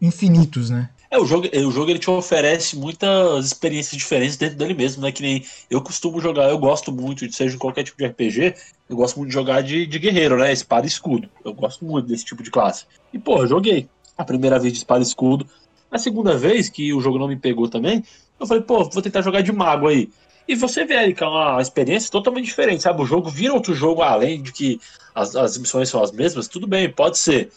infinitos, 0.00 0.70
né? 0.70 0.90
É, 1.10 1.18
o 1.18 1.24
jogo, 1.24 1.48
o 1.48 1.70
jogo 1.70 1.90
ele 1.90 1.98
te 1.98 2.10
oferece 2.10 2.76
muitas 2.76 3.46
experiências 3.46 3.96
diferentes 3.96 4.36
dentro 4.36 4.56
dele 4.56 4.74
mesmo, 4.74 5.02
né? 5.02 5.12
Que 5.12 5.22
nem 5.22 5.44
eu 5.70 5.80
costumo 5.80 6.20
jogar, 6.20 6.50
eu 6.50 6.58
gosto 6.58 6.90
muito, 6.90 7.30
seja 7.32 7.56
qualquer 7.56 7.84
tipo 7.84 7.96
de 7.96 8.06
RPG, 8.06 8.54
eu 8.88 8.96
gosto 8.96 9.16
muito 9.16 9.28
de 9.28 9.34
jogar 9.34 9.62
de, 9.62 9.86
de 9.86 9.98
guerreiro, 9.98 10.36
né? 10.36 10.52
Espada 10.52 10.84
e 10.84 10.88
escudo. 10.88 11.28
Eu 11.44 11.54
gosto 11.54 11.84
muito 11.84 12.08
desse 12.08 12.24
tipo 12.24 12.42
de 12.42 12.50
classe. 12.50 12.84
E, 13.12 13.18
pô, 13.18 13.38
eu 13.38 13.46
joguei 13.46 13.88
a 14.18 14.24
primeira 14.24 14.58
vez 14.58 14.72
de 14.72 14.80
espada 14.80 15.00
e 15.00 15.06
escudo. 15.06 15.46
A 15.90 15.98
segunda 15.98 16.36
vez, 16.36 16.68
que 16.68 16.92
o 16.92 17.00
jogo 17.00 17.18
não 17.18 17.28
me 17.28 17.36
pegou 17.36 17.68
também, 17.68 18.02
eu 18.38 18.46
falei, 18.46 18.62
pô, 18.62 18.84
vou 18.84 19.02
tentar 19.02 19.22
jogar 19.22 19.42
de 19.42 19.52
mago 19.52 19.88
aí. 19.88 20.10
E 20.48 20.54
você 20.54 20.84
vê 20.84 20.96
aí 20.96 21.14
que 21.14 21.24
é 21.24 21.26
uma 21.26 21.60
experiência 21.60 22.10
totalmente 22.10 22.44
diferente, 22.44 22.82
sabe? 22.82 23.02
O 23.02 23.06
jogo 23.06 23.30
vira 23.30 23.54
outro 23.54 23.74
jogo, 23.74 24.02
além 24.02 24.42
de 24.42 24.52
que 24.52 24.80
as, 25.14 25.34
as 25.34 25.58
missões 25.58 25.88
são 25.88 26.02
as 26.02 26.12
mesmas, 26.12 26.46
tudo 26.46 26.66
bem, 26.66 26.90
pode 26.90 27.18
ser. 27.18 27.50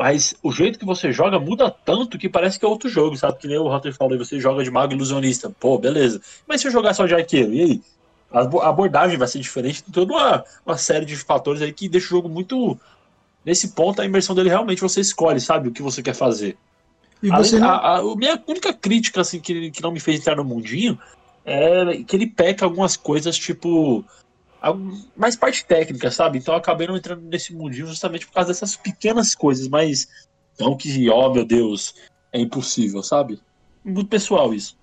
Mas 0.00 0.34
o 0.42 0.50
jeito 0.50 0.78
que 0.78 0.84
você 0.86 1.12
joga 1.12 1.38
muda 1.38 1.70
tanto 1.70 2.16
que 2.16 2.26
parece 2.26 2.58
que 2.58 2.64
é 2.64 2.68
outro 2.68 2.88
jogo, 2.88 3.18
sabe? 3.18 3.36
Que 3.36 3.46
nem 3.46 3.58
o 3.58 3.70
Hunter 3.70 3.94
falou, 3.94 4.16
você 4.16 4.40
joga 4.40 4.64
de 4.64 4.70
mago 4.70 4.94
ilusionista. 4.94 5.52
Pô, 5.60 5.76
beleza. 5.76 6.22
Mas 6.48 6.62
se 6.62 6.68
eu 6.68 6.72
jogar 6.72 6.94
só 6.94 7.04
de 7.04 7.14
arqueiro, 7.14 7.52
e 7.52 7.60
aí? 7.60 7.82
A 8.32 8.70
abordagem 8.70 9.18
vai 9.18 9.28
ser 9.28 9.40
diferente, 9.40 9.82
tem 9.82 9.92
toda 9.92 10.10
uma, 10.10 10.42
uma 10.64 10.78
série 10.78 11.04
de 11.04 11.14
fatores 11.16 11.60
aí 11.60 11.70
que 11.70 11.86
deixa 11.86 12.06
o 12.06 12.16
jogo 12.16 12.30
muito. 12.30 12.80
Nesse 13.44 13.72
ponto, 13.72 14.00
a 14.00 14.06
imersão 14.06 14.34
dele 14.34 14.48
realmente 14.48 14.80
você 14.80 15.02
escolhe, 15.02 15.38
sabe? 15.38 15.68
O 15.68 15.72
que 15.72 15.82
você 15.82 16.02
quer 16.02 16.14
fazer. 16.14 16.56
E 17.22 17.28
você 17.28 17.56
Além, 17.56 17.68
não... 17.68 17.68
a, 17.68 17.98
a, 17.98 18.16
minha 18.16 18.42
única 18.48 18.72
crítica, 18.72 19.20
assim, 19.20 19.38
que, 19.38 19.70
que 19.70 19.82
não 19.82 19.92
me 19.92 20.00
fez 20.00 20.18
entrar 20.18 20.34
no 20.34 20.44
mundinho 20.44 20.98
é 21.44 22.02
que 22.06 22.16
ele 22.16 22.26
peca 22.26 22.64
algumas 22.64 22.96
coisas, 22.96 23.36
tipo 23.36 24.02
mais 25.16 25.36
parte 25.36 25.64
técnica, 25.64 26.10
sabe? 26.10 26.38
Então 26.38 26.54
acabei 26.54 26.86
não 26.86 26.96
entrando 26.96 27.22
nesse 27.22 27.54
mundinho 27.54 27.86
justamente 27.86 28.26
por 28.26 28.34
causa 28.34 28.48
dessas 28.48 28.76
pequenas 28.76 29.34
coisas, 29.34 29.68
mas 29.68 30.08
não 30.58 30.76
que, 30.76 31.08
ó 31.08 31.28
oh, 31.28 31.34
meu 31.34 31.44
Deus, 31.44 31.94
é 32.32 32.40
impossível, 32.40 33.02
sabe? 33.02 33.40
Muito 33.82 34.08
pessoal 34.08 34.52
isso. 34.52 34.78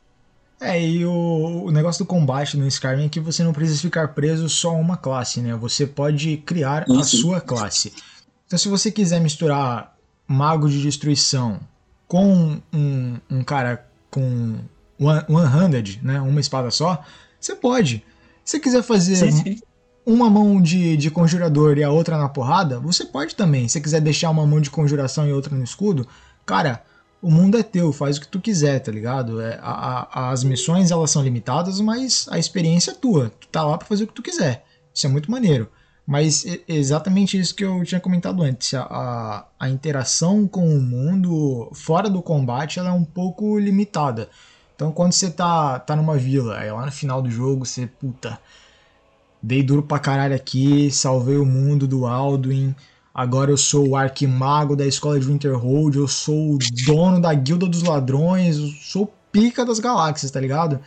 É, 0.60 0.84
e 0.84 1.06
o, 1.06 1.66
o 1.66 1.72
negócio 1.72 2.04
do 2.04 2.08
combate 2.08 2.58
no 2.58 2.68
Skyrim 2.68 3.06
é 3.06 3.10
que 3.10 3.20
você 3.20 3.44
não 3.44 3.54
precisa 3.54 3.80
ficar 3.80 4.08
preso 4.10 4.50
só 4.50 4.70
a 4.70 4.80
uma 4.80 4.98
classe, 4.98 5.40
né? 5.40 5.56
Você 5.56 5.86
pode 5.86 6.38
criar 6.38 6.86
isso. 6.90 7.00
a 7.00 7.04
sua 7.04 7.42
classe. 7.42 7.94
Então, 8.48 8.58
se 8.58 8.68
você 8.68 8.92
quiser 8.92 9.22
misturar 9.22 9.96
mago 10.28 10.68
de 10.68 10.82
destruição 10.82 11.60
com 12.08 12.60
um, 12.74 13.20
um 13.30 13.44
cara 13.44 13.88
com 14.10 14.58
one, 15.00 15.24
one 15.30 15.48
handed, 15.48 16.00
né? 16.02 16.20
Uma 16.20 16.40
espada 16.40 16.72
só, 16.72 17.04
você 17.40 17.56
pode. 17.56 18.04
Se 18.44 18.60
quiser 18.60 18.82
fazer 18.82 19.16
sim, 19.18 19.32
sim 19.32 19.62
uma 20.08 20.30
mão 20.30 20.62
de, 20.62 20.96
de 20.96 21.12
conjurador 21.12 21.78
e 21.78 21.84
a 21.84 21.92
outra 21.92 22.18
na 22.18 22.30
porrada, 22.30 22.80
você 22.80 23.04
pode 23.04 23.36
também. 23.36 23.68
Se 23.68 23.82
quiser 23.82 24.00
deixar 24.00 24.30
uma 24.30 24.48
mão 24.48 24.62
de 24.62 24.70
conjuração 24.70 25.28
e 25.28 25.34
outra 25.34 25.54
no 25.54 25.66
escudo, 25.66 26.08
cara, 26.46 26.82
o 27.22 27.30
mundo 27.30 27.58
é 27.58 27.64
teu, 27.64 27.92
faz 27.92 28.16
o 28.16 28.22
que 28.22 28.28
tu 28.30 28.40
quiser, 28.40 28.80
tá 28.80 28.90
ligado? 28.90 29.42
É, 29.42 29.60
a, 29.62 30.08
a, 30.10 30.30
as 30.30 30.46
missões 30.46 30.92
elas 30.92 31.12
são 31.12 31.22
limitadas, 31.22 31.82
mas 31.82 32.26
a 32.32 32.40
experiência 32.40 32.92
é 32.92 32.94
tua. 32.94 33.34
Tu 33.38 33.50
tá 33.50 33.64
lá 33.66 33.78
pra 33.78 33.86
fazer 33.86 34.06
o 34.06 34.08
que 34.08 34.14
tu 34.14 34.22
quiser. 34.22 34.64
Isso 34.94 35.06
é 35.06 35.10
muito 35.10 35.30
maneiro. 35.30 35.70
Mas 36.06 36.46
é 36.46 36.62
exatamente 36.70 37.38
isso 37.38 37.54
que 37.54 37.66
eu 37.66 37.84
tinha 37.84 38.00
comentado 38.00 38.42
antes. 38.42 38.74
A, 38.76 38.84
a, 38.84 39.46
a, 39.60 39.70
interação 39.70 40.48
com 40.48 40.66
o 40.74 40.82
mundo 40.82 41.70
fora 41.74 42.10
do 42.10 42.22
combate 42.22 42.80
ela 42.80 42.90
é 42.90 42.94
um 42.94 43.04
pouco 43.04 43.60
limitada. 43.60 44.30
Então 44.74 44.90
quando 44.90 45.12
você 45.12 45.30
tá, 45.30 45.80
tá 45.80 45.98
numa 45.98 46.16
vila, 46.16 46.60
aí 46.60 46.72
lá 46.72 46.86
no 46.86 46.92
final 46.94 47.22
do 47.22 47.30
jogo 47.30 47.66
você, 47.66 47.88
puta, 47.88 48.40
Dei 49.42 49.62
duro 49.64 49.84
pra 49.84 50.00
caralho 50.00 50.36
aqui, 50.36 50.90
salvei 50.92 51.38
o 51.38 51.46
mundo 51.46 51.88
do 51.88 52.06
Alduin. 52.06 52.76
Agora 53.14 53.50
eu 53.50 53.58
sou 53.58 53.90
o 53.90 53.96
arquimago 53.96 54.76
da 54.76 54.86
escola 54.86 55.20
de 55.20 55.26
Winterhold, 55.26 55.98
eu 55.98 56.08
sou 56.08 56.54
o 56.54 56.60
dono 56.86 57.20
da 57.20 57.34
guilda 57.34 57.66
dos 57.66 57.82
ladrões, 57.82 58.58
eu 58.58 58.68
sou 58.68 59.04
o 59.04 59.12
pica 59.32 59.66
das 59.66 59.80
galáxias, 59.80 60.30
tá 60.30 60.40
ligado? 60.40 60.80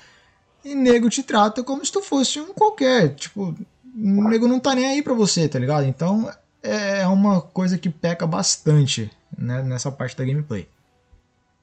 E 0.64 0.74
nego 0.74 1.10
te 1.10 1.22
trata 1.22 1.64
como 1.64 1.84
se 1.84 1.90
tu 1.90 2.02
fosse 2.02 2.38
um 2.38 2.52
qualquer, 2.52 3.14
tipo, 3.14 3.54
o 3.96 4.28
nego 4.28 4.46
não 4.46 4.60
tá 4.60 4.74
nem 4.74 4.86
aí 4.86 5.02
pra 5.02 5.14
você, 5.14 5.48
tá 5.48 5.58
ligado? 5.58 5.86
Então 5.86 6.30
é 6.62 7.06
uma 7.06 7.40
coisa 7.40 7.78
que 7.78 7.88
peca 7.88 8.26
bastante 8.26 9.10
né, 9.36 9.62
nessa 9.62 9.90
parte 9.90 10.16
da 10.16 10.24
gameplay. 10.24 10.68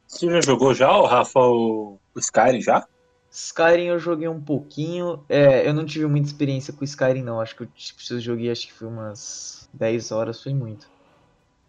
Você 0.07 0.29
já 0.29 0.41
jogou 0.41 0.73
já, 0.73 0.89
Rafa, 0.89 1.39
o 1.39 1.97
Skyrim 2.17 2.61
já? 2.61 2.85
Skyrim 3.37 3.85
eu 3.85 3.99
joguei 3.99 4.27
um 4.27 4.41
pouquinho. 4.41 5.23
É, 5.29 5.67
eu 5.67 5.71
não 5.71 5.85
tive 5.85 6.07
muita 6.07 6.25
experiência 6.25 6.73
com 6.73 6.83
Skyrim, 6.83 7.21
não. 7.21 7.39
Acho 7.39 7.55
que 7.55 7.63
eu, 7.63 7.67
tipo, 7.67 8.01
eu 8.09 8.19
joguei, 8.19 8.49
acho 8.49 8.65
que 8.65 8.73
foi 8.73 8.87
umas 8.87 9.69
10 9.71 10.11
horas, 10.11 10.41
foi 10.41 10.55
muito. 10.55 10.89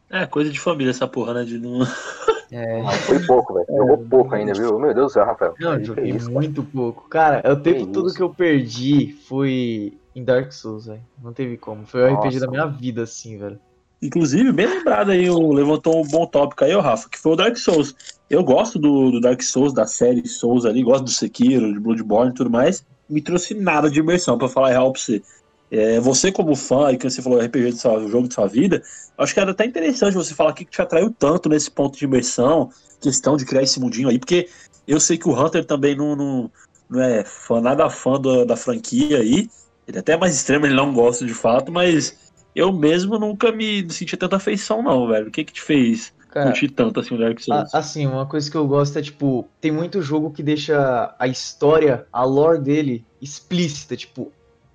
É, 0.08 0.24
coisa 0.24 0.50
de 0.50 0.58
família 0.58 0.90
essa 0.90 1.06
porra, 1.06 1.34
né? 1.34 1.44
De 1.44 1.58
não. 1.58 1.80
É. 2.50 2.80
Ah, 2.80 2.92
foi 2.92 3.26
pouco, 3.26 3.52
velho. 3.52 3.66
Jogou 3.68 4.02
é, 4.02 4.08
pouco 4.08 4.34
ainda, 4.34 4.54
viu? 4.54 4.78
Meu 4.78 4.94
Deus 4.94 5.08
do 5.08 5.12
céu, 5.12 5.26
Rafael. 5.26 5.54
Não, 5.60 5.84
joguei 5.84 6.12
isso, 6.12 6.30
muito 6.30 6.62
cara. 6.62 6.72
pouco. 6.72 7.08
Cara, 7.10 7.52
o 7.52 7.56
tempo 7.56 7.86
que 7.86 7.92
todo 7.92 8.06
isso? 8.06 8.16
que 8.16 8.22
eu 8.22 8.32
perdi 8.32 9.12
foi 9.28 9.98
em 10.14 10.24
Dark 10.24 10.50
Souls, 10.50 10.86
velho. 10.86 11.04
Não 11.22 11.34
teve 11.34 11.58
como. 11.58 11.84
Foi 11.84 12.10
o 12.10 12.14
RPG 12.14 12.40
da 12.40 12.46
minha 12.46 12.64
vida, 12.64 13.02
assim, 13.02 13.36
velho. 13.36 13.60
Inclusive, 14.00 14.52
bem 14.52 14.66
lembrado 14.66 15.10
aí, 15.10 15.28
o, 15.28 15.52
levantou 15.52 16.00
um 16.00 16.06
bom 16.06 16.24
tópico 16.26 16.64
aí, 16.64 16.74
o 16.74 16.80
Rafa, 16.80 17.08
que 17.08 17.18
foi 17.18 17.32
o 17.32 17.36
Dark 17.36 17.56
Souls. 17.56 17.94
Eu 18.30 18.44
gosto 18.44 18.78
do, 18.78 19.10
do, 19.10 19.20
Dark 19.20 19.42
Souls, 19.42 19.72
da 19.72 19.86
série 19.86 20.26
Souls 20.28 20.64
ali, 20.64 20.82
gosto 20.82 21.04
do 21.04 21.10
Sekiro, 21.10 21.72
de 21.72 21.80
Bloodborne 21.80 22.30
e 22.30 22.34
tudo 22.34 22.48
mais. 22.48 22.84
Me 23.08 23.20
trouxe 23.20 23.54
nada 23.54 23.90
de 23.90 23.98
imersão, 23.98 24.38
para 24.38 24.48
falar 24.48 24.70
real 24.70 24.92
pra 24.92 25.00
você. 25.00 25.22
É, 25.70 25.98
você, 26.00 26.30
como 26.30 26.54
fã, 26.54 26.92
e 26.92 26.96
que 26.96 27.10
você 27.10 27.20
falou 27.20 27.40
RPG 27.40 27.72
do 27.72 27.76
seu, 27.76 28.08
jogo 28.08 28.28
de 28.28 28.34
sua 28.34 28.46
vida, 28.46 28.82
acho 29.18 29.34
que 29.34 29.40
era 29.40 29.50
até 29.50 29.66
interessante 29.66 30.14
você 30.14 30.32
falar 30.32 30.50
o 30.50 30.54
que 30.54 30.64
te 30.64 30.80
atraiu 30.80 31.14
tanto 31.18 31.48
nesse 31.48 31.70
ponto 31.70 31.98
de 31.98 32.04
imersão, 32.04 32.70
questão 33.00 33.36
de 33.36 33.44
criar 33.44 33.62
esse 33.62 33.78
mundinho 33.78 34.08
aí, 34.08 34.18
porque 34.18 34.48
eu 34.86 34.98
sei 34.98 35.18
que 35.18 35.28
o 35.28 35.38
Hunter 35.38 35.64
também 35.64 35.94
não, 35.94 36.16
não, 36.16 36.50
não 36.88 37.02
é 37.02 37.24
fã, 37.24 37.60
nada 37.60 37.90
fã 37.90 38.18
da, 38.18 38.44
da 38.44 38.56
franquia 38.56 39.18
aí. 39.18 39.50
Ele 39.86 39.96
é 39.96 40.00
até 40.00 40.16
mais 40.16 40.34
extremo, 40.34 40.66
ele 40.66 40.74
não 40.74 40.92
gosta 40.92 41.24
de 41.24 41.34
fato, 41.34 41.72
mas 41.72 42.16
eu 42.54 42.72
mesmo 42.72 43.18
nunca 43.18 43.52
me 43.52 43.88
senti 43.90 44.16
tanta 44.16 44.36
afeição, 44.36 44.82
não, 44.82 45.06
velho. 45.08 45.28
O 45.28 45.30
que 45.30 45.44
que 45.44 45.52
te 45.52 45.62
fez 45.62 46.12
Cara, 46.30 46.46
curtir 46.46 46.68
tanto 46.68 47.00
assim 47.00 47.14
o 47.14 47.18
Dark 47.18 47.40
Souls? 47.40 47.74
assim, 47.74 48.06
uma 48.06 48.26
coisa 48.26 48.50
que 48.50 48.56
eu 48.56 48.66
gosto 48.66 48.98
é, 48.98 49.02
tipo, 49.02 49.48
tem 49.60 49.70
muito 49.70 50.02
jogo 50.02 50.30
que 50.30 50.42
deixa 50.42 51.14
a 51.18 51.26
história, 51.26 52.06
a 52.12 52.24
lore 52.24 52.60
dele 52.60 53.04
explícita, 53.20 53.96
tipo, 53.96 54.32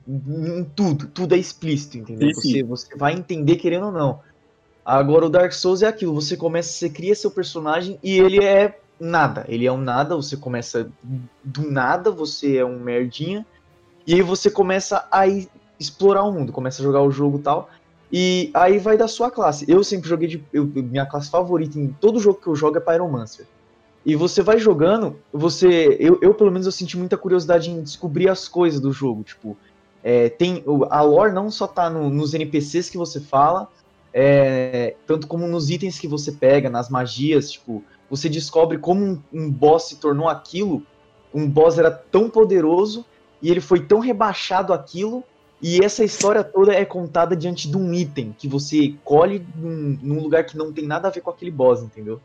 em 0.08 0.64
tudo, 0.76 1.08
tudo 1.08 1.36
é 1.36 1.38
explícito, 1.38 1.98
entendeu? 1.98 2.34
Sim, 2.36 2.42
sim. 2.42 2.52
Você, 2.52 2.64
você 2.64 2.98
vai 2.98 3.14
entender 3.14 3.56
querendo 3.58 3.88
ou 3.88 3.92
não. 3.92 4.20
Agora 4.86 5.26
o 5.26 5.30
Dark 5.30 5.54
Souls 5.54 5.82
é 5.82 5.88
aquilo, 5.88 6.14
você 6.14 6.36
começa, 6.36 6.72
você 6.74 6.90
cria 6.90 7.16
seu 7.16 7.32
personagem 7.32 7.98
e 8.04 8.20
ele 8.20 8.44
é 8.44 8.78
nada. 9.00 9.46
Ele 9.48 9.66
é 9.66 9.72
um 9.72 9.78
nada, 9.78 10.16
você 10.16 10.36
começa 10.36 10.90
do 11.44 11.70
nada, 11.70 12.12
você 12.12 12.58
é 12.58 12.66
um 12.66 12.80
merdinha, 12.80 13.46
e 14.06 14.16
aí 14.16 14.22
você 14.22 14.52
começa 14.52 15.08
a 15.10 15.24
explorar 15.80 16.24
o 16.24 16.32
mundo, 16.32 16.52
começa 16.52 16.82
a 16.82 16.86
jogar 16.86 17.02
o 17.02 17.12
jogo 17.12 17.38
e 17.38 17.42
tal. 17.42 17.70
E 18.12 18.52
aí 18.54 18.78
vai 18.78 18.98
da 18.98 19.08
sua 19.08 19.32
classe. 19.32 19.66
Eu 19.68 19.84
sempre 19.84 20.08
joguei 20.08 20.28
de. 20.28 20.44
Eu, 20.54 20.66
minha 20.66 21.06
classe 21.06 21.30
favorita 21.30 21.80
em 21.80 21.88
todo 21.88 22.20
jogo 22.20 22.40
que 22.40 22.48
eu 22.48 22.56
jogo 22.56 22.78
é 22.78 22.80
Pyromancer. 22.80 23.46
E 24.06 24.16
você 24.16 24.42
vai 24.42 24.60
jogando, 24.60 25.18
você. 25.32 25.98
Eu, 26.00 26.20
eu 26.22 26.34
pelo 26.34 26.52
menos 26.52 26.66
eu 26.66 26.72
senti 26.72 26.98
muita 26.98 27.18
curiosidade 27.18 27.72
em 27.72 27.82
descobrir 27.82 28.30
as 28.30 28.48
coisas 28.48 28.80
do 28.80 28.92
jogo. 28.92 29.24
Tipo, 29.24 29.58
é, 30.04 30.30
tem. 30.30 30.64
A 30.90 31.02
lore 31.02 31.34
não 31.34 31.50
só 31.50 31.66
tá 31.66 31.90
no, 31.90 32.10
nos 32.10 32.34
NPCs 32.34 32.90
que 32.90 32.98
você 32.98 33.20
fala, 33.20 33.68
é, 34.14 34.96
tanto 35.08 35.26
como 35.26 35.48
nos 35.48 35.70
itens 35.72 35.98
que 35.98 36.08
você 36.08 36.32
pega, 36.32 36.70
nas 36.70 36.90
magias, 36.90 37.52
tipo, 37.52 37.84
você 38.10 38.30
descobre 38.30 38.78
como 38.78 39.04
um, 39.04 39.22
um 39.34 39.50
boss 39.50 39.90
se 39.90 39.96
tornou 39.96 40.30
aquilo 40.30 40.84
um 41.34 41.50
boss 41.50 41.78
era 41.78 41.90
tão 41.90 42.30
poderoso 42.30 43.06
e 43.42 43.50
ele 43.50 43.60
foi 43.60 43.82
tão 43.82 44.00
rebaixado 44.00 44.72
aquilo 44.72 45.24
e 45.64 45.80
essa 45.82 46.04
história 46.04 46.44
toda 46.44 46.74
é 46.74 46.84
contada 46.84 47.38
diante 47.38 47.72
de 47.72 47.78
um 47.78 47.94
item 47.94 48.36
que 48.38 48.50
você 48.50 48.96
colhe 49.02 49.48
num, 49.56 49.98
num, 50.02 50.22
lugar 50.22 50.46
que 50.46 50.58
não 50.58 50.74
tem 50.74 50.86
nada 50.86 51.08
a 51.08 51.12
ver 51.12 51.22
com 51.22 51.30
aquele 51.30 51.52
boss, 51.52 51.82
entendeu? 51.82 52.20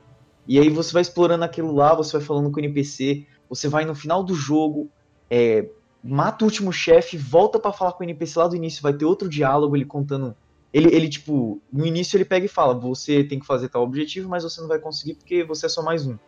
E 0.45 0.59
aí 0.59 0.68
você 0.68 0.93
vai 0.93 1.03
explorando 1.03 1.45
aquilo 1.45 1.72
lá, 1.72 1.95
você 1.95 2.18
vai 2.18 2.26
falando 2.26 2.51
com 2.51 2.57
o 2.57 2.61
NPC, 2.64 3.24
você 3.49 3.68
vai 3.68 3.84
no 3.84 3.95
final 3.95 4.24
do 4.24 4.34
jogo, 4.34 4.91
é, 5.30 5.68
mata 6.03 6.45
o 6.45 6.49
último 6.49 6.72
chefe, 6.72 7.16
volta 7.16 7.61
para 7.61 7.72
falar 7.72 7.93
com 7.93 8.03
o 8.03 8.07
NPC 8.07 8.41
lá 8.41 8.49
do 8.49 8.57
início, 8.57 8.82
vai 8.82 8.93
ter 8.93 9.05
outro 9.05 9.28
diálogo, 9.28 9.76
ele 9.76 9.84
contando. 9.84 10.34
Ele, 10.72 10.93
ele, 10.93 11.09
tipo, 11.09 11.62
no 11.72 11.86
início 11.86 12.16
ele 12.16 12.24
pega 12.24 12.45
e 12.45 12.49
fala: 12.49 12.74
Você 12.74 13.22
tem 13.22 13.39
que 13.39 13.47
fazer 13.47 13.68
tal 13.68 13.84
objetivo, 13.84 14.28
mas 14.28 14.43
você 14.43 14.61
não 14.61 14.66
vai 14.66 14.80
conseguir 14.80 15.14
porque 15.14 15.45
você 15.45 15.66
é 15.66 15.68
só 15.68 15.80
mais 15.80 16.05
um. 16.09 16.18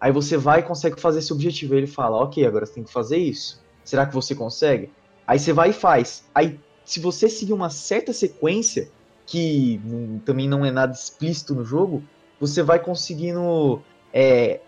Aí 0.00 0.10
você 0.10 0.36
vai 0.36 0.58
e 0.58 0.64
consegue 0.64 1.00
fazer 1.00 1.20
esse 1.20 1.32
objetivo. 1.32 1.74
Aí 1.74 1.80
ele 1.80 1.86
fala: 1.86 2.20
Ok, 2.20 2.44
agora 2.44 2.66
você 2.66 2.74
tem 2.74 2.82
que 2.82 2.92
fazer 2.92 3.16
isso. 3.16 3.62
Será 3.84 4.04
que 4.04 4.14
você 4.14 4.34
consegue? 4.34 4.90
Aí 5.28 5.38
você 5.38 5.52
vai 5.52 5.70
e 5.70 5.74
faz. 5.74 6.24
Aí, 6.34 6.58
se 6.86 6.98
você 6.98 7.28
seguir 7.28 7.52
uma 7.52 7.68
certa 7.68 8.14
sequência, 8.14 8.88
que 9.26 9.78
também 10.24 10.48
não 10.48 10.64
é 10.64 10.70
nada 10.70 10.94
explícito 10.94 11.54
no 11.54 11.66
jogo, 11.66 12.02
você 12.40 12.62
vai 12.62 12.78
conseguindo 12.78 13.82
é, 14.10 14.60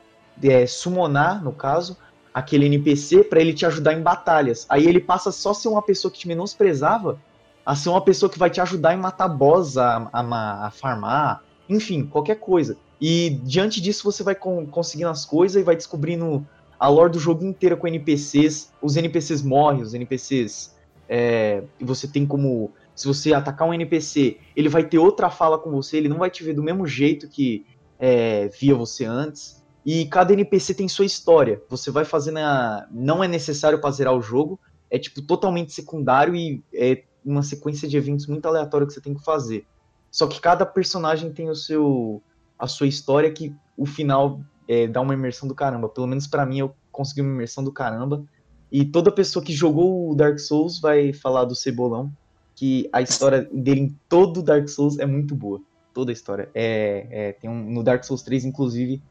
é, 0.42 0.66
summonar, 0.66 1.42
no 1.42 1.50
caso, 1.50 1.96
aquele 2.34 2.66
NPC 2.66 3.24
para 3.24 3.40
ele 3.40 3.54
te 3.54 3.64
ajudar 3.64 3.94
em 3.94 4.02
batalhas. 4.02 4.66
Aí 4.68 4.86
ele 4.86 5.00
passa 5.00 5.32
só 5.32 5.52
a 5.52 5.54
ser 5.54 5.68
uma 5.68 5.80
pessoa 5.80 6.12
que 6.12 6.18
te 6.18 6.28
menosprezava 6.28 7.18
a 7.64 7.74
ser 7.74 7.88
uma 7.88 8.02
pessoa 8.02 8.30
que 8.30 8.38
vai 8.38 8.50
te 8.50 8.60
ajudar 8.60 8.94
em 8.94 8.98
matar 8.98 9.28
boss, 9.28 9.78
a, 9.78 10.08
a, 10.12 10.66
a 10.66 10.70
farmar, 10.70 11.42
enfim, 11.68 12.04
qualquer 12.04 12.36
coisa. 12.36 12.76
E 13.00 13.30
diante 13.44 13.80
disso 13.80 14.04
você 14.04 14.22
vai 14.22 14.34
conseguindo 14.34 15.08
as 15.08 15.24
coisas 15.24 15.60
e 15.60 15.64
vai 15.64 15.76
descobrindo 15.76 16.46
a 16.80 16.88
lore 16.88 17.12
do 17.12 17.20
jogo 17.20 17.44
inteiro 17.44 17.76
com 17.76 17.86
NPCs. 17.86 18.72
Os 18.80 18.96
NPCs 18.96 19.42
morrem, 19.42 19.82
os 19.82 19.92
NPCs. 19.92 20.74
É, 21.06 21.62
você 21.78 22.08
tem 22.08 22.26
como. 22.26 22.72
Se 22.94 23.06
você 23.06 23.34
atacar 23.34 23.68
um 23.68 23.74
NPC, 23.74 24.38
ele 24.56 24.68
vai 24.68 24.84
ter 24.84 24.98
outra 24.98 25.30
fala 25.30 25.58
com 25.58 25.70
você, 25.70 25.98
ele 25.98 26.08
não 26.08 26.18
vai 26.18 26.30
te 26.30 26.42
ver 26.42 26.54
do 26.54 26.62
mesmo 26.62 26.86
jeito 26.86 27.28
que 27.28 27.66
é, 27.98 28.48
via 28.48 28.74
você 28.74 29.04
antes. 29.04 29.62
E 29.84 30.06
cada 30.06 30.32
NPC 30.32 30.74
tem 30.74 30.88
sua 30.88 31.04
história. 31.04 31.62
Você 31.68 31.90
vai 31.90 32.04
fazendo 32.04 32.38
a. 32.38 32.86
Não 32.90 33.22
é 33.22 33.28
necessário 33.28 33.78
para 33.78 33.90
zerar 33.90 34.16
o 34.16 34.22
jogo. 34.22 34.58
É 34.90 34.98
tipo 34.98 35.20
totalmente 35.22 35.72
secundário 35.72 36.34
e 36.34 36.62
é 36.74 37.04
uma 37.24 37.42
sequência 37.42 37.86
de 37.86 37.96
eventos 37.96 38.26
muito 38.26 38.46
aleatória 38.46 38.86
que 38.86 38.92
você 38.94 39.00
tem 39.00 39.14
que 39.14 39.22
fazer. 39.22 39.66
Só 40.10 40.26
que 40.26 40.40
cada 40.40 40.64
personagem 40.64 41.30
tem 41.30 41.48
o 41.50 41.54
seu 41.54 42.22
a 42.58 42.66
sua 42.66 42.86
história 42.86 43.30
que 43.30 43.54
o 43.76 43.86
final 43.86 44.40
é, 44.70 44.86
dá 44.86 45.00
uma 45.00 45.14
imersão 45.14 45.48
do 45.48 45.54
caramba. 45.54 45.88
Pelo 45.88 46.06
menos 46.06 46.28
para 46.28 46.46
mim, 46.46 46.60
eu 46.60 46.72
consegui 46.92 47.22
uma 47.22 47.32
imersão 47.32 47.64
do 47.64 47.72
caramba. 47.72 48.24
E 48.70 48.84
toda 48.84 49.10
pessoa 49.10 49.44
que 49.44 49.52
jogou 49.52 50.12
o 50.12 50.14
Dark 50.14 50.38
Souls 50.38 50.80
vai 50.80 51.12
falar 51.12 51.44
do 51.44 51.56
Cebolão, 51.56 52.12
que 52.54 52.88
a 52.92 53.02
história 53.02 53.48
dele 53.52 53.80
em 53.80 53.96
todo 54.08 54.40
Dark 54.40 54.68
Souls 54.68 54.96
é 55.00 55.04
muito 55.04 55.34
boa. 55.34 55.60
Toda 55.92 56.12
a 56.12 56.14
história. 56.14 56.48
É, 56.54 57.06
é, 57.10 57.32
tem 57.32 57.50
um, 57.50 57.68
no 57.68 57.82
Dark 57.82 58.04
Souls 58.04 58.22
3, 58.22 58.44
inclusive, 58.44 59.02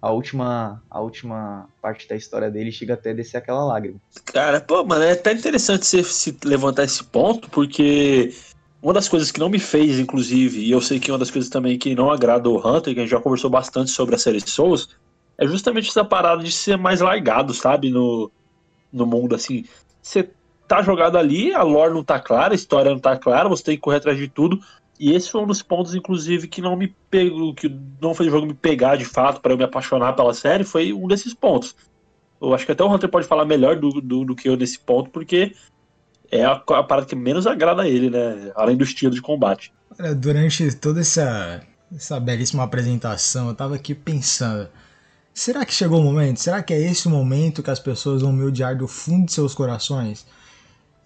a 0.00 0.10
última, 0.12 0.82
a 0.88 0.98
última 0.98 1.68
parte 1.82 2.08
da 2.08 2.16
história 2.16 2.50
dele 2.50 2.72
chega 2.72 2.94
até 2.94 3.10
a 3.10 3.14
descer 3.14 3.36
aquela 3.36 3.62
lágrima. 3.66 4.00
Cara, 4.24 4.62
pô, 4.62 4.82
mano, 4.82 5.04
é 5.04 5.12
até 5.12 5.34
interessante 5.34 5.84
você 5.84 6.02
se 6.02 6.34
levantar 6.42 6.84
esse 6.84 7.04
ponto, 7.04 7.50
porque 7.50 8.32
uma 8.86 8.92
das 8.92 9.08
coisas 9.08 9.32
que 9.32 9.40
não 9.40 9.48
me 9.48 9.58
fez, 9.58 9.98
inclusive, 9.98 10.60
e 10.60 10.70
eu 10.70 10.80
sei 10.80 11.00
que 11.00 11.10
uma 11.10 11.18
das 11.18 11.28
coisas 11.28 11.50
também 11.50 11.76
que 11.76 11.92
não 11.92 12.08
agrada 12.08 12.48
o 12.48 12.56
Hunter, 12.56 12.94
que 12.94 13.00
a 13.00 13.02
gente 13.02 13.10
já 13.10 13.20
conversou 13.20 13.50
bastante 13.50 13.90
sobre 13.90 14.14
a 14.14 14.18
série 14.18 14.38
Souls, 14.40 14.90
é 15.36 15.44
justamente 15.44 15.88
essa 15.88 16.04
parada 16.04 16.40
de 16.40 16.52
ser 16.52 16.78
mais 16.78 17.00
largado, 17.00 17.52
sabe? 17.52 17.90
No, 17.90 18.30
no 18.92 19.04
mundo, 19.04 19.34
assim. 19.34 19.64
Você 20.00 20.30
tá 20.68 20.82
jogado 20.82 21.18
ali, 21.18 21.52
a 21.52 21.64
lore 21.64 21.94
não 21.94 22.04
tá 22.04 22.20
clara, 22.20 22.54
a 22.54 22.54
história 22.54 22.92
não 22.92 23.00
tá 23.00 23.16
clara, 23.16 23.48
você 23.48 23.64
tem 23.64 23.74
que 23.74 23.82
correr 23.82 23.96
atrás 23.96 24.16
de 24.16 24.28
tudo. 24.28 24.60
E 25.00 25.12
esse 25.12 25.32
foi 25.32 25.40
um 25.40 25.48
dos 25.48 25.62
pontos, 25.62 25.96
inclusive, 25.96 26.46
que 26.46 26.62
não 26.62 26.76
me 26.76 26.94
pegou, 27.10 27.52
que 27.54 27.68
não 28.00 28.14
fez 28.14 28.28
o 28.28 28.30
jogo 28.30 28.46
me 28.46 28.54
pegar 28.54 28.94
de 28.94 29.04
fato 29.04 29.40
para 29.40 29.52
eu 29.52 29.58
me 29.58 29.64
apaixonar 29.64 30.12
pela 30.12 30.32
série, 30.32 30.62
foi 30.62 30.92
um 30.92 31.08
desses 31.08 31.34
pontos. 31.34 31.74
Eu 32.40 32.54
acho 32.54 32.64
que 32.64 32.70
até 32.70 32.84
o 32.84 32.94
Hunter 32.94 33.08
pode 33.08 33.26
falar 33.26 33.46
melhor 33.46 33.74
do, 33.74 34.00
do, 34.00 34.24
do 34.24 34.36
que 34.36 34.48
eu 34.48 34.56
nesse 34.56 34.78
ponto, 34.78 35.10
porque 35.10 35.56
é 36.30 36.44
a, 36.44 36.52
a 36.52 36.82
parada 36.82 37.06
que 37.06 37.16
menos 37.16 37.46
agrada 37.46 37.82
a 37.82 37.88
ele, 37.88 38.10
né? 38.10 38.52
Além 38.54 38.76
do 38.76 38.84
estilo 38.84 39.14
de 39.14 39.22
combate. 39.22 39.72
Durante 40.18 40.74
toda 40.76 41.00
essa, 41.00 41.62
essa 41.94 42.20
belíssima 42.20 42.64
apresentação, 42.64 43.48
eu 43.48 43.54
tava 43.54 43.74
aqui 43.74 43.94
pensando. 43.94 44.68
Será 45.32 45.64
que 45.64 45.72
chegou 45.74 46.00
o 46.00 46.02
momento? 46.02 46.40
Será 46.40 46.62
que 46.62 46.72
é 46.72 46.80
esse 46.80 47.06
o 47.06 47.10
momento 47.10 47.62
que 47.62 47.70
as 47.70 47.78
pessoas 47.78 48.22
vão 48.22 48.32
me 48.32 48.44
odiar 48.44 48.76
do 48.76 48.88
fundo 48.88 49.26
de 49.26 49.32
seus 49.32 49.54
corações? 49.54 50.26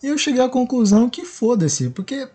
E 0.03 0.07
eu 0.07 0.17
cheguei 0.17 0.43
à 0.43 0.49
conclusão 0.49 1.11
que 1.11 1.25
foda-se, 1.25 1.91
porque. 1.91 2.29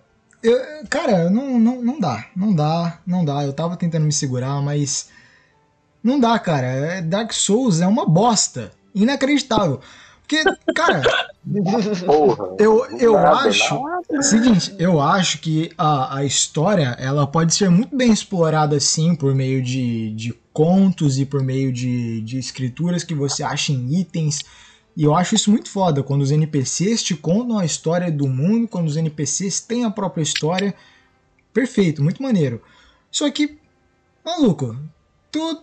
Eu, 0.43 0.59
cara, 0.89 1.29
não, 1.29 1.57
não, 1.57 1.81
não 1.81 1.99
dá. 1.99 2.25
Não 2.35 2.53
dá, 2.53 2.99
não 3.07 3.25
dá. 3.25 3.43
Eu 3.43 3.53
tava 3.53 3.77
tentando 3.77 4.05
me 4.05 4.11
segurar, 4.11 4.61
mas. 4.61 5.09
Não 6.03 6.19
dá, 6.19 6.37
cara. 6.37 7.01
Dark 7.01 7.33
Souls 7.33 7.81
é 7.81 7.87
uma 7.87 8.05
bosta. 8.05 8.71
Inacreditável. 8.93 9.81
Porque, 10.27 10.43
cara, 10.73 11.03
Porra, 12.05 12.55
eu, 12.57 12.85
eu 12.97 13.13
nada, 13.13 13.49
acho. 13.49 13.83
Nada. 13.83 14.21
Seguinte, 14.23 14.75
eu 14.79 14.99
acho 14.99 15.39
que 15.39 15.71
a, 15.77 16.17
a 16.17 16.25
história 16.25 16.95
ela 16.99 17.27
pode 17.27 17.53
ser 17.53 17.69
muito 17.69 17.95
bem 17.95 18.11
explorada 18.11 18.75
assim 18.75 19.15
por 19.15 19.35
meio 19.35 19.61
de, 19.61 20.11
de 20.11 20.33
contos 20.51 21.19
e 21.19 21.25
por 21.25 21.43
meio 21.43 21.71
de, 21.71 22.21
de 22.21 22.39
escrituras 22.39 23.03
que 23.03 23.13
você 23.13 23.43
acha 23.43 23.71
em 23.71 23.99
itens. 23.99 24.41
E 24.97 25.03
eu 25.03 25.13
acho 25.13 25.35
isso 25.35 25.51
muito 25.51 25.69
foda 25.69 26.01
quando 26.01 26.23
os 26.23 26.31
NPCs 26.31 27.03
te 27.03 27.15
contam 27.15 27.59
a 27.59 27.65
história 27.65 28.11
do 28.11 28.27
mundo, 28.27 28.67
quando 28.67 28.87
os 28.87 28.97
NPCs 28.97 29.59
têm 29.59 29.85
a 29.85 29.91
própria 29.91 30.23
história. 30.23 30.73
Perfeito, 31.53 32.03
muito 32.03 32.23
maneiro. 32.23 32.61
Só 33.11 33.29
que, 33.29 33.59
maluco, 34.25 34.75
tu 35.31 35.61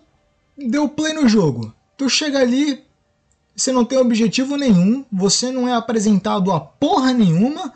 deu 0.57 0.89
play 0.89 1.13
no 1.13 1.29
jogo. 1.29 1.75
Tu 1.97 2.09
chega 2.09 2.39
ali, 2.39 2.85
você 3.55 3.73
não 3.73 3.85
tem 3.85 3.99
objetivo 3.99 4.57
nenhum, 4.57 5.05
você 5.13 5.51
não 5.51 5.69
é 5.69 5.75
apresentado 5.75 6.51
a 6.53 6.61
porra 6.61 7.13
nenhuma 7.13 7.73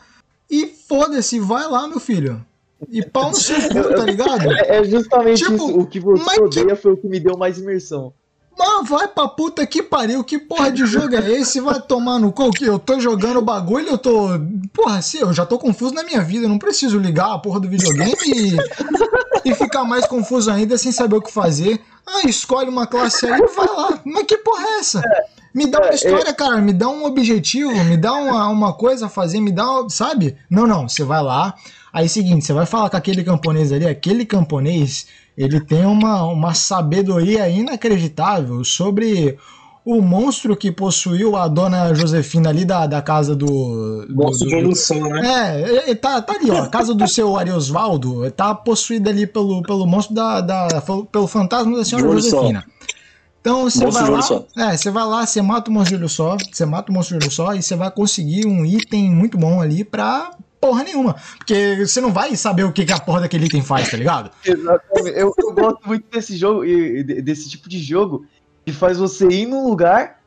e 0.50 0.66
foda-se, 0.66 1.38
vai 1.38 1.66
lá, 1.68 1.86
meu 1.86 2.00
filho. 2.00 2.44
E 2.90 3.02
pau 3.02 3.30
no 3.30 3.36
seu 3.36 3.56
cu, 3.56 3.88
tá 3.94 4.04
ligado? 4.04 4.50
É, 4.52 4.78
é 4.78 4.84
justamente 4.84 5.44
tipo, 5.44 5.54
isso. 5.54 5.78
O 5.78 5.86
que 5.86 6.00
você 6.00 6.40
odeia 6.40 6.74
que... 6.74 6.76
foi 6.76 6.92
o 6.92 6.96
que 6.96 7.08
me 7.08 7.20
deu 7.20 7.36
mais 7.36 7.58
imersão. 7.58 8.12
Mas 8.58 8.88
vai 8.88 9.06
pra 9.06 9.28
puta 9.28 9.66
que 9.66 9.82
pariu, 9.82 10.24
que 10.24 10.38
porra 10.38 10.72
de 10.72 10.86
jogo 10.86 11.14
é 11.14 11.30
esse? 11.32 11.60
Vai 11.60 11.78
tomar 11.78 12.18
no 12.18 12.32
cu 12.32 12.50
que 12.50 12.64
eu 12.64 12.78
tô 12.78 12.98
jogando 12.98 13.42
bagulho, 13.42 13.88
eu 13.88 13.98
tô. 13.98 14.28
Porra, 14.72 14.96
assim, 14.96 15.18
eu 15.18 15.30
já 15.32 15.44
tô 15.44 15.58
confuso 15.58 15.92
na 15.92 16.02
minha 16.02 16.22
vida, 16.22 16.46
eu 16.46 16.48
não 16.48 16.58
preciso 16.58 16.98
ligar 16.98 17.34
a 17.34 17.38
porra 17.38 17.60
do 17.60 17.68
videogame 17.68 18.16
e, 18.24 19.50
e 19.50 19.54
ficar 19.54 19.84
mais 19.84 20.06
confuso 20.06 20.50
ainda 20.50 20.78
sem 20.78 20.90
saber 20.90 21.16
o 21.16 21.22
que 21.22 21.30
fazer. 21.30 21.82
Ah, 22.06 22.26
escolhe 22.26 22.70
uma 22.70 22.86
classe 22.86 23.26
aí 23.26 23.38
e 23.38 23.46
vai 23.46 23.66
lá. 23.66 24.00
Mas 24.06 24.24
que 24.24 24.38
porra 24.38 24.64
é 24.64 24.78
essa? 24.78 25.02
Me 25.56 25.66
dá 25.66 25.78
uma 25.78 25.88
é, 25.88 25.94
história, 25.94 26.34
cara, 26.34 26.60
me 26.60 26.70
dá 26.70 26.86
um 26.86 27.06
objetivo, 27.06 27.72
me 27.84 27.96
dá 27.96 28.12
uma, 28.12 28.46
uma 28.50 28.72
coisa 28.74 29.06
a 29.06 29.08
fazer, 29.08 29.40
me 29.40 29.50
dá, 29.50 29.64
sabe? 29.88 30.36
Não, 30.50 30.66
não, 30.66 30.86
você 30.86 31.02
vai 31.02 31.22
lá. 31.22 31.54
Aí, 31.90 32.10
seguinte, 32.10 32.44
você 32.44 32.52
vai 32.52 32.66
falar 32.66 32.90
com 32.90 32.96
aquele 32.98 33.24
camponês 33.24 33.72
ali, 33.72 33.86
aquele 33.86 34.26
camponês 34.26 35.06
ele 35.34 35.58
tem 35.58 35.86
uma, 35.86 36.24
uma 36.24 36.52
sabedoria 36.52 37.48
inacreditável 37.48 38.62
sobre 38.64 39.38
o 39.82 40.02
monstro 40.02 40.54
que 40.54 40.70
possuiu 40.70 41.36
a 41.36 41.48
dona 41.48 41.94
Josefina 41.94 42.50
ali 42.50 42.66
da, 42.66 42.86
da 42.86 43.00
casa 43.00 43.34
do. 43.34 44.06
Monstro 44.10 44.48
de 44.48 44.56
evolução, 44.56 45.08
né? 45.08 45.62
É, 45.86 45.94
tá, 45.94 46.20
tá 46.20 46.34
ali, 46.34 46.50
ó. 46.50 46.64
A 46.64 46.68
casa 46.68 46.92
do 46.92 47.08
seu 47.08 47.34
Ariosvaldo 47.34 48.30
tá 48.32 48.54
possuída 48.54 49.08
ali 49.08 49.26
pelo, 49.26 49.62
pelo 49.62 49.86
monstro 49.86 50.14
da, 50.14 50.42
da. 50.42 50.82
pelo 51.10 51.26
fantasma 51.26 51.78
da 51.78 51.84
senhora 51.84 52.12
Josefina. 52.12 52.62
Então 53.46 53.62
você 53.62 53.86
vai 53.88 54.10
lá, 54.10 54.72
é, 54.72 54.76
você 54.76 54.90
vai 54.90 55.06
lá, 55.06 55.24
você 55.24 55.40
mata 55.40 55.70
o 55.70 55.72
monstro 55.72 55.96
de 55.96 56.02
olho 56.02 56.08
só, 56.08 56.36
você 56.36 56.66
mata 56.66 56.90
o 56.90 56.92
monstro 56.92 57.16
de 57.16 57.26
olho 57.26 57.32
só 57.32 57.54
e 57.54 57.62
você 57.62 57.76
vai 57.76 57.88
conseguir 57.92 58.44
um 58.44 58.66
item 58.66 59.08
muito 59.08 59.38
bom 59.38 59.60
ali 59.60 59.84
pra 59.84 60.32
porra 60.60 60.82
nenhuma. 60.82 61.14
Porque 61.38 61.76
você 61.86 62.00
não 62.00 62.12
vai 62.12 62.34
saber 62.34 62.64
o 62.64 62.72
que, 62.72 62.84
que 62.84 62.92
a 62.92 62.98
porra 62.98 63.20
daquele 63.20 63.46
item 63.46 63.62
faz, 63.62 63.88
tá 63.88 63.96
ligado? 63.96 64.32
Exatamente. 64.44 65.16
Eu, 65.16 65.32
eu 65.38 65.54
gosto 65.54 65.78
muito 65.86 66.04
desse 66.10 66.36
jogo, 66.36 66.64
desse 67.22 67.48
tipo 67.48 67.68
de 67.68 67.78
jogo, 67.78 68.26
que 68.64 68.72
faz 68.72 68.98
você 68.98 69.28
ir 69.28 69.46
num 69.46 69.68
lugar 69.68 70.20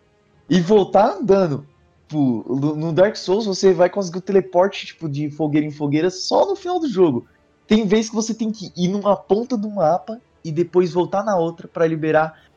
e 0.49 0.61
voltar 0.61 1.17
andando. 1.17 1.67
Tipo, 2.07 2.45
no 2.77 2.93
Dark 2.93 3.17
Souls 3.17 3.45
você 3.45 3.73
vai 3.73 3.89
conseguir 3.89 4.19
o 4.19 4.21
teleporte 4.21 4.85
tipo, 4.85 5.09
de 5.09 5.29
fogueira 5.29 5.67
em 5.67 5.71
fogueira 5.71 6.09
só 6.09 6.47
no 6.47 6.55
final 6.55 6.79
do 6.79 6.87
jogo. 6.87 7.27
Tem 7.67 7.85
vezes 7.85 8.09
que 8.09 8.15
você 8.15 8.33
tem 8.33 8.49
que 8.49 8.71
ir 8.77 8.87
numa 8.87 9.17
ponta 9.17 9.57
do 9.57 9.69
mapa 9.69 10.21
e 10.41 10.53
depois 10.53 10.93
voltar 10.93 11.21
na 11.21 11.35
outra 11.35 11.67
para 11.67 11.85
liberar 11.85 12.48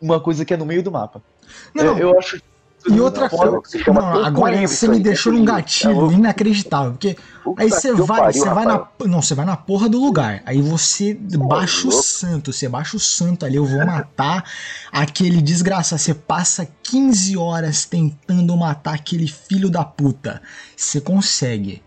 uma 0.00 0.20
coisa 0.20 0.44
que 0.44 0.54
é 0.54 0.56
no 0.56 0.66
meio 0.66 0.82
do 0.82 0.90
mapa. 0.90 1.22
Não, 1.74 1.84
eu, 1.84 1.98
eu 1.98 2.18
acho 2.18 2.40
E 2.88 3.00
outra 3.00 3.28
coisa, 3.28 3.60
não, 3.92 4.24
agora 4.24 4.66
você 4.66 4.88
me 4.88 5.00
deixou 5.00 5.32
tempo 5.32 5.44
num 5.44 5.46
livre. 5.46 5.62
gatilho 5.62 6.10
É, 6.10 6.14
inacreditável, 6.14 6.92
porque 6.92 7.16
puta 7.44 7.62
aí 7.62 7.70
você 7.70 7.92
vai, 7.92 8.20
pariu, 8.20 8.42
você 8.42 8.48
vai 8.48 8.64
na, 8.64 8.88
não, 9.06 9.22
você 9.22 9.34
vai 9.34 9.44
na 9.44 9.56
porra 9.56 9.88
do 9.88 10.00
lugar. 10.00 10.42
Aí 10.46 10.62
você 10.62 11.14
baixa 11.14 11.88
o 11.88 11.92
santo, 11.92 12.52
você 12.52 12.68
baixa 12.68 12.96
o 12.96 13.00
santo 13.00 13.44
ali, 13.44 13.56
eu 13.56 13.66
vou 13.66 13.84
matar 13.84 14.44
aquele 14.90 15.42
desgraçado. 15.42 16.00
Você 16.00 16.14
passa 16.14 16.68
15 16.82 17.36
horas 17.36 17.84
tentando 17.84 18.56
matar 18.56 18.94
aquele 18.94 19.26
filho 19.26 19.68
da 19.68 19.84
puta. 19.84 20.40
Você 20.76 21.00
consegue. 21.00 21.82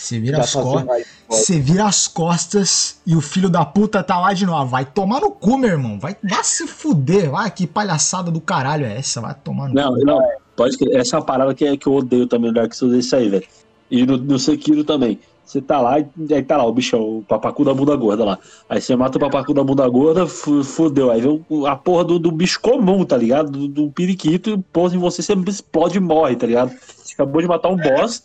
Você 0.00 0.20
vira 0.20 0.38
as 0.40 0.52
costas. 0.54 1.06
Você 1.28 1.58
vira 1.60 1.84
as 1.86 2.06
costas 2.06 3.00
e 3.04 3.16
o 3.16 3.20
filho 3.20 3.50
da 3.50 3.64
puta 3.64 4.00
tá 4.02 4.18
lá 4.20 4.32
de 4.32 4.46
novo. 4.46 4.58
Ah, 4.58 4.64
Vai 4.64 4.84
tomar 4.84 5.20
no 5.20 5.30
cu, 5.32 5.58
meu 5.58 5.70
irmão. 5.70 5.98
Vai, 5.98 6.16
vai 6.22 6.44
se 6.44 6.66
fuder. 6.68 7.30
Vai, 7.30 7.50
que 7.50 7.66
palhaçada 7.66 8.30
do 8.30 8.40
caralho 8.40 8.86
é 8.86 8.96
essa? 8.96 9.20
Vai 9.20 9.34
tomar 9.34 9.68
no 9.68 9.74
Não, 9.74 9.94
cu. 9.94 10.04
não, 10.06 10.22
pode 10.56 10.78
crer. 10.78 10.96
Essa 11.00 11.16
é 11.16 11.18
uma 11.18 11.24
parada 11.26 11.52
que, 11.52 11.64
é- 11.64 11.76
que 11.76 11.86
eu 11.88 11.94
odeio 11.94 12.26
também 12.28 12.50
no 12.50 12.54
Dark 12.54 12.72
Souls, 12.74 12.94
é 12.94 12.98
isso 12.98 13.16
aí, 13.16 13.28
velho. 13.28 13.44
E 13.90 14.06
no, 14.06 14.16
no 14.18 14.38
Sekiro 14.38 14.84
também. 14.84 15.18
Você 15.44 15.60
tá 15.62 15.80
lá, 15.80 15.98
e 15.98 16.06
aí 16.34 16.42
tá 16.42 16.58
lá 16.58 16.64
o 16.66 16.72
bichão, 16.72 17.00
o 17.00 17.24
papacu 17.26 17.64
da 17.64 17.72
bunda 17.74 17.96
gorda 17.96 18.22
lá. 18.24 18.38
Aí 18.68 18.80
você 18.82 18.94
mata 18.94 19.16
o 19.16 19.20
papacu 19.20 19.52
da 19.54 19.64
bunda 19.64 19.88
gorda, 19.88 20.26
fu- 20.26 20.62
fudeu. 20.62 21.10
Aí 21.10 21.22
vem 21.22 21.42
a 21.66 21.74
porra 21.74 22.04
do, 22.04 22.18
do 22.18 22.30
bicho 22.30 22.60
comum, 22.60 23.02
tá 23.04 23.16
ligado? 23.16 23.50
Do, 23.50 23.66
do 23.66 23.90
periquito, 23.90 24.62
pousa 24.72 24.94
em 24.94 24.98
você, 24.98 25.22
você 25.22 25.32
explode 25.48 25.96
e 25.96 26.00
morre, 26.00 26.36
tá 26.36 26.46
ligado? 26.46 26.70
Você 27.02 27.14
acabou 27.14 27.40
de 27.40 27.48
matar 27.48 27.70
um 27.70 27.76
boss 27.76 28.22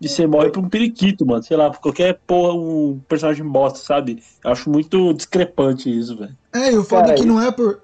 e 0.00 0.08
você 0.08 0.26
morre 0.26 0.50
pra 0.50 0.60
um 0.60 0.68
periquito, 0.68 1.24
mano. 1.24 1.42
Sei 1.42 1.56
lá, 1.56 1.70
por 1.70 1.80
qualquer 1.80 2.18
porra, 2.26 2.54
um 2.54 3.00
personagem 3.08 3.44
bosta, 3.44 3.78
sabe? 3.78 4.22
Eu 4.44 4.50
acho 4.50 4.68
muito 4.70 5.12
discrepante 5.14 5.88
isso, 5.90 6.16
velho. 6.16 6.36
É, 6.52 6.72
e 6.72 6.78
o 6.78 6.84
foda 6.84 7.02
Cara, 7.02 7.14
é 7.14 7.16
que 7.16 7.24
não 7.24 7.40
é 7.40 7.50
por. 7.50 7.80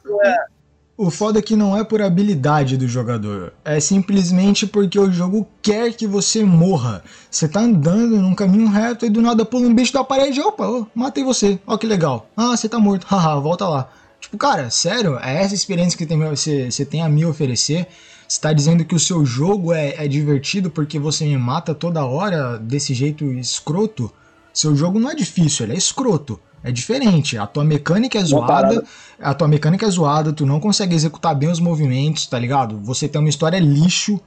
O 0.94 1.10
foda 1.10 1.38
é 1.38 1.42
que 1.42 1.56
não 1.56 1.76
é 1.76 1.82
por 1.82 2.02
habilidade 2.02 2.76
do 2.76 2.86
jogador. 2.86 3.54
É 3.64 3.80
simplesmente 3.80 4.66
porque 4.66 4.98
o 4.98 5.10
jogo 5.10 5.48
quer 5.62 5.92
que 5.94 6.06
você 6.06 6.44
morra. 6.44 7.02
Você 7.30 7.48
tá 7.48 7.60
andando 7.60 8.18
num 8.18 8.34
caminho 8.34 8.68
reto 8.68 9.06
e 9.06 9.10
do 9.10 9.22
nada 9.22 9.44
pula 9.44 9.66
um 9.66 9.74
bicho 9.74 9.92
da 9.92 10.04
parede. 10.04 10.40
Opa, 10.40 10.68
ô, 10.68 10.86
matei 10.94 11.24
você. 11.24 11.58
Ó 11.66 11.78
que 11.78 11.86
legal. 11.86 12.28
Ah, 12.36 12.54
você 12.56 12.68
tá 12.68 12.78
morto. 12.78 13.06
Haha, 13.10 13.40
volta 13.40 13.66
lá. 13.66 13.90
Tipo, 14.20 14.36
cara, 14.36 14.70
sério, 14.70 15.18
é 15.20 15.42
essa 15.42 15.54
experiência 15.54 15.98
que 15.98 16.06
tem, 16.06 16.18
você, 16.18 16.70
você 16.70 16.84
tem 16.84 17.02
a 17.02 17.08
me 17.08 17.24
oferecer. 17.24 17.88
Você 18.32 18.40
tá 18.40 18.50
dizendo 18.54 18.82
que 18.82 18.94
o 18.94 18.98
seu 18.98 19.26
jogo 19.26 19.74
é, 19.74 19.94
é 20.02 20.08
divertido 20.08 20.70
porque 20.70 20.98
você 20.98 21.26
me 21.26 21.36
mata 21.36 21.74
toda 21.74 22.02
hora 22.06 22.58
desse 22.58 22.94
jeito 22.94 23.26
escroto? 23.26 24.10
Seu 24.54 24.74
jogo 24.74 24.98
não 24.98 25.10
é 25.10 25.14
difícil, 25.14 25.66
ele 25.66 25.74
é 25.74 25.76
escroto. 25.76 26.40
É 26.64 26.72
diferente. 26.72 27.36
A 27.36 27.46
tua 27.46 27.62
mecânica 27.62 28.18
é 28.18 28.24
zoada, 28.24 28.82
a 29.20 29.34
tua 29.34 29.46
mecânica 29.46 29.84
é 29.84 29.90
zoada, 29.90 30.32
tu 30.32 30.46
não 30.46 30.60
consegue 30.60 30.94
executar 30.94 31.34
bem 31.34 31.50
os 31.50 31.60
movimentos, 31.60 32.26
tá 32.26 32.38
ligado? 32.38 32.80
Você 32.82 33.06
tem 33.06 33.20
uma 33.20 33.28
história 33.28 33.58
lixo. 33.58 34.18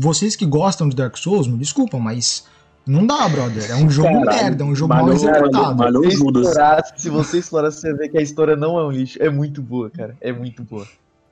Vocês 0.00 0.34
que 0.34 0.46
gostam 0.46 0.88
de 0.88 0.96
Dark 0.96 1.18
Souls, 1.18 1.46
me 1.46 1.58
desculpam, 1.58 2.00
mas 2.00 2.46
não 2.86 3.06
dá, 3.06 3.28
brother. 3.28 3.70
É 3.70 3.74
um 3.74 3.90
jogo 3.90 4.08
Caralho, 4.08 4.42
merda, 4.42 4.64
é 4.64 4.66
um 4.66 4.74
jogo 4.74 4.94
mal 4.94 5.12
executado. 5.12 6.02
Se 6.02 6.16
Judas. 6.16 6.46
explorasse, 6.46 6.92
se 6.96 7.10
você 7.10 7.38
explorasse, 7.40 7.80
você 7.82 7.92
vê 7.92 8.08
que 8.08 8.16
a 8.16 8.22
história 8.22 8.56
não 8.56 8.78
é 8.78 8.86
um 8.86 8.90
lixo. 8.90 9.22
É 9.22 9.28
muito 9.28 9.60
boa, 9.60 9.90
cara. 9.90 10.16
É 10.18 10.32
muito 10.32 10.64
boa. 10.64 10.86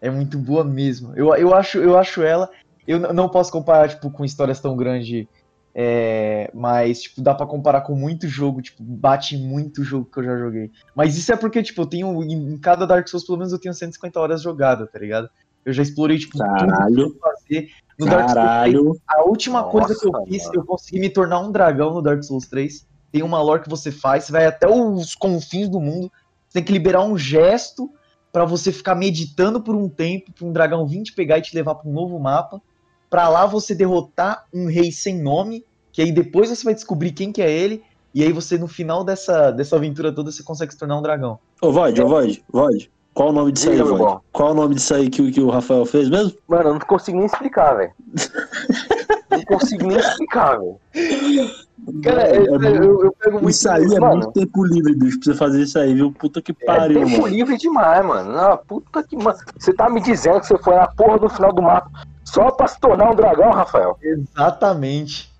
É 0.06 0.10
muito 0.10 0.38
boa 0.38 0.62
mesmo. 0.62 1.12
Eu, 1.16 1.34
eu, 1.34 1.52
acho, 1.52 1.78
eu 1.78 1.98
acho 1.98 2.22
ela. 2.22 2.48
Eu 2.86 3.12
não 3.12 3.28
posso 3.28 3.50
comparar, 3.50 3.88
tipo, 3.88 4.08
com 4.08 4.24
histórias 4.24 4.60
tão 4.60 4.76
grandes. 4.76 5.26
é, 5.74 6.48
mas, 6.54 7.02
tipo, 7.02 7.20
dá 7.20 7.34
pra 7.34 7.44
comparar 7.44 7.80
com 7.80 7.96
muito 7.96 8.28
jogo, 8.28 8.62
tipo, 8.62 8.84
bate 8.84 9.34
em 9.34 9.44
muito 9.44 9.82
jogo 9.82 10.08
que 10.08 10.20
eu 10.20 10.22
já 10.22 10.36
joguei. 10.38 10.70
Mas 10.94 11.18
isso 11.18 11.32
é 11.32 11.36
porque, 11.36 11.60
tipo, 11.60 11.82
eu 11.82 11.86
tenho. 11.86 12.22
Em, 12.22 12.56
cada 12.56 12.86
Dark 12.86 13.08
Souls, 13.08 13.26
pelo 13.26 13.38
menos, 13.38 13.52
eu 13.52 13.58
tenho 13.58 13.74
150 13.74 14.20
horas 14.20 14.42
jogadas, 14.42 14.88
tá 14.92 14.96
ligado? 14.96 15.28
Eu 15.64 15.72
já 15.72 15.82
explorei, 15.82 16.18
tipo, 16.18 16.38
tudo 16.38 16.44
que 16.54 16.62
eu 16.62 16.68
Caralho, 16.68 17.16
fazer. 17.20 17.68
No 17.98 18.06
Dark 18.06 18.30
Souls 18.30 18.32
3, 18.32 18.46
caralho. 18.46 18.96
a 19.08 19.22
última 19.24 19.62
Nossa, 19.62 19.72
coisa 19.72 20.00
que 20.00 20.06
eu 20.06 20.26
fiz, 20.26 20.44
mano. 20.44 20.54
eu 20.54 20.64
consegui 20.64 21.00
me 21.00 21.10
tornar 21.10 21.40
um 21.40 21.50
dragão 21.50 21.92
no 21.92 22.00
Dark 22.00 22.22
Souls 22.22 22.46
3. 22.46 22.86
Tem 23.10 23.24
uma 23.24 23.42
lore 23.42 23.62
que 23.62 23.68
você 23.68 23.90
faz, 23.90 24.22
você 24.22 24.30
vai 24.30 24.46
até 24.46 24.68
os 24.68 25.16
confins 25.16 25.68
do 25.68 25.80
mundo. 25.80 26.12
Você 26.48 26.60
tem 26.60 26.62
que 26.62 26.72
liberar 26.72 27.02
um 27.02 27.18
gesto 27.18 27.90
pra 28.36 28.44
você 28.44 28.70
ficar 28.70 28.94
meditando 28.94 29.62
por 29.62 29.74
um 29.74 29.88
tempo, 29.88 30.30
pra 30.30 30.46
um 30.46 30.52
dragão 30.52 30.86
vir 30.86 31.02
te 31.02 31.14
pegar 31.14 31.38
e 31.38 31.40
te 31.40 31.56
levar 31.56 31.74
pra 31.74 31.88
um 31.88 31.92
novo 31.94 32.18
mapa. 32.18 32.60
Pra 33.08 33.30
lá 33.30 33.46
você 33.46 33.74
derrotar 33.74 34.44
um 34.52 34.66
rei 34.68 34.92
sem 34.92 35.18
nome, 35.22 35.64
que 35.90 36.02
aí 36.02 36.12
depois 36.12 36.50
você 36.50 36.62
vai 36.62 36.74
descobrir 36.74 37.12
quem 37.12 37.32
que 37.32 37.40
é 37.40 37.50
ele. 37.50 37.82
E 38.14 38.22
aí 38.22 38.30
você, 38.32 38.58
no 38.58 38.68
final 38.68 39.02
dessa, 39.02 39.50
dessa 39.50 39.76
aventura 39.76 40.12
toda, 40.14 40.30
você 40.30 40.42
consegue 40.42 40.70
se 40.72 40.78
tornar 40.78 40.98
um 40.98 41.02
dragão. 41.02 41.38
Ô, 41.62 41.72
Void, 41.72 42.02
ô, 42.02 42.08
Void, 42.08 42.44
Void. 42.52 42.90
Qual 43.14 43.30
o 43.30 43.32
nome 43.32 43.52
disso 43.52 43.70
aí, 43.70 43.80
Void? 43.80 44.18
Qual 44.30 44.50
o 44.50 44.54
nome 44.54 44.74
disso 44.74 44.94
aí 44.94 45.08
que, 45.08 45.22
o- 45.22 45.32
que 45.32 45.40
o 45.40 45.48
Rafael 45.48 45.86
fez 45.86 46.10
mesmo? 46.10 46.36
Mano, 46.46 46.68
eu 46.68 46.72
não 46.74 46.80
consigo 46.80 47.16
nem 47.16 47.24
explicar, 47.24 47.72
velho. 47.74 47.92
não 49.30 49.42
consigo 49.44 49.86
nem 49.86 49.96
explicar, 49.96 50.58
velho. 50.58 50.76
Cara, 52.02 52.22
É, 52.22 52.36
eu, 52.36 52.62
é 52.62 52.68
eu, 52.78 53.04
eu 53.04 53.12
pego 53.12 53.32
muito. 53.38 53.50
Isso 53.50 53.70
aí 53.70 53.84
é 53.84 54.00
mano. 54.00 54.16
muito 54.16 54.32
tempo 54.32 54.64
livre, 54.64 54.94
bicho, 54.94 55.20
pra 55.20 55.32
você 55.32 55.38
fazer 55.38 55.62
isso 55.62 55.78
aí, 55.78 55.94
viu? 55.94 56.12
Puta 56.12 56.42
que 56.42 56.52
É 56.60 56.64
pariu, 56.66 57.04
tempo 57.04 57.22
mano. 57.22 57.26
livre 57.28 57.56
demais, 57.56 58.04
mano. 58.04 58.32
Não, 58.32 58.56
puta 58.58 59.02
que. 59.04 59.16
Mano, 59.16 59.38
você 59.58 59.72
tá 59.72 59.88
me 59.88 60.00
dizendo 60.00 60.40
que 60.40 60.46
você 60.46 60.58
foi 60.58 60.74
na 60.74 60.86
porra 60.88 61.18
do 61.18 61.28
final 61.28 61.52
do 61.52 61.62
mapa 61.62 61.88
só 62.24 62.50
pra 62.50 62.66
se 62.66 62.80
tornar 62.80 63.10
um 63.12 63.14
dragão, 63.14 63.50
Rafael? 63.52 63.96
Exatamente. 64.02 65.34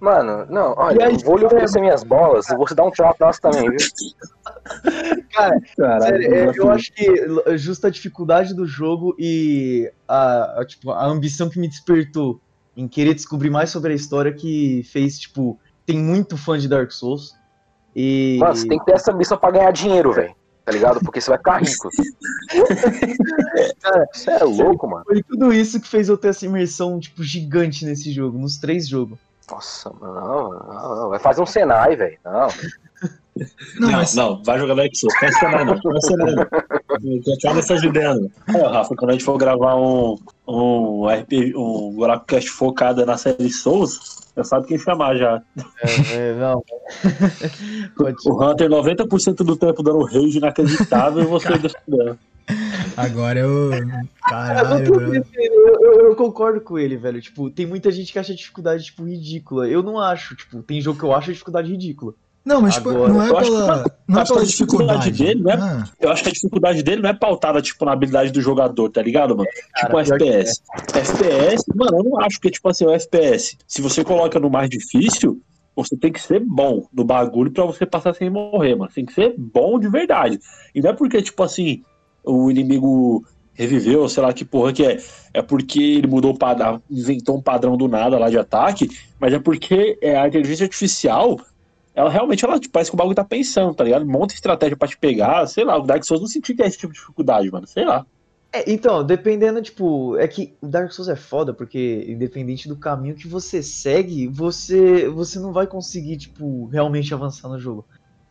Mano, 0.00 0.46
não, 0.48 0.70
E 0.72 0.74
olha, 0.76 1.06
aí, 1.06 1.14
eu 1.14 1.20
vou 1.20 1.36
lhe 1.36 1.44
oferecer 1.46 1.80
minhas 1.80 2.04
bolas 2.04 2.48
e 2.48 2.56
você 2.56 2.72
dá 2.72 2.84
um 2.84 2.90
tchau 2.90 3.12
nosso 3.18 3.40
também, 3.40 3.68
viu? 3.68 3.76
Cara, 5.32 5.60
Caralho, 5.76 6.02
Sério, 6.02 6.26
é, 6.34 6.40
desafio. 6.40 6.62
eu 6.62 6.70
acho 6.70 6.92
que 6.92 7.58
justa 7.58 7.88
a 7.88 7.90
dificuldade 7.90 8.54
do 8.54 8.64
jogo 8.64 9.14
e 9.18 9.90
a, 10.06 10.60
a, 10.60 10.64
tipo, 10.64 10.90
a 10.92 11.04
ambição 11.04 11.48
que 11.50 11.58
me 11.58 11.68
despertou 11.68 12.40
em 12.76 12.86
querer 12.86 13.12
descobrir 13.14 13.50
mais 13.50 13.70
sobre 13.70 13.92
a 13.92 13.96
história 13.96 14.32
que 14.32 14.82
fez, 14.84 15.18
tipo, 15.18 15.58
tem 15.88 15.98
muito 15.98 16.36
fã 16.36 16.58
de 16.58 16.68
Dark 16.68 16.92
Souls. 16.92 17.34
E. 17.96 18.36
Mano, 18.38 18.54
você 18.54 18.68
tem 18.68 18.78
que 18.78 18.84
ter 18.84 18.92
essa 18.92 19.10
missão 19.10 19.38
pra 19.38 19.50
ganhar 19.50 19.72
dinheiro, 19.72 20.12
velho. 20.12 20.36
Tá 20.62 20.70
ligado? 20.70 21.00
Porque 21.00 21.18
você 21.18 21.30
vai 21.30 21.38
ficar 21.38 21.62
rico. 21.62 21.88
Cara, 23.80 24.06
Você 24.12 24.30
é 24.30 24.44
louco, 24.44 24.86
mano. 24.86 25.02
Foi 25.06 25.22
tudo 25.22 25.50
isso 25.50 25.80
que 25.80 25.88
fez 25.88 26.10
eu 26.10 26.18
ter 26.18 26.28
essa 26.28 26.44
imersão, 26.44 27.00
tipo, 27.00 27.22
gigante 27.22 27.86
nesse 27.86 28.12
jogo, 28.12 28.36
nos 28.36 28.58
três 28.58 28.86
jogos. 28.86 29.18
Nossa, 29.50 29.90
mano, 29.98 30.14
não, 30.14 30.50
não, 30.50 30.96
não. 30.96 31.08
Vai 31.08 31.18
fazer 31.18 31.40
um 31.40 31.46
Senai, 31.46 31.96
velho. 31.96 32.18
Não. 32.22 32.48
Não, 33.78 33.88
Não, 33.88 33.92
mas 33.92 34.14
não, 34.14 34.42
vai 34.42 34.58
jogar 34.58 34.74
Dark 34.74 34.94
Souls. 34.94 35.14
Vai 35.18 35.32
ser 35.32 35.48
não, 35.50 35.64
vai 35.64 36.00
ser 36.02 36.16
não. 36.18 36.46
Continua 37.24 37.54
nessas 37.54 37.82
ideias, 37.82 38.20
não. 38.20 38.30
Aí, 38.48 38.60
ó, 38.62 38.68
Rafa, 38.70 38.94
quando 38.96 39.10
a 39.10 39.12
gente 39.14 39.24
for 39.24 39.36
gravar 39.38 39.76
um, 39.76 40.16
um 40.46 41.06
RP, 41.06 41.54
um 41.56 41.92
Buraco 41.94 42.26
Cast 42.26 42.50
focado 42.50 43.04
na 43.06 43.16
série 43.16 43.50
Souls, 43.50 43.98
já 44.36 44.44
sabe 44.44 44.66
quem 44.66 44.78
chamar 44.78 45.16
já. 45.16 45.42
É, 45.82 46.30
é, 46.30 46.34
não. 46.34 46.62
O 48.26 48.42
Hunter 48.44 48.68
90% 48.68 49.34
do 49.44 49.56
tempo 49.56 49.82
dando 49.82 50.04
rage 50.04 50.38
inacreditável 50.38 51.22
e 51.22 51.26
você 51.26 51.48
defendendo. 51.58 52.18
agora 52.96 53.38
eu. 53.40 53.70
Caralho, 54.22 54.84
eu, 54.84 55.14
eu- 55.82 56.00
eu 56.08 56.16
concordo 56.16 56.60
com 56.60 56.78
ele, 56.78 56.96
velho. 56.96 57.20
Tipo, 57.20 57.50
tem 57.50 57.66
muita 57.66 57.90
gente 57.90 58.12
que 58.12 58.18
acha 58.18 58.34
dificuldade, 58.34 58.84
tipo, 58.84 59.04
ridícula. 59.04 59.68
Eu 59.68 59.82
não 59.82 59.98
acho, 60.00 60.34
tipo, 60.36 60.62
tem 60.62 60.80
jogo 60.80 60.98
que 60.98 61.04
eu 61.04 61.12
acho 61.14 61.30
a 61.30 61.32
dificuldade 61.32 61.70
ridícula. 61.70 62.14
Não, 62.48 62.62
mas 62.62 62.74
tipo, 62.76 62.88
Agora, 62.88 63.12
não 63.12 63.22
é 63.22 63.26
acho 63.26 63.34
que- 63.34 63.40
pela, 63.44 63.66
não 64.08 64.20
é 64.20 64.22
que 64.24 64.28
pela 64.28 64.40
a 64.40 64.44
dificuldade 64.44 65.10
dificuldade. 65.10 65.12
dele 65.12 65.42
não 65.42 65.50
é- 65.50 65.54
Ah, 65.60 65.84
Eu 66.00 66.10
acho 66.10 66.22
que 66.22 66.28
a 66.30 66.32
dificuldade 66.32 66.82
dele 66.82 67.02
não 67.02 67.10
é 67.10 67.12
pautada, 67.12 67.60
tipo, 67.60 67.84
na 67.84 67.92
habilidade 67.92 68.30
do 68.32 68.40
jogador, 68.40 68.88
tá 68.88 69.02
ligado, 69.02 69.36
mano? 69.36 69.48
tipo 69.76 69.98
um 69.98 70.02
pior 70.02 70.18
que 70.18 70.24
FPS. 70.24 70.62
FPS, 70.94 71.64
mano, 71.74 71.98
eu 71.98 72.04
não 72.04 72.20
acho 72.20 72.40
que, 72.40 72.50
tipo 72.50 72.66
assim, 72.70 72.86
o 72.86 72.90
FPS, 72.90 73.58
se 73.66 73.82
você 73.82 74.02
coloca 74.02 74.40
no 74.40 74.48
mais 74.48 74.70
difícil, 74.70 75.40
você 75.76 75.94
tem 75.96 76.10
que 76.10 76.20
ser 76.22 76.40
bom 76.40 76.86
no 76.92 77.04
bagulho 77.04 77.50
pra 77.50 77.64
você 77.64 77.84
passar 77.84 78.14
sem 78.14 78.30
morrer, 78.30 78.74
mano. 78.74 78.90
Tem 78.92 79.04
que 79.04 79.12
ser 79.12 79.34
bom 79.36 79.78
de 79.78 79.88
verdade. 79.88 80.40
E 80.74 80.80
não 80.80 80.90
é 80.90 80.92
porque, 80.94 81.20
tipo 81.20 81.42
assim, 81.42 81.82
o 82.24 82.50
inimigo 82.50 83.24
reviveu, 83.52 84.08
sei 84.08 84.22
lá 84.22 84.32
que 84.32 84.44
porra 84.44 84.72
que 84.72 84.84
é. 84.84 84.98
É 85.34 85.42
porque 85.42 85.80
ele 85.82 86.06
mudou 86.06 86.32
o 86.32 86.38
padrão, 86.38 86.80
inventou 86.90 87.36
um 87.36 87.42
padrão 87.42 87.76
do 87.76 87.86
nada 87.88 88.18
lá 88.18 88.30
de 88.30 88.38
ataque, 88.38 88.88
mas 89.20 89.32
é 89.34 89.38
porque 89.38 89.98
é, 90.00 90.16
a 90.16 90.26
inteligência 90.26 90.64
artificial, 90.64 91.38
ela 91.98 92.10
realmente, 92.10 92.44
ela 92.44 92.60
tipo, 92.60 92.72
parece 92.72 92.90
que 92.90 92.94
o 92.94 92.98
bagulho 92.98 93.16
tá 93.16 93.24
pensando, 93.24 93.74
tá 93.74 93.82
ligado? 93.84 94.06
Monta 94.06 94.34
estratégia 94.34 94.76
pra 94.76 94.86
te 94.88 94.96
pegar, 94.98 95.46
sei 95.48 95.64
lá, 95.64 95.76
o 95.76 95.82
Dark 95.82 96.04
Souls 96.04 96.20
não 96.20 96.28
sentiu 96.28 96.54
que 96.54 96.62
é 96.62 96.66
esse 96.66 96.78
tipo 96.78 96.92
de 96.92 96.98
dificuldade, 96.98 97.50
mano, 97.50 97.66
sei 97.66 97.84
lá. 97.84 98.06
É, 98.54 98.70
então, 98.70 99.04
dependendo, 99.04 99.60
tipo, 99.60 100.16
é 100.16 100.26
que 100.26 100.56
o 100.62 100.68
Dark 100.68 100.90
Souls 100.92 101.08
é 101.08 101.16
foda, 101.16 101.52
porque 101.52 102.04
independente 102.08 102.68
do 102.68 102.78
caminho 102.78 103.16
que 103.16 103.28
você 103.28 103.62
segue, 103.62 104.26
você, 104.28 105.08
você 105.08 105.38
não 105.38 105.52
vai 105.52 105.66
conseguir, 105.66 106.16
tipo, 106.16 106.66
realmente 106.66 107.12
avançar 107.12 107.48
no 107.48 107.58
jogo. 107.58 107.86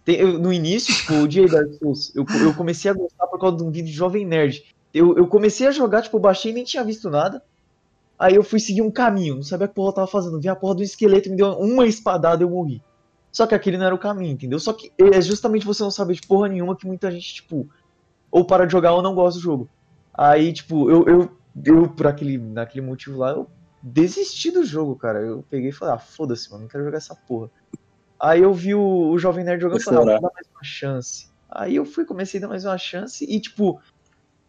Tem- 0.05 0.17
eu- 0.17 0.39
no 0.39 0.51
início, 0.53 0.95
tipo, 0.95 1.13
eu 1.13 1.19
odiei 1.19 1.47
Dark 1.49 1.71
Souls. 1.73 2.15
Eu, 2.15 2.25
eu 2.41 2.53
comecei 2.55 2.89
a 2.89 2.93
gostar 2.93 3.27
por 3.27 3.39
causa 3.39 3.57
de 3.57 3.63
um 3.63 3.71
vídeo 3.71 3.87
de 3.87 3.93
Jovem 3.93 4.25
Nerd. 4.25 4.63
Eu, 4.93 5.15
eu 5.17 5.27
comecei 5.27 5.67
a 5.67 5.71
jogar, 5.71 6.01
tipo, 6.01 6.17
baixei 6.19 6.51
e 6.51 6.55
nem 6.55 6.63
tinha 6.63 6.83
visto 6.83 7.09
nada. 7.09 7.41
Aí 8.19 8.35
eu 8.35 8.43
fui 8.43 8.59
seguir 8.59 8.81
um 8.81 8.91
caminho, 8.91 9.35
não 9.35 9.43
sabia 9.43 9.65
o 9.65 9.69
que 9.69 9.75
porra 9.75 9.89
eu 9.89 9.93
tava 9.95 10.07
fazendo. 10.07 10.39
Vi 10.39 10.47
a 10.49 10.55
porra 10.55 10.75
do 10.75 10.83
esqueleto, 10.83 11.29
me 11.29 11.35
deu 11.37 11.51
uma 11.59 11.85
espadada 11.87 12.43
e 12.43 12.45
eu 12.45 12.49
morri. 12.49 12.81
Só 13.37 13.45
que 13.45 13.53
aquele 13.53 13.77
não 13.77 13.85
era 13.85 13.93
o 13.93 13.99
caminho, 13.99 14.33
entendeu? 14.33 14.59
Só 14.59 14.73
que 14.73 14.91
é 14.97 15.21
justamente 15.21 15.63
você 15.63 15.83
não 15.83 15.91
saber 15.91 16.15
de 16.15 16.25
porra 16.25 16.47
nenhuma 16.47 16.75
que 16.75 16.87
muita 16.87 17.11
gente, 17.11 17.35
tipo, 17.35 17.69
ou 18.31 18.43
para 18.43 18.65
de 18.65 18.71
jogar 18.71 18.93
ou 18.93 19.01
não 19.03 19.13
gosta 19.13 19.39
do 19.39 19.43
jogo. 19.43 19.69
Aí, 20.11 20.51
tipo, 20.51 20.89
eu, 20.89 21.05
eu 21.05 21.37
eu, 21.63 21.87
por 21.87 22.07
aquele, 22.07 22.39
naquele 22.39 22.83
motivo 22.83 23.19
lá, 23.19 23.29
eu 23.33 23.47
desisti 23.79 24.49
do 24.49 24.65
jogo, 24.65 24.95
cara. 24.95 25.19
Eu 25.19 25.45
peguei 25.51 25.69
e 25.69 25.71
falei, 25.71 25.93
ah, 25.93 25.99
foda-se, 25.99 26.49
mano, 26.49 26.63
não 26.63 26.67
quero 26.67 26.83
jogar 26.83 26.97
essa 26.97 27.13
porra. 27.13 27.51
Aí 28.19 28.41
eu 28.41 28.51
vi 28.55 28.73
o, 28.73 29.11
o 29.11 29.19
Jovem 29.19 29.45
Nerd 29.45 29.61
jogando 29.61 29.81
e 29.81 29.83
falei, 29.83 29.99
ah, 29.99 30.03
vou 30.03 30.21
dar 30.21 30.33
mais 30.33 30.47
uma 30.55 30.63
chance. 30.63 31.29
Aí 31.47 31.75
eu 31.75 31.85
fui, 31.85 32.05
comecei 32.05 32.39
a 32.39 32.41
dar 32.41 32.47
mais 32.47 32.65
uma 32.65 32.79
chance 32.79 33.23
e, 33.23 33.39
tipo, 33.39 33.79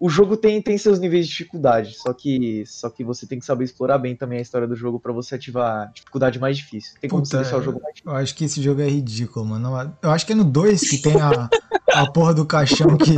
o 0.01 0.09
jogo 0.09 0.36
tem, 0.36 0.62
tem 0.62 0.78
seus 0.78 1.01
níveis 1.01 1.26
de 1.26 1.32
dificuldade, 1.32 1.94
só 1.94 2.12
que 2.12 2.64
só 2.66 2.88
que 2.88 3.03
você 3.03 3.26
tem 3.26 3.38
que 3.38 3.44
saber 3.44 3.64
explorar 3.64 3.99
bem 3.99 4.14
também 4.14 4.38
a 4.38 4.42
história 4.42 4.66
do 4.66 4.76
jogo 4.76 5.01
para 5.01 5.12
você 5.12 5.34
ativar 5.34 5.90
dificuldade 5.92 6.38
mais 6.38 6.57
difícil. 6.57 6.94
Tem 7.01 7.11
como 7.11 7.22
Puta, 7.22 7.36
você 7.36 7.42
deixar 7.42 7.59
o 7.59 7.62
jogo 7.62 7.80
mais 7.82 7.94
difícil. 7.94 8.12
Eu 8.12 8.16
acho 8.16 8.34
que 8.34 8.44
esse 8.44 8.62
jogo 8.62 8.80
é 8.80 8.88
ridículo, 8.88 9.44
mano. 9.44 9.96
Eu 10.01 10.11
acho 10.11 10.24
que 10.24 10.32
é 10.32 10.36
no 10.36 10.44
2 10.44 10.80
que 10.88 10.99
tem 10.99 11.20
a, 11.20 11.51
a 11.94 12.11
porra 12.12 12.32
do 12.32 12.46
caixão 12.46 12.96
que, 12.96 13.14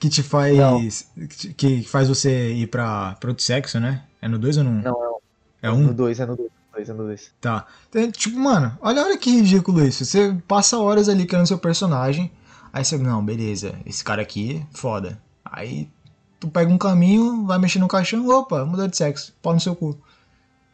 que 0.00 0.08
te 0.08 0.22
faz. 0.22 1.08
Que, 1.38 1.54
que 1.54 1.82
faz 1.84 2.08
você 2.08 2.52
ir 2.52 2.66
pra, 2.66 3.14
pra 3.20 3.30
outro 3.30 3.44
sexo, 3.44 3.78
né? 3.78 4.02
É 4.20 4.26
no 4.26 4.38
2 4.38 4.58
ou 4.58 4.64
não? 4.64 4.72
Não, 4.72 4.82
não. 4.92 5.16
É 5.62 5.70
um? 5.70 5.84
No 5.84 5.94
2, 5.94 6.18
é 6.18 6.26
no 6.26 6.36
2. 6.36 6.88
É 6.88 6.92
no 6.92 7.04
2. 7.04 7.30
Tá. 7.40 7.66
Então, 7.88 8.10
tipo, 8.10 8.36
mano, 8.36 8.76
olha, 8.82 9.00
olha 9.00 9.16
que 9.16 9.30
ridículo 9.30 9.86
isso. 9.86 10.04
Você 10.04 10.36
passa 10.48 10.76
horas 10.76 11.08
ali 11.08 11.24
criando 11.24 11.46
seu 11.46 11.58
personagem. 11.58 12.32
Aí 12.72 12.84
você, 12.84 12.98
não, 12.98 13.24
beleza, 13.24 13.76
esse 13.86 14.02
cara 14.02 14.20
aqui, 14.20 14.66
foda. 14.72 15.22
Aí 15.56 15.88
tu 16.40 16.48
pega 16.48 16.70
um 16.70 16.78
caminho, 16.78 17.46
vai 17.46 17.58
mexer 17.58 17.78
no 17.78 17.88
caixão, 17.88 18.28
opa, 18.28 18.64
mudou 18.64 18.88
de 18.88 18.96
sexo, 18.96 19.32
pau 19.40 19.54
no 19.54 19.60
seu 19.60 19.74
cu. 19.74 19.96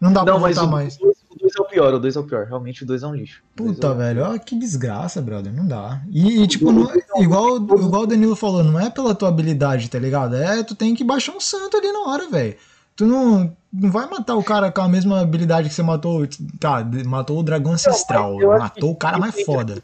Não 0.01 0.13
dá 0.13 0.21
não, 0.21 0.41
pra 0.41 0.49
voltar 0.49 0.67
mais. 0.67 0.99
O 0.99 1.39
2 1.39 1.53
é 1.59 1.61
o 1.61 1.65
pior, 1.67 1.93
o 1.93 1.99
2 1.99 2.17
é 2.17 2.21
o 2.21 2.25
pior. 2.25 2.47
Realmente 2.47 2.83
o 2.83 2.87
2 2.87 3.03
é 3.03 3.07
um 3.07 3.15
lixo. 3.15 3.43
Puta, 3.55 3.89
é 3.89 3.95
velho, 3.95 4.25
ó, 4.25 4.39
que 4.39 4.59
desgraça, 4.59 5.21
brother. 5.21 5.53
Não 5.53 5.67
dá. 5.67 6.01
E, 6.09 6.43
e 6.43 6.47
tipo, 6.47 6.73
não, 6.73 6.91
igual, 7.17 7.57
igual 7.57 8.03
o 8.03 8.07
Danilo 8.07 8.35
falou, 8.35 8.65
não 8.65 8.81
é 8.81 8.89
pela 8.89 9.15
tua 9.15 9.29
habilidade, 9.29 9.91
tá 9.91 9.99
ligado? 9.99 10.37
É, 10.37 10.63
tu 10.63 10.75
tem 10.75 10.95
que 10.95 11.05
baixar 11.05 11.33
um 11.33 11.41
santo 11.41 11.77
ali 11.77 11.93
na 11.93 12.01
hora, 12.01 12.31
velho. 12.31 12.57
Tu 12.97 13.05
não, 13.05 13.55
não 13.71 13.91
vai 13.91 14.09
matar 14.09 14.37
o 14.37 14.43
cara 14.43 14.73
com 14.73 14.81
a 14.81 14.89
mesma 14.89 15.21
habilidade 15.21 15.69
que 15.69 15.75
você 15.75 15.83
matou. 15.83 16.27
Tá, 16.59 16.83
matou 17.07 17.39
o 17.39 17.43
dragão 17.43 17.73
ancestral. 17.73 18.39
Não, 18.39 18.59
matou 18.59 18.91
o 18.91 18.97
cara 18.97 19.19
mais 19.19 19.43
foda. 19.43 19.83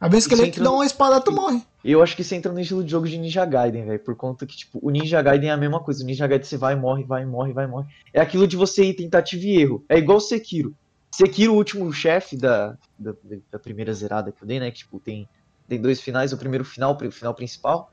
A 0.00 0.08
vez 0.08 0.26
que 0.26 0.34
ele 0.34 0.46
entra... 0.46 0.64
dá 0.64 0.70
uma 0.70 0.86
espada, 0.86 1.20
tu 1.20 1.32
morre. 1.32 1.62
Eu 1.84 2.02
acho 2.02 2.16
que 2.16 2.24
você 2.24 2.34
entra 2.34 2.52
no 2.52 2.60
estilo 2.60 2.82
de 2.82 2.90
jogo 2.90 3.08
de 3.08 3.16
Ninja 3.16 3.44
Gaiden, 3.44 3.84
velho. 3.84 4.00
Por 4.00 4.16
conta 4.16 4.44
que, 4.44 4.56
tipo, 4.56 4.78
o 4.82 4.90
Ninja 4.90 5.22
Gaiden 5.22 5.50
é 5.50 5.52
a 5.52 5.56
mesma 5.56 5.80
coisa. 5.80 6.02
O 6.02 6.06
Ninja 6.06 6.26
Gaiden 6.26 6.46
você 6.46 6.56
vai, 6.56 6.74
morre, 6.74 7.04
vai, 7.04 7.24
morre, 7.24 7.52
vai, 7.52 7.66
morre. 7.66 7.88
É 8.12 8.20
aquilo 8.20 8.46
de 8.46 8.56
você 8.56 8.84
ir 8.84 8.94
tentativa 8.94 9.44
e 9.44 9.60
erro. 9.60 9.84
É 9.88 9.96
igual 9.96 10.18
o 10.18 10.20
Sekiro. 10.20 10.74
Sekiro, 11.10 11.52
o 11.52 11.56
último 11.56 11.92
chefe 11.92 12.36
da, 12.36 12.76
da, 12.98 13.12
da, 13.50 13.58
primeira 13.58 13.92
zerada 13.94 14.32
que 14.32 14.42
eu 14.42 14.46
dei, 14.46 14.58
né? 14.58 14.70
Que, 14.70 14.78
tipo, 14.78 14.98
tem, 14.98 15.28
tem 15.68 15.80
dois 15.80 16.00
finais. 16.00 16.32
O 16.32 16.38
primeiro 16.38 16.64
final, 16.64 16.98
o 17.00 17.10
final 17.10 17.34
principal. 17.34 17.92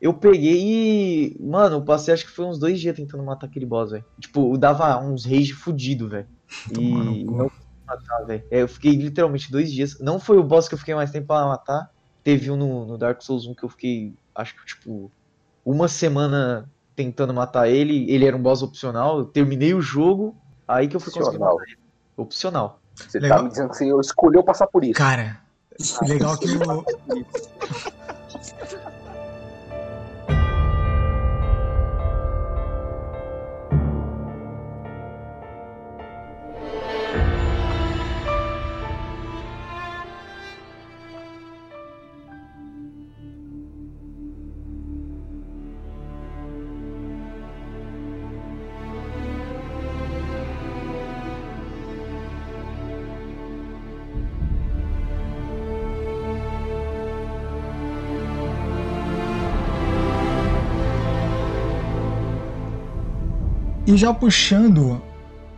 Eu 0.00 0.14
peguei 0.14 0.62
e. 0.62 1.36
Mano, 1.40 1.76
eu 1.76 1.82
passei 1.82 2.14
acho 2.14 2.24
que 2.24 2.30
foi 2.30 2.46
uns 2.46 2.58
dois 2.58 2.80
dias 2.80 2.96
tentando 2.96 3.22
matar 3.22 3.46
aquele 3.46 3.66
boss, 3.66 3.90
velho. 3.90 4.04
Tipo, 4.18 4.54
eu 4.54 4.56
dava 4.56 4.98
uns 4.98 5.24
rage 5.26 5.52
fudido, 5.52 6.08
velho. 6.08 6.28
E 6.78 7.24
não 7.24 7.50
matar, 7.86 8.24
velho. 8.24 8.42
É, 8.50 8.62
eu 8.62 8.68
fiquei 8.68 8.92
literalmente 8.92 9.50
dois 9.50 9.70
dias. 9.70 9.98
Não 10.00 10.18
foi 10.18 10.38
o 10.38 10.44
boss 10.44 10.68
que 10.68 10.74
eu 10.74 10.78
fiquei 10.78 10.94
mais 10.94 11.10
tempo 11.10 11.26
pra 11.26 11.46
matar. 11.46 11.90
Teve 12.22 12.50
um 12.50 12.56
no, 12.56 12.86
no 12.86 12.98
Dark 12.98 13.22
Souls 13.22 13.46
1 13.46 13.54
que 13.54 13.64
eu 13.64 13.68
fiquei, 13.68 14.14
acho 14.34 14.54
que, 14.54 14.66
tipo, 14.66 15.10
uma 15.64 15.88
semana 15.88 16.68
tentando 16.94 17.32
matar 17.32 17.68
ele. 17.68 18.10
Ele 18.10 18.26
era 18.26 18.36
um 18.36 18.42
boss 18.42 18.62
opcional. 18.62 19.18
Eu 19.18 19.24
terminei 19.24 19.74
o 19.74 19.80
jogo. 19.80 20.36
Aí 20.68 20.86
que 20.86 20.96
eu 20.96 21.00
fui 21.00 21.12
conseguir 21.12 21.38
matar 21.38 21.62
ele. 21.66 21.78
Opcional. 22.16 22.80
Você 22.94 23.18
tá 23.18 23.22
legal. 23.22 23.38
tá 23.38 23.44
me 23.44 23.50
dizendo 23.50 23.70
que 23.70 23.76
você 23.76 24.00
escolheu 24.00 24.42
passar 24.42 24.66
por 24.66 24.84
isso. 24.84 24.94
Cara, 24.94 25.40
legal 26.02 26.36
que 26.36 26.46
eu. 26.46 26.84
E 63.90 63.96
já 63.96 64.14
puxando 64.14 65.02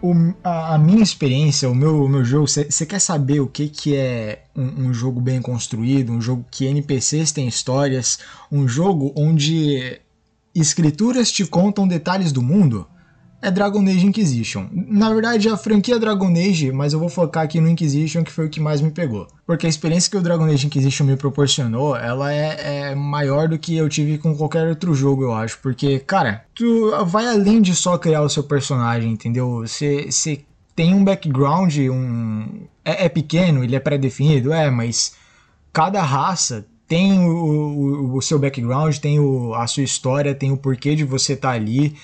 o, 0.01 0.15
a, 0.43 0.77
a, 0.77 0.79
minha 0.79 1.03
experiência, 1.03 1.69
o 1.69 1.75
meu, 1.75 2.03
o 2.03 2.09
meu 2.09 2.25
jogo, 2.25 2.49
você 2.49 2.87
quer 2.87 2.99
saber 2.99 3.41
o 3.41 3.47
que, 3.47 3.69
que 3.69 3.95
é 3.95 4.45
um, 4.57 4.87
um, 4.87 4.95
jogo 4.95 5.21
bem 5.21 5.43
construído, 5.43 6.13
um 6.13 6.21
jogo 6.21 6.43
que 6.51 6.65
NPCs 6.65 7.31
têm 7.31 7.47
histórias, 7.47 8.21
um 8.51 8.67
jogo 8.67 9.13
onde 9.15 10.01
escrituras 10.55 11.31
te 11.31 11.45
contam 11.45 11.87
detalhes 11.87 12.33
do 12.33 12.41
mundo? 12.41 12.87
É 13.43 13.51
Dragon 13.51 13.83
Age 13.83 14.07
Inquisition. 14.07 14.69
Na 14.73 15.13
verdade, 15.13 15.49
a 15.49 15.57
franquia 15.57 15.99
Dragon 15.99 16.31
Age, 16.31 16.71
mas 16.71 16.93
eu 16.93 17.01
vou 17.01 17.09
focar 17.09 17.43
aqui 17.43 17.61
no 17.61 17.69
Inquisition, 17.69 18.23
que 18.23 18.31
foi 18.31 18.47
o 18.47 18.49
que 18.49 18.61
mais 18.61 18.81
me 18.81 18.93
pegou. 18.93 19.27
Porque 19.45 19.67
a 19.67 19.69
experiência 19.69 20.09
que 20.09 20.17
o 20.17 20.23
Dragon 20.23 20.45
Age 20.45 20.69
Inquisition 20.69 21.05
me 21.05 21.17
proporcionou, 21.17 21.97
ela 21.97 22.33
é, 22.33 22.91
é 22.91 22.95
maior 22.95 23.49
do 23.49 23.59
que 23.59 23.77
eu 23.77 23.89
tive 23.89 24.17
com 24.17 24.37
qualquer 24.37 24.69
outro 24.69 24.95
jogo, 24.95 25.25
eu 25.25 25.35
acho. 25.35 25.59
Porque, 25.61 25.99
cara, 25.99 26.45
tu 26.55 26.93
vai 27.07 27.27
além 27.27 27.61
de 27.61 27.75
só 27.75 27.99
criar 27.99 28.23
o 28.23 28.29
seu 28.29 28.45
personagem, 28.45 29.11
entendeu? 29.11 29.65
Você 29.67 30.45
tem 30.77 30.95
um 30.95 31.03
background, 31.03 31.77
um... 31.79 32.67
É, 32.85 33.07
é 33.07 33.09
pequeno, 33.09 33.65
ele 33.65 33.75
é 33.75 33.81
pré-definido, 33.81 34.53
é, 34.53 34.71
mas 34.71 35.15
cada 35.73 36.01
raça 36.01 36.65
tem 36.87 37.19
o, 37.25 37.33
o, 37.33 38.17
o 38.17 38.23
seu 38.23 38.39
background, 38.39 38.97
tem 38.99 39.19
o, 39.19 39.53
a 39.55 39.67
sua 39.67 39.83
história, 39.83 40.33
tem 40.33 40.53
o 40.53 40.57
porquê 40.57 40.95
de 40.95 41.05
você 41.05 41.33
estar 41.33 41.49
tá 41.49 41.55
ali 41.55 41.97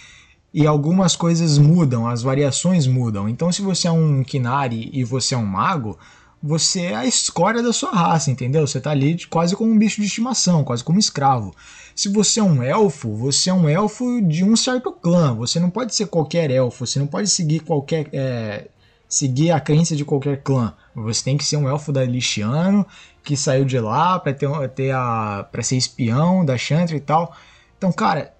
e 0.52 0.66
algumas 0.66 1.14
coisas 1.14 1.58
mudam, 1.58 2.06
as 2.06 2.22
variações 2.22 2.86
mudam. 2.86 3.28
Então, 3.28 3.52
se 3.52 3.62
você 3.62 3.86
é 3.86 3.92
um 3.92 4.22
Kinari 4.22 4.90
e 4.92 5.04
você 5.04 5.34
é 5.34 5.38
um 5.38 5.44
mago, 5.44 5.98
você 6.42 6.82
é 6.82 6.94
a 6.94 7.06
escória 7.06 7.62
da 7.62 7.72
sua 7.72 7.90
raça, 7.90 8.30
entendeu? 8.30 8.66
Você 8.66 8.80
tá 8.80 8.90
ali 8.90 9.18
quase 9.26 9.56
como 9.56 9.70
um 9.70 9.78
bicho 9.78 10.00
de 10.00 10.06
estimação, 10.06 10.64
quase 10.64 10.84
como 10.84 10.96
um 10.96 11.00
escravo. 11.00 11.54
Se 11.94 12.08
você 12.08 12.40
é 12.40 12.42
um 12.42 12.62
elfo, 12.62 13.14
você 13.14 13.50
é 13.50 13.54
um 13.54 13.68
elfo 13.68 14.22
de 14.22 14.44
um 14.44 14.54
certo 14.56 14.92
clã. 14.92 15.34
Você 15.34 15.58
não 15.58 15.68
pode 15.68 15.94
ser 15.94 16.06
qualquer 16.06 16.50
elfo, 16.50 16.86
você 16.86 16.98
não 16.98 17.06
pode 17.06 17.28
seguir 17.28 17.60
qualquer. 17.60 18.08
É, 18.12 18.68
seguir 19.08 19.50
a 19.50 19.58
crença 19.58 19.96
de 19.96 20.04
qualquer 20.04 20.42
clã. 20.42 20.74
Você 20.94 21.24
tem 21.24 21.36
que 21.36 21.44
ser 21.44 21.56
um 21.56 21.68
elfo 21.68 21.90
da 21.90 22.04
Lixiano, 22.04 22.86
que 23.24 23.36
saiu 23.36 23.64
de 23.64 23.80
lá 23.80 24.18
para 24.18 24.34
ter, 24.34 24.48
ter 24.74 24.90
a 24.92 25.48
para 25.50 25.62
ser 25.62 25.76
espião 25.76 26.44
da 26.44 26.58
Chantre 26.58 26.96
e 26.96 27.00
tal. 27.00 27.34
Então, 27.78 27.90
cara, 27.90 28.34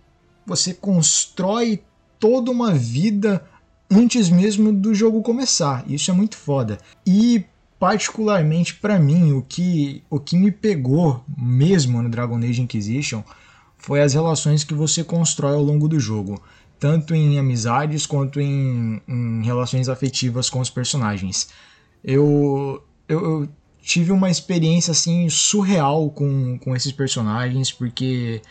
você 0.47 0.75
constrói 0.75 1.83
toda 2.19 2.51
uma 2.51 2.73
vida 2.73 3.45
antes 3.91 4.29
mesmo 4.29 4.73
do 4.73 4.95
jogo 4.95 5.23
começar. 5.23 5.85
Isso 5.89 6.11
é 6.11 6.15
muito 6.15 6.37
foda. 6.37 6.79
E 7.07 7.45
particularmente 7.79 8.75
para 8.75 8.99
mim, 8.99 9.33
o 9.33 9.43
que 9.43 10.03
o 10.11 10.19
que 10.19 10.37
me 10.37 10.51
pegou 10.51 11.25
mesmo 11.37 12.03
no 12.03 12.09
Dragon 12.09 12.37
Age 12.39 12.63
Inquisition 12.63 13.23
foi 13.77 14.03
as 14.03 14.13
relações 14.13 14.65
que 14.65 14.75
você 14.75 15.05
constrói 15.05 15.55
ao 15.55 15.63
longo 15.63 15.89
do 15.89 16.01
jogo, 16.01 16.43
tanto 16.79 17.15
em 17.15 17.39
amizades 17.39 18.05
quanto 18.05 18.41
em, 18.41 19.01
em 19.07 19.43
relações 19.45 19.89
afetivas 19.89 20.51
com 20.51 20.61
os 20.61 20.69
personagens. 20.69 21.49
Eu, 22.03 22.83
eu, 23.09 23.25
eu 23.25 23.49
tive 23.81 24.11
uma 24.11 24.29
experiência 24.29 24.91
assim 24.91 25.29
surreal 25.31 26.11
com, 26.11 26.59
com 26.59 26.75
esses 26.75 26.93
personagens 26.93 27.73
porque 27.73 28.43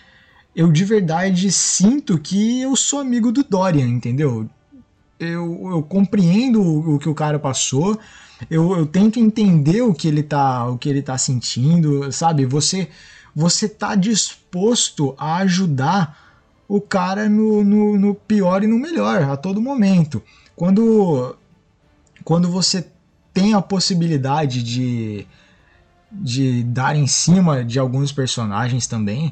eu 0.58 0.72
de 0.72 0.84
verdade 0.84 1.52
sinto 1.52 2.18
que 2.18 2.62
eu 2.62 2.76
sou 2.76 3.00
amigo 3.00 3.32
do 3.32 3.44
Dorian, 3.44 3.88
entendeu? 3.88 4.50
Eu, 5.20 5.70
eu 5.70 5.84
compreendo 5.84 6.60
o, 6.60 6.96
o 6.96 7.00
que 7.00 7.08
o 7.08 7.14
cara 7.14 7.38
passou, 7.38 8.00
eu, 8.50 8.76
eu 8.76 8.88
tento 8.88 9.20
entender 9.20 9.84
o 9.84 9.94
que 9.94 10.08
ele 10.08 10.24
tá, 10.24 10.68
o 10.68 10.76
que 10.76 10.90
ele 10.90 11.04
tá 11.04 11.16
sentindo, 11.16 12.12
sabe? 12.12 12.44
Você 12.48 12.90
você 13.36 13.70
tá 13.70 13.94
disposto 13.94 15.14
a 15.16 15.38
ajudar 15.38 16.18
o 16.68 16.82
cara 16.82 17.30
no, 17.30 17.64
no, 17.64 17.96
no, 17.96 18.16
pior 18.16 18.64
e 18.64 18.68
no 18.68 18.80
melhor 18.80 19.22
a 19.22 19.38
todo 19.38 19.62
momento. 19.62 20.24
Quando, 20.56 21.38
quando 22.24 22.50
você 22.50 22.88
tem 23.32 23.54
a 23.54 23.62
possibilidade 23.62 24.64
de, 24.64 25.28
de 26.12 26.64
dar 26.64 26.96
em 26.96 27.06
cima 27.06 27.64
de 27.64 27.78
alguns 27.78 28.12
personagens 28.12 28.88
também, 28.88 29.32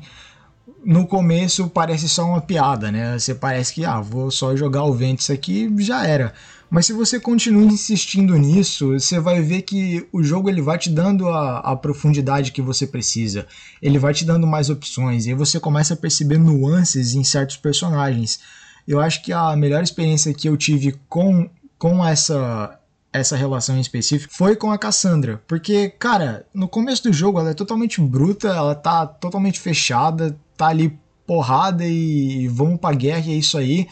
no 0.86 1.07
começo 1.07 1.67
parece 1.67 2.07
só 2.07 2.25
uma 2.25 2.39
piada, 2.39 2.91
né? 2.91 3.17
Você 3.17 3.33
parece 3.33 3.73
que, 3.73 3.83
ah, 3.83 3.99
vou 3.99 4.29
só 4.29 4.55
jogar 4.55 4.83
o 4.83 4.93
Ventus 4.93 5.31
aqui 5.31 5.69
já 5.79 6.05
era. 6.05 6.31
Mas 6.69 6.86
se 6.86 6.93
você 6.93 7.19
continua 7.19 7.63
insistindo 7.63 8.36
nisso, 8.38 8.93
você 8.93 9.19
vai 9.19 9.41
ver 9.41 9.63
que 9.63 10.07
o 10.11 10.23
jogo 10.23 10.49
ele 10.49 10.61
vai 10.61 10.77
te 10.77 10.89
dando 10.89 11.27
a, 11.27 11.59
a, 11.59 11.75
profundidade 11.75 12.51
que 12.51 12.61
você 12.61 12.86
precisa. 12.86 13.47
Ele 13.81 13.97
vai 13.97 14.13
te 14.13 14.25
dando 14.25 14.45
mais 14.45 14.69
opções. 14.69 15.25
E 15.25 15.29
aí 15.29 15.36
você 15.36 15.59
começa 15.59 15.93
a 15.93 15.97
perceber 15.97 16.38
nuances 16.38 17.15
em 17.15 17.23
certos 17.23 17.57
personagens. 17.57 18.39
Eu 18.88 18.99
acho 18.99 19.23
que 19.23 19.33
a 19.33 19.55
melhor 19.55 19.83
experiência 19.83 20.33
que 20.33 20.47
eu 20.47 20.57
tive 20.57 20.99
com, 21.07 21.49
com 21.79 22.05
essa, 22.05 22.79
essa 23.11 23.36
relação 23.36 23.77
em 23.77 23.81
específico 23.81 24.33
foi 24.36 24.55
com 24.55 24.71
a 24.71 24.77
Cassandra. 24.77 25.41
Porque, 25.47 25.89
cara, 25.89 26.45
no 26.53 26.67
começo 26.67 27.03
do 27.03 27.13
jogo 27.13 27.39
ela 27.39 27.51
é 27.51 27.55
totalmente 27.55 28.01
bruta, 28.01 28.49
ela 28.49 28.75
tá 28.75 29.07
totalmente 29.07 29.59
fechada, 29.59 30.38
tá 30.58 30.68
ali 30.68 30.99
porrada 31.26 31.86
e 31.86 32.47
vamos 32.47 32.80
pra 32.80 32.93
guerra 32.93 33.28
e 33.28 33.34
é 33.34 33.38
isso 33.38 33.58
aí. 33.58 33.88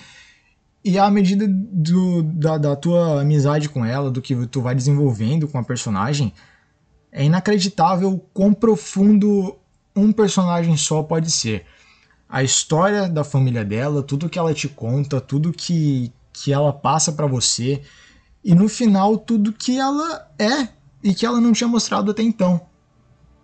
E 0.83 0.99
à 0.99 1.09
medida 1.09 1.47
do, 1.47 2.23
da, 2.23 2.57
da 2.57 2.75
tua 2.75 3.21
amizade 3.21 3.69
com 3.69 3.85
ela, 3.85 4.11
do 4.11 4.21
que 4.21 4.35
tu 4.47 4.61
vai 4.61 4.75
desenvolvendo 4.75 5.47
com 5.47 5.57
a 5.57 5.63
personagem, 5.63 6.33
é 7.11 7.23
inacreditável 7.23 8.23
quão 8.33 8.53
profundo 8.53 9.57
um 9.95 10.11
personagem 10.11 10.75
só 10.75 11.01
pode 11.01 11.31
ser. 11.31 11.65
A 12.27 12.43
história 12.43 13.07
da 13.07 13.23
família 13.23 13.63
dela, 13.63 14.03
tudo 14.03 14.29
que 14.29 14.39
ela 14.39 14.53
te 14.53 14.67
conta, 14.67 15.21
tudo 15.21 15.53
que, 15.53 16.11
que 16.33 16.51
ela 16.51 16.73
passa 16.73 17.11
para 17.13 17.27
você, 17.27 17.81
e 18.43 18.53
no 18.53 18.67
final 18.67 19.17
tudo 19.17 19.53
que 19.53 19.77
ela 19.79 20.29
é 20.37 20.67
e 21.03 21.13
que 21.13 21.25
ela 21.25 21.39
não 21.39 21.53
tinha 21.53 21.67
mostrado 21.67 22.11
até 22.11 22.23
então. 22.23 22.59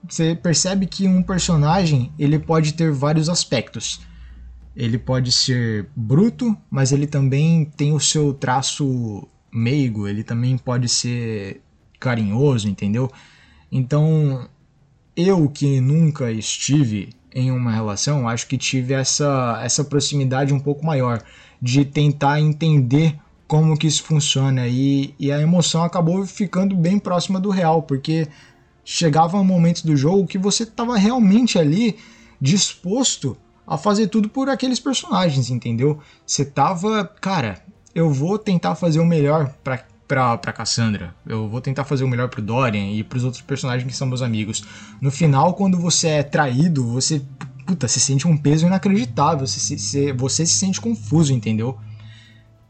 Você 0.08 0.36
percebe 0.36 0.86
que 0.86 1.08
um 1.08 1.22
personagem 1.22 2.12
ele 2.18 2.40
pode 2.40 2.74
ter 2.74 2.92
vários 2.92 3.30
aspectos. 3.30 4.02
Ele 4.76 4.98
pode 4.98 5.32
ser 5.32 5.90
bruto, 5.96 6.56
mas 6.70 6.92
ele 6.92 7.06
também 7.06 7.66
tem 7.66 7.94
o 7.94 8.00
seu 8.00 8.34
traço 8.34 9.28
meigo, 9.52 10.08
ele 10.08 10.24
também 10.24 10.58
pode 10.58 10.88
ser 10.88 11.62
carinhoso, 12.00 12.70
entendeu? 12.70 13.12
Então, 13.72 14.48
eu 15.16 15.50
que 15.50 15.82
nunca 15.82 16.32
estive 16.32 17.10
em 17.34 17.52
uma 17.52 17.72
relação, 17.72 18.28
acho 18.28 18.48
que 18.48 18.58
tive 18.58 18.94
essa, 18.94 19.60
essa 19.64 19.84
proximidade 19.84 20.54
um 20.54 20.60
pouco 20.60 20.86
maior 20.86 21.22
de 21.62 21.86
tentar 21.86 22.40
entender 22.40 23.16
como 23.48 23.78
que 23.78 23.88
isso 23.88 24.04
funciona. 24.04 24.68
E, 24.68 25.14
e 25.20 25.32
a 25.32 25.42
emoção 25.42 25.84
acabou 25.84 26.26
ficando 26.26 26.76
bem 26.76 26.98
próxima 26.98 27.40
do 27.40 27.50
real, 27.50 27.84
porque 27.84 28.28
chegava 28.92 29.44
momentos 29.44 29.84
do 29.84 29.96
jogo 29.96 30.26
que 30.26 30.40
você 30.40 30.64
estava 30.64 30.98
realmente 30.98 31.60
ali 31.60 31.96
disposto 32.42 33.38
a 33.68 33.78
fazer 33.78 34.08
tudo 34.08 34.28
por 34.28 34.50
aqueles 34.50 34.80
personagens, 34.80 35.52
entendeu? 35.52 36.00
Você 36.26 36.44
tava, 36.44 37.06
cara, 37.22 37.62
eu 37.94 38.12
vou 38.12 38.40
tentar 38.40 38.74
fazer 38.74 39.00
o 39.00 39.06
melhor 39.06 39.54
pra, 39.64 39.86
pra, 40.08 40.40
pra 40.40 40.52
Cassandra, 40.52 41.14
eu 41.24 41.48
vou 41.48 41.62
tentar 41.62 41.84
fazer 41.84 42.04
o 42.04 42.08
melhor 42.08 42.30
pro 42.30 42.42
Dorian 42.42 42.88
e 42.92 43.04
pros 43.04 43.24
outros 43.24 43.44
personagens 43.44 43.88
que 43.88 43.96
são 43.96 44.08
meus 44.08 44.24
amigos. 44.24 44.64
No 45.00 45.12
final, 45.12 45.54
quando 45.54 45.78
você 45.78 46.08
é 46.08 46.24
traído, 46.24 46.84
você, 46.84 47.22
puta, 47.68 47.88
você 47.88 48.00
sente 48.00 48.28
um 48.28 48.36
peso 48.36 48.66
inacreditável, 48.66 49.46
você, 49.46 49.78
você, 49.78 50.14
você 50.14 50.48
se 50.48 50.54
sente 50.54 50.82
confuso, 50.82 51.32
entendeu? 51.32 51.78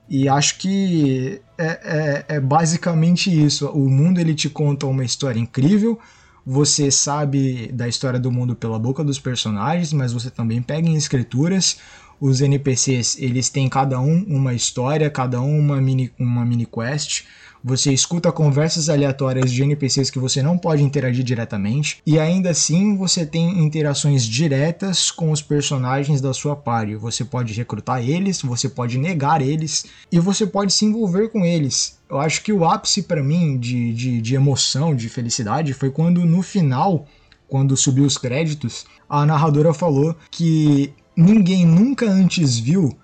E 0.10 0.28
acho 0.28 0.58
que 0.58 1.40
é, 1.58 2.26
é, 2.28 2.36
é 2.36 2.40
basicamente 2.40 3.30
isso. 3.30 3.68
O 3.68 3.88
mundo 3.90 4.20
ele 4.20 4.34
te 4.34 4.50
conta 4.50 4.88
uma 4.88 5.06
história 5.06 5.40
incrível, 5.40 6.00
você 6.46 6.90
sabe 6.90 7.72
da 7.72 7.88
história 7.88 8.20
do 8.20 8.32
mundo 8.32 8.56
pela 8.56 8.80
boca 8.80 9.04
dos 9.04 9.20
personagens, 9.20 9.94
mas 9.94 10.12
você 10.12 10.32
também 10.32 10.64
pega 10.64 10.90
em 10.90 10.96
escrituras. 10.96 11.78
Os 12.20 12.42
NPCs, 12.42 13.18
eles 13.20 13.50
têm 13.50 13.70
cada 13.70 14.00
um 14.00 14.24
uma 14.28 14.54
história, 14.54 15.10
cada 15.12 15.40
um 15.40 15.60
uma 15.60 15.80
mini, 15.80 16.12
uma 16.18 16.44
mini 16.44 16.66
quest. 16.66 17.26
Você 17.62 17.92
escuta 17.92 18.32
conversas 18.32 18.88
aleatórias 18.88 19.52
de 19.52 19.62
NPCs 19.62 20.10
que 20.10 20.18
você 20.18 20.42
não 20.42 20.58
pode 20.58 20.82
interagir 20.82 21.26
diretamente, 21.26 22.02
e 22.06 22.18
ainda 22.18 22.52
assim 22.52 22.96
você 22.96 23.26
tem 23.26 23.60
interações 23.60 24.26
diretas 24.26 25.12
com 25.12 25.30
os 25.30 25.42
personagens 25.42 26.22
da 26.22 26.34
sua 26.34 26.56
party. 26.56 26.96
Você 26.96 27.26
pode 27.26 27.54
recrutar 27.54 28.02
eles, 28.02 28.42
você 28.42 28.70
pode 28.70 28.98
negar 28.98 29.42
eles, 29.42 29.86
e 30.10 30.20
você 30.22 30.48
pode 30.48 30.72
se 30.72 30.86
envolver 30.86 31.28
com 31.30 31.46
eles. 31.46 32.00
Eu 32.10 32.18
acho 32.18 32.42
que 32.44 32.54
o 32.54 32.64
ápice 32.64 33.04
para 33.04 33.22
mim 33.22 33.58
de, 33.58 33.94
de, 33.94 34.22
de 34.22 34.36
emoção, 34.36 34.96
de 34.96 35.10
felicidade, 35.10 35.74
foi 35.74 35.92
quando 35.92 36.26
no 36.26 36.42
final, 36.42 37.06
quando 37.46 37.76
subiu 37.76 38.06
os 38.06 38.18
créditos, 38.18 38.86
a 39.10 39.26
narradora 39.26 39.74
falou 39.74 40.16
que 40.32 40.94
ninguém 41.14 41.66
nunca 41.66 42.10
antes 42.10 42.58
viu 42.58 42.98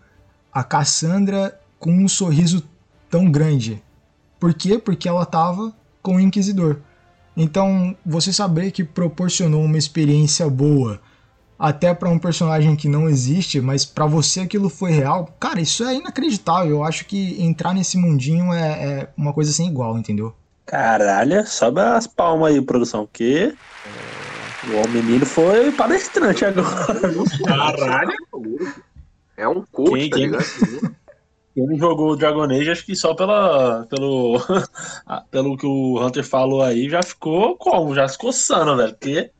a 0.54 0.64
Cassandra 0.64 1.60
com 1.78 1.92
um 1.92 2.08
sorriso 2.08 2.64
tão 3.10 3.30
grande 3.30 3.84
por 4.40 4.54
quê? 4.54 4.78
Porque 4.78 5.08
ela 5.08 5.24
estava 5.24 5.74
com 6.02 6.16
o 6.16 6.20
Inquisidor. 6.20 6.78
Então, 7.36 7.96
você 8.06 8.32
saber 8.32 8.72
que 8.72 8.84
proporcionou 8.84 9.64
uma 9.64 9.78
experiência 9.78 10.50
boa 10.50 11.02
até 11.58 11.94
para 11.94 12.10
um 12.10 12.20
personagem 12.20 12.76
que 12.76 12.88
não 12.88 13.10
existe, 13.10 13.62
mas 13.62 13.86
para 13.86 14.06
você 14.06 14.42
aquilo 14.42 14.70
foi 14.70 14.92
real, 14.92 15.34
cara, 15.40 15.60
isso 15.60 15.84
é 15.84 15.96
inacreditável. 15.96 16.72
Eu 16.72 16.84
acho 16.84 17.06
que 17.06 17.42
entrar 17.42 17.74
nesse 17.74 17.98
mundinho 17.98 18.54
é, 18.54 18.62
é 18.62 19.10
uma 19.18 19.34
coisa 19.34 19.52
sem 19.52 19.68
igual, 19.68 19.98
entendeu? 19.98 20.34
Caralho, 20.66 21.46
sobe 21.48 21.80
as 21.80 22.08
palmas 22.08 22.54
aí, 22.54 22.62
produção, 22.62 23.08
que 23.12 23.54
o 24.66 24.90
menino 24.90 25.26
foi 25.26 25.72
palestrante 25.72 26.44
agora. 26.44 27.00
Caralho. 27.46 28.14
É 29.38 29.48
um 29.48 29.64
coach, 29.72 29.92
quem, 29.92 30.10
tá 30.10 30.18
ligado? 30.18 30.46
Quem 31.56 31.78
jogou 31.78 32.18
Dragon 32.18 32.44
Age, 32.44 32.70
acho 32.70 32.86
que 32.86 32.94
só 32.98 33.14
pela, 33.14 33.86
pelo, 33.86 34.42
pelo 35.32 35.56
que 35.56 35.66
o 35.66 36.06
Hunter 36.06 36.26
falou 36.26 36.62
aí, 36.62 36.90
já 36.90 37.02
ficou 37.02 37.56
como? 37.56 37.96
Já 37.96 38.06
se 38.10 38.18
coçando, 38.18 38.76
velho. 38.76 38.94
Porque... 38.94 39.32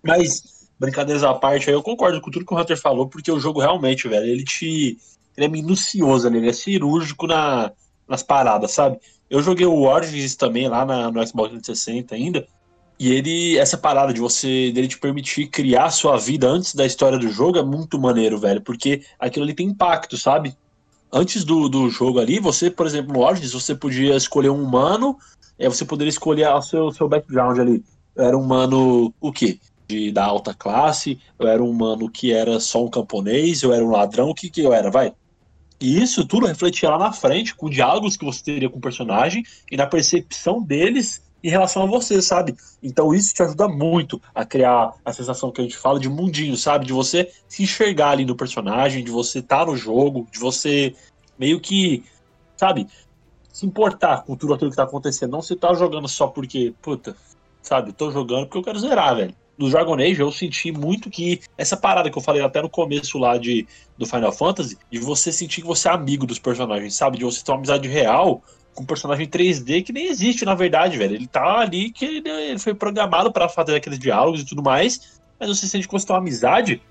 Mas, 0.00 0.68
brincadeiras 0.78 1.24
à 1.24 1.34
parte, 1.34 1.68
aí 1.68 1.74
eu 1.74 1.82
concordo 1.82 2.20
com 2.20 2.30
tudo 2.30 2.46
que 2.46 2.54
o 2.54 2.56
Hunter 2.56 2.80
falou, 2.80 3.08
porque 3.08 3.32
o 3.32 3.40
jogo 3.40 3.58
realmente, 3.58 4.06
velho, 4.06 4.26
ele 4.26 4.44
te. 4.44 4.96
Ele 5.36 5.46
é 5.46 5.48
minucioso, 5.48 6.28
ele 6.28 6.48
é 6.48 6.52
cirúrgico 6.52 7.26
na, 7.26 7.72
nas 8.06 8.22
paradas, 8.22 8.70
sabe? 8.70 9.00
Eu 9.28 9.42
joguei 9.42 9.66
o 9.66 9.82
Origins 9.82 10.36
também 10.36 10.68
lá 10.68 10.84
na, 10.84 11.10
no 11.10 11.26
Xbox 11.26 11.50
360 11.50 12.14
ainda. 12.14 12.46
E 12.96 13.10
ele, 13.12 13.58
essa 13.58 13.78
parada 13.78 14.12
de 14.12 14.20
você, 14.20 14.70
dele 14.70 14.86
te 14.86 14.98
permitir 14.98 15.48
criar 15.48 15.90
sua 15.90 16.16
vida 16.16 16.46
antes 16.46 16.74
da 16.74 16.86
história 16.86 17.18
do 17.18 17.28
jogo 17.28 17.58
é 17.58 17.64
muito 17.64 17.98
maneiro, 17.98 18.38
velho. 18.38 18.60
Porque 18.60 19.02
aquilo 19.18 19.44
ali 19.44 19.54
tem 19.54 19.68
impacto, 19.68 20.16
sabe? 20.16 20.54
Antes 21.12 21.44
do, 21.44 21.68
do 21.68 21.88
jogo 21.88 22.18
ali, 22.20 22.38
você, 22.38 22.70
por 22.70 22.86
exemplo, 22.86 23.12
no 23.12 23.20
Origins, 23.20 23.52
você 23.52 23.74
podia 23.74 24.16
escolher 24.16 24.50
um 24.50 24.62
humano, 24.62 25.16
é, 25.58 25.68
você 25.68 25.84
poderia 25.84 26.10
escolher 26.10 26.48
o 26.48 26.62
seu, 26.62 26.90
seu 26.92 27.08
background 27.08 27.58
ali. 27.58 27.84
Eu 28.14 28.24
era 28.24 28.36
um 28.36 28.42
humano, 28.42 29.12
o 29.20 29.32
quê? 29.32 29.58
De, 29.86 30.12
da 30.12 30.24
alta 30.24 30.54
classe, 30.54 31.18
eu 31.38 31.48
era 31.48 31.62
um 31.62 31.68
humano 31.68 32.08
que 32.08 32.32
era 32.32 32.60
só 32.60 32.84
um 32.84 32.88
camponês, 32.88 33.62
eu 33.62 33.72
era 33.72 33.84
um 33.84 33.90
ladrão, 33.90 34.30
o 34.30 34.34
que, 34.34 34.48
que 34.48 34.60
eu 34.60 34.72
era, 34.72 34.90
vai? 34.90 35.12
E 35.80 36.00
isso 36.00 36.26
tudo 36.26 36.46
refletia 36.46 36.90
lá 36.90 36.98
na 36.98 37.12
frente, 37.12 37.54
com 37.54 37.70
diálogos 37.70 38.16
que 38.16 38.24
você 38.24 38.42
teria 38.44 38.68
com 38.68 38.78
o 38.78 38.82
personagem 38.82 39.42
e 39.70 39.76
na 39.76 39.86
percepção 39.86 40.62
deles 40.62 41.22
em 41.42 41.48
relação 41.48 41.82
a 41.82 41.86
você, 41.86 42.20
sabe? 42.20 42.56
Então 42.82 43.14
isso 43.14 43.34
te 43.34 43.42
ajuda 43.42 43.68
muito 43.68 44.20
a 44.34 44.44
criar 44.44 44.94
a 45.04 45.12
sensação 45.12 45.50
que 45.50 45.60
a 45.60 45.64
gente 45.64 45.76
fala 45.76 45.98
de 45.98 46.08
mundinho, 46.08 46.56
sabe? 46.56 46.86
De 46.86 46.92
você 46.92 47.30
se 47.48 47.62
enxergar 47.62 48.10
ali 48.10 48.24
no 48.24 48.36
personagem, 48.36 49.04
de 49.04 49.10
você 49.10 49.38
estar 49.38 49.60
tá 49.60 49.66
no 49.66 49.76
jogo, 49.76 50.26
de 50.30 50.38
você 50.38 50.94
meio 51.38 51.58
que, 51.60 52.04
sabe, 52.56 52.86
se 53.52 53.66
importar 53.66 54.22
com 54.24 54.36
tudo 54.36 54.54
aquilo 54.54 54.70
que 54.70 54.76
tá 54.76 54.84
acontecendo. 54.84 55.32
Não 55.32 55.42
se 55.42 55.56
tá 55.56 55.72
jogando 55.74 56.08
só 56.08 56.26
porque, 56.26 56.74
puta, 56.82 57.16
sabe, 57.62 57.92
tô 57.92 58.10
jogando 58.10 58.46
porque 58.46 58.58
eu 58.58 58.62
quero 58.62 58.78
zerar, 58.78 59.16
velho. 59.16 59.34
No 59.56 59.68
Dragon 59.68 59.94
Age 59.94 60.20
eu 60.20 60.32
senti 60.32 60.72
muito 60.72 61.10
que 61.10 61.40
essa 61.58 61.76
parada 61.76 62.10
que 62.10 62.16
eu 62.16 62.22
falei 62.22 62.42
até 62.42 62.62
no 62.62 62.70
começo 62.70 63.18
lá 63.18 63.36
de, 63.36 63.66
do 63.98 64.06
Final 64.06 64.32
Fantasy, 64.32 64.78
de 64.90 64.98
você 64.98 65.30
sentir 65.30 65.60
que 65.60 65.66
você 65.66 65.88
é 65.88 65.92
amigo 65.92 66.26
dos 66.26 66.38
personagens, 66.38 66.94
sabe? 66.94 67.18
De 67.18 67.24
você 67.24 67.44
ter 67.44 67.52
uma 67.52 67.58
amizade 67.58 67.86
real 67.86 68.42
um 68.80 68.84
personagem 68.84 69.26
3D 69.26 69.84
que 69.84 69.92
nem 69.92 70.06
existe, 70.06 70.44
na 70.44 70.54
verdade, 70.54 70.96
velho. 70.96 71.14
Ele 71.14 71.26
tá 71.26 71.58
ali 71.58 71.90
que 71.90 72.04
ele, 72.04 72.28
ele 72.28 72.58
foi 72.58 72.74
programado 72.74 73.32
para 73.32 73.48
fazer 73.48 73.76
aqueles 73.76 73.98
diálogos 73.98 74.40
e 74.40 74.46
tudo 74.46 74.62
mais, 74.62 75.20
mas 75.38 75.48
você 75.48 75.66
sente 75.66 75.86
que 75.86 75.92
você 75.92 76.06
tem 76.06 76.14
uma 76.14 76.20
amizade, 76.20 76.82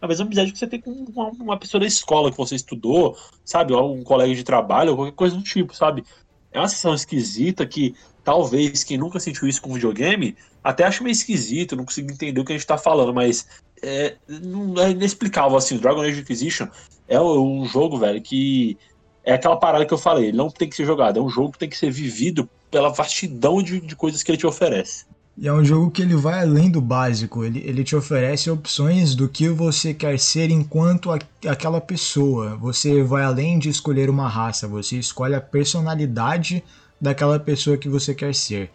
a 0.00 0.06
mesma 0.06 0.26
amizade 0.26 0.52
que 0.52 0.58
você 0.58 0.66
tem 0.66 0.80
com 0.80 0.90
uma, 0.90 1.30
uma 1.30 1.58
pessoa 1.58 1.80
da 1.80 1.86
escola 1.86 2.30
que 2.30 2.36
você 2.36 2.54
estudou, 2.54 3.16
sabe? 3.44 3.72
Ou 3.72 3.94
um 3.94 4.02
colega 4.02 4.34
de 4.34 4.44
trabalho, 4.44 4.90
ou 4.90 4.96
qualquer 4.96 5.14
coisa 5.14 5.36
do 5.36 5.42
tipo, 5.42 5.74
sabe? 5.74 6.04
É 6.52 6.58
uma 6.58 6.68
sensação 6.68 6.94
esquisita 6.94 7.66
que 7.66 7.94
talvez 8.24 8.84
quem 8.84 8.98
nunca 8.98 9.20
sentiu 9.20 9.48
isso 9.48 9.62
com 9.62 9.72
videogame 9.72 10.36
até 10.62 10.84
acha 10.84 11.02
meio 11.02 11.12
esquisito, 11.12 11.74
não 11.74 11.84
consigo 11.84 12.10
entender 12.10 12.40
o 12.40 12.44
que 12.44 12.52
a 12.52 12.56
gente 12.56 12.66
tá 12.66 12.76
falando, 12.76 13.14
mas 13.14 13.46
é, 13.82 14.16
não 14.28 14.78
é 14.82 14.90
inexplicável 14.90 15.56
assim. 15.56 15.78
Dragon 15.78 16.02
Age 16.02 16.20
Inquisition 16.20 16.68
é 17.08 17.20
um 17.20 17.64
jogo, 17.66 17.98
velho, 17.98 18.20
que 18.20 18.76
é 19.24 19.34
aquela 19.34 19.56
parada 19.56 19.84
que 19.84 19.92
eu 19.92 19.98
falei, 19.98 20.28
ele 20.28 20.36
não 20.36 20.50
tem 20.50 20.68
que 20.68 20.76
ser 20.76 20.84
jogado, 20.84 21.18
é 21.18 21.22
um 21.22 21.28
jogo 21.28 21.52
que 21.52 21.58
tem 21.58 21.68
que 21.68 21.76
ser 21.76 21.90
vivido 21.90 22.48
pela 22.70 22.88
vastidão 22.88 23.62
de, 23.62 23.80
de 23.80 23.96
coisas 23.96 24.22
que 24.22 24.30
ele 24.30 24.38
te 24.38 24.46
oferece. 24.46 25.04
E 25.36 25.48
é 25.48 25.52
um 25.52 25.64
jogo 25.64 25.90
que 25.90 26.02
ele 26.02 26.14
vai 26.14 26.42
além 26.42 26.70
do 26.70 26.80
básico, 26.80 27.44
ele, 27.44 27.62
ele 27.64 27.82
te 27.82 27.96
oferece 27.96 28.50
opções 28.50 29.14
do 29.14 29.28
que 29.28 29.48
você 29.48 29.94
quer 29.94 30.18
ser 30.18 30.50
enquanto 30.50 31.10
a, 31.10 31.18
aquela 31.48 31.80
pessoa. 31.80 32.56
Você 32.56 33.02
vai 33.02 33.22
além 33.22 33.58
de 33.58 33.70
escolher 33.70 34.10
uma 34.10 34.28
raça, 34.28 34.68
você 34.68 34.96
escolhe 34.96 35.34
a 35.34 35.40
personalidade 35.40 36.62
daquela 37.00 37.40
pessoa 37.40 37.78
que 37.78 37.88
você 37.88 38.14
quer 38.14 38.34
ser. 38.34 38.70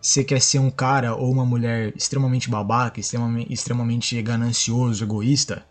Você 0.00 0.24
quer 0.24 0.40
ser 0.40 0.58
um 0.58 0.70
cara 0.70 1.14
ou 1.14 1.30
uma 1.30 1.44
mulher 1.44 1.92
extremamente 1.94 2.48
babaca, 2.48 2.98
extremamente, 2.98 3.52
extremamente 3.52 4.22
ganancioso, 4.22 5.04
egoísta? 5.04 5.66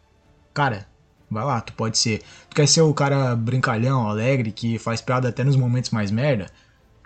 Cara, 0.53 0.85
Vai 1.29 1.43
lá, 1.43 1.61
tu 1.61 1.73
pode 1.73 1.97
ser. 1.97 2.21
Tu 2.49 2.55
quer 2.55 2.67
ser 2.67 2.81
o 2.81 2.93
cara 2.93 3.35
brincalhão, 3.35 4.07
alegre, 4.07 4.51
que 4.51 4.77
faz 4.77 5.01
piada 5.01 5.29
até 5.29 5.43
nos 5.43 5.55
momentos 5.55 5.91
mais 5.91 6.11
merda? 6.11 6.47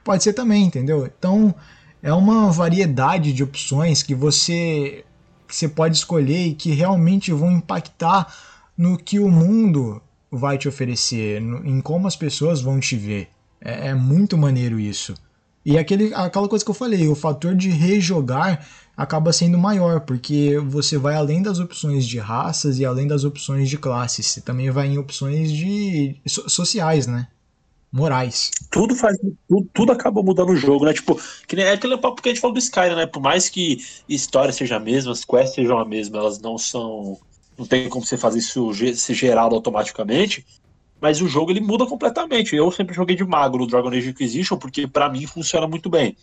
Pode 0.04 0.24
ser 0.24 0.34
também, 0.34 0.66
entendeu? 0.66 1.06
Então 1.06 1.54
é 2.02 2.14
uma 2.14 2.52
variedade 2.52 3.34
de 3.34 3.44
opções 3.44 4.04
que 4.04 4.16
você, 4.16 5.04
que 5.48 5.56
você 5.56 5.68
pode 5.68 5.98
escolher 5.98 6.48
e 6.48 6.54
que 6.54 6.72
realmente 6.72 7.32
vão 7.32 7.52
impactar 7.52 8.34
no 8.78 8.98
que 8.98 9.20
o 9.20 9.30
mundo 9.30 10.02
vai 10.32 10.58
te 10.58 10.68
oferecer, 10.68 11.42
em 11.42 11.82
como 11.82 12.08
as 12.08 12.16
pessoas 12.16 12.62
vão 12.62 12.80
te 12.80 12.96
ver. 12.96 13.30
É, 13.60 13.90
é 13.90 13.94
muito 13.94 14.38
maneiro 14.38 14.80
isso. 14.80 15.14
E 15.66 15.78
aquele, 15.78 16.14
aquela 16.14 16.48
coisa 16.48 16.64
que 16.64 16.72
eu 16.72 16.76
falei, 16.76 17.08
o 17.08 17.16
fator 17.16 17.56
de 17.56 17.70
rejogar 17.70 18.66
acaba 18.96 19.32
sendo 19.32 19.58
maior, 19.58 20.02
porque 20.02 20.58
você 20.58 20.98
vai 20.98 21.16
além 21.16 21.42
das 21.42 21.60
opções 21.60 22.06
de 22.06 22.20
raças 22.20 22.80
e 22.80 22.86
além 22.86 23.08
das 23.08 23.24
opções 23.24 23.70
de 23.70 23.78
classes, 23.78 24.26
você 24.26 24.42
também 24.42 24.70
vai 24.72 24.88
em 24.88 24.98
opções 24.98 25.52
de 25.52 26.18
so, 26.26 26.50
sociais, 26.50 27.08
né? 27.08 27.28
Morais. 27.92 28.52
Tudo 28.70 28.96
faz. 28.96 29.18
Tudo, 29.48 29.70
tudo 29.74 29.92
acaba 29.92 30.22
mudando 30.22 30.52
o 30.52 30.56
jogo, 30.56 30.86
né? 30.86 30.94
Tipo, 30.94 31.20
que 31.48 31.56
nem, 31.56 31.66
é 31.66 31.72
aquele 31.72 31.98
papo 31.98 32.22
que 32.22 32.30
a 32.30 32.32
gente 32.32 32.42
falou 32.42 32.54
do 32.54 32.60
Skyrim, 32.60 32.96
né? 32.96 33.06
Por 33.08 33.22
mais 33.22 33.50
que 33.50 33.78
história 34.08 34.54
seja 34.54 34.76
a 34.76 34.80
mesma, 34.80 35.12
as 35.12 35.26
quests 35.26 35.56
sejam 35.56 35.80
a 35.80 35.86
mesma, 35.86 36.20
elas 36.20 36.40
não 36.40 36.58
são. 36.58 37.18
Não 37.58 37.66
tem 37.66 37.90
como 37.90 38.06
você 38.06 38.18
fazer 38.18 38.40
isso 38.40 38.72
ser 38.96 39.14
gerado 39.14 39.56
automaticamente. 39.56 40.46
Mas 41.02 41.22
o 41.22 41.28
jogo 41.28 41.52
ele 41.52 41.62
muda 41.62 41.86
completamente. 41.86 42.56
Eu 42.56 42.72
sempre 42.72 42.94
joguei 42.94 43.16
de 43.16 43.24
mago 43.24 43.58
no 43.58 43.68
Dragon 43.68 43.90
Age 43.90 44.10
Inquisition, 44.10 44.58
porque 44.58 44.88
para 44.88 45.10
mim 45.10 45.26
funciona 45.26 45.68
muito 45.68 45.90
bem. 45.90 46.16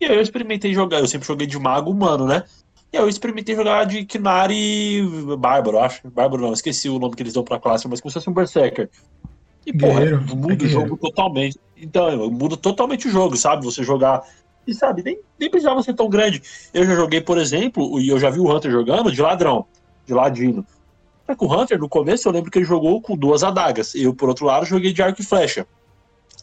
E 0.00 0.06
aí 0.06 0.16
eu 0.16 0.22
experimentei 0.22 0.72
jogar, 0.74 1.00
eu 1.00 1.06
sempre 1.06 1.26
joguei 1.26 1.46
de 1.46 1.58
mago 1.58 1.90
humano, 1.90 2.26
né? 2.26 2.44
E 2.92 2.96
aí 2.96 3.02
eu 3.02 3.08
experimentei 3.08 3.54
jogar 3.54 3.84
de 3.84 4.04
Kinari 4.04 5.02
Bárbaro, 5.38 5.78
acho. 5.78 6.10
Bárbaro 6.10 6.42
não, 6.42 6.52
esqueci 6.52 6.88
o 6.88 6.98
nome 6.98 7.14
que 7.14 7.22
eles 7.22 7.32
dão 7.32 7.44
pra 7.44 7.58
classe, 7.58 7.88
mas 7.88 8.00
como 8.00 8.10
se 8.10 8.14
fosse 8.14 8.28
um 8.28 8.34
Berserker. 8.34 8.90
E, 9.64 9.72
porra, 9.72 10.00
Guerreiro, 10.00 10.36
muda 10.36 10.64
é 10.64 10.66
o 10.66 10.68
jogo 10.68 10.96
totalmente. 10.96 11.58
Então, 11.76 12.30
muda 12.30 12.56
totalmente 12.56 13.08
o 13.08 13.10
jogo, 13.10 13.36
sabe? 13.36 13.64
Você 13.64 13.82
jogar. 13.82 14.22
E 14.66 14.74
sabe, 14.74 15.02
nem, 15.02 15.18
nem 15.38 15.50
precisava 15.50 15.82
ser 15.82 15.94
tão 15.94 16.08
grande. 16.08 16.42
Eu 16.72 16.84
já 16.84 16.94
joguei, 16.94 17.20
por 17.20 17.38
exemplo, 17.38 17.98
e 18.00 18.08
eu 18.08 18.18
já 18.18 18.30
vi 18.30 18.40
o 18.40 18.50
Hunter 18.52 18.70
jogando 18.70 19.10
de 19.10 19.20
ladrão, 19.20 19.66
de 20.06 20.12
ladino. 20.12 20.64
Que 21.36 21.44
o 21.44 21.52
Hunter, 21.52 21.78
no 21.78 21.88
começo, 21.88 22.28
eu 22.28 22.32
lembro 22.32 22.50
que 22.50 22.58
ele 22.58 22.64
jogou 22.64 23.00
com 23.00 23.16
duas 23.16 23.42
adagas. 23.42 23.94
Eu, 23.94 24.14
por 24.14 24.28
outro 24.28 24.46
lado, 24.46 24.66
joguei 24.66 24.92
de 24.92 25.02
arco 25.02 25.20
e 25.20 25.24
flecha. 25.24 25.66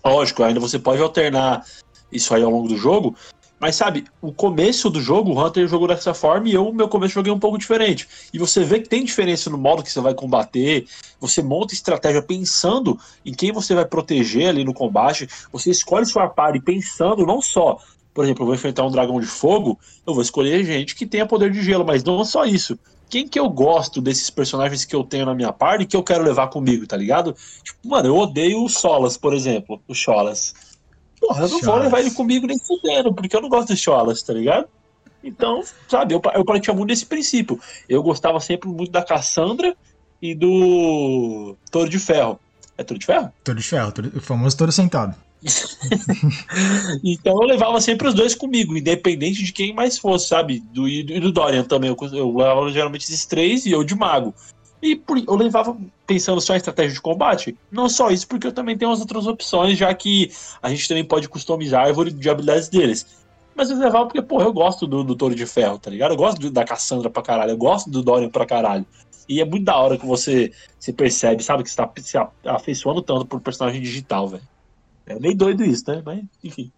Lógico, 0.03 0.43
ainda 0.43 0.59
você 0.59 0.79
pode 0.79 1.01
alternar 1.01 1.65
isso 2.11 2.33
aí 2.33 2.43
ao 2.43 2.49
longo 2.49 2.67
do 2.67 2.77
jogo. 2.77 3.15
Mas 3.59 3.75
sabe, 3.75 4.05
o 4.21 4.31
começo 4.31 4.89
do 4.89 5.01
jogo, 5.01 5.31
o 5.31 5.45
Hunter 5.45 5.67
jogou 5.67 5.87
dessa 5.87 6.13
forma 6.13 6.47
e 6.47 6.53
eu, 6.53 6.71
meu 6.71 6.87
começo, 6.87 7.15
joguei 7.15 7.31
um 7.31 7.39
pouco 7.39 7.57
diferente. 7.57 8.07
E 8.33 8.39
você 8.39 8.63
vê 8.63 8.79
que 8.79 8.87
tem 8.87 9.03
diferença 9.03 9.49
no 9.49 9.57
modo 9.57 9.83
que 9.83 9.91
você 9.91 9.99
vai 9.99 10.13
combater, 10.13 10.87
você 11.19 11.41
monta 11.41 11.73
estratégia 11.73 12.21
pensando 12.21 12.97
em 13.25 13.33
quem 13.33 13.51
você 13.51 13.75
vai 13.75 13.85
proteger 13.85 14.47
ali 14.47 14.63
no 14.63 14.73
combate, 14.73 15.27
você 15.51 15.71
escolhe 15.71 16.05
sua 16.05 16.29
party 16.29 16.61
pensando 16.61 17.25
não 17.25 17.41
só, 17.41 17.79
por 18.13 18.23
exemplo, 18.23 18.43
eu 18.43 18.47
vou 18.47 18.55
enfrentar 18.55 18.85
um 18.85 18.91
dragão 18.91 19.19
de 19.19 19.27
fogo, 19.27 19.77
eu 20.07 20.13
vou 20.13 20.23
escolher 20.23 20.63
gente 20.63 20.95
que 20.95 21.05
tenha 21.05 21.25
poder 21.25 21.51
de 21.51 21.61
gelo, 21.61 21.85
mas 21.85 22.03
não 22.03 22.23
só 22.23 22.45
isso. 22.45 22.79
Quem 23.09 23.27
que 23.27 23.39
eu 23.39 23.49
gosto 23.49 23.99
desses 23.99 24.29
personagens 24.29 24.85
que 24.85 24.95
eu 24.95 25.03
tenho 25.03 25.25
na 25.25 25.33
minha 25.33 25.51
party 25.51 25.85
que 25.85 25.97
eu 25.97 26.03
quero 26.03 26.23
levar 26.23 26.47
comigo, 26.47 26.85
tá 26.85 26.95
ligado? 26.95 27.35
Tipo, 27.63 27.89
mano, 27.89 28.07
eu 28.07 28.15
odeio 28.15 28.63
o 28.63 28.69
Solas, 28.69 29.17
por 29.17 29.33
exemplo, 29.33 29.81
o 29.87 29.95
Cholas. 29.95 30.53
Porra, 31.19 31.39
eu 31.41 31.49
não 31.49 31.49
vou 31.49 31.59
Cholas. 31.61 31.83
levar 31.85 31.99
ele 31.99 32.11
comigo 32.11 32.45
nem 32.47 32.57
fudendo, 32.59 33.13
porque 33.13 33.35
eu 33.35 33.41
não 33.41 33.49
gosto 33.49 33.73
de 33.73 33.77
Cholas, 33.81 34.21
tá 34.21 34.33
ligado? 34.33 34.67
Então, 35.23 35.63
sabe, 35.87 36.13
eu, 36.13 36.21
eu 36.33 36.45
partia 36.45 36.73
muito 36.73 36.89
desse 36.89 37.05
princípio. 37.05 37.59
Eu 37.89 38.01
gostava 38.01 38.39
sempre 38.39 38.69
muito 38.69 38.91
da 38.91 39.03
Cassandra 39.03 39.75
e 40.21 40.33
do 40.35 41.55
Touro 41.71 41.89
de 41.89 41.99
Ferro. 41.99 42.39
É 42.77 42.83
Touro 42.83 42.99
de 42.99 43.05
Ferro? 43.05 43.33
Touro 43.43 43.59
de 43.59 43.65
ferro, 43.65 43.93
o 44.15 44.21
famoso 44.21 44.55
touro 44.55 44.71
sentado. 44.71 45.15
Então 47.03 47.33
eu 47.41 47.47
levava 47.47 47.79
sempre 47.81 48.07
os 48.07 48.13
dois 48.13 48.35
comigo, 48.35 48.75
independente 48.77 49.43
de 49.43 49.53
quem 49.53 49.73
mais 49.73 49.97
fosse, 49.97 50.27
sabe? 50.27 50.59
Do, 50.73 50.87
e 50.87 51.03
do, 51.03 51.19
do 51.19 51.31
Dorian 51.31 51.63
também. 51.63 51.89
Eu, 51.89 51.97
eu 52.13 52.35
levava 52.35 52.69
geralmente 52.71 53.03
esses 53.03 53.25
três 53.25 53.65
e 53.65 53.71
eu 53.71 53.83
de 53.83 53.95
mago. 53.95 54.33
E 54.81 54.95
por- 54.95 55.17
eu 55.17 55.35
levava 55.35 55.77
pensando 56.07 56.39
só 56.39 56.53
em 56.53 56.57
estratégia 56.57 56.93
de 56.93 57.01
combate. 57.01 57.55
Não 57.71 57.89
só 57.89 58.09
isso, 58.09 58.27
porque 58.27 58.47
eu 58.47 58.51
também 58.51 58.77
tenho 58.77 58.91
as 58.91 58.99
outras 58.99 59.27
opções, 59.27 59.77
já 59.77 59.93
que 59.93 60.31
a 60.61 60.69
gente 60.69 60.87
também 60.87 61.03
pode 61.03 61.27
customizar 61.27 61.83
a 61.83 61.87
árvore 61.87 62.11
de 62.11 62.29
habilidades 62.29 62.69
deles. 62.69 63.05
Mas 63.55 63.69
eu 63.69 63.77
levava 63.77 64.05
porque, 64.05 64.21
porra, 64.21 64.45
eu 64.45 64.53
gosto 64.53 64.87
do, 64.87 65.03
do 65.03 65.15
Touro 65.15 65.35
de 65.35 65.45
Ferro, 65.45 65.77
tá 65.77 65.89
ligado? 65.91 66.11
Eu 66.11 66.17
gosto 66.17 66.39
do- 66.39 66.51
da 66.51 66.63
Cassandra 66.63 67.09
pra 67.09 67.21
caralho, 67.21 67.51
eu 67.51 67.57
gosto 67.57 67.89
do 67.89 68.01
Dorian 68.01 68.29
pra 68.29 68.45
caralho. 68.45 68.85
E 69.27 69.41
é 69.41 69.45
muito 69.45 69.65
da 69.65 69.77
hora 69.77 69.97
que 69.97 70.05
você 70.05 70.51
se 70.79 70.91
percebe, 70.93 71.43
sabe? 71.43 71.63
Que 71.63 71.69
você 71.69 71.75
tá 71.75 71.91
se 71.97 72.17
afeiçoando 72.45 73.01
tanto 73.01 73.25
por 73.25 73.41
personagem 73.41 73.81
digital, 73.81 74.27
velho. 74.27 74.43
É 75.09 75.19
meio 75.19 75.35
doido 75.35 75.63
isso, 75.63 75.83
né? 75.87 76.01
Mas, 76.05 76.23
enfim. 76.43 76.71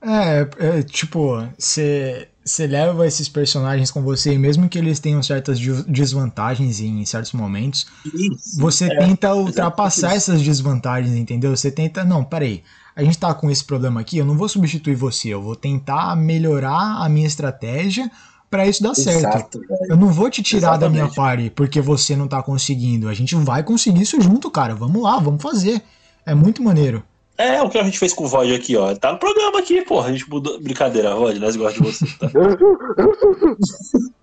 É, 0.00 0.48
é, 0.78 0.82
tipo, 0.82 1.36
você 1.58 2.28
leva 2.68 3.04
esses 3.06 3.28
personagens 3.28 3.90
com 3.90 4.00
você, 4.00 4.38
mesmo 4.38 4.68
que 4.68 4.78
eles 4.78 5.00
tenham 5.00 5.20
certas 5.22 5.58
de- 5.58 5.82
desvantagens 5.90 6.78
em 6.80 7.04
certos 7.04 7.32
momentos, 7.32 7.86
Isso. 8.04 8.60
você 8.60 8.84
É, 8.86 8.96
tenta 8.96 9.34
ultrapassar 9.34 10.08
isso. 10.16 10.30
essas 10.30 10.42
desvantagens, 10.42 11.16
entendeu? 11.16 11.56
Você 11.56 11.70
tenta, 11.72 12.04
não, 12.04 12.22
peraí, 12.22 12.62
a 12.94 13.02
gente 13.02 13.18
tá 13.18 13.34
com 13.34 13.50
esse 13.50 13.64
problema 13.64 14.00
aqui, 14.00 14.18
eu 14.18 14.24
não 14.24 14.36
vou 14.38 14.48
substituir 14.48 14.94
você, 14.94 15.28
eu 15.30 15.42
vou 15.42 15.56
tentar 15.56 16.14
melhorar 16.16 17.02
a 17.04 17.08
minha 17.08 17.26
estratégia 17.26 18.08
pra 18.48 18.68
isso 18.68 18.82
dar 18.82 18.94
certo. 18.94 19.26
Exato, 19.26 19.58
velho. 19.60 19.80
Eu 19.90 19.96
não 19.96 20.12
vou 20.12 20.30
te 20.30 20.42
tirar 20.44 20.76
da 20.76 20.88
minha 20.88 21.04
Exatamente. 21.06 21.16
party 21.16 21.50
porque 21.50 21.80
você 21.80 22.14
não 22.14 22.28
tá 22.28 22.40
conseguindo. 22.42 23.08
A 23.08 23.14
gente 23.14 23.34
vai 23.34 23.64
conseguir 23.64 24.02
isso 24.02 24.20
junto, 24.20 24.48
cara. 24.50 24.74
Vamos 24.76 25.02
lá, 25.02 25.18
vamos 25.18 25.42
fazer. 25.42 25.82
É 26.24 26.34
muito 26.34 26.62
maneiro. 26.62 27.02
É 27.38 27.62
o 27.62 27.70
que 27.70 27.78
a 27.78 27.84
gente 27.84 27.98
fez 27.98 28.12
com 28.12 28.24
o 28.24 28.26
Void 28.26 28.52
aqui, 28.52 28.76
ó. 28.76 28.94
Tá 28.96 29.12
no 29.12 29.18
programa 29.18 29.60
aqui, 29.60 29.80
porra. 29.82 30.08
A 30.08 30.12
gente 30.12 30.28
mudou. 30.28 30.60
Brincadeira, 30.60 31.14
Void, 31.14 31.38
nós 31.38 31.54
gostamos 31.54 31.98
de 31.98 32.06
você, 32.06 32.18
tá? 32.18 32.28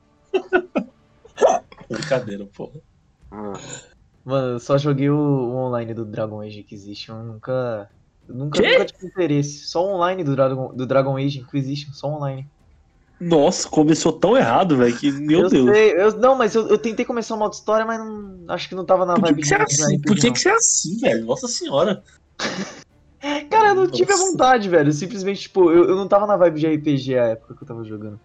Brincadeira, 1.90 2.46
porra. 2.56 2.74
Mano, 4.24 4.48
eu 4.54 4.60
só 4.60 4.78
joguei 4.78 5.10
o, 5.10 5.16
o 5.16 5.56
online 5.56 5.94
do 5.94 6.06
Dragon 6.06 6.42
Age 6.42 6.60
Inquisition, 6.60 7.18
eu 7.20 7.24
nunca. 7.24 7.90
eu 8.28 8.36
Nunca, 8.36 8.62
Quê? 8.62 8.72
nunca 8.72 8.86
tive 8.86 9.08
interesse. 9.08 9.68
Só 9.68 9.86
online 9.86 10.24
do 10.24 10.36
Dragon, 10.36 10.74
do 10.74 10.86
Dragon 10.86 11.16
Age 11.16 11.40
Inquisition, 11.40 11.92
só 11.94 12.08
online. 12.08 12.48
Nossa, 13.20 13.70
começou 13.70 14.12
tão 14.12 14.36
errado, 14.36 14.76
velho, 14.76 14.98
que, 14.98 15.10
meu 15.10 15.44
eu 15.44 15.50
Deus. 15.50 15.72
sei, 15.72 15.92
eu, 15.94 16.12
não, 16.18 16.36
mas 16.36 16.54
eu, 16.54 16.68
eu 16.68 16.78
tentei 16.78 17.06
começar 17.06 17.36
o 17.36 17.38
modo 17.38 17.54
história, 17.54 17.86
mas 17.86 17.98
não, 17.98 18.40
acho 18.50 18.68
que 18.68 18.76
não 18.76 18.84
tava 18.84 19.06
na 19.06 19.14
Por 19.14 19.24
que, 19.24 19.30
vibe 19.32 19.42
que 19.42 19.48
você 19.48 19.56
é 19.56 19.62
assim? 19.62 20.02
Por 20.02 20.16
que, 20.18 20.32
que 20.32 20.40
você 20.40 20.50
é 20.50 20.56
assim, 20.56 20.98
velho? 20.98 21.26
Nossa 21.26 21.48
senhora. 21.48 22.04
Eu 23.76 23.84
não 23.84 23.92
tive 23.92 24.14
a 24.14 24.18
vontade, 24.18 24.70
velho. 24.70 24.92
Simplesmente, 24.92 25.42
tipo, 25.42 25.72
eu, 25.72 25.90
eu 25.90 25.96
não 25.96 26.08
tava 26.08 26.26
na 26.26 26.38
vibe 26.38 26.60
de 26.60 26.68
RPG 26.68 27.18
a 27.18 27.26
época 27.28 27.56
que 27.56 27.64
eu 27.64 27.68
tava 27.68 27.84
jogando. 27.84 28.20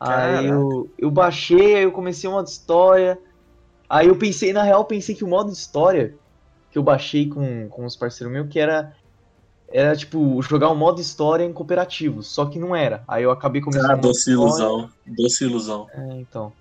Aí 0.00 0.46
eu, 0.46 0.88
eu 0.96 1.10
baixei, 1.10 1.74
aí 1.74 1.82
eu 1.82 1.92
comecei 1.92 2.28
o 2.28 2.32
modo 2.32 2.48
história. 2.48 3.18
Aí 3.88 4.06
eu 4.06 4.16
pensei, 4.16 4.52
na 4.52 4.62
real, 4.62 4.84
pensei 4.84 5.14
que 5.14 5.24
o 5.24 5.28
modo 5.28 5.50
história 5.50 6.14
que 6.70 6.78
eu 6.78 6.82
baixei 6.82 7.28
com, 7.28 7.68
com 7.68 7.84
os 7.84 7.96
parceiros 7.96 8.32
meus, 8.32 8.48
que 8.48 8.58
era, 8.58 8.94
era 9.68 9.96
tipo, 9.96 10.40
jogar 10.42 10.70
um 10.70 10.76
modo 10.76 11.00
história 11.00 11.44
em 11.44 11.52
cooperativo. 11.52 12.22
Só 12.22 12.46
que 12.46 12.58
não 12.58 12.76
era. 12.76 13.02
Aí 13.08 13.22
eu 13.22 13.30
acabei 13.30 13.60
começando 13.60 13.90
Ah, 13.90 13.96
o 13.96 14.00
doce 14.00 14.30
ilusão. 14.30 14.90
Doce 15.06 15.44
ilusão. 15.44 15.86
É, 15.92 16.20
então. 16.20 16.52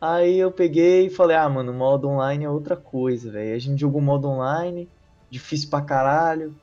Aí 0.00 0.36
eu 0.36 0.50
peguei 0.50 1.06
e 1.06 1.10
falei, 1.10 1.36
ah, 1.36 1.48
mano, 1.48 1.72
modo 1.72 2.08
online 2.08 2.44
é 2.44 2.50
outra 2.50 2.76
coisa, 2.76 3.30
velho. 3.30 3.54
A 3.54 3.58
gente 3.58 3.80
jogou 3.80 4.00
modo 4.00 4.28
online, 4.28 4.88
difícil 5.30 5.70
pra 5.70 5.80
caralho. 5.80 6.54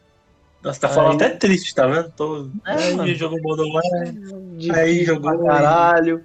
Nossa, 0.61 0.79
tá 0.81 0.89
falando 0.89 1.21
Aí- 1.21 1.27
até 1.27 1.37
triste, 1.37 1.73
tá 1.73 1.87
vendo? 1.87 2.11
Tô... 2.11 2.49
É, 2.65 2.73
Aí 2.73 2.95
mano. 2.95 3.15
jogou. 3.15 3.55
Difícil 4.57 4.75
Aí 4.75 5.05
jogou 5.05 5.45
caralho. 5.45 6.23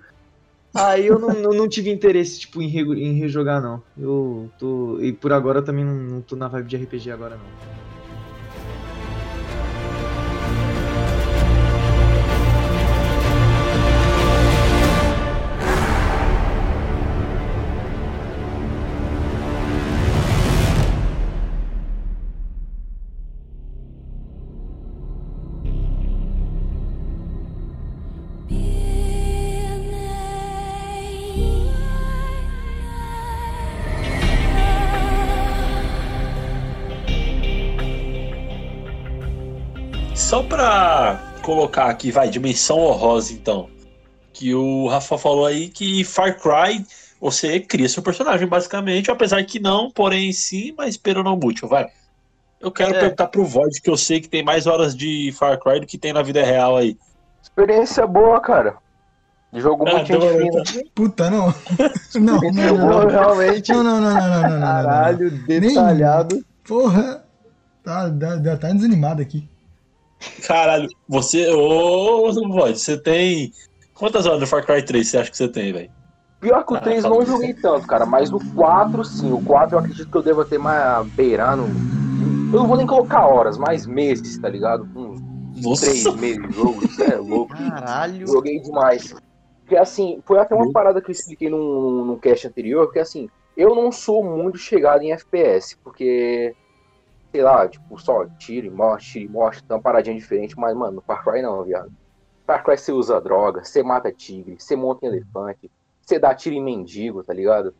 Aí 0.75 1.07
eu 1.07 1.21
não, 1.21 1.29
não, 1.29 1.51
não 1.53 1.69
tive 1.69 1.89
interesse, 1.91 2.41
tipo, 2.41 2.61
em, 2.61 2.67
re- 2.69 3.01
em 3.01 3.13
rejogar, 3.13 3.63
não. 3.63 3.81
Eu 3.97 4.51
tô. 4.59 4.99
E 5.01 5.13
por 5.13 5.33
agora 5.33 5.61
eu 5.61 5.65
também 5.65 5.85
não, 5.85 5.95
não 5.95 6.21
tô 6.21 6.35
na 6.35 6.49
vibe 6.49 6.67
de 6.67 6.77
RPG 6.77 7.13
agora, 7.13 7.37
não. 7.37 7.84
colocar 41.55 41.87
aqui, 41.87 42.11
vai, 42.11 42.29
dimensão 42.29 42.79
horrorosa 42.79 43.33
então. 43.33 43.69
Que 44.33 44.55
o 44.55 44.89
Rafa 44.89 45.17
falou 45.17 45.47
aí 45.47 45.69
que 45.69 46.03
Far 46.03 46.37
Cry, 46.41 46.85
você 47.21 47.61
cria 47.61 47.89
seu 47.89 48.03
personagem 48.03 48.47
basicamente, 48.47 49.11
apesar 49.11 49.45
que 49.45 49.61
não, 49.61 49.91
porém 49.91 50.33
sim, 50.33 50.75
mas 50.77 50.97
pelo 50.97 51.23
não 51.23 51.39
útil, 51.39 51.69
vai. 51.69 51.87
Eu 52.61 52.73
quero 52.73 52.97
é. 52.97 53.01
perguntar 53.01 53.29
pro 53.29 53.45
Void, 53.45 53.81
que 53.81 53.91
eu 53.91 53.97
sei 53.97 54.21
que 54.21 54.29
tem 54.29 54.43
mais 54.43 54.67
horas 54.67 54.97
de 54.97 55.33
Far 55.39 55.59
Cry 55.61 55.81
do 55.81 55.87
que 55.87 55.99
tem 55.99 56.13
na 56.13 56.23
vida 56.23 56.43
real 56.43 56.77
aí. 56.77 56.97
Experiência 57.43 58.07
boa, 58.07 58.41
cara. 58.41 58.77
Jogo 59.53 59.85
muito 59.85 60.13
então. 60.13 60.83
Puta, 60.95 61.31
não. 61.31 61.55
não, 62.21 62.41
não, 62.41 62.77
não, 62.77 63.07
realmente. 63.07 63.71
Não, 63.71 63.85
não, 63.85 64.01
não, 64.01 64.15
não, 64.15 64.31
não, 64.31 64.43
não, 64.43 64.51
não 64.51 64.61
Caralho, 64.61 65.31
detalhado. 65.31 66.35
Nem... 66.35 66.45
Porra. 66.67 67.25
Tá, 67.85 68.11
tá, 68.11 68.57
tá 68.57 68.73
desanimado 68.73 69.23
aqui. 69.23 69.49
Caralho, 70.47 70.89
você. 71.09 71.49
Ô, 71.51 72.33
Void, 72.33 72.79
você 72.79 72.97
tem. 72.97 73.53
Quantas 73.95 74.27
horas 74.27 74.41
do 74.41 74.47
Far 74.47 74.65
Cry 74.67 74.85
3 74.85 75.07
você 75.07 75.19
acha 75.19 75.31
que 75.31 75.37
você 75.37 75.49
tem, 75.49 75.73
velho? 75.73 75.91
Pior 76.41 76.65
que 76.65 76.73
o 76.75 76.77
Ah, 76.77 76.81
3 76.81 77.03
fala 77.03 77.15
não 77.15 77.25
joguei 77.25 77.55
tanto, 77.55 77.87
cara, 77.87 78.05
mas 78.05 78.31
no 78.31 78.39
4 78.55 79.05
sim. 79.05 79.33
O 79.33 79.41
4 79.43 79.77
eu 79.77 79.79
acredito 79.81 80.11
que 80.11 80.17
eu 80.17 80.23
devo 80.23 80.45
ter 80.45 80.59
mais 80.59 81.07
beirando. 81.09 81.65
Eu 82.53 82.61
não 82.61 82.67
vou 82.67 82.77
nem 82.77 82.87
colocar 82.87 83.27
horas, 83.27 83.57
mais 83.57 83.87
meses, 83.87 84.37
tá 84.39 84.49
ligado? 84.49 84.87
Uns 84.95 85.65
Nossa. 85.65 85.87
3 85.87 86.15
meses 86.17 86.43
de 86.43 86.55
jogo, 86.55 86.85
isso 86.85 87.03
é 87.03 87.17
louco. 87.17 87.55
Caralho. 87.55 88.27
Joguei 88.27 88.61
demais. 88.61 89.15
Porque 89.61 89.77
assim, 89.77 90.21
foi 90.27 90.39
até 90.39 90.55
uma 90.55 90.71
parada 90.71 91.01
que 91.01 91.11
eu 91.11 91.13
expliquei 91.13 91.49
num, 91.49 92.05
num 92.05 92.19
cast 92.19 92.47
anterior, 92.47 92.85
porque 92.87 92.99
assim, 92.99 93.31
eu 93.57 93.75
não 93.75 93.91
sou 93.91 94.23
muito 94.23 94.59
chegado 94.59 95.03
em 95.03 95.13
FPS, 95.13 95.77
porque, 95.83 96.55
sei 97.35 97.43
lá, 97.43 97.67
tipo, 97.69 97.99
só 97.99 98.25
tiro 98.39 98.69
e 98.69 98.71
morte, 98.71 99.11
tiro 99.11 99.25
e 99.25 99.29
morte, 99.29 99.61
tem 99.65 99.77
uma 99.77 99.83
paradinha 99.83 100.15
diferente, 100.15 100.55
mas, 100.57 100.73
mano, 100.77 100.93
no 100.93 101.01
Far 101.01 101.25
Cry 101.25 101.43
não, 101.43 101.65
viado. 101.65 101.91
Far 102.47 102.63
Cry 102.63 102.79
você 102.79 102.93
usa 102.93 103.21
droga, 103.21 103.65
você 103.65 103.83
mata 103.83 104.13
tigre, 104.13 104.57
você 104.57 104.77
monta 104.77 105.05
em 105.05 105.09
elefante, 105.09 105.69
você 106.01 106.17
dá 106.17 106.33
tiro 106.33 106.55
em 106.55 106.63
mendigo, 106.63 107.25
tá 107.25 107.35
ligado? 107.35 107.75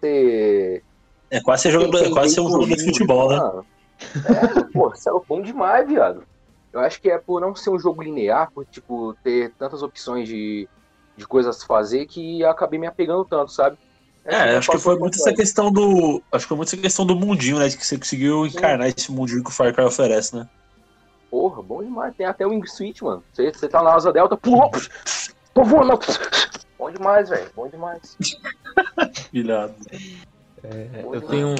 Você. 0.00 0.82
É 1.30 1.38
quase 1.42 1.64
ser, 1.64 1.70
jogo, 1.72 1.94
é 1.98 2.10
quase 2.10 2.34
ser 2.34 2.40
um 2.40 2.48
jogo 2.48 2.66
de 2.66 2.82
futebol, 2.82 3.28
né? 3.28 3.36
Mano, 3.36 3.66
É, 4.24 4.64
pô, 4.72 4.90
isso 4.90 5.10
é 5.10 5.12
bom 5.28 5.42
demais, 5.42 5.86
viado. 5.86 6.22
Eu 6.72 6.80
acho 6.80 6.98
que 6.98 7.10
é 7.10 7.18
por 7.18 7.42
não 7.42 7.54
ser 7.54 7.68
um 7.68 7.78
jogo 7.78 8.02
linear, 8.02 8.50
por, 8.54 8.64
tipo, 8.64 9.14
ter 9.22 9.52
tantas 9.58 9.82
opções 9.82 10.26
de, 10.26 10.66
de 11.14 11.26
coisas 11.26 11.62
a 11.62 11.66
fazer 11.66 12.06
que 12.06 12.40
eu 12.40 12.48
acabei 12.48 12.80
me 12.80 12.86
apegando 12.86 13.26
tanto, 13.26 13.52
sabe? 13.52 13.76
É, 14.28 14.56
acho 14.58 14.70
que 14.70 14.78
foi 14.78 14.98
muito 14.98 15.16
essa 15.18 15.32
questão 15.32 15.72
do. 15.72 16.22
Acho 16.30 16.44
que 16.44 16.48
foi 16.48 16.56
muito 16.58 16.68
essa 16.68 16.76
questão 16.76 17.06
do 17.06 17.16
mundinho, 17.16 17.58
né? 17.58 17.70
Que 17.70 17.84
você 17.84 17.96
conseguiu 17.96 18.46
encarnar 18.46 18.88
esse 18.88 19.10
mundinho 19.10 19.42
que 19.42 19.48
o 19.48 19.52
Far 19.52 19.72
Cry 19.72 19.84
oferece, 19.84 20.36
né? 20.36 20.46
Porra, 21.30 21.62
bom 21.62 21.82
demais. 21.82 22.14
Tem 22.14 22.26
até 22.26 22.46
o 22.46 22.50
Wing 22.50 22.66
Switch, 22.68 23.00
mano. 23.00 23.24
Você, 23.32 23.50
você 23.50 23.66
tá 23.66 23.82
na 23.82 23.94
asa 23.94 24.12
delta, 24.12 24.36
pulou, 24.36 24.70
tô 25.54 25.64
voando. 25.64 25.98
Bom 26.78 26.90
demais, 26.90 27.30
velho. 27.30 27.50
Bom 27.56 27.68
demais. 27.68 28.18
Pilhado. 29.32 29.74
É, 30.62 31.02
Bom 31.02 31.14
eu 31.14 31.20
demais. 31.20 31.30
tenho. 31.30 31.54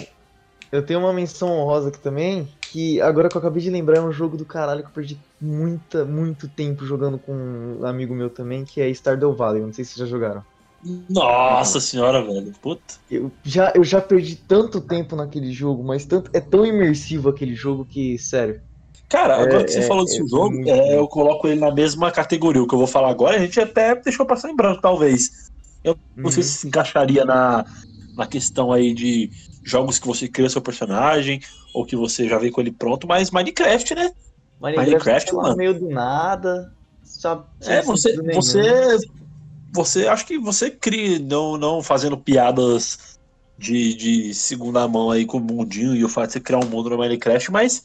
Eu 0.71 0.85
tenho 0.85 1.01
uma 1.01 1.14
menção 1.14 1.49
honrosa 1.49 1.89
aqui 1.89 1.99
também, 1.99 2.47
que 2.61 3.01
agora 3.01 3.31
que 3.31 3.37
eu 3.37 3.39
acabei 3.39 3.62
de 3.62 3.71
lembrar 3.71 3.97
é 3.97 4.03
um 4.03 4.12
jogo 4.12 4.37
do 4.37 4.45
caralho 4.45 4.83
que 4.83 4.89
eu 4.89 4.93
perdi 4.93 5.19
muita, 5.41 6.05
muito 6.05 6.47
tempo 6.47 6.85
jogando 6.85 7.19
com 7.19 7.33
um 7.33 7.87
amigo 7.87 8.14
meu 8.14 8.29
também, 8.29 8.66
que 8.66 8.79
é 8.79 8.91
Stardew 8.91 9.35
Valley. 9.35 9.62
Não 9.62 9.73
sei 9.73 9.87
se 9.87 9.95
vocês 9.95 10.07
já 10.07 10.14
jogaram. 10.14 10.45
Nossa 10.83 11.79
senhora, 11.81 12.20
velho. 12.24 12.53
Puta. 12.61 12.95
Eu 13.09 13.39
já, 13.45 13.72
eu 13.74 13.83
já 13.85 14.01
perdi 14.03 14.37
tanto 14.37 14.81
tempo 14.87 15.16
naquele 15.16 15.51
jogo, 15.53 15.83
mas 15.83 16.05
tanto, 16.07 16.31
é 16.35 16.41
tão 16.41 16.64
imersivo 16.66 17.29
aquele 17.29 17.55
jogo 17.55 17.87
que, 17.87 18.18
sério. 18.18 18.62
Cara, 19.09 19.37
agora 19.41 19.64
É, 19.64 19.64
que 19.64 19.72
você 19.72 19.81
é, 19.89 19.89
falou 19.89 20.05
desse 20.05 20.22
é 20.22 20.24
jogo, 20.29 20.51
muito 20.51 20.81
é, 20.91 20.97
bom. 20.97 20.99
eu 20.99 21.09
coloco 21.09 21.49
ele 21.49 21.59
na 21.61 21.72
mesma 21.72 22.12
categoria. 22.12 22.62
O 22.62 22.66
que 22.68 22.74
eu 22.74 22.79
vou 22.79 22.87
falar 22.87 23.09
agora, 23.11 23.37
a 23.37 23.41
gente 23.41 23.59
até 23.61 23.95
deixou 24.01 24.26
passar 24.26 24.51
em 24.51 24.57
branco, 24.57 24.83
talvez. 24.83 25.31
Não 26.22 26.31
sei 26.31 26.43
Uhum. 26.43 26.45
se 26.45 26.59
se 26.59 26.68
encaixaria 26.68 27.24
na, 27.24 27.64
na 28.16 28.26
questão 28.26 28.72
aí 28.72 28.95
de 28.95 29.31
jogos 29.64 29.99
que 29.99 30.07
você 30.07 30.29
cria 30.29 30.51
seu 30.51 30.62
personagem, 30.62 31.41
ou 31.74 31.87
que 31.87 31.97
você 31.97 32.29
já 32.29 32.39
vem 32.39 32.51
com 32.51 32.61
ele 32.61 32.72
pronto, 32.72 33.07
mas 33.07 33.31
Minecraft, 33.31 33.95
né? 33.95 34.11
Minecraft, 34.61 35.14
Minecraft, 35.16 35.35
mano. 35.35 35.51
no 35.51 35.57
meio 35.57 35.79
do 35.79 35.91
nada. 35.91 36.74
Sabe, 37.03 37.49
É, 37.61 37.83
você, 37.83 38.14
nenhum. 38.14 38.85
Você, 39.73 40.09
acho 40.09 40.27
que 40.27 40.39
você 40.39 40.71
cria, 40.71 41.19
não, 41.19 41.57
não 41.57 41.83
fazendo 41.83 42.16
piadas 42.16 43.19
de, 43.59 43.95
de 43.95 44.35
segunda 44.35 44.87
mão 44.87 45.11
aí 45.11 45.27
com 45.27 45.39
o 45.39 45.41
mundinho 45.41 45.95
e 45.95 46.05
o 46.05 46.09
fato 46.09 46.29
de 46.29 46.33
você 46.35 46.41
criar 46.41 46.59
um 46.59 46.69
mundo 46.69 46.91
no 46.91 46.99
Minecraft, 46.99 47.51
mas 47.51 47.85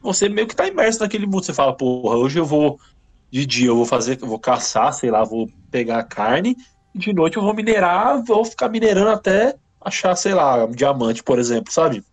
você 0.00 0.28
meio 0.28 0.46
que 0.46 0.54
tá 0.54 0.66
imerso 0.66 1.00
naquele 1.00 1.26
mundo. 1.26 1.44
Você 1.44 1.54
fala, 1.54 1.74
porra, 1.74 2.16
hoje 2.16 2.38
eu 2.38 2.44
vou, 2.44 2.78
de 3.30 3.44
dia 3.44 3.68
eu 3.68 3.76
vou 3.76 3.86
fazer, 3.86 4.18
eu 4.20 4.28
vou 4.28 4.38
caçar, 4.38 4.92
sei 4.92 5.10
lá, 5.10 5.24
vou 5.24 5.50
pegar 5.70 6.04
carne, 6.04 6.56
e 6.94 6.98
de 6.98 7.12
noite 7.12 7.36
eu 7.36 7.42
vou 7.42 7.54
minerar, 7.54 8.22
vou 8.22 8.44
ficar 8.44 8.68
minerando 8.68 9.10
até 9.10 9.56
achar, 9.80 10.14
sei 10.16 10.34
lá, 10.34 10.64
um 10.64 10.72
diamante, 10.72 11.22
por 11.22 11.38
exemplo, 11.38 11.72
sabe? 11.72 12.04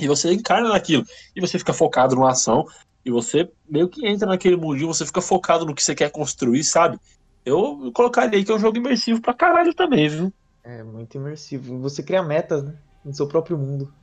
E 0.00 0.08
você 0.08 0.32
encarna 0.32 0.70
naquilo, 0.70 1.04
e 1.34 1.40
você 1.40 1.58
fica 1.58 1.72
focado 1.72 2.14
numa 2.14 2.30
ação, 2.30 2.66
e 3.04 3.10
você 3.10 3.50
meio 3.68 3.88
que 3.88 4.06
entra 4.06 4.26
naquele 4.26 4.56
mundinho, 4.56 4.88
você 4.88 5.04
fica 5.04 5.20
focado 5.20 5.64
no 5.64 5.74
que 5.74 5.82
você 5.82 5.94
quer 5.94 6.10
construir, 6.10 6.64
sabe? 6.64 6.98
Eu 7.44 7.92
colocaria 7.92 8.38
aí 8.38 8.44
que 8.44 8.50
é 8.52 8.54
um 8.54 8.58
jogo 8.58 8.76
imersivo 8.78 9.20
pra 9.20 9.34
caralho 9.34 9.74
também, 9.74 10.08
viu? 10.08 10.32
É 10.64 10.82
muito 10.82 11.16
imersivo. 11.16 11.78
Você 11.80 12.02
cria 12.02 12.20
metas, 12.22 12.64
né? 12.64 12.76
No 13.04 13.14
seu 13.14 13.28
próprio 13.28 13.56
mundo. 13.58 13.94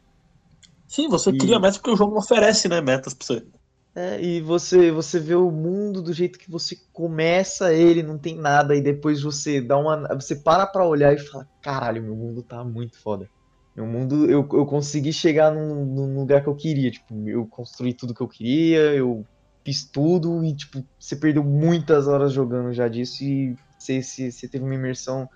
Sim, 0.88 1.08
você 1.08 1.32
E- 1.32 1.34
cria 1.34 1.58
metas 1.58 1.78
porque 1.78 1.92
o 1.92 1.96
jogo 1.96 2.18
oferece, 2.18 2.68
né, 2.68 2.82
metas 2.82 3.14
pra 3.14 3.26
você. 3.26 3.48
É, 3.96 4.22
e 4.22 4.40
você, 4.42 4.92
você 4.92 5.20
vê 5.20 5.36
o 5.36 5.52
mundo 5.52 6.02
do 6.02 6.14
jeito 6.14 6.38
que 6.40 6.50
você 6.50 6.76
começa 6.94 7.74
ele, 7.74 8.04
não 8.04 8.20
tem 8.20 8.36
nada, 8.38 8.76
e 8.76 8.82
depois 8.82 9.22
você 9.22 9.60
dá 9.62 9.78
uma. 9.78 10.08
Você 10.16 10.36
para 10.42 10.68
pra 10.68 10.86
olhar 10.88 11.14
e 11.14 11.18
fala, 11.18 11.48
caralho, 11.62 12.04
meu 12.04 12.16
mundo 12.16 12.44
tá 12.44 12.64
muito 12.64 13.02
foda. 13.02 13.30
Meu 13.76 13.86
mundo, 13.88 14.30
eu, 14.30 14.48
eu 14.54 14.66
consegui 14.66 15.12
chegar 15.12 15.52
num, 15.52 15.86
num 15.86 16.20
lugar 16.20 16.44
que 16.44 16.50
eu 16.50 16.56
queria. 16.56 16.92
Tipo, 16.92 17.28
eu 17.28 17.48
construí 17.48 17.94
tudo 17.96 18.14
que 18.14 18.22
eu 18.22 18.28
queria, 18.28 18.94
eu 18.96 19.26
fiz 19.70 19.84
tudo, 19.84 20.44
e 20.44 20.56
tipo, 20.56 20.84
você 21.00 21.16
perdeu 21.16 21.44
muitas 21.44 22.08
horas 22.08 22.34
jogando 22.34 22.74
já 22.74 22.88
disso, 22.88 23.24
e 23.24 23.56
você, 23.78 24.02
você, 24.02 24.32
você 24.32 24.48
teve 24.48 24.64
uma 24.64 24.76
imersão. 24.76 25.30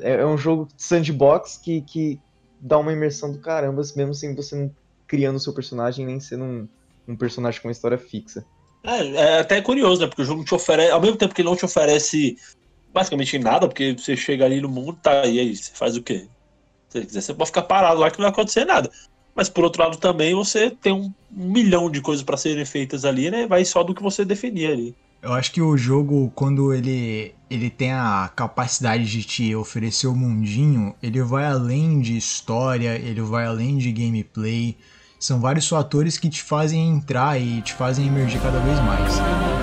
É, 0.00 0.14
é 0.14 0.26
um 0.26 0.36
jogo 0.36 0.68
sandbox 0.76 1.56
que, 1.56 1.80
que 1.82 2.20
dá 2.60 2.78
uma 2.78 2.92
imersão 2.92 3.30
do 3.30 3.38
caramba, 3.38 3.82
mesmo 3.96 4.14
sem 4.14 4.34
você 4.34 4.56
não 4.56 4.70
criando 5.06 5.36
o 5.36 5.40
seu 5.40 5.54
personagem, 5.54 6.04
nem 6.04 6.20
sendo 6.20 6.44
um 6.44 6.68
um 7.08 7.16
personagem 7.16 7.60
com 7.60 7.68
uma 7.68 7.72
história 7.72 7.96
fixa. 7.96 8.44
É, 8.84 9.06
é 9.06 9.38
até 9.40 9.62
curioso, 9.62 10.02
né? 10.02 10.06
Porque 10.06 10.22
o 10.22 10.24
jogo 10.24 10.44
te 10.44 10.54
oferece, 10.54 10.92
ao 10.92 11.00
mesmo 11.00 11.16
tempo 11.16 11.34
que 11.34 11.40
ele 11.40 11.48
não 11.48 11.56
te 11.56 11.64
oferece 11.64 12.36
basicamente 12.92 13.38
nada, 13.38 13.66
porque 13.66 13.94
você 13.94 14.16
chega 14.16 14.44
ali 14.44 14.60
no 14.60 14.68
mundo, 14.68 14.98
tá, 15.02 15.26
e 15.26 15.40
aí, 15.40 15.56
você 15.56 15.72
faz 15.72 15.96
o 15.96 16.02
quê? 16.02 16.28
Se 16.88 17.00
você 17.00 17.06
quiser, 17.06 17.20
você 17.22 17.34
pode 17.34 17.48
ficar 17.48 17.62
parado 17.62 18.00
lá 18.00 18.10
que 18.10 18.18
não 18.18 18.24
vai 18.24 18.32
acontecer 18.32 18.64
nada. 18.64 18.90
Mas 19.38 19.48
por 19.48 19.62
outro 19.62 19.80
lado 19.80 19.96
também 19.98 20.34
você 20.34 20.68
tem 20.68 20.92
um, 20.92 21.12
milhão 21.30 21.88
de 21.88 22.00
coisas 22.00 22.24
pra 22.24 22.36
serem 22.36 22.64
feitas 22.64 23.04
ali, 23.04 23.30
né? 23.30 23.46
Vai 23.46 23.64
só 23.64 23.84
do 23.84 23.94
que 23.94 24.02
você 24.02 24.24
definir 24.24 24.72
ali. 24.72 24.96
Eu 25.22 25.32
acho 25.32 25.52
que 25.52 25.62
o 25.62 25.76
jogo, 25.76 26.32
quando 26.34 26.74
ele, 26.74 27.32
ele 27.48 27.70
tem 27.70 27.92
a 27.92 28.28
capacidade 28.34 29.04
de 29.04 29.22
te 29.22 29.54
oferecer 29.54 30.08
o 30.08 30.14
mundinho, 30.14 30.92
ele 31.00 31.22
vai 31.22 31.44
além 31.44 32.00
de 32.00 32.16
história, 32.16 32.96
ele 32.96 33.20
vai 33.20 33.46
além 33.46 33.78
de 33.78 33.92
gameplay. 33.92 34.76
São 35.20 35.40
vários 35.40 35.68
fatores 35.68 36.18
que 36.18 36.28
te 36.28 36.42
fazem 36.42 36.88
entrar 36.88 37.40
e 37.40 37.62
te 37.62 37.74
fazem 37.74 38.08
emergir 38.08 38.40
cada 38.40 38.58
vez 38.58 38.80
mais. 38.80 39.57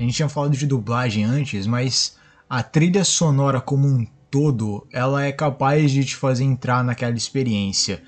A 0.00 0.02
gente 0.02 0.14
tinha 0.14 0.30
falado 0.30 0.56
de 0.56 0.66
dublagem 0.66 1.24
antes, 1.24 1.66
mas 1.66 2.16
a 2.48 2.62
trilha 2.62 3.04
sonora 3.04 3.60
como 3.60 3.86
um 3.86 4.06
todo, 4.30 4.86
ela 4.90 5.22
é 5.22 5.30
capaz 5.30 5.90
de 5.90 6.02
te 6.06 6.16
fazer 6.16 6.42
entrar 6.42 6.82
naquela 6.82 7.14
experiência. 7.14 8.02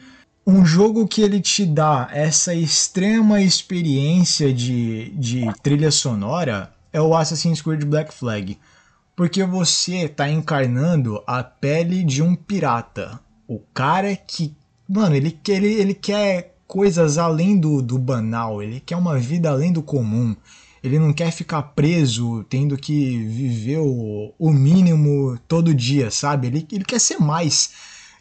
Um 0.47 0.64
jogo 0.64 1.06
que 1.06 1.20
ele 1.20 1.39
te 1.39 1.66
dá 1.66 2.09
essa 2.10 2.55
extrema 2.55 3.43
experiência 3.43 4.55
de, 4.55 5.10
de 5.10 5.43
trilha 5.62 5.90
sonora 5.90 6.73
é 6.94 6.98
o 6.98 7.14
Assassin's 7.14 7.60
Creed 7.60 7.85
Black 7.85 8.14
Flag. 8.14 8.59
Porque 9.14 9.44
você 9.44 10.09
tá 10.09 10.31
encarnando 10.31 11.23
a 11.27 11.44
pele 11.44 12.02
de 12.05 12.23
um 12.23 12.35
pirata. 12.35 13.20
O 13.47 13.60
cara 13.74 14.16
que. 14.16 14.56
Mano, 14.89 15.14
ele, 15.14 15.39
ele, 15.47 15.74
ele 15.74 15.94
quer 15.94 16.55
coisas 16.66 17.19
além 17.19 17.59
do, 17.59 17.82
do 17.82 17.98
banal, 17.98 18.62
ele 18.62 18.81
quer 18.81 18.97
uma 18.97 19.19
vida 19.19 19.51
além 19.51 19.70
do 19.70 19.82
comum. 19.82 20.35
Ele 20.82 20.98
não 20.98 21.12
quer 21.12 21.30
ficar 21.30 21.62
preso 21.62 22.44
tendo 22.44 22.76
que 22.76 23.18
viver 23.18 23.78
o, 23.78 24.34
o 24.38 24.50
mínimo 24.50 25.38
todo 25.46 25.74
dia, 25.74 26.10
sabe? 26.10 26.48
Ele, 26.48 26.66
ele 26.72 26.84
quer 26.84 26.98
ser 26.98 27.18
mais. 27.18 27.70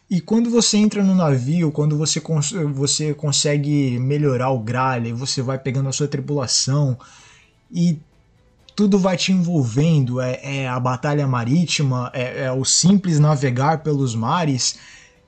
E 0.08 0.20
quando 0.20 0.50
você 0.50 0.76
entra 0.76 1.02
no 1.02 1.14
navio, 1.14 1.72
quando 1.72 1.96
você, 1.96 2.20
cons 2.20 2.52
você 2.72 3.14
consegue 3.14 3.98
melhorar 3.98 4.50
o 4.50 4.58
gralha, 4.60 5.14
você 5.14 5.42
vai 5.42 5.58
pegando 5.58 5.88
a 5.88 5.92
sua 5.92 6.06
tripulação 6.06 6.98
e 7.72 7.98
tudo 8.76 8.98
vai 8.98 9.16
te 9.16 9.32
envolvendo. 9.32 10.20
É, 10.20 10.38
é 10.42 10.68
a 10.68 10.78
batalha 10.78 11.26
marítima, 11.26 12.10
é, 12.14 12.44
é 12.44 12.52
o 12.52 12.64
simples 12.64 13.18
navegar 13.18 13.82
pelos 13.82 14.14
mares. 14.14 14.78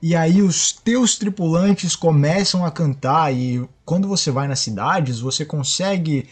E 0.01 0.15
aí 0.15 0.41
os 0.41 0.71
teus 0.71 1.17
tripulantes 1.17 1.95
começam 1.95 2.63
a 2.63 2.71
cantar 2.71 3.33
e 3.33 3.67
quando 3.83 4.07
você 4.07 4.29
vai 4.29 4.47
nas 4.47 4.59
cidades, 4.59 5.19
você 5.19 5.43
consegue 5.43 6.27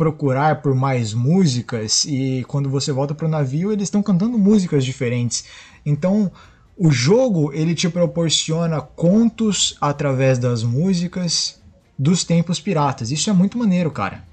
procurar 0.00 0.62
por 0.62 0.74
mais 0.74 1.12
músicas 1.12 2.06
e 2.06 2.42
quando 2.48 2.70
você 2.70 2.90
volta 2.90 3.14
pro 3.14 3.28
navio, 3.28 3.70
eles 3.70 3.82
estão 3.82 4.02
cantando 4.02 4.38
músicas 4.38 4.82
diferentes. 4.82 5.44
Então, 5.84 6.32
o 6.74 6.90
jogo 6.90 7.52
ele 7.52 7.74
te 7.74 7.86
proporciona 7.86 8.80
contos 8.80 9.76
através 9.78 10.38
das 10.38 10.62
músicas 10.62 11.60
dos 11.98 12.24
tempos 12.24 12.58
piratas. 12.58 13.10
Isso 13.10 13.28
é 13.28 13.32
muito 13.34 13.58
maneiro, 13.58 13.90
cara. 13.90 14.24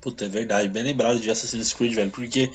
Puta, 0.00 0.24
é 0.24 0.28
verdade, 0.28 0.68
bem 0.68 0.82
lembrado 0.82 1.20
de 1.20 1.30
Assassin's 1.30 1.72
Creed, 1.72 1.94
velho, 1.94 2.10
porque 2.10 2.50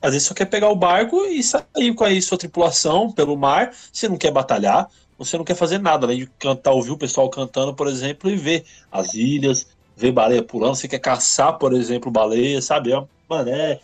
às 0.00 0.12
vezes 0.12 0.28
só 0.28 0.34
quer 0.34 0.46
pegar 0.46 0.68
o 0.68 0.76
barco 0.76 1.24
e 1.24 1.42
sair 1.42 1.92
com 1.96 2.04
a 2.04 2.22
sua 2.22 2.38
tripulação 2.38 3.10
pelo 3.10 3.36
mar, 3.36 3.74
você 3.92 4.08
não 4.08 4.16
quer 4.16 4.30
batalhar, 4.30 4.88
você 5.18 5.36
não 5.36 5.44
quer 5.44 5.56
fazer 5.56 5.80
nada, 5.80 6.06
além 6.06 6.18
de 6.18 6.26
cantar, 6.38 6.70
ouvir 6.70 6.92
o 6.92 6.96
pessoal 6.96 7.28
cantando, 7.28 7.74
por 7.74 7.88
exemplo, 7.88 8.30
e 8.30 8.36
ver 8.36 8.64
as 8.92 9.14
ilhas, 9.14 9.66
ver 10.02 10.12
baleia 10.12 10.42
pulando, 10.42 10.74
você 10.74 10.88
quer 10.88 10.98
caçar, 10.98 11.56
por 11.58 11.72
exemplo, 11.72 12.10
baleia, 12.10 12.60
sabe? 12.60 12.92
É, 12.92 13.04
mano, 13.28 13.50
é. 13.50 13.80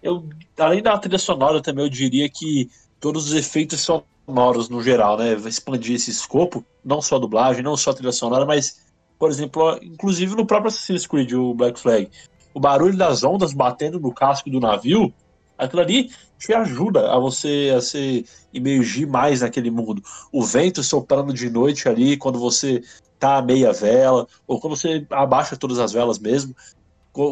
Eu, 0.00 0.24
além 0.56 0.82
da 0.82 0.96
trilha 0.96 1.18
sonora, 1.18 1.60
também 1.60 1.84
eu 1.84 1.90
diria 1.90 2.28
que 2.28 2.70
todos 3.00 3.26
os 3.26 3.34
efeitos 3.34 3.80
sonoros 3.80 4.68
no 4.68 4.82
geral, 4.82 5.18
né? 5.18 5.34
Expandir 5.34 5.96
esse 5.96 6.10
escopo, 6.10 6.64
não 6.84 7.02
só 7.02 7.16
a 7.16 7.18
dublagem, 7.18 7.62
não 7.62 7.76
só 7.76 7.90
a 7.90 7.94
trilha 7.94 8.12
sonora, 8.12 8.46
mas, 8.46 8.80
por 9.18 9.30
exemplo, 9.30 9.78
inclusive 9.82 10.36
no 10.36 10.46
próprio 10.46 10.68
Assassin's 10.68 11.06
Creed, 11.06 11.32
o 11.32 11.54
Black 11.54 11.78
Flag, 11.78 12.08
o 12.54 12.60
barulho 12.60 12.96
das 12.96 13.24
ondas 13.24 13.52
batendo 13.52 13.98
no 13.98 14.12
casco 14.12 14.48
do 14.50 14.60
navio, 14.60 15.12
aquilo 15.58 15.82
ali 15.82 16.10
te 16.38 16.52
ajuda 16.52 17.12
a 17.12 17.18
você 17.18 17.72
a 17.76 17.80
se 17.80 18.26
imergir 18.52 19.06
mais 19.06 19.40
naquele 19.40 19.70
mundo. 19.70 20.02
O 20.32 20.44
vento 20.44 20.82
soprando 20.82 21.32
de 21.32 21.48
noite 21.48 21.88
ali, 21.88 22.16
quando 22.16 22.38
você 22.38 22.82
tá 23.22 23.36
a 23.36 23.42
meia 23.42 23.72
vela, 23.72 24.26
ou 24.48 24.60
quando 24.60 24.74
você 24.74 25.06
abaixa 25.08 25.56
todas 25.56 25.78
as 25.78 25.92
velas 25.92 26.18
mesmo, 26.18 26.56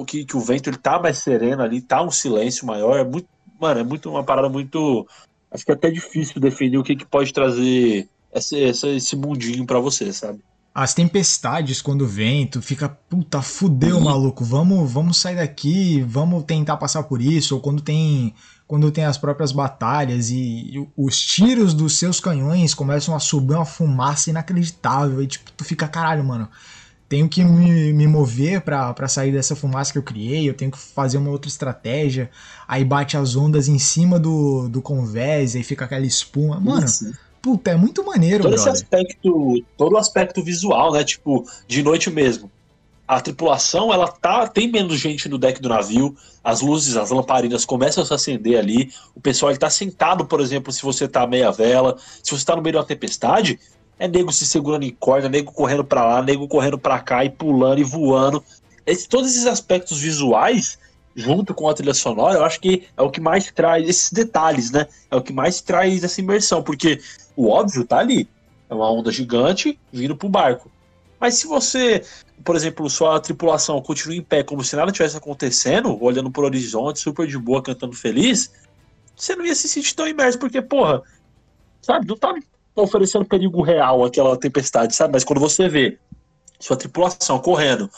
que, 0.06 0.24
que 0.24 0.36
o 0.36 0.40
vento 0.40 0.70
ele 0.70 0.76
tá 0.76 1.00
mais 1.00 1.18
sereno 1.18 1.64
ali, 1.64 1.80
tá 1.80 2.00
um 2.00 2.12
silêncio 2.12 2.64
maior, 2.64 2.96
é 2.96 3.02
muito, 3.02 3.26
mano, 3.60 3.80
é 3.80 3.82
muito 3.82 4.08
uma 4.08 4.22
parada 4.22 4.48
muito 4.48 5.04
acho 5.50 5.64
que 5.64 5.72
é 5.72 5.74
até 5.74 5.90
difícil 5.90 6.40
definir 6.40 6.78
o 6.78 6.84
que, 6.84 6.94
que 6.94 7.04
pode 7.04 7.32
trazer 7.32 8.08
esse, 8.32 8.56
esse, 8.56 8.86
esse 8.86 9.16
mundinho 9.16 9.66
para 9.66 9.80
você, 9.80 10.12
sabe? 10.12 10.38
As 10.72 10.94
tempestades 10.94 11.82
quando 11.82 12.06
vem, 12.06 12.46
tu 12.46 12.62
fica, 12.62 12.88
puta, 12.88 13.42
fudeu, 13.42 14.00
maluco, 14.00 14.44
vamos, 14.44 14.88
vamos 14.92 15.16
sair 15.16 15.34
daqui, 15.34 16.02
vamos 16.02 16.44
tentar 16.44 16.76
passar 16.76 17.02
por 17.02 17.20
isso, 17.20 17.56
ou 17.56 17.60
quando 17.60 17.82
tem 17.82 18.32
quando 18.70 18.92
tem 18.92 19.04
as 19.04 19.18
próprias 19.18 19.50
batalhas 19.50 20.30
e, 20.30 20.88
os 20.96 21.20
tiros 21.20 21.74
dos 21.74 21.98
seus 21.98 22.20
canhões 22.20 22.72
começam 22.72 23.16
a 23.16 23.18
subir 23.18 23.54
uma 23.54 23.64
fumaça 23.64 24.30
inacreditável 24.30 25.20
e 25.20 25.26
tipo, 25.26 25.50
tu 25.56 25.64
fica, 25.64 25.88
caralho, 25.88 26.22
mano, 26.22 26.48
tenho 27.08 27.28
que 27.28 27.42
me, 27.42 27.92
me 27.92 28.06
mover 28.06 28.60
para 28.60 29.08
sair 29.08 29.32
dessa 29.32 29.56
fumaça 29.56 29.90
que 29.90 29.98
eu 29.98 30.04
criei, 30.04 30.48
eu 30.48 30.54
tenho 30.54 30.70
que 30.70 30.78
fazer 30.78 31.18
uma 31.18 31.30
outra 31.30 31.48
estratégia. 31.48 32.30
Aí 32.68 32.84
bate 32.84 33.16
as 33.16 33.34
ondas 33.34 33.66
em 33.66 33.76
cima 33.76 34.20
do, 34.20 34.68
do 34.68 34.80
convés, 34.80 35.56
aí 35.56 35.64
fica 35.64 35.84
aquela 35.86 36.06
espuma. 36.06 36.60
Mano, 36.60 36.86
Isso. 36.86 37.12
puta, 37.42 37.72
é 37.72 37.76
muito 37.76 38.06
maneiro, 38.06 38.44
todo 38.44 38.52
brother. 38.52 38.72
esse 38.72 38.84
aspecto, 38.84 39.64
todo 39.76 39.94
o 39.94 39.98
aspecto 39.98 40.44
visual, 40.44 40.92
né? 40.92 41.02
Tipo, 41.02 41.44
de 41.66 41.82
noite 41.82 42.08
mesmo. 42.08 42.48
A 43.10 43.20
tripulação, 43.20 43.92
ela 43.92 44.06
tá, 44.06 44.46
tem 44.46 44.70
menos 44.70 44.96
gente 45.00 45.28
no 45.28 45.36
deck 45.36 45.60
do 45.60 45.68
navio, 45.68 46.16
as 46.44 46.60
luzes, 46.60 46.96
as 46.96 47.10
lamparinas 47.10 47.64
começam 47.64 48.04
a 48.04 48.06
se 48.06 48.14
acender 48.14 48.56
ali, 48.56 48.92
o 49.16 49.20
pessoal 49.20 49.50
ele 49.50 49.58
tá 49.58 49.68
sentado, 49.68 50.24
por 50.24 50.40
exemplo, 50.40 50.72
se 50.72 50.80
você 50.80 51.08
tá 51.08 51.26
meia 51.26 51.50
vela, 51.50 51.98
se 52.22 52.30
você 52.30 52.44
tá 52.44 52.54
no 52.54 52.62
meio 52.62 52.74
de 52.74 52.78
uma 52.78 52.84
tempestade, 52.84 53.58
é 53.98 54.06
nego 54.06 54.30
se 54.30 54.46
segurando 54.46 54.84
em 54.84 54.90
corda, 54.90 55.28
nego 55.28 55.50
correndo 55.50 55.82
para 55.82 56.06
lá, 56.06 56.22
nego 56.22 56.46
correndo 56.46 56.78
para 56.78 57.00
cá 57.00 57.24
e 57.24 57.30
pulando 57.30 57.80
e 57.80 57.82
voando. 57.82 58.44
Esse, 58.86 59.08
todos 59.08 59.28
esses 59.32 59.46
aspectos 59.46 59.98
visuais, 60.00 60.78
junto 61.16 61.52
com 61.52 61.68
a 61.68 61.74
trilha 61.74 61.94
sonora, 61.94 62.38
eu 62.38 62.44
acho 62.44 62.60
que 62.60 62.86
é 62.96 63.02
o 63.02 63.10
que 63.10 63.20
mais 63.20 63.50
traz 63.50 63.88
esses 63.88 64.12
detalhes, 64.12 64.70
né? 64.70 64.86
É 65.10 65.16
o 65.16 65.20
que 65.20 65.32
mais 65.32 65.60
traz 65.60 66.04
essa 66.04 66.20
imersão, 66.20 66.62
porque 66.62 67.00
o 67.34 67.48
óbvio 67.48 67.84
tá 67.84 67.98
ali. 67.98 68.28
É 68.68 68.74
uma 68.74 68.88
onda 68.88 69.10
gigante 69.10 69.76
vindo 69.92 70.14
pro 70.14 70.28
barco. 70.28 70.70
Mas 71.20 71.34
se 71.34 71.46
você, 71.46 72.02
por 72.42 72.56
exemplo, 72.56 72.88
sua 72.88 73.20
tripulação 73.20 73.80
continua 73.82 74.16
em 74.16 74.22
pé 74.22 74.42
como 74.42 74.64
se 74.64 74.74
nada 74.74 74.90
tivesse 74.90 75.18
acontecendo, 75.18 76.02
olhando 76.02 76.30
pro 76.30 76.46
horizonte, 76.46 76.98
super 76.98 77.26
de 77.26 77.36
boa, 77.36 77.62
cantando 77.62 77.94
feliz, 77.94 78.50
você 79.14 79.36
não 79.36 79.44
ia 79.44 79.54
se 79.54 79.68
sentir 79.68 79.94
tão 79.94 80.08
imerso, 80.08 80.38
porque, 80.38 80.62
porra, 80.62 81.02
sabe, 81.82 82.06
não 82.08 82.16
tá 82.16 82.34
oferecendo 82.74 83.26
perigo 83.26 83.60
real 83.60 84.02
aquela 84.02 84.34
tempestade, 84.36 84.96
sabe? 84.96 85.12
Mas 85.12 85.24
quando 85.24 85.40
você 85.40 85.68
vê 85.68 85.98
sua 86.58 86.76
tripulação 86.76 87.38
correndo, 87.38 87.90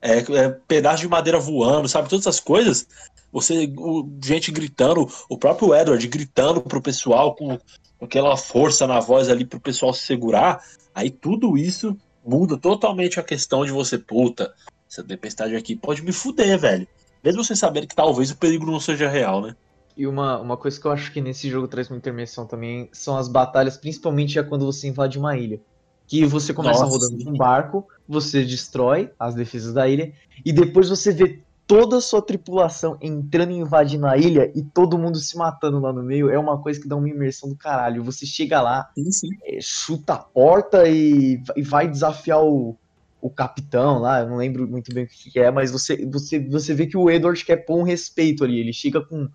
é, 0.00 0.18
é 0.18 0.48
pedaço 0.68 1.02
de 1.02 1.08
madeira 1.08 1.40
voando, 1.40 1.88
sabe? 1.88 2.08
Todas 2.08 2.26
essas 2.26 2.38
coisas, 2.38 2.86
você, 3.32 3.72
o, 3.76 4.08
gente 4.24 4.52
gritando, 4.52 5.08
o 5.28 5.36
próprio 5.36 5.74
Edward 5.74 6.06
gritando 6.06 6.60
pro 6.60 6.80
pessoal 6.80 7.34
com, 7.34 7.58
com 7.98 8.04
aquela 8.04 8.36
força 8.36 8.86
na 8.86 9.00
voz 9.00 9.28
ali 9.28 9.44
pro 9.44 9.58
pessoal 9.58 9.92
se 9.92 10.04
segurar, 10.04 10.62
aí 10.94 11.10
tudo 11.10 11.58
isso 11.58 11.96
muda 12.28 12.58
totalmente 12.58 13.18
a 13.18 13.22
questão 13.22 13.64
de 13.64 13.72
você, 13.72 13.96
puta, 13.96 14.54
essa 14.88 15.02
tempestade 15.02 15.56
aqui 15.56 15.74
pode 15.74 16.02
me 16.02 16.12
fuder, 16.12 16.58
velho. 16.58 16.86
Mesmo 17.24 17.42
você 17.42 17.56
saber 17.56 17.86
que 17.86 17.96
talvez 17.96 18.30
o 18.30 18.36
perigo 18.36 18.66
não 18.66 18.78
seja 18.78 19.08
real, 19.08 19.40
né? 19.40 19.56
E 19.96 20.06
uma, 20.06 20.38
uma 20.38 20.56
coisa 20.56 20.78
que 20.78 20.86
eu 20.86 20.92
acho 20.92 21.10
que 21.12 21.20
nesse 21.20 21.48
jogo 21.48 21.66
traz 21.66 21.88
muita 21.88 22.10
imersão 22.10 22.46
também 22.46 22.88
são 22.92 23.16
as 23.16 23.28
batalhas, 23.28 23.76
principalmente 23.76 24.38
é 24.38 24.42
quando 24.42 24.64
você 24.64 24.86
invade 24.86 25.18
uma 25.18 25.36
ilha. 25.36 25.58
Que 26.06 26.24
você 26.24 26.54
começa 26.54 26.80
Nossa, 26.80 26.92
rodando 26.92 27.24
com 27.24 27.30
um 27.30 27.36
barco, 27.36 27.86
você 28.08 28.44
destrói 28.44 29.10
as 29.18 29.34
defesas 29.34 29.74
da 29.74 29.88
ilha, 29.88 30.12
e 30.44 30.52
depois 30.52 30.88
você 30.88 31.12
vê 31.12 31.40
toda 31.68 31.98
a 31.98 32.00
sua 32.00 32.20
tripulação 32.20 32.98
entrando 33.00 33.52
e 33.52 33.58
invadindo 33.58 34.06
a 34.06 34.16
ilha 34.16 34.50
e 34.54 34.62
todo 34.62 34.98
mundo 34.98 35.18
se 35.18 35.36
matando 35.36 35.78
lá 35.78 35.92
no 35.92 36.02
meio. 36.02 36.28
É 36.30 36.38
uma 36.38 36.60
coisa 36.60 36.80
que 36.80 36.88
dá 36.88 36.96
uma 36.96 37.08
imersão 37.08 37.48
do 37.48 37.54
caralho. 37.54 38.02
Você 38.02 38.26
chega 38.26 38.60
lá, 38.60 38.90
sim, 38.96 39.12
sim. 39.12 39.28
É, 39.44 39.60
chuta 39.60 40.14
a 40.14 40.18
porta 40.18 40.88
e, 40.88 41.40
e 41.54 41.62
vai 41.62 41.86
desafiar 41.86 42.42
o, 42.42 42.74
o 43.20 43.30
capitão 43.30 44.00
lá, 44.00 44.20
eu 44.20 44.28
não 44.28 44.36
lembro 44.36 44.66
muito 44.66 44.92
bem 44.92 45.04
o 45.04 45.06
que 45.06 45.38
é, 45.38 45.50
mas 45.50 45.70
você, 45.70 46.04
você, 46.06 46.40
você 46.40 46.74
vê 46.74 46.86
que 46.86 46.96
o 46.96 47.08
Edward 47.08 47.44
quer 47.44 47.58
pôr 47.58 47.78
um 47.78 47.84
respeito 47.84 48.42
ali. 48.42 48.58
Ele 48.58 48.72
chega 48.72 49.00
com 49.00 49.28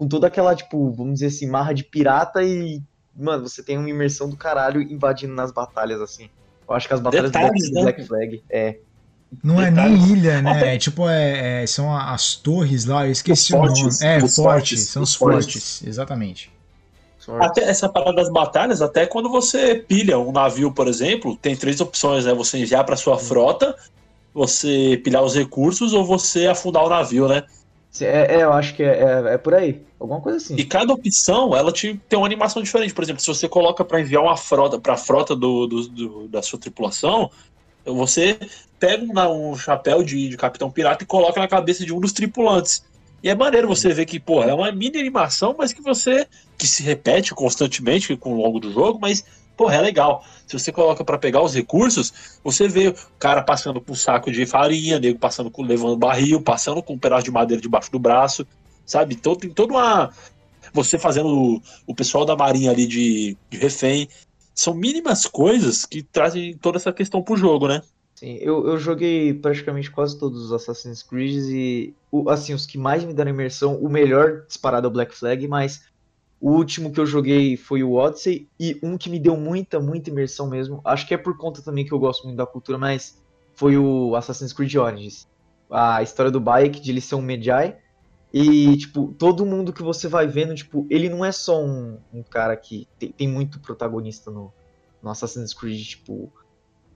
com 0.00 0.08
toda 0.08 0.28
aquela, 0.28 0.56
tipo, 0.56 0.90
vamos 0.92 1.12
dizer 1.12 1.26
assim, 1.26 1.46
marra 1.46 1.74
de 1.74 1.84
pirata 1.84 2.42
e, 2.42 2.82
mano, 3.14 3.46
você 3.46 3.62
tem 3.62 3.76
uma 3.76 3.90
imersão 3.90 4.30
do 4.30 4.36
caralho 4.36 4.80
invadindo 4.80 5.34
nas 5.34 5.52
batalhas, 5.52 6.00
assim. 6.00 6.30
Eu 6.66 6.74
acho 6.74 6.88
que 6.88 6.94
as 6.94 7.00
batalhas 7.00 7.30
Detalhes, 7.30 7.68
do 7.68 7.72
Black, 7.82 8.00
né? 8.00 8.06
Black 8.06 8.08
Flag 8.08 8.44
é. 8.48 8.78
Não 9.42 9.56
Detalhes. 9.56 9.78
é 9.78 10.06
nem 10.06 10.12
ilha, 10.12 10.42
né? 10.42 10.74
É 10.74 10.78
tipo, 10.78 11.08
é, 11.08 11.62
é, 11.62 11.66
são 11.66 11.94
as 11.94 12.34
torres 12.34 12.84
lá, 12.84 13.06
eu 13.06 13.12
esqueci 13.12 13.54
os 13.54 13.60
o 13.60 13.62
nome. 13.62 13.80
Fortes, 13.80 14.02
é, 14.02 14.20
fortes, 14.20 14.34
fortes, 14.36 14.80
são 14.88 15.02
os 15.02 15.14
fortes, 15.14 15.52
fortes 15.52 15.86
exatamente. 15.86 16.50
Até 17.38 17.62
essa 17.62 17.88
parada 17.88 18.16
das 18.16 18.30
batalhas, 18.30 18.82
até 18.82 19.06
quando 19.06 19.28
você 19.28 19.76
pilha 19.76 20.18
um 20.18 20.32
navio, 20.32 20.72
por 20.72 20.88
exemplo, 20.88 21.36
tem 21.36 21.54
três 21.54 21.80
opções, 21.80 22.24
né? 22.24 22.34
Você 22.34 22.58
enviar 22.58 22.84
para 22.84 22.96
sua 22.96 23.18
frota, 23.18 23.76
você 24.34 25.00
pilhar 25.04 25.22
os 25.22 25.34
recursos 25.34 25.92
ou 25.92 26.04
você 26.04 26.46
afundar 26.46 26.84
o 26.84 26.88
navio, 26.88 27.28
né? 27.28 27.44
É, 28.00 28.36
é, 28.36 28.42
eu 28.42 28.52
acho 28.52 28.74
que 28.74 28.82
é, 28.82 29.02
é, 29.02 29.34
é, 29.34 29.38
por 29.38 29.54
aí. 29.54 29.82
Alguma 29.98 30.20
coisa 30.20 30.38
assim. 30.38 30.54
E 30.56 30.64
cada 30.64 30.92
opção, 30.92 31.54
ela 31.54 31.72
te, 31.72 32.00
tem 32.08 32.18
uma 32.18 32.26
animação 32.26 32.62
diferente. 32.62 32.94
Por 32.94 33.02
exemplo, 33.02 33.20
se 33.20 33.26
você 33.26 33.48
coloca 33.48 33.84
para 33.84 34.00
enviar 34.00 34.22
uma 34.22 34.36
frota 34.36 34.78
para 34.78 34.94
a 34.94 34.96
frota 34.96 35.34
do, 35.36 35.66
do, 35.66 35.88
do, 35.88 36.28
da 36.28 36.40
sua 36.40 36.58
tripulação, 36.58 37.30
você 37.94 38.38
pega 38.78 39.04
um, 39.30 39.56
chapéu 39.56 40.02
de, 40.02 40.28
de, 40.28 40.36
capitão 40.36 40.70
pirata 40.70 41.04
e 41.04 41.06
coloca 41.06 41.40
na 41.40 41.48
cabeça 41.48 41.84
de 41.84 41.92
um 41.92 42.00
dos 42.00 42.12
tripulantes. 42.12 42.82
E 43.22 43.28
é 43.28 43.34
maneiro 43.34 43.68
você 43.68 43.92
ver 43.92 44.06
que, 44.06 44.18
porra, 44.18 44.50
é 44.50 44.54
uma 44.54 44.72
mini 44.72 44.98
animação, 44.98 45.54
mas 45.58 45.72
que 45.72 45.82
você. 45.82 46.26
que 46.56 46.66
se 46.66 46.82
repete 46.82 47.34
constantemente 47.34 48.16
com 48.16 48.32
o 48.32 48.42
longo 48.42 48.58
do 48.58 48.72
jogo, 48.72 48.98
mas 49.00 49.24
porra, 49.60 49.74
é 49.74 49.80
legal. 49.82 50.24
Se 50.46 50.58
você 50.58 50.72
coloca 50.72 51.04
para 51.04 51.18
pegar 51.18 51.42
os 51.42 51.54
recursos, 51.54 52.40
você 52.42 52.66
vê 52.66 52.88
o 52.88 52.94
cara 53.18 53.42
passando 53.42 53.78
com 53.78 53.92
um 53.92 53.94
saco 53.94 54.32
de 54.32 54.46
farinha, 54.46 54.98
nego 54.98 55.18
passando 55.18 55.50
com 55.50 55.62
levando 55.62 55.98
barril, 55.98 56.40
passando 56.40 56.82
com 56.82 56.94
um 56.94 56.98
pedaço 56.98 57.24
de 57.24 57.30
madeira 57.30 57.60
debaixo 57.60 57.92
do 57.92 57.98
braço, 57.98 58.46
sabe? 58.86 59.14
Então 59.14 59.36
tem 59.36 59.50
toda 59.50 59.74
uma 59.74 60.10
você 60.72 60.98
fazendo 60.98 61.28
o, 61.28 61.62
o 61.86 61.94
pessoal 61.94 62.24
da 62.24 62.34
marinha 62.34 62.70
ali 62.70 62.86
de, 62.86 63.36
de 63.50 63.58
refém. 63.58 64.08
São 64.54 64.74
mínimas 64.74 65.26
coisas 65.26 65.84
que 65.84 66.02
trazem 66.02 66.56
toda 66.58 66.76
essa 66.78 66.92
questão 66.92 67.22
pro 67.22 67.36
jogo, 67.36 67.68
né? 67.68 67.82
Sim, 68.14 68.36
eu, 68.40 68.66
eu 68.66 68.78
joguei 68.78 69.32
praticamente 69.32 69.90
quase 69.90 70.18
todos 70.18 70.44
os 70.44 70.52
Assassin's 70.52 71.02
Creed 71.02 71.36
e, 71.48 71.94
assim, 72.28 72.52
os 72.52 72.66
que 72.66 72.76
mais 72.76 73.02
me 73.02 73.14
deram 73.14 73.30
imersão, 73.30 73.76
o 73.76 73.88
melhor 73.88 74.44
disparado 74.46 74.86
é 74.86 74.90
o 74.90 74.92
Black 74.92 75.14
Flag, 75.14 75.48
mas 75.48 75.80
O 76.40 76.52
último 76.52 76.90
que 76.90 76.98
eu 76.98 77.04
joguei 77.04 77.54
foi 77.54 77.82
o 77.82 77.92
Odyssey 77.92 78.48
e 78.58 78.78
um 78.82 78.96
que 78.96 79.10
me 79.10 79.18
deu 79.18 79.36
muita, 79.36 79.78
muita 79.78 80.08
imersão 80.08 80.48
mesmo. 80.48 80.80
Acho 80.82 81.06
que 81.06 81.12
é 81.12 81.18
por 81.18 81.36
conta 81.36 81.60
também 81.60 81.84
que 81.84 81.92
eu 81.92 81.98
gosto 81.98 82.24
muito 82.24 82.38
da 82.38 82.46
cultura, 82.46 82.78
mas 82.78 83.22
foi 83.54 83.76
o 83.76 84.16
Assassin's 84.16 84.54
Creed 84.54 84.74
Origins. 84.76 85.28
A 85.70 86.02
história 86.02 86.30
do 86.30 86.40
Bayek, 86.40 86.80
de 86.80 86.90
ele 86.90 87.00
ser 87.02 87.14
um 87.14 87.20
Medjay. 87.20 87.76
E, 88.32 88.76
tipo, 88.76 89.12
todo 89.18 89.44
mundo 89.44 89.72
que 89.72 89.82
você 89.82 90.06
vai 90.06 90.26
vendo, 90.26 90.54
tipo, 90.54 90.86
ele 90.88 91.08
não 91.08 91.24
é 91.24 91.32
só 91.32 91.64
um, 91.64 91.98
um 92.12 92.22
cara 92.22 92.56
que 92.56 92.86
tem, 92.98 93.10
tem, 93.10 93.28
muito 93.28 93.58
protagonista 93.58 94.30
no, 94.30 94.52
no 95.02 95.10
Assassin's 95.10 95.52
Creed, 95.52 95.84
tipo, 95.84 96.32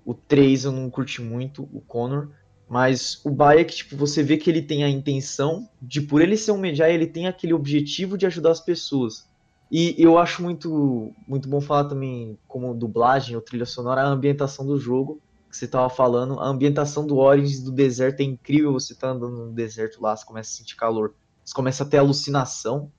o 0.05 0.15
3 0.15 0.66
eu 0.66 0.73
não 0.73 0.89
curti 0.89 1.20
muito, 1.20 1.69
o 1.73 1.81
Connor, 1.81 2.28
mas 2.69 3.20
o 3.24 3.31
Bayek, 3.31 3.74
tipo, 3.74 3.97
você 3.97 4.23
vê 4.23 4.36
que 4.36 4.48
ele 4.48 4.62
tem 4.62 4.85
a 4.85 4.89
intenção 4.89 5.69
de, 5.82 6.01
por 6.01 6.23
ele 6.23 6.36
ser 6.36 6.52
um 6.52 6.59
Medjay, 6.59 6.94
ele 6.94 7.06
tem 7.06 7.27
aquele 7.27 7.52
objetivo 7.52 8.16
de 8.16 8.27
ajudar 8.27 8.52
as 8.52 8.61
pessoas. 8.61 9.28
E 9.70 9.94
eu 9.98 10.19
acho 10.19 10.40
muito, 10.40 11.12
muito 11.27 11.48
bom 11.48 11.61
falar 11.61 11.85
também, 11.85 12.39
como 12.47 12.74
dublagem 12.74 13.35
ou 13.35 13.43
trilha 13.43 13.66
sonora, 13.66 14.02
a 14.02 14.06
ambientação 14.06 14.65
do 14.65 14.78
jogo, 14.78 15.20
que 15.51 15.56
você 15.56 15.66
tava 15.66 15.89
falando. 15.89 16.39
A 16.39 16.47
ambientação 16.47 17.06
do 17.06 17.16
Origins 17.16 17.61
do 17.61 17.73
deserto 17.73 18.20
é 18.20 18.24
incrível. 18.24 18.73
Você 18.73 18.94
tá 18.94 19.11
andando 19.11 19.47
no 19.47 19.52
deserto 19.52 20.02
lá, 20.02 20.15
você 20.15 20.24
começa 20.24 20.51
a 20.52 20.56
sentir 20.56 20.77
calor, 20.77 21.15
você 21.44 21.54
começa 21.54 21.84
a 21.84 21.86
ter 21.86 21.98
alucinação. 21.98 22.90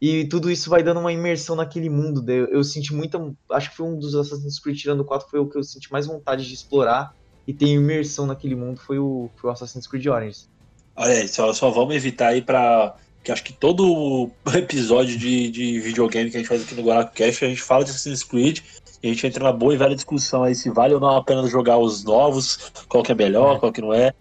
E 0.00 0.24
tudo 0.26 0.50
isso 0.50 0.70
vai 0.70 0.82
dando 0.82 1.00
uma 1.00 1.12
imersão 1.12 1.56
naquele 1.56 1.90
mundo. 1.90 2.28
Eu, 2.30 2.46
eu 2.46 2.62
senti 2.62 2.94
muita. 2.94 3.18
Acho 3.50 3.70
que 3.70 3.76
foi 3.76 3.86
um 3.86 3.98
dos 3.98 4.14
Assassin's 4.14 4.60
Creed 4.60 4.78
tirando 4.78 5.04
4 5.04 5.28
foi 5.28 5.40
o 5.40 5.48
que 5.48 5.58
eu 5.58 5.64
senti 5.64 5.90
mais 5.90 6.06
vontade 6.06 6.46
de 6.46 6.54
explorar 6.54 7.14
e 7.46 7.52
ter 7.52 7.66
imersão 7.66 8.26
naquele 8.26 8.54
mundo 8.54 8.78
foi 8.78 8.98
o, 8.98 9.28
foi 9.36 9.50
o 9.50 9.52
Assassin's 9.52 9.86
Creed 9.86 10.06
Origins. 10.06 10.48
Olha 10.94 11.14
aí, 11.14 11.28
só, 11.28 11.52
só 11.52 11.70
vamos 11.70 11.94
evitar 11.94 12.28
aí 12.28 12.42
pra 12.42 12.94
que 13.22 13.32
acho 13.32 13.42
que 13.42 13.52
todo 13.52 14.30
episódio 14.54 15.18
de, 15.18 15.50
de 15.50 15.80
videogame 15.80 16.30
que 16.30 16.36
a 16.36 16.40
gente 16.40 16.48
faz 16.48 16.62
aqui 16.62 16.74
no 16.74 16.82
GuaraCast, 16.82 17.44
a 17.44 17.48
gente 17.48 17.62
fala 17.62 17.84
de 17.84 17.90
Assassin's 17.90 18.22
Creed 18.22 18.60
e 19.02 19.08
a 19.08 19.12
gente 19.12 19.26
entra 19.26 19.44
na 19.44 19.52
boa 19.52 19.74
e 19.74 19.76
velha 19.76 19.94
discussão 19.94 20.44
aí 20.44 20.54
se 20.54 20.70
vale 20.70 20.94
ou 20.94 21.00
não 21.00 21.16
a 21.16 21.22
pena 21.22 21.46
jogar 21.46 21.78
os 21.78 22.04
novos, 22.04 22.70
qual 22.88 23.02
que 23.02 23.12
é 23.12 23.14
melhor, 23.14 23.56
é. 23.56 23.58
qual 23.58 23.72
que 23.72 23.80
não 23.80 23.92
é. 23.92 24.14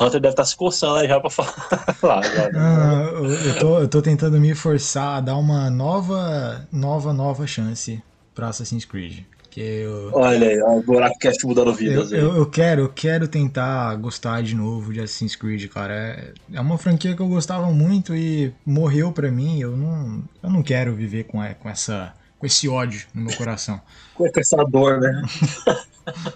Hunter 0.00 0.20
deve 0.20 0.32
estar 0.32 0.42
tá 0.42 0.48
se 0.48 0.56
coçando 0.56 0.96
aí 0.96 1.08
já 1.08 1.20
pra 1.20 1.28
falar. 1.28 2.22
Já, 2.24 2.50
ah, 2.56 3.10
eu, 3.46 3.58
tô, 3.58 3.78
eu 3.80 3.88
tô 3.88 4.00
tentando 4.00 4.40
me 4.40 4.54
forçar 4.54 5.18
a 5.18 5.20
dar 5.20 5.36
uma 5.36 5.68
nova, 5.68 6.66
nova, 6.72 7.12
nova 7.12 7.46
chance 7.46 8.02
pra 8.34 8.48
Assassin's 8.48 8.84
Creed. 8.84 9.24
Que 9.50 9.60
eu, 9.60 10.10
Olha 10.12 10.48
aí, 10.48 10.62
o 10.62 10.80
buraco 10.82 11.18
cast 11.18 11.44
mudando 11.44 11.74
vidas. 11.74 12.12
Eu, 12.12 12.18
eu, 12.18 12.36
eu, 12.36 12.46
quero, 12.46 12.82
eu 12.82 12.88
quero 12.88 13.26
tentar 13.26 13.94
gostar 13.96 14.42
de 14.42 14.54
novo 14.54 14.92
de 14.92 15.00
Assassin's 15.00 15.34
Creed, 15.34 15.68
cara. 15.68 15.92
É, 15.92 16.32
é 16.54 16.60
uma 16.60 16.78
franquia 16.78 17.14
que 17.14 17.20
eu 17.20 17.28
gostava 17.28 17.66
muito 17.70 18.14
e 18.14 18.54
morreu 18.64 19.12
pra 19.12 19.30
mim. 19.30 19.60
Eu 19.60 19.76
não, 19.76 20.22
eu 20.42 20.50
não 20.50 20.62
quero 20.62 20.94
viver 20.94 21.24
com, 21.24 21.40
com, 21.54 21.68
essa, 21.68 22.14
com 22.38 22.46
esse 22.46 22.68
ódio 22.68 23.06
no 23.12 23.22
meu 23.22 23.36
coração. 23.36 23.80
com 24.14 24.24
essa 24.24 24.64
dor, 24.64 25.00
né? 25.00 25.22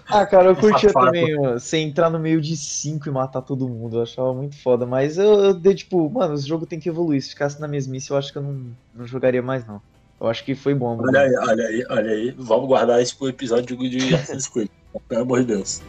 ah, 0.07 0.25
cara, 0.25 0.49
eu 0.49 0.55
curtia 0.55 0.91
também 0.91 1.35
você 1.37 1.77
entrar 1.77 2.09
no 2.09 2.19
meio 2.19 2.41
de 2.41 2.55
cinco 2.55 3.07
e 3.07 3.11
matar 3.11 3.41
todo 3.41 3.67
mundo. 3.67 3.97
Eu 3.97 4.03
achava 4.03 4.33
muito 4.33 4.55
foda. 4.61 4.85
Mas 4.85 5.17
eu, 5.17 5.45
eu 5.45 5.53
dei 5.53 5.75
tipo, 5.75 6.09
mano, 6.09 6.33
esse 6.33 6.47
jogo 6.47 6.65
tem 6.65 6.79
que 6.79 6.89
evoluir. 6.89 7.21
Se 7.21 7.29
ficasse 7.29 7.59
na 7.59 7.67
mesmice, 7.67 8.11
eu 8.11 8.17
acho 8.17 8.31
que 8.31 8.37
eu 8.37 8.43
não, 8.43 8.65
não 8.93 9.07
jogaria 9.07 9.41
mais, 9.41 9.65
não. 9.65 9.81
Eu 10.19 10.27
acho 10.27 10.43
que 10.43 10.55
foi 10.55 10.73
bom. 10.73 10.97
Olha 11.01 11.21
aí, 11.21 11.35
olha 11.35 11.65
aí, 11.65 11.85
olha 11.89 12.11
aí. 12.11 12.35
Vamos 12.37 12.67
guardar 12.67 13.01
isso 13.01 13.17
pro 13.17 13.27
episódio 13.27 13.77
de 13.77 14.15
Assassin's 14.15 14.47
Creed. 14.47 14.69
Pelo 15.09 15.21
amor 15.21 15.41
de 15.41 15.47
Deus. 15.47 15.81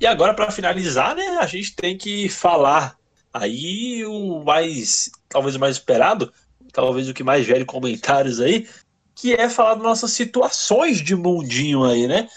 E 0.00 0.06
agora, 0.06 0.32
para 0.32 0.50
finalizar, 0.50 1.14
né, 1.14 1.38
a 1.38 1.46
gente 1.46 1.76
tem 1.76 1.94
que 1.94 2.26
falar 2.26 2.96
aí 3.32 4.04
o 4.04 4.42
mais, 4.44 5.10
talvez 5.28 5.54
o 5.56 5.60
mais 5.60 5.76
esperado, 5.76 6.32
talvez 6.72 7.08
o 7.08 7.14
que 7.14 7.22
mais 7.22 7.46
gere 7.46 7.64
comentários 7.64 8.40
aí, 8.40 8.68
que 9.14 9.34
é 9.34 9.48
falar 9.48 9.74
das 9.74 9.82
nossas 9.82 10.12
situações 10.12 11.00
de 11.02 11.14
mundinho 11.14 11.84
aí, 11.84 12.06
né? 12.06 12.28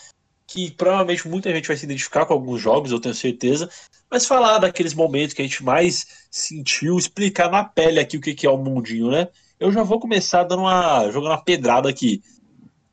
que 0.53 0.70
provavelmente 0.70 1.28
muita 1.28 1.52
gente 1.52 1.68
vai 1.68 1.76
se 1.76 1.86
identificar 1.86 2.28
com 2.28 2.34
alguns 2.34 2.61
jogos, 2.61 2.91
eu 2.91 2.99
tenho 2.99 3.15
certeza, 3.15 3.68
mas 4.10 4.28
falar 4.28 4.60
daqueles 4.60 4.94
momentos 4.94 5.34
que 5.34 5.41
a 5.41 5.45
gente 5.45 5.64
mais 5.64 6.06
sentiu, 6.30 6.95
explicar 6.95 7.49
na 7.49 7.64
pele 7.64 7.99
aqui 7.99 8.18
o 8.18 8.22
que 8.22 8.45
é 8.45 8.49
o 8.52 8.57
mundinho, 8.57 9.10
né? 9.10 9.30
Eu 9.60 9.72
já 9.72 9.82
vou 9.82 9.99
começar 9.99 10.44
dando 10.44 10.61
uma 10.61 11.10
jogando 11.10 11.32
uma 11.32 11.44
pedrada 11.44 11.90
aqui. 11.90 12.22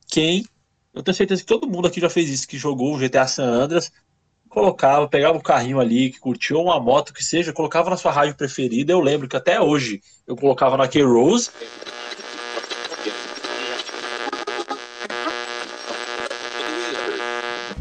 Quem? 0.06 0.46
Eu 0.94 1.02
tenho 1.02 1.14
certeza 1.14 1.42
que 1.42 1.46
todo 1.46 1.68
mundo 1.68 1.86
aqui 1.86 2.00
já 2.00 2.08
fez 2.08 2.30
isso, 2.30 2.48
que 2.48 2.56
jogou 2.56 2.94
o 2.94 2.98
GTA 2.98 3.26
San 3.26 3.44
Andreas, 3.44 3.92
colocava, 4.50 5.08
pegava 5.08 5.38
o 5.38 5.42
carrinho 5.42 5.80
ali, 5.80 6.10
que 6.10 6.18
curtiu 6.18 6.60
uma 6.60 6.78
moto 6.78 7.14
que 7.14 7.24
seja, 7.24 7.52
colocava 7.52 7.88
na 7.88 7.96
sua 7.96 8.12
rádio 8.12 8.34
preferida. 8.34 8.92
Eu 8.92 9.00
lembro 9.00 9.26
que 9.26 9.36
até 9.36 9.60
hoje 9.60 10.02
eu 10.26 10.36
colocava 10.36 10.76
na 10.76 10.86
K-Rose 10.86 11.50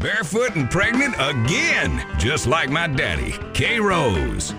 barefoot 0.00 0.56
and 0.56 0.68
pregnant 0.70 1.14
again, 1.18 2.02
just 2.18 2.46
like 2.46 2.70
my 2.70 2.86
daddy, 2.86 3.32
K. 3.52 3.78
Rose. 3.78 4.54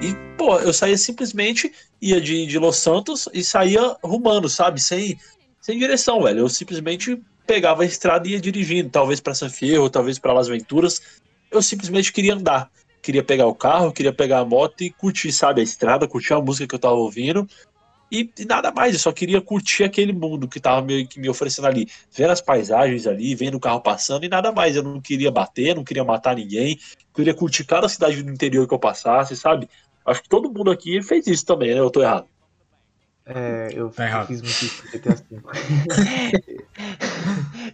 E, 0.00 0.14
pô, 0.36 0.58
eu 0.60 0.72
saía 0.72 0.96
simplesmente, 0.96 1.72
ia 2.00 2.20
de, 2.20 2.46
de 2.46 2.58
Los 2.58 2.76
Santos 2.76 3.28
e 3.34 3.44
saía 3.44 3.96
rumando, 4.02 4.48
sabe? 4.48 4.80
Sem, 4.80 5.18
sem 5.60 5.78
direção, 5.78 6.22
velho. 6.22 6.40
Eu 6.40 6.48
simplesmente 6.48 7.20
pegava 7.48 7.82
a 7.82 7.86
estrada 7.86 8.28
e 8.28 8.32
ia 8.32 8.40
dirigindo, 8.40 8.90
talvez 8.90 9.18
para 9.18 9.34
San 9.34 9.48
Fierro, 9.48 9.90
talvez 9.90 10.18
para 10.18 10.32
Las 10.32 10.46
Venturas. 10.46 11.00
Eu 11.50 11.62
simplesmente 11.62 12.12
queria 12.12 12.34
andar. 12.34 12.70
Queria 13.02 13.24
pegar 13.24 13.46
o 13.46 13.54
carro, 13.54 13.92
queria 13.92 14.12
pegar 14.12 14.40
a 14.40 14.44
moto 14.44 14.82
e 14.82 14.90
curtir, 14.90 15.32
sabe, 15.32 15.60
a 15.60 15.64
estrada, 15.64 16.06
curtir 16.06 16.34
a 16.34 16.40
música 16.40 16.68
que 16.68 16.74
eu 16.74 16.78
tava 16.78 16.94
ouvindo 16.94 17.48
e, 18.10 18.30
e, 18.38 18.44
nada 18.46 18.72
mais, 18.72 18.94
eu 18.94 18.98
só 18.98 19.12
queria 19.12 19.40
curtir 19.40 19.84
aquele 19.84 20.12
mundo 20.12 20.48
que 20.48 20.58
tava 20.58 20.80
meio 20.80 21.06
que 21.06 21.20
me 21.20 21.28
oferecendo 21.28 21.66
ali, 21.66 21.86
vendo 22.10 22.30
as 22.30 22.40
paisagens 22.40 23.06
ali, 23.06 23.34
vendo 23.34 23.56
o 23.56 23.60
carro 23.60 23.80
passando 23.80 24.24
e 24.24 24.28
nada 24.28 24.50
mais. 24.50 24.76
Eu 24.76 24.82
não 24.82 25.00
queria 25.00 25.30
bater, 25.30 25.76
não 25.76 25.84
queria 25.84 26.04
matar 26.04 26.34
ninguém, 26.34 26.78
queria 27.14 27.34
curtir 27.34 27.64
cada 27.64 27.88
cidade 27.88 28.22
do 28.22 28.32
interior 28.32 28.66
que 28.66 28.72
eu 28.74 28.78
passasse, 28.78 29.36
sabe? 29.36 29.68
Acho 30.06 30.22
que 30.22 30.28
todo 30.28 30.50
mundo 30.50 30.70
aqui 30.70 31.02
fez 31.02 31.26
isso 31.26 31.44
também, 31.44 31.74
né? 31.74 31.80
Eu 31.80 31.90
tô 31.90 32.02
errado. 32.02 32.26
É, 33.28 33.72
eu 33.74 33.90
tá 33.90 34.24
fiz 34.24 34.40
muito 34.42 34.64
isso 34.64 34.82
no 34.82 34.90
GTA 34.90 35.14
V. 35.14 35.40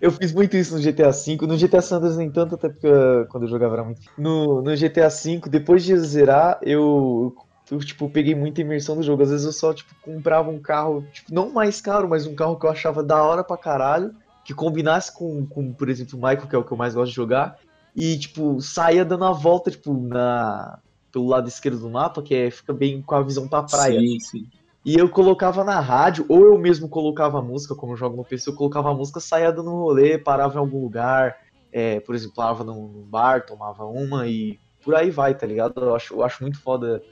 eu 0.00 0.10
fiz 0.10 0.32
muito 0.32 0.56
isso 0.56 0.74
no 0.74 0.80
GTA 0.82 1.10
V. 1.10 1.36
No 1.46 1.56
GTA 1.56 1.82
Sanders 1.82 2.16
nem 2.16 2.30
tanto, 2.30 2.56
até 2.56 2.68
porque 2.68 2.88
quando 3.30 3.44
eu 3.44 3.48
jogava 3.48 3.74
era 3.74 3.84
muito. 3.84 4.00
No, 4.18 4.62
no 4.62 4.74
GTA 4.76 5.08
V, 5.08 5.40
depois 5.48 5.84
de 5.84 5.96
zerar, 5.98 6.58
eu 6.62 7.34
eu, 7.70 7.78
tipo, 7.78 8.10
peguei 8.10 8.34
muita 8.34 8.60
imersão 8.60 8.96
do 8.96 9.02
jogo. 9.02 9.22
Às 9.22 9.30
vezes 9.30 9.46
eu 9.46 9.52
só, 9.52 9.72
tipo, 9.72 9.94
comprava 10.00 10.50
um 10.50 10.60
carro, 10.60 11.08
tipo, 11.10 11.32
não 11.34 11.50
mais 11.52 11.80
caro, 11.80 12.08
mas 12.08 12.26
um 12.26 12.34
carro 12.34 12.58
que 12.58 12.66
eu 12.66 12.70
achava 12.70 13.02
da 13.02 13.22
hora 13.22 13.42
pra 13.42 13.56
caralho, 13.56 14.12
que 14.44 14.52
combinasse 14.52 15.12
com, 15.14 15.46
com 15.46 15.72
por 15.72 15.88
exemplo, 15.88 16.18
o 16.18 16.22
Michael, 16.22 16.48
que 16.48 16.54
é 16.54 16.58
o 16.58 16.64
que 16.64 16.72
eu 16.72 16.76
mais 16.76 16.94
gosto 16.94 17.10
de 17.10 17.16
jogar, 17.16 17.56
e, 17.96 18.18
tipo, 18.18 18.60
saía 18.60 19.04
dando 19.04 19.24
a 19.24 19.32
volta, 19.32 19.70
tipo, 19.70 19.94
na, 19.94 20.78
pelo 21.10 21.26
lado 21.26 21.48
esquerdo 21.48 21.78
do 21.80 21.90
mapa, 21.90 22.22
que 22.22 22.34
é, 22.34 22.50
fica 22.50 22.72
bem 22.74 23.00
com 23.02 23.14
a 23.14 23.22
visão 23.22 23.48
pra 23.48 23.62
praia. 23.62 24.00
Sim, 24.00 24.20
sim. 24.20 24.42
E 24.84 24.96
eu 24.98 25.08
colocava 25.08 25.64
na 25.64 25.80
rádio, 25.80 26.26
ou 26.28 26.44
eu 26.44 26.58
mesmo 26.58 26.88
colocava 26.88 27.40
música, 27.40 27.74
como 27.74 27.94
eu 27.94 27.96
jogo 27.96 28.16
no 28.16 28.24
PC, 28.24 28.50
eu 28.50 28.54
colocava 28.54 28.90
a 28.90 28.94
música, 28.94 29.18
saía 29.18 29.50
dando 29.50 29.70
um 29.70 29.78
rolê, 29.78 30.18
parava 30.18 30.54
em 30.54 30.58
algum 30.58 30.82
lugar, 30.82 31.36
é, 31.72 32.00
por 32.00 32.14
exemplo, 32.14 32.34
parava 32.36 32.62
num 32.62 33.02
bar, 33.08 33.46
tomava 33.46 33.84
uma 33.86 34.28
e 34.28 34.58
por 34.82 34.94
aí 34.94 35.10
vai, 35.10 35.34
tá 35.34 35.46
ligado? 35.46 35.80
Eu 35.80 35.94
acho, 35.96 36.14
eu 36.14 36.22
acho 36.22 36.42
muito 36.42 36.60
foda 36.60 37.02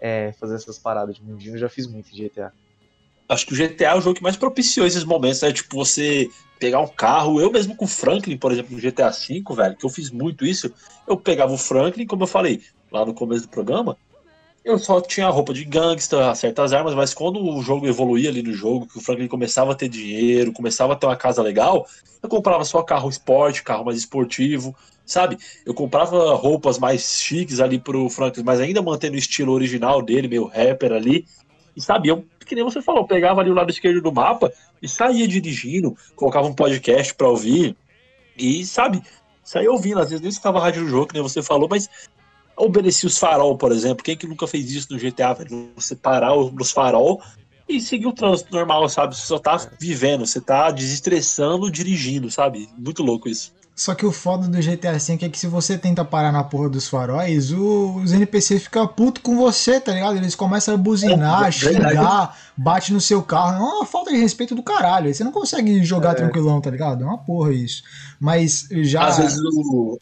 é, 0.00 0.32
fazer 0.32 0.56
essas 0.56 0.78
paradas 0.78 1.14
de 1.14 1.22
mundinho. 1.22 1.54
Eu 1.54 1.58
já 1.58 1.68
fiz 1.68 1.86
muito 1.86 2.10
em 2.12 2.24
GTA. 2.24 2.52
Acho 3.28 3.46
que 3.46 3.54
o 3.54 3.56
GTA 3.56 3.90
é 3.90 3.94
o 3.94 4.00
jogo 4.00 4.16
que 4.16 4.22
mais 4.22 4.36
propiciou 4.36 4.84
esses 4.84 5.04
momentos, 5.04 5.40
né? 5.40 5.52
Tipo, 5.52 5.76
você 5.76 6.28
pegar 6.58 6.80
um 6.80 6.88
carro. 6.88 7.40
Eu 7.40 7.52
mesmo 7.52 7.76
com 7.76 7.84
o 7.84 7.88
Franklin, 7.88 8.36
por 8.36 8.50
exemplo, 8.50 8.74
no 8.74 8.82
GTA 8.82 9.10
V, 9.10 9.42
velho, 9.54 9.76
que 9.76 9.86
eu 9.86 9.90
fiz 9.90 10.10
muito 10.10 10.44
isso. 10.44 10.74
Eu 11.06 11.16
pegava 11.16 11.52
o 11.52 11.58
Franklin, 11.58 12.06
como 12.06 12.24
eu 12.24 12.26
falei 12.26 12.60
lá 12.90 13.06
no 13.06 13.14
começo 13.14 13.42
do 13.42 13.48
programa, 13.48 13.96
eu 14.64 14.78
só 14.78 15.00
tinha 15.00 15.28
roupa 15.28 15.54
de 15.54 15.64
gangsta, 15.64 16.34
certas 16.34 16.72
armas, 16.72 16.94
mas 16.94 17.14
quando 17.14 17.42
o 17.42 17.62
jogo 17.62 17.86
evoluía 17.86 18.28
ali 18.28 18.42
no 18.42 18.52
jogo, 18.52 18.86
que 18.86 18.98
o 18.98 19.00
Franklin 19.00 19.26
começava 19.28 19.72
a 19.72 19.74
ter 19.74 19.88
dinheiro, 19.88 20.52
começava 20.52 20.92
a 20.92 20.96
ter 20.96 21.06
uma 21.06 21.16
casa 21.16 21.42
legal, 21.42 21.86
eu 22.22 22.28
comprava 22.28 22.64
só 22.64 22.82
carro 22.82 23.08
esporte, 23.08 23.62
carro 23.62 23.84
mais 23.84 23.96
esportivo, 23.96 24.76
sabe? 25.06 25.38
Eu 25.64 25.72
comprava 25.72 26.34
roupas 26.34 26.78
mais 26.78 27.20
chiques 27.20 27.58
ali 27.58 27.78
pro 27.78 28.08
Franklin, 28.10 28.44
mas 28.44 28.60
ainda 28.60 28.82
mantendo 28.82 29.14
o 29.14 29.18
estilo 29.18 29.52
original 29.52 30.02
dele, 30.02 30.28
meio 30.28 30.44
rapper 30.44 30.92
ali. 30.92 31.24
E 31.74 31.80
sabe, 31.80 32.08
eu, 32.08 32.24
que 32.44 32.54
nem 32.54 32.64
você 32.64 32.82
falou, 32.82 33.06
pegava 33.06 33.40
ali 33.40 33.50
o 33.50 33.54
lado 33.54 33.70
esquerdo 33.70 34.02
do 34.02 34.12
mapa 34.12 34.52
e 34.82 34.88
saía 34.88 35.26
dirigindo, 35.26 35.96
colocava 36.14 36.46
um 36.46 36.54
podcast 36.54 37.14
pra 37.14 37.28
ouvir. 37.28 37.74
E, 38.36 38.64
sabe, 38.66 39.02
saía 39.42 39.70
ouvindo, 39.70 40.00
às 40.00 40.10
vezes 40.10 40.22
nem 40.22 40.32
ficava 40.32 40.60
rádio 40.60 40.84
do 40.84 40.88
jogo, 40.88 41.06
que 41.06 41.14
nem 41.14 41.22
você 41.22 41.42
falou, 41.42 41.68
mas 41.68 41.88
obedecia 42.64 43.06
os 43.06 43.18
farol, 43.18 43.56
por 43.56 43.72
exemplo. 43.72 44.04
Quem 44.04 44.16
que 44.16 44.26
nunca 44.26 44.46
fez 44.46 44.70
isso 44.70 44.88
no 44.90 44.98
GTA, 44.98 45.32
velho? 45.34 45.70
Você 45.76 45.94
parar 45.96 46.34
nos 46.52 46.70
farol 46.70 47.20
e 47.68 47.80
seguir 47.80 48.06
o 48.06 48.12
trânsito 48.12 48.52
normal, 48.52 48.88
sabe? 48.88 49.16
Você 49.16 49.26
só 49.26 49.38
tá 49.38 49.60
vivendo, 49.78 50.26
você 50.26 50.40
tá 50.40 50.70
desestressando 50.70 51.70
dirigindo, 51.70 52.30
sabe? 52.30 52.68
Muito 52.76 53.02
louco 53.02 53.28
isso. 53.28 53.52
Só 53.76 53.94
que 53.94 54.04
o 54.04 54.12
foda 54.12 54.46
do 54.46 54.58
GTA 54.58 54.98
V 54.98 55.18
é 55.24 55.28
que 55.30 55.38
se 55.38 55.46
você 55.46 55.78
tenta 55.78 56.04
parar 56.04 56.30
na 56.30 56.44
porra 56.44 56.68
dos 56.68 56.86
faróis, 56.86 57.50
os 57.50 58.12
NPC 58.12 58.58
ficam 58.60 58.86
puto 58.86 59.22
com 59.22 59.36
você, 59.38 59.80
tá 59.80 59.92
ligado? 59.92 60.16
Eles 60.18 60.34
começam 60.34 60.74
a 60.74 60.76
buzinar, 60.76 61.46
É, 61.46 61.50
verdade. 61.50 61.94
xingar, 61.94 62.36
bate 62.58 62.92
no 62.92 63.00
seu 63.00 63.22
carro. 63.22 63.54
É 63.54 63.58
uma 63.76 63.86
falta 63.86 64.10
de 64.10 64.18
respeito 64.18 64.54
do 64.54 64.62
caralho. 64.62 65.14
Você 65.14 65.24
não 65.24 65.32
consegue 65.32 65.82
jogar 65.82 66.10
É. 66.10 66.14
tranquilão, 66.14 66.60
tá 66.60 66.68
ligado? 66.70 67.04
É 67.04 67.06
uma 67.06 67.16
porra 67.16 67.54
isso. 67.54 67.82
Mas 68.20 68.68
já. 68.70 69.06
Às 69.06 69.16
vezes 69.16 69.38
o. 69.40 69.98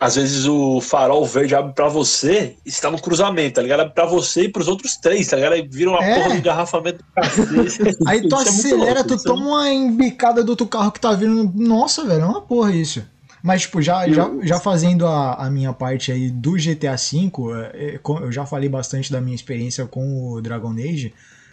Às 0.00 0.16
vezes 0.16 0.46
o 0.46 0.80
farol 0.80 1.26
verde 1.26 1.54
abre 1.54 1.74
pra 1.74 1.86
você 1.86 2.56
e 2.64 2.70
está 2.70 2.90
no 2.90 2.98
cruzamento, 2.98 3.56
tá 3.56 3.62
ligado? 3.62 3.80
Abre 3.80 3.92
pra 3.92 4.06
você 4.06 4.44
e 4.44 4.48
pros 4.48 4.66
outros 4.66 4.96
três, 4.96 5.28
tá 5.28 5.36
ligado? 5.36 5.52
Aí 5.52 5.68
vira 5.70 5.90
uma 5.90 6.02
É. 6.02 6.14
porra 6.14 6.30
de 6.30 6.38
engarrafamento 6.38 6.98
do 7.04 7.12
cacete. 7.14 7.98
Aí 8.08 8.26
tu 8.26 8.34
é 8.34 8.42
acelera, 8.42 9.00
louco, 9.00 9.08
tu 9.08 9.14
é 9.14 9.22
toma 9.22 9.46
uma 9.46 9.68
embicada 9.70 10.42
do 10.42 10.48
outro 10.48 10.66
carro 10.66 10.90
que 10.90 10.98
tá 11.00 11.12
vindo. 11.12 11.52
Nossa, 11.54 12.02
velho, 12.06 12.22
é 12.22 12.24
uma 12.24 12.40
porra 12.40 12.72
isso. 12.72 13.02
Mas, 13.42 13.62
tipo, 13.62 13.80
já, 13.82 14.08
já, 14.08 14.30
já 14.42 14.58
fazendo 14.58 15.06
a, 15.06 15.34
a 15.34 15.50
minha 15.50 15.72
parte 15.72 16.10
aí 16.12 16.30
do 16.30 16.52
GTA 16.52 16.96
V, 16.96 17.30
é, 17.74 17.94
é, 17.96 18.00
eu 18.22 18.32
já 18.32 18.46
falei 18.46 18.68
bastante 18.70 19.12
da 19.12 19.20
minha 19.20 19.34
experiência 19.34 19.84
com 19.86 20.32
o 20.32 20.40
Dragon 20.40 20.72
Age, 20.72 21.12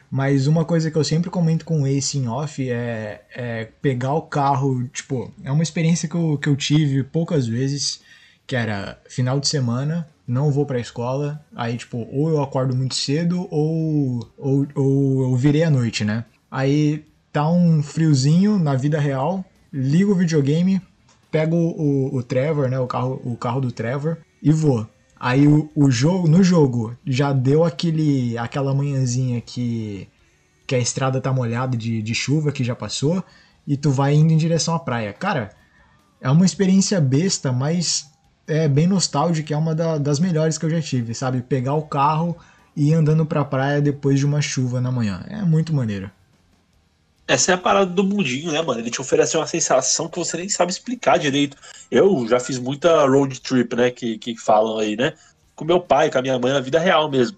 mas 0.10 0.48
uma 0.48 0.64
coisa 0.64 0.90
que 0.90 0.98
eu 0.98 1.04
sempre 1.04 1.30
comento 1.30 1.66
com 1.66 1.82
o 1.82 1.88
Ace 1.88 2.18
em 2.18 2.28
off 2.30 2.70
é, 2.70 3.22
é 3.36 3.68
pegar 3.82 4.14
o 4.14 4.22
carro, 4.22 4.86
tipo, 4.94 5.32
é 5.44 5.52
uma 5.52 5.64
experiência 5.64 6.08
que 6.10 6.16
eu, 6.16 6.38
que 6.42 6.48
eu 6.50 6.56
tive 6.56 7.04
poucas 7.04 7.46
vezes, 7.48 8.02
que 8.48 8.56
era 8.56 8.98
final 9.10 9.40
de 9.42 9.48
semana, 9.50 10.08
não 10.26 10.50
vou 10.52 10.66
pra 10.66 10.80
escola, 10.80 11.46
aí, 11.54 11.78
tipo, 11.78 12.08
ou 12.12 12.30
eu 12.30 12.42
acordo 12.42 12.74
muito 12.74 12.96
cedo 12.96 13.46
ou, 13.52 14.28
ou, 14.38 14.66
ou 14.74 15.22
eu 15.24 15.36
virei 15.36 15.64
à 15.64 15.70
noite, 15.70 16.06
né? 16.06 16.24
Aí 16.50 17.06
tá 17.32 17.50
um 17.50 17.84
friozinho 17.84 18.58
na 18.58 18.74
vida 18.76 19.00
real, 19.00 19.44
ligo 19.72 20.14
o 20.14 20.16
videogame, 20.16 20.82
pego 21.30 21.58
o, 21.58 22.16
o 22.16 22.24
Trevor, 22.24 22.70
né? 22.70 22.80
O 22.80 22.88
carro, 22.88 23.22
o 23.26 23.36
carro 23.36 23.60
do 23.60 23.72
Trevor 23.72 24.18
e 24.42 24.52
vou. 24.52 24.88
Aí 25.20 25.48
o, 25.48 25.70
o 25.76 25.92
jogo, 25.92 26.28
no 26.28 26.42
jogo, 26.42 26.96
já 27.06 27.34
deu 27.34 27.66
aquele, 27.66 28.38
aquela 28.38 28.74
manhãzinha 28.74 29.42
que, 29.42 30.08
que 30.66 30.76
a 30.76 30.80
estrada 30.80 31.20
tá 31.20 31.34
molhada 31.34 31.76
de, 31.76 32.02
de 32.02 32.16
chuva 32.16 32.52
que 32.52 32.64
já 32.64 32.76
passou 32.76 33.24
e 33.68 33.76
tu 33.76 33.92
vai 33.92 34.14
indo 34.14 34.32
em 34.32 34.38
direção 34.38 34.74
à 34.74 34.80
praia. 34.80 35.12
Cara, 35.12 35.50
é 36.22 36.30
uma 36.30 36.46
experiência 36.46 37.02
besta, 37.02 37.52
mas 37.52 38.10
é 38.48 38.68
bem 38.68 38.88
nostálgica, 38.88 39.54
é 39.54 39.58
uma 39.58 39.76
da- 39.76 39.98
das 39.98 40.20
melhores 40.20 40.58
que 40.58 40.66
eu 40.66 40.70
já 40.70 40.82
tive, 40.82 41.14
sabe? 41.14 41.42
Pegar 41.42 41.74
o 41.74 41.84
carro 41.84 42.38
e 42.76 42.90
ir 42.90 42.94
andando 42.94 43.26
pra 43.26 43.44
praia 43.44 43.82
depois 43.82 44.20
de 44.20 44.26
uma 44.26 44.42
chuva 44.42 44.80
na 44.80 44.92
manhã. 44.92 45.24
É 45.30 45.42
muito 45.42 45.74
maneiro. 45.74 46.10
Essa 47.28 47.52
é 47.52 47.56
a 47.56 47.58
parada 47.58 47.92
do 47.92 48.04
mundinho, 48.06 48.54
né, 48.54 48.62
mano? 48.62 48.80
Ele 48.80 48.90
te 48.90 49.02
oferece 49.02 49.36
uma 49.36 49.46
sensação 49.46 50.08
que 50.08 50.18
você 50.18 50.38
nem 50.38 50.48
sabe 50.48 50.72
explicar 50.72 51.20
direito. 51.20 51.58
Eu 51.92 52.26
já 52.28 52.40
fiz 52.40 52.58
muita 52.58 53.06
road 53.06 53.42
trip, 53.42 53.76
né? 53.76 53.92
Que, 53.92 54.18
que 54.18 54.38
falam 54.38 54.78
aí, 54.80 54.96
né? 54.96 55.14
Com 55.54 55.66
meu 55.66 55.82
pai, 55.82 56.10
com 56.10 56.18
a 56.20 56.22
minha 56.22 56.40
mãe, 56.40 56.54
na 56.54 56.62
vida 56.62 56.80
real 56.80 57.10
mesmo. 57.12 57.38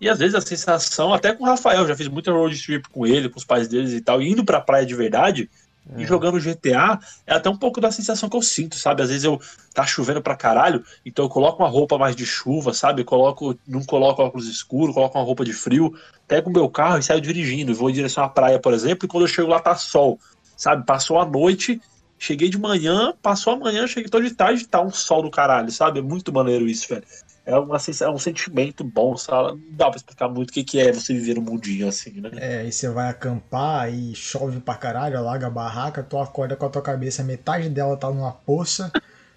E 0.00 0.08
às 0.08 0.18
vezes 0.18 0.34
a 0.34 0.40
sensação, 0.42 1.14
até 1.14 1.34
com 1.34 1.44
o 1.44 1.46
Rafael, 1.46 1.86
já 1.86 1.96
fiz 1.96 2.08
muita 2.08 2.32
road 2.32 2.60
trip 2.62 2.88
com 2.90 3.06
ele, 3.06 3.30
com 3.30 3.38
os 3.38 3.44
pais 3.44 3.68
deles 3.68 3.92
e 3.92 4.00
tal, 4.02 4.20
e 4.20 4.28
indo 4.30 4.44
pra 4.44 4.60
praia 4.60 4.84
de 4.84 4.94
verdade 4.94 5.48
e 5.96 6.04
jogando 6.06 6.40
GTA, 6.40 6.98
é 7.26 7.34
até 7.34 7.48
um 7.48 7.56
pouco 7.56 7.80
da 7.80 7.90
sensação 7.90 8.28
que 8.28 8.36
eu 8.36 8.42
sinto, 8.42 8.74
sabe? 8.76 9.02
Às 9.02 9.10
vezes 9.10 9.24
eu 9.24 9.40
tá 9.72 9.84
chovendo 9.86 10.22
pra 10.22 10.34
caralho, 10.34 10.82
então 11.04 11.24
eu 11.24 11.28
coloco 11.28 11.62
uma 11.62 11.68
roupa 11.68 11.98
mais 11.98 12.16
de 12.16 12.24
chuva, 12.24 12.72
sabe? 12.72 13.04
Coloco, 13.04 13.56
não 13.66 13.84
coloco 13.84 14.22
óculos 14.22 14.48
escuros, 14.48 14.94
coloco 14.94 15.18
uma 15.18 15.24
roupa 15.24 15.44
de 15.44 15.52
frio, 15.52 15.94
pego 16.26 16.48
o 16.48 16.52
meu 16.52 16.68
carro 16.68 16.98
e 16.98 17.02
saio 17.02 17.20
dirigindo, 17.20 17.74
vou 17.74 17.90
em 17.90 17.92
direção 17.92 18.24
à 18.24 18.28
praia, 18.28 18.58
por 18.58 18.72
exemplo, 18.72 19.04
e 19.04 19.08
quando 19.08 19.24
eu 19.24 19.28
chego 19.28 19.48
lá 19.48 19.60
tá 19.60 19.76
sol, 19.76 20.18
sabe? 20.56 20.86
Passou 20.86 21.18
a 21.18 21.26
noite, 21.26 21.80
cheguei 22.18 22.48
de 22.48 22.58
manhã, 22.58 23.12
passou 23.22 23.52
a 23.52 23.56
manhã, 23.56 23.86
cheguei 23.86 24.08
tô 24.08 24.20
de 24.20 24.30
tarde, 24.30 24.66
tá 24.66 24.80
um 24.80 24.90
sol 24.90 25.22
do 25.22 25.30
caralho, 25.30 25.70
sabe? 25.70 25.98
É 25.98 26.02
muito 26.02 26.32
maneiro 26.32 26.66
isso, 26.66 26.88
velho. 26.88 27.04
É, 27.46 27.56
uma, 27.56 27.76
é 27.76 28.08
um 28.08 28.18
sentimento 28.18 28.82
bom, 28.82 29.16
sabe? 29.16 29.50
Não 29.50 29.76
dá 29.76 29.90
pra 29.90 29.96
explicar 29.96 30.28
muito 30.28 30.50
o 30.50 30.52
que, 30.52 30.64
que 30.64 30.80
é 30.80 30.90
você 30.90 31.12
viver 31.12 31.34
no 31.34 31.42
mundinho 31.42 31.86
assim, 31.86 32.12
né? 32.20 32.30
É, 32.36 32.58
aí 32.60 32.72
você 32.72 32.88
vai 32.88 33.10
acampar, 33.10 33.82
aí 33.82 34.14
chove 34.14 34.60
pra 34.60 34.74
caralho, 34.74 35.18
alaga 35.18 35.46
a 35.46 35.50
barraca, 35.50 36.02
tu 36.02 36.18
acorda 36.18 36.56
com 36.56 36.64
a 36.64 36.70
tua 36.70 36.80
cabeça, 36.80 37.22
metade 37.22 37.68
dela 37.68 37.98
tá 37.98 38.10
numa 38.10 38.32
poça, 38.32 38.90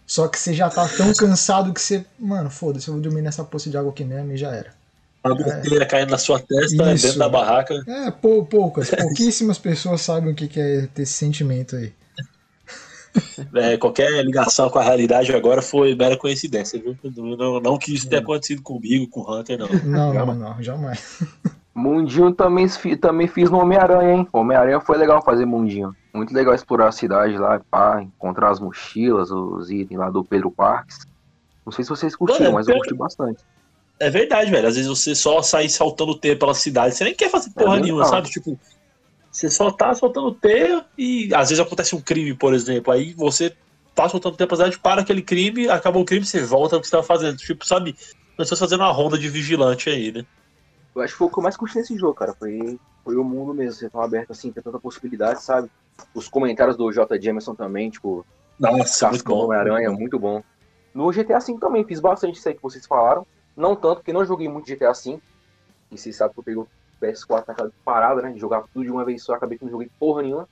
só 0.06 0.30
que 0.30 0.40
você 0.40 0.54
já 0.54 0.70
tá 0.70 0.88
tão 0.88 1.14
cansado 1.14 1.74
que 1.74 1.82
você, 1.82 2.06
mano, 2.18 2.50
foda-se, 2.50 2.88
eu 2.88 2.94
vou 2.94 3.04
dormir 3.04 3.22
nessa 3.22 3.44
poça 3.44 3.70
de 3.70 3.78
água 3.78 3.92
aqui 3.92 4.06
mesmo 4.06 4.32
e 4.32 4.38
já 4.38 4.52
era. 4.56 4.74
A 5.22 5.30
goteira 5.30 5.86
caindo 5.86 6.12
na 6.12 6.18
sua 6.18 6.40
testa, 6.40 6.94
Isso. 6.94 7.06
dentro 7.08 7.20
da 7.20 7.28
barraca. 7.28 7.74
É, 7.86 8.10
pou, 8.12 8.46
poucas, 8.46 8.90
pouquíssimas 8.90 9.58
pessoas 9.58 10.00
sabem 10.00 10.32
o 10.32 10.36
que 10.36 10.48
que 10.48 10.60
é 10.62 10.88
ter 10.88 11.02
esse 11.02 11.14
sentimento 11.14 11.76
aí. 11.76 11.92
É, 13.54 13.78
qualquer 13.78 14.24
ligação 14.24 14.70
com 14.70 14.80
a 14.80 14.84
realidade 14.84 15.34
agora 15.34 15.62
foi 15.62 15.96
mera 15.96 16.18
coincidência, 16.18 16.80
viu? 16.80 16.96
Não, 17.38 17.60
não 17.60 17.78
que 17.78 17.94
isso 17.94 18.08
tenha 18.08 18.22
acontecido 18.22 18.62
comigo, 18.62 19.08
com 19.10 19.22
o 19.22 19.34
Hunter, 19.34 19.58
não. 19.58 19.68
Não, 19.68 20.08
não, 20.08 20.14
Jamais. 20.14 20.40
não, 20.40 20.64
jamais. 20.64 21.24
Mundinho 21.74 22.34
também, 22.34 22.68
também 23.00 23.28
fiz 23.28 23.52
no 23.52 23.60
Homem-Aranha, 23.60 24.14
hein? 24.14 24.28
Homem-Aranha 24.34 24.82
foi 24.82 24.98
legal 24.98 25.24
fazer 25.24 25.46
mundinho. 25.46 25.96
Muito 26.12 26.34
legal 26.34 26.56
explorar 26.56 26.88
a 26.88 26.92
cidade 26.92 27.38
lá, 27.38 27.62
pá, 27.70 28.02
encontrar 28.02 28.50
as 28.50 28.60
mochilas, 28.60 29.30
os 29.30 29.70
itens 29.70 30.00
lá 30.00 30.10
do 30.10 30.24
Pedro 30.24 30.50
Parques. 30.50 31.06
Não 31.64 31.72
sei 31.72 31.84
se 31.84 31.90
vocês 31.90 32.16
curtiram, 32.16 32.46
Mano, 32.46 32.56
mas 32.56 32.68
eu 32.68 32.76
curti 32.76 32.96
bastante. 32.96 33.44
É 34.00 34.10
verdade, 34.10 34.50
velho. 34.50 34.68
Às 34.68 34.76
vezes 34.76 34.90
você 34.90 35.14
só 35.14 35.42
sai 35.42 35.70
saltando 35.70 36.18
teia 36.18 36.36
pela 36.36 36.54
cidade, 36.54 36.96
você 36.96 37.04
nem 37.04 37.14
quer 37.14 37.30
fazer 37.30 37.52
porra 37.52 37.78
É 37.78 37.82
nenhuma, 37.82 38.06
sabe? 38.06 38.30
Tipo, 38.30 38.58
você 39.32 39.50
só 39.50 39.72
tá 39.72 39.94
soltando 39.94 40.34
teia 40.34 40.86
e 40.98 41.34
às 41.34 41.50
vezes 41.50 41.64
acontece 41.64 41.96
um 41.96 42.02
crime, 42.02 42.34
por 42.34 42.54
exemplo. 42.54 42.92
Aí 42.92 43.14
você 43.14 43.56
tá 43.94 44.08
soltando 44.08 44.36
teia 44.36 44.48
pela 44.48 44.58
cidade, 44.58 44.80
para 44.80 45.02
aquele 45.02 45.22
crime, 45.22 45.70
acabou 45.70 46.02
o 46.02 46.06
crime, 46.06 46.26
você 46.26 46.44
volta 46.44 46.76
ao 46.76 46.82
que 46.82 46.88
você 46.88 46.92
tava 46.92 47.04
fazendo. 47.04 47.38
Tipo, 47.38 47.66
sabe? 47.66 47.96
Nós 48.38 48.46
estamos 48.48 48.60
fazendo 48.60 48.82
uma 48.82 48.92
ronda 48.92 49.18
de 49.18 49.30
vigilante 49.30 49.90
aí, 49.90 50.12
né? 50.12 50.26
Eu 50.96 51.02
acho 51.02 51.14
que 51.14 51.18
foi 51.18 51.28
o 51.28 51.30
que 51.30 51.40
eu 51.40 51.44
mais 51.44 51.58
curti 51.58 51.78
nesse 51.78 51.98
jogo, 51.98 52.16
cara. 52.16 52.34
Foi, 52.34 52.80
foi 53.04 53.16
o 53.16 53.24
mundo 53.24 53.54
mesmo. 53.54 53.74
Você 53.74 53.90
tão 53.90 54.02
aberto 54.02 54.32
assim, 54.32 54.52
tem 54.52 54.64
tanta 54.64 54.80
possibilidade, 54.80 55.44
sabe? 55.44 55.70
Os 56.14 56.28
comentários 56.28 56.76
do 56.76 56.92
J. 56.92 57.20
Jameson 57.22 57.56
também, 57.56 57.90
tipo, 57.90 58.26
Nossa, 58.60 59.10
muito 59.10 59.24
bom. 59.24 59.46
Homem-Aranha, 59.46 59.92
muito 59.92 60.20
bom. 60.20 60.44
No 60.94 61.12
GTA 61.12 61.40
V 61.40 61.58
também 61.60 61.84
fiz 61.84 62.00
bastante 62.00 62.38
isso 62.38 62.48
aí 62.48 62.56
que 62.56 62.62
vocês 62.62 62.86
falaram. 62.86 63.26
Não 63.56 63.76
tanto, 63.76 63.98
porque 63.98 64.14
não 64.14 64.26
joguei 64.26 64.48
muito 64.50 64.68
GTA 64.68 64.92
V. 64.92 65.20
E 65.92 65.98
vocês 65.98 66.16
sabem 66.16 66.34
que 66.34 66.40
eu 66.40 66.44
peguei 66.44 66.62
o 66.62 66.68
PS4 67.02 67.46
naquela 67.48 67.72
parada, 67.84 68.22
né? 68.22 68.32
De 68.32 68.40
jogar 68.40 68.64
tudo 68.74 68.84
de 68.84 68.92
uma 68.92 69.06
vez 69.06 69.24
só, 69.24 69.34
acabei 69.34 69.58
que 69.58 69.64
não 69.64 69.72
joguei 69.72 69.90
porra 70.00 70.22
nenhuma. 70.22 70.48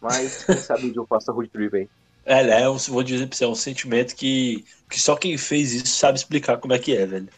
Mas 0.00 0.44
quem 0.44 0.56
sabe 0.56 0.90
dia 0.90 1.00
eu 1.00 1.06
faço 1.06 1.30
a 1.30 1.34
road 1.34 1.48
trip 1.48 1.76
aí. 1.76 1.88
É, 2.24 2.62
é 2.62 2.68
um, 2.68 2.76
vou 2.76 3.02
dizer 3.02 3.26
pra 3.26 3.36
você, 3.36 3.44
é 3.44 3.48
um 3.48 3.54
sentimento 3.54 4.14
que, 4.14 4.64
que 4.90 5.00
só 5.00 5.16
quem 5.16 5.38
fez 5.38 5.72
isso 5.72 5.86
sabe 5.86 6.18
explicar 6.18 6.58
como 6.58 6.74
é 6.74 6.78
que 6.78 6.96
é, 6.96 7.06
velho. 7.06 7.28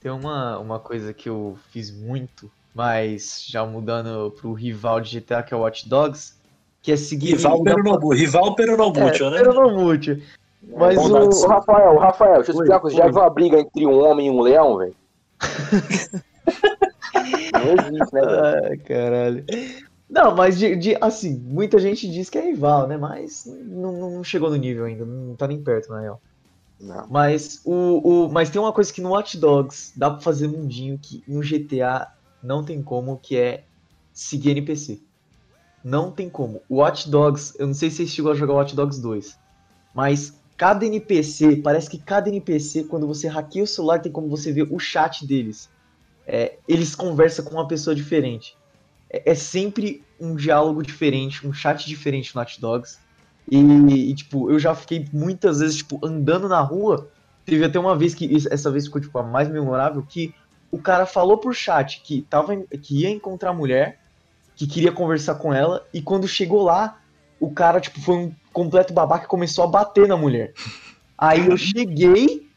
Tem 0.00 0.10
uma, 0.10 0.58
uma 0.58 0.80
coisa 0.80 1.12
que 1.12 1.28
eu 1.28 1.56
fiz 1.70 1.90
muito, 1.90 2.50
mas 2.74 3.44
já 3.46 3.64
mudando 3.64 4.30
pro 4.32 4.52
rival 4.52 5.00
de 5.00 5.20
GTA, 5.20 5.42
que 5.42 5.52
é 5.52 5.56
o 5.56 5.60
Watch 5.60 5.88
Dogs, 5.88 6.34
que 6.82 6.90
é 6.90 6.96
seguir... 6.96 7.36
Rival 7.36 7.62
Peronomútil, 7.62 8.08
rival 8.18 8.54
Peronomútil, 8.54 9.26
é, 9.26 9.30
né? 9.30 9.36
Peronomútil. 9.38 10.22
Mas 10.76 10.96
bom 10.96 11.06
o... 11.06 11.12
dar- 11.12 11.24
Ô, 11.24 11.46
Rafael, 11.46 11.98
Rafael, 11.98 12.34
deixa 12.36 12.50
eu 12.50 12.54
explicar 12.54 12.74
uma 12.76 12.80
coisa. 12.80 12.96
Já 12.96 13.08
viu 13.08 13.22
a 13.22 13.30
briga 13.30 13.60
entre 13.60 13.86
um 13.86 14.02
homem 14.02 14.28
e 14.28 14.30
um 14.30 14.40
leão, 14.40 14.78
velho? 14.78 14.96
não 17.54 17.70
existe, 17.72 18.12
né, 18.14 18.26
velho? 18.26 18.52
Ai, 18.70 18.78
caralho. 18.78 19.44
Não, 20.08 20.34
mas 20.36 20.58
de, 20.58 20.76
de- 20.76 20.98
assim, 21.00 21.38
muita 21.40 21.78
gente 21.78 22.10
diz 22.10 22.28
que 22.30 22.38
é 22.38 22.42
rival, 22.42 22.86
né? 22.88 22.96
Mas 22.96 23.44
não, 23.46 23.92
não- 23.92 24.10
não 24.16 24.24
chegou 24.24 24.50
no 24.50 24.56
nível 24.56 24.84
ainda, 24.84 25.04
não 25.06 25.36
tá 25.36 25.46
nem 25.48 25.62
perto, 25.62 25.88
na 25.90 26.00
real. 26.00 26.22
Não. 26.80 27.08
Mas, 27.10 27.60
o, 27.64 28.26
o, 28.26 28.32
mas 28.32 28.50
tem 28.50 28.60
uma 28.60 28.72
coisa 28.72 28.92
que 28.92 29.00
no 29.02 29.10
Watch 29.10 29.38
Dogs 29.38 29.92
dá 29.96 30.10
pra 30.10 30.20
fazer 30.20 30.48
mundinho 30.48 30.98
que 31.00 31.24
no 31.28 31.42
GTA 31.42 32.08
não 32.42 32.64
tem 32.64 32.82
como, 32.82 33.18
que 33.20 33.36
é 33.36 33.66
seguir 34.12 34.50
NPC. 34.52 35.02
Não 35.84 36.12
tem 36.14 36.30
como. 36.30 36.64
O 36.68 36.76
Watch 36.78 37.10
Dogs, 37.10 37.54
eu 37.58 37.66
não 37.68 37.74
sei 37.74 37.90
se 37.90 37.98
vocês 37.98 38.10
chegou 38.10 38.32
a 38.32 38.36
jogar 38.36 38.54
Watch 38.54 38.76
Dogs 38.76 39.00
2, 39.02 39.38
mas 39.94 40.42
cada 40.56 40.86
NPC, 40.86 41.56
parece 41.58 41.90
que 41.90 42.02
cada 42.02 42.28
NPC, 42.30 42.84
quando 42.84 43.06
você 43.06 43.28
hackeia 43.28 43.64
o 43.64 43.68
celular, 43.68 44.00
tem 44.00 44.12
como 44.12 44.28
você 44.30 44.52
ver 44.52 44.68
o 44.72 44.78
chat 44.78 45.26
deles. 45.26 45.71
É, 46.26 46.56
eles 46.68 46.94
conversam 46.94 47.44
com 47.44 47.54
uma 47.54 47.66
pessoa 47.66 47.94
diferente. 47.94 48.56
É, 49.10 49.32
é 49.32 49.34
sempre 49.34 50.04
um 50.18 50.34
diálogo 50.34 50.82
diferente, 50.82 51.46
um 51.46 51.52
chat 51.52 51.86
diferente 51.86 52.34
no 52.34 52.40
Watch 52.40 52.60
Dogs. 52.60 52.98
E, 53.50 53.58
e, 53.58 54.14
tipo, 54.14 54.50
eu 54.50 54.58
já 54.58 54.74
fiquei 54.74 55.06
muitas 55.12 55.60
vezes, 55.60 55.76
tipo, 55.76 56.00
andando 56.04 56.48
na 56.48 56.60
rua. 56.60 57.08
Teve 57.44 57.64
até 57.64 57.78
uma 57.78 57.96
vez 57.96 58.14
que, 58.14 58.30
essa 58.50 58.70
vez 58.70 58.86
ficou, 58.86 59.00
tipo, 59.00 59.18
a 59.18 59.22
mais 59.22 59.48
memorável, 59.48 60.02
que 60.08 60.34
o 60.70 60.78
cara 60.78 61.04
falou 61.04 61.36
por 61.38 61.54
chat 61.54 62.00
que, 62.02 62.22
tava, 62.22 62.56
que 62.56 63.00
ia 63.00 63.10
encontrar 63.10 63.50
a 63.50 63.54
mulher, 63.54 64.00
que 64.54 64.66
queria 64.66 64.92
conversar 64.92 65.34
com 65.34 65.52
ela, 65.52 65.86
e 65.92 66.00
quando 66.00 66.28
chegou 66.28 66.62
lá, 66.62 67.00
o 67.40 67.50
cara, 67.50 67.80
tipo, 67.80 68.00
foi 68.00 68.14
um 68.14 68.34
completo 68.52 68.92
babaca 68.92 69.24
e 69.24 69.28
começou 69.28 69.64
a 69.64 69.66
bater 69.66 70.06
na 70.06 70.16
mulher. 70.16 70.54
Aí 71.18 71.48
eu 71.48 71.56
cheguei, 71.56 72.48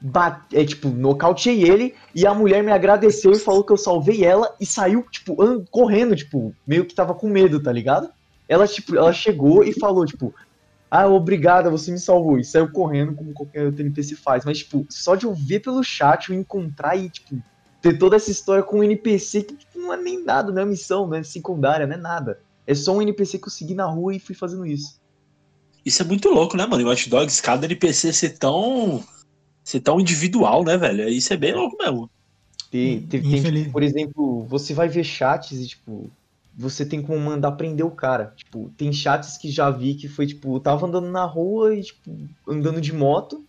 bate, 0.00 0.56
é, 0.56 0.64
tipo, 0.64 0.88
nocauteei 0.88 1.62
ele, 1.62 1.94
e 2.14 2.26
a 2.26 2.34
mulher 2.34 2.62
me 2.62 2.72
agradeceu 2.72 3.32
e 3.32 3.38
falou 3.38 3.64
que 3.64 3.72
eu 3.72 3.76
salvei 3.76 4.24
ela, 4.24 4.54
e 4.60 4.66
saiu, 4.66 5.02
tipo, 5.10 5.36
correndo, 5.70 6.14
tipo, 6.14 6.54
meio 6.66 6.84
que 6.84 6.94
tava 6.94 7.14
com 7.14 7.28
medo, 7.28 7.62
tá 7.62 7.72
ligado? 7.72 8.10
Ela, 8.48 8.66
tipo, 8.66 8.96
ela 8.96 9.12
chegou 9.12 9.64
e 9.64 9.72
falou, 9.72 10.04
tipo, 10.04 10.34
ah, 10.90 11.08
obrigada, 11.08 11.70
você 11.70 11.90
me 11.90 11.98
salvou. 11.98 12.38
E 12.38 12.44
saiu 12.44 12.70
correndo, 12.70 13.14
como 13.14 13.32
qualquer 13.32 13.66
outro 13.66 13.80
NPC 13.80 14.14
faz. 14.14 14.44
Mas, 14.44 14.58
tipo, 14.58 14.86
só 14.88 15.16
de 15.16 15.24
eu 15.24 15.34
ver 15.34 15.60
pelo 15.60 15.82
chat, 15.82 16.30
eu 16.30 16.38
encontrar 16.38 16.94
e, 16.94 17.08
tipo, 17.08 17.42
ter 17.84 17.98
toda 17.98 18.16
essa 18.16 18.30
história 18.30 18.62
com 18.62 18.78
um 18.78 18.82
NPC 18.82 19.42
que 19.42 19.56
tipo, 19.56 19.78
não 19.78 19.92
é 19.92 19.96
nem 19.96 20.24
nada, 20.24 20.50
não 20.50 20.62
é 20.62 20.64
missão, 20.64 21.06
não 21.06 21.16
é 21.16 21.22
secundária, 21.22 21.86
não 21.86 21.94
é 21.94 21.98
nada. 21.98 22.40
É 22.66 22.74
só 22.74 22.96
um 22.96 23.02
NPC 23.02 23.38
que 23.38 23.46
eu 23.46 23.50
segui 23.50 23.74
na 23.74 23.84
rua 23.84 24.14
e 24.14 24.18
fui 24.18 24.34
fazendo 24.34 24.64
isso. 24.64 24.98
Isso 25.84 26.00
é 26.00 26.04
muito 26.04 26.30
louco, 26.30 26.56
né, 26.56 26.64
mano? 26.64 26.82
Em 26.82 26.86
Watch 26.86 27.10
Dogs, 27.10 27.42
cada 27.42 27.66
NPC 27.66 28.12
ser 28.12 28.38
tão. 28.38 29.04
Ser 29.64 29.80
tão 29.80 29.98
individual, 29.98 30.62
né, 30.62 30.76
velho? 30.76 31.08
Isso 31.08 31.32
é 31.32 31.36
bem 31.36 31.54
louco 31.54 31.76
mesmo. 31.80 32.10
Tem, 32.70 33.00
tem, 33.00 33.22
tem 33.22 33.42
tipo, 33.42 33.72
por 33.72 33.82
exemplo, 33.82 34.44
você 34.44 34.74
vai 34.74 34.88
ver 34.88 35.04
chats 35.04 35.58
e, 35.58 35.68
tipo, 35.68 36.10
você 36.56 36.84
tem 36.84 37.00
como 37.00 37.18
mandar 37.18 37.52
prender 37.52 37.86
o 37.86 37.90
cara. 37.90 38.34
Tipo, 38.36 38.70
tem 38.76 38.92
chats 38.92 39.38
que 39.38 39.50
já 39.50 39.70
vi 39.70 39.94
que 39.94 40.08
foi, 40.08 40.26
tipo, 40.26 40.56
eu 40.56 40.60
tava 40.60 40.86
andando 40.86 41.08
na 41.08 41.24
rua 41.24 41.74
e, 41.74 41.82
tipo, 41.82 42.10
andando 42.46 42.80
de 42.80 42.92
moto 42.92 43.44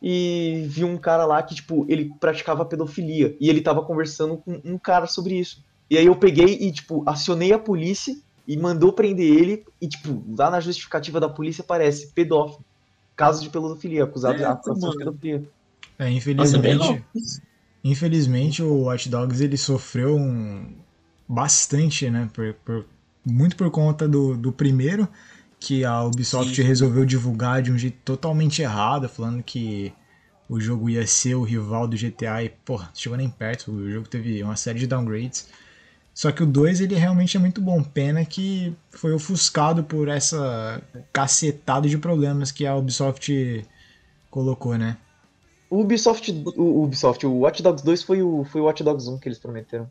e 0.00 0.64
vi 0.68 0.84
um 0.84 0.96
cara 0.96 1.24
lá 1.24 1.42
que, 1.42 1.54
tipo, 1.54 1.84
ele 1.88 2.12
praticava 2.20 2.64
pedofilia 2.64 3.36
e 3.40 3.48
ele 3.48 3.60
tava 3.60 3.82
conversando 3.82 4.36
com 4.36 4.60
um 4.64 4.78
cara 4.78 5.06
sobre 5.06 5.38
isso. 5.38 5.62
E 5.90 5.96
aí 5.96 6.06
eu 6.06 6.14
peguei 6.14 6.58
e, 6.60 6.70
tipo, 6.70 7.02
acionei 7.06 7.52
a 7.52 7.58
polícia 7.58 8.16
e 8.46 8.56
mandou 8.56 8.92
prender 8.92 9.26
ele 9.26 9.64
e, 9.80 9.88
tipo, 9.88 10.22
lá 10.36 10.50
na 10.50 10.60
justificativa 10.60 11.18
da 11.18 11.28
polícia 11.28 11.62
aparece 11.62 12.12
pedófilo. 12.14 12.64
Caso 13.18 13.42
de 13.42 13.50
pedofilia, 13.50 14.04
acusado 14.04 14.36
é, 14.36 14.38
de 14.38 14.44
acusação 14.44 14.90
de 14.90 14.98
pedofilia. 14.98 15.50
É, 15.98 16.08
infelizmente, 16.08 17.04
infelizmente 17.84 18.62
o 18.62 18.84
Watch 18.84 19.08
Dogs 19.08 19.42
ele 19.42 19.56
sofreu 19.56 20.16
um 20.16 20.64
bastante, 21.28 22.08
né? 22.08 22.30
Por, 22.32 22.54
por, 22.64 22.86
muito 23.26 23.56
por 23.56 23.70
conta 23.72 24.08
do, 24.08 24.36
do 24.36 24.52
primeiro, 24.52 25.08
que 25.60 25.84
a 25.84 26.04
Ubisoft 26.04 26.54
Sim. 26.54 26.62
resolveu 26.62 27.04
divulgar 27.04 27.60
de 27.60 27.72
um 27.72 27.76
jeito 27.76 27.98
totalmente 28.04 28.62
errado, 28.62 29.08
falando 29.08 29.42
que 29.42 29.92
o 30.48 30.60
jogo 30.60 30.88
ia 30.88 31.06
ser 31.06 31.34
o 31.34 31.42
rival 31.42 31.86
do 31.88 31.96
GTA 31.96 32.42
e, 32.44 32.48
pô, 32.48 32.80
chegou 32.94 33.18
nem 33.18 33.28
perto, 33.28 33.72
o 33.72 33.90
jogo 33.90 34.08
teve 34.08 34.42
uma 34.42 34.56
série 34.56 34.78
de 34.78 34.86
downgrades. 34.86 35.48
Só 36.18 36.32
que 36.32 36.42
o 36.42 36.46
2 36.46 36.80
ele 36.80 36.96
realmente 36.96 37.36
é 37.36 37.40
muito 37.40 37.60
bom, 37.60 37.80
pena 37.80 38.24
que 38.24 38.74
foi 38.90 39.12
ofuscado 39.12 39.84
por 39.84 40.08
essa 40.08 40.82
cacetada 41.12 41.88
de 41.88 41.96
problemas 41.96 42.50
que 42.50 42.66
a 42.66 42.74
Ubisoft 42.74 43.64
colocou, 44.28 44.76
né? 44.76 44.96
O 45.70 45.80
Ubisoft, 45.80 46.32
o 46.56 46.82
Ubisoft, 46.82 47.24
o 47.24 47.42
Watch 47.42 47.62
Dogs 47.62 47.84
2 47.84 48.02
foi 48.02 48.20
o, 48.20 48.42
foi 48.42 48.60
o 48.60 48.64
Watch 48.64 48.82
Dogs 48.82 49.08
1 49.08 49.18
que 49.20 49.28
eles 49.28 49.38
prometeram. 49.38 49.88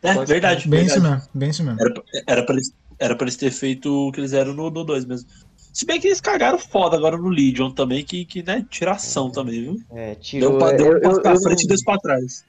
É, 0.00 0.14
verdade. 0.24 0.68
Bem 0.68 0.86
verdade. 0.86 0.92
isso 0.92 1.02
mesmo, 1.02 1.28
bem 1.34 1.50
isso 1.50 1.64
mesmo. 1.64 1.80
Era, 1.80 1.92
era, 2.24 2.46
pra 2.46 2.54
eles, 2.54 2.72
era 2.96 3.16
pra 3.16 3.24
eles 3.24 3.36
ter 3.36 3.50
feito 3.50 3.92
o 3.92 4.12
que 4.12 4.20
eles 4.20 4.32
eram 4.32 4.54
no 4.54 4.70
2 4.70 5.04
mesmo. 5.06 5.28
Se 5.72 5.84
bem 5.84 6.00
que 6.00 6.06
eles 6.06 6.20
cagaram 6.20 6.56
foda 6.56 6.96
agora 6.96 7.18
no 7.18 7.28
Legion 7.28 7.72
também, 7.72 8.04
que, 8.04 8.24
que 8.24 8.44
né, 8.44 8.64
tiração 8.70 9.28
também, 9.28 9.60
viu? 9.60 9.82
É, 9.90 10.14
tirou. 10.14 10.50
Deu, 10.50 10.58
pra, 10.60 10.72
deu 10.76 10.98
eu, 10.98 11.20
pra, 11.20 11.36
frente 11.40 11.64
e 11.64 11.66
dois 11.66 11.82
pra 11.82 11.98
trás. 11.98 12.44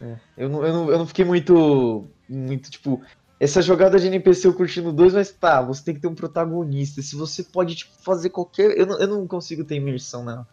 É, 0.00 0.14
eu, 0.38 0.48
não, 0.48 0.64
eu, 0.64 0.72
não, 0.72 0.90
eu 0.92 0.98
não 0.98 1.06
fiquei 1.08 1.24
muito. 1.24 2.08
Muito, 2.28 2.70
tipo. 2.70 3.02
Essa 3.38 3.60
jogada 3.60 3.98
de 4.00 4.06
NPC 4.06 4.46
eu 4.46 4.54
curti 4.54 4.80
no 4.80 4.92
2, 4.92 5.12
mas 5.12 5.30
tá, 5.30 5.60
você 5.60 5.84
tem 5.84 5.94
que 5.94 6.00
ter 6.00 6.08
um 6.08 6.14
protagonista. 6.14 7.02
Se 7.02 7.14
você 7.14 7.42
pode, 7.42 7.74
tipo, 7.74 7.92
fazer 8.02 8.30
qualquer. 8.30 8.76
Eu 8.78 8.86
não, 8.86 8.98
eu 8.98 9.06
não 9.06 9.26
consigo 9.26 9.62
ter 9.62 9.74
imersão 9.74 10.24
na, 10.24 10.46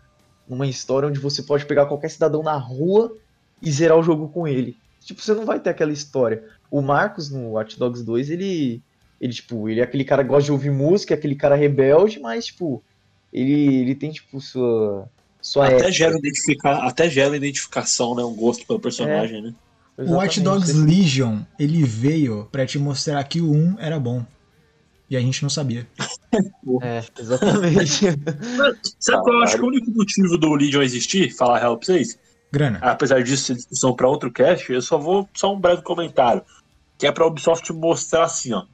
numa 0.47 0.67
história 0.67 1.07
onde 1.07 1.19
você 1.19 1.41
pode 1.41 1.65
pegar 1.65 1.85
qualquer 1.85 2.09
cidadão 2.09 2.43
na 2.43 2.57
rua 2.57 3.15
e 3.61 3.71
zerar 3.71 3.97
o 3.97 4.03
jogo 4.03 4.27
com 4.27 4.47
ele. 4.47 4.77
Tipo, 4.99 5.21
você 5.21 5.33
não 5.33 5.45
vai 5.45 5.59
ter 5.59 5.69
aquela 5.69 5.91
história. 5.91 6.43
O 6.69 6.81
Marcos 6.81 7.29
no 7.29 7.51
Watch 7.51 7.77
Dogs 7.77 8.03
2, 8.03 8.29
ele. 8.29 8.81
Ele, 9.21 9.33
tipo, 9.33 9.69
ele 9.69 9.79
é 9.79 9.83
aquele 9.83 10.03
cara 10.03 10.21
que 10.21 10.29
gosta 10.29 10.43
de 10.43 10.51
ouvir 10.51 10.69
música, 10.69 11.13
aquele 11.13 11.35
cara 11.35 11.55
rebelde, 11.55 12.19
mas, 12.19 12.47
tipo, 12.47 12.83
ele, 13.31 13.77
ele 13.81 13.95
tem, 13.95 14.11
tipo, 14.11 14.41
sua. 14.41 15.07
sua 15.41 15.67
até, 15.67 15.91
gera 15.91 16.17
identificar, 16.17 16.85
até 16.85 17.09
gera 17.09 17.37
identificação, 17.37 18.15
né? 18.15 18.23
Um 18.23 18.35
gosto 18.35 18.67
pelo 18.67 18.81
personagem, 18.81 19.37
é, 19.37 19.41
né? 19.41 19.53
O 19.97 20.13
Watch 20.13 20.41
Dogs 20.41 20.73
Legion, 20.73 21.41
ele 21.59 21.83
veio 21.83 22.47
para 22.51 22.65
te 22.65 22.79
mostrar 22.79 23.23
que 23.25 23.39
o 23.39 23.51
1 23.51 23.75
era 23.79 23.99
bom. 23.99 24.25
E 25.09 25.15
a 25.15 25.19
gente 25.19 25.43
não 25.43 25.49
sabia. 25.49 25.87
é, 26.81 27.03
exatamente. 27.19 28.05
Sabe 28.99 29.23
qual 29.23 29.35
eu 29.35 29.43
acho 29.43 29.55
que 29.57 29.61
o 29.61 29.67
único 29.67 29.91
motivo 29.91 30.37
do 30.37 30.53
Legion 30.55 30.81
existir? 30.81 31.29
Falar 31.35 31.59
real 31.59 31.77
pra 31.77 31.85
vocês? 31.85 32.17
Grana. 32.51 32.79
Apesar 32.81 33.23
disso 33.23 33.45
ser 33.45 33.55
discussão 33.55 33.95
para 33.95 34.07
outro 34.07 34.31
cast, 34.31 34.71
eu 34.71 34.81
só 34.81 34.97
vou 34.97 35.29
só 35.33 35.53
um 35.53 35.59
breve 35.59 35.83
comentário. 35.83 36.41
Que 36.97 37.05
é 37.05 37.11
pra 37.11 37.27
Ubisoft 37.27 37.71
mostrar 37.73 38.23
assim, 38.23 38.53
ó. 38.53 38.65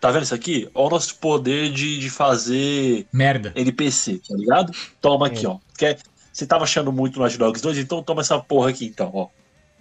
Tá 0.00 0.10
vendo 0.10 0.24
isso 0.24 0.34
aqui? 0.34 0.68
Olha 0.74 0.86
o 0.86 0.90
nosso 0.90 1.16
poder 1.18 1.70
de, 1.70 1.98
de 1.98 2.10
fazer 2.10 3.06
merda 3.12 3.52
NPC, 3.54 4.20
tá 4.26 4.34
ligado? 4.34 4.72
Toma 5.00 5.26
aqui, 5.26 5.44
é. 5.44 5.48
ó. 5.48 5.58
Quer, 5.76 5.98
você 6.32 6.46
tava 6.46 6.64
achando 6.64 6.90
muito 6.90 7.16
no 7.16 7.22
Watch 7.22 7.36
Dogs 7.36 7.62
2, 7.62 7.78
então 7.78 8.02
toma 8.02 8.22
essa 8.22 8.38
porra 8.38 8.70
aqui 8.70 8.86
então, 8.86 9.10
ó. 9.12 9.28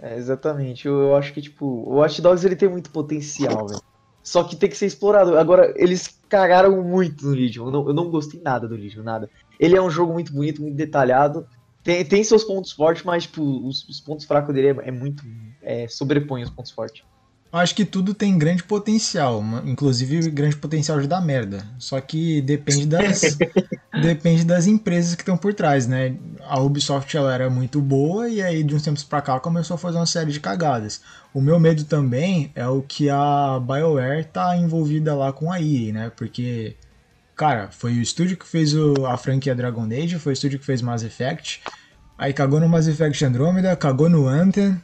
É, 0.02 0.18
exatamente. 0.18 0.88
Eu, 0.88 1.00
eu 1.00 1.16
acho 1.16 1.34
que, 1.34 1.42
tipo, 1.42 1.66
o 1.66 1.96
Watch 1.96 2.22
Dogs 2.22 2.46
ele 2.46 2.56
tem 2.56 2.70
muito 2.70 2.90
potencial, 2.90 3.68
velho. 3.68 3.82
Só 4.24 4.44
que 4.44 4.56
tem 4.56 4.70
que 4.70 4.78
ser 4.78 4.86
explorado. 4.86 5.38
Agora, 5.38 5.74
eles 5.76 6.20
cagaram 6.28 6.84
muito 6.84 7.26
no 7.26 7.34
Legion. 7.34 7.68
Eu 7.68 7.72
não, 7.72 7.88
eu 7.88 7.94
não 7.94 8.10
gostei 8.10 8.40
nada 8.42 8.68
do 8.68 8.76
Legion, 8.76 9.04
nada. 9.04 9.30
Ele 9.60 9.76
é 9.76 9.82
um 9.82 9.90
jogo 9.90 10.14
muito 10.14 10.32
bonito, 10.32 10.62
muito 10.62 10.76
detalhado. 10.76 11.48
Tem, 11.84 12.06
tem 12.06 12.24
seus 12.24 12.44
pontos 12.44 12.72
fortes, 12.72 13.04
mas 13.04 13.24
tipo, 13.24 13.42
os, 13.42 13.88
os 13.88 14.00
pontos 14.00 14.26
fracos 14.26 14.54
dele 14.54 14.80
é, 14.80 14.90
é 14.90 14.92
muito. 14.92 15.24
É, 15.62 15.88
sobrepõe 15.88 16.44
os 16.44 16.50
pontos 16.50 16.72
fortes. 16.72 17.04
Eu 17.52 17.58
acho 17.58 17.74
que 17.74 17.84
tudo 17.84 18.14
tem 18.14 18.38
grande 18.38 18.64
potencial, 18.64 19.44
inclusive 19.66 20.30
grande 20.30 20.56
potencial 20.56 21.00
de 21.02 21.08
dar 21.08 21.20
merda. 21.20 21.66
Só 21.80 22.00
que 22.00 22.42
depende 22.42 22.86
das, 22.86 23.38
depende 24.00 24.44
das 24.44 24.68
empresas 24.68 25.16
que 25.16 25.22
estão 25.22 25.38
por 25.38 25.54
trás, 25.54 25.88
né? 25.88 26.16
A 26.48 26.60
Ubisoft 26.60 27.16
ela 27.16 27.34
era 27.34 27.50
muito 27.50 27.82
boa 27.82 28.30
e 28.30 28.42
aí 28.42 28.64
de 28.64 28.76
uns 28.76 28.82
tempos 28.82 29.04
pra 29.04 29.22
cá 29.22 29.40
começou 29.40 29.76
a 29.76 29.78
fazer 29.78 29.98
uma 29.98 30.06
série 30.06 30.32
de 30.32 30.40
cagadas. 30.40 31.02
O 31.34 31.42
meu 31.42 31.60
medo 31.60 31.84
também 31.84 32.52
é 32.56 32.68
o 32.68 32.82
que 32.82 33.10
a 33.10 33.60
BioWare 33.60 34.26
tá 34.26 34.56
envolvida 34.58 35.16
lá 35.16 35.32
com 35.32 35.52
a 35.52 35.62
EA, 35.62 35.94
né? 35.94 36.12
Porque 36.16 36.76
Cara, 37.40 37.70
foi 37.72 37.94
o 37.94 38.02
estúdio 38.02 38.36
que 38.36 38.46
fez 38.46 38.74
o, 38.74 39.06
a 39.06 39.16
franquia 39.16 39.56
Dragon 39.56 39.86
Age, 39.86 40.20
foi 40.20 40.34
o 40.34 40.36
estúdio 40.36 40.60
que 40.60 40.66
fez 40.66 40.82
Mass 40.82 41.04
Effect. 41.04 41.62
Aí 42.18 42.34
cagou 42.34 42.60
no 42.60 42.68
Mass 42.68 42.86
Effect 42.86 43.24
Andromeda, 43.24 43.74
cagou 43.78 44.10
no 44.10 44.28
Anthem. 44.28 44.76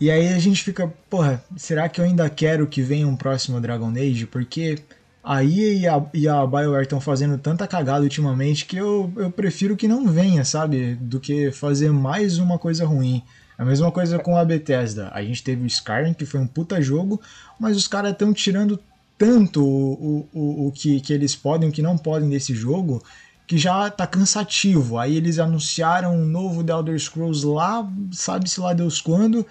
E 0.00 0.10
aí 0.10 0.34
a 0.34 0.38
gente 0.40 0.64
fica, 0.64 0.92
porra, 1.08 1.40
será 1.56 1.88
que 1.88 2.00
eu 2.00 2.04
ainda 2.04 2.28
quero 2.28 2.66
que 2.66 2.82
venha 2.82 3.06
um 3.06 3.14
próximo 3.14 3.60
Dragon 3.60 3.90
Age? 3.90 4.26
Porque 4.26 4.80
a 5.22 5.44
EA 5.44 5.72
e 5.74 5.86
a, 5.86 6.06
e 6.14 6.28
a 6.28 6.46
BioWare 6.46 6.82
estão 6.82 7.00
fazendo 7.00 7.36
tanta 7.36 7.66
cagada 7.66 8.02
ultimamente 8.02 8.64
que 8.64 8.76
eu, 8.76 9.12
eu 9.16 9.30
prefiro 9.30 9.76
que 9.76 9.86
não 9.86 10.06
venha, 10.06 10.44
sabe? 10.44 10.94
Do 10.94 11.20
que 11.20 11.50
fazer 11.52 11.92
mais 11.92 12.38
uma 12.38 12.58
coisa 12.58 12.86
ruim. 12.86 13.22
A 13.58 13.64
mesma 13.64 13.92
coisa 13.92 14.18
com 14.18 14.36
a 14.36 14.44
Bethesda. 14.44 15.10
A 15.12 15.22
gente 15.22 15.42
teve 15.42 15.62
o 15.62 15.66
Skyrim, 15.66 16.14
que 16.14 16.24
foi 16.24 16.40
um 16.40 16.46
puta 16.46 16.80
jogo, 16.80 17.20
mas 17.58 17.76
os 17.76 17.86
caras 17.86 18.12
estão 18.12 18.32
tirando 18.32 18.80
tanto 19.18 19.62
o, 19.62 20.26
o, 20.32 20.68
o 20.68 20.72
que, 20.72 20.98
que 21.00 21.12
eles 21.12 21.36
podem 21.36 21.68
o 21.68 21.72
que 21.72 21.82
não 21.82 21.98
podem 21.98 22.30
desse 22.30 22.54
jogo 22.54 23.02
que 23.46 23.58
já 23.58 23.90
tá 23.90 24.06
cansativo. 24.06 24.96
Aí 24.96 25.16
eles 25.16 25.38
anunciaram 25.38 26.16
um 26.16 26.24
novo 26.24 26.64
The 26.64 26.72
Elder 26.72 26.98
Scrolls 26.98 27.44
lá, 27.44 27.86
sabe-se 28.12 28.58
lá 28.60 28.72
Deus 28.72 29.00
quando, 29.02 29.44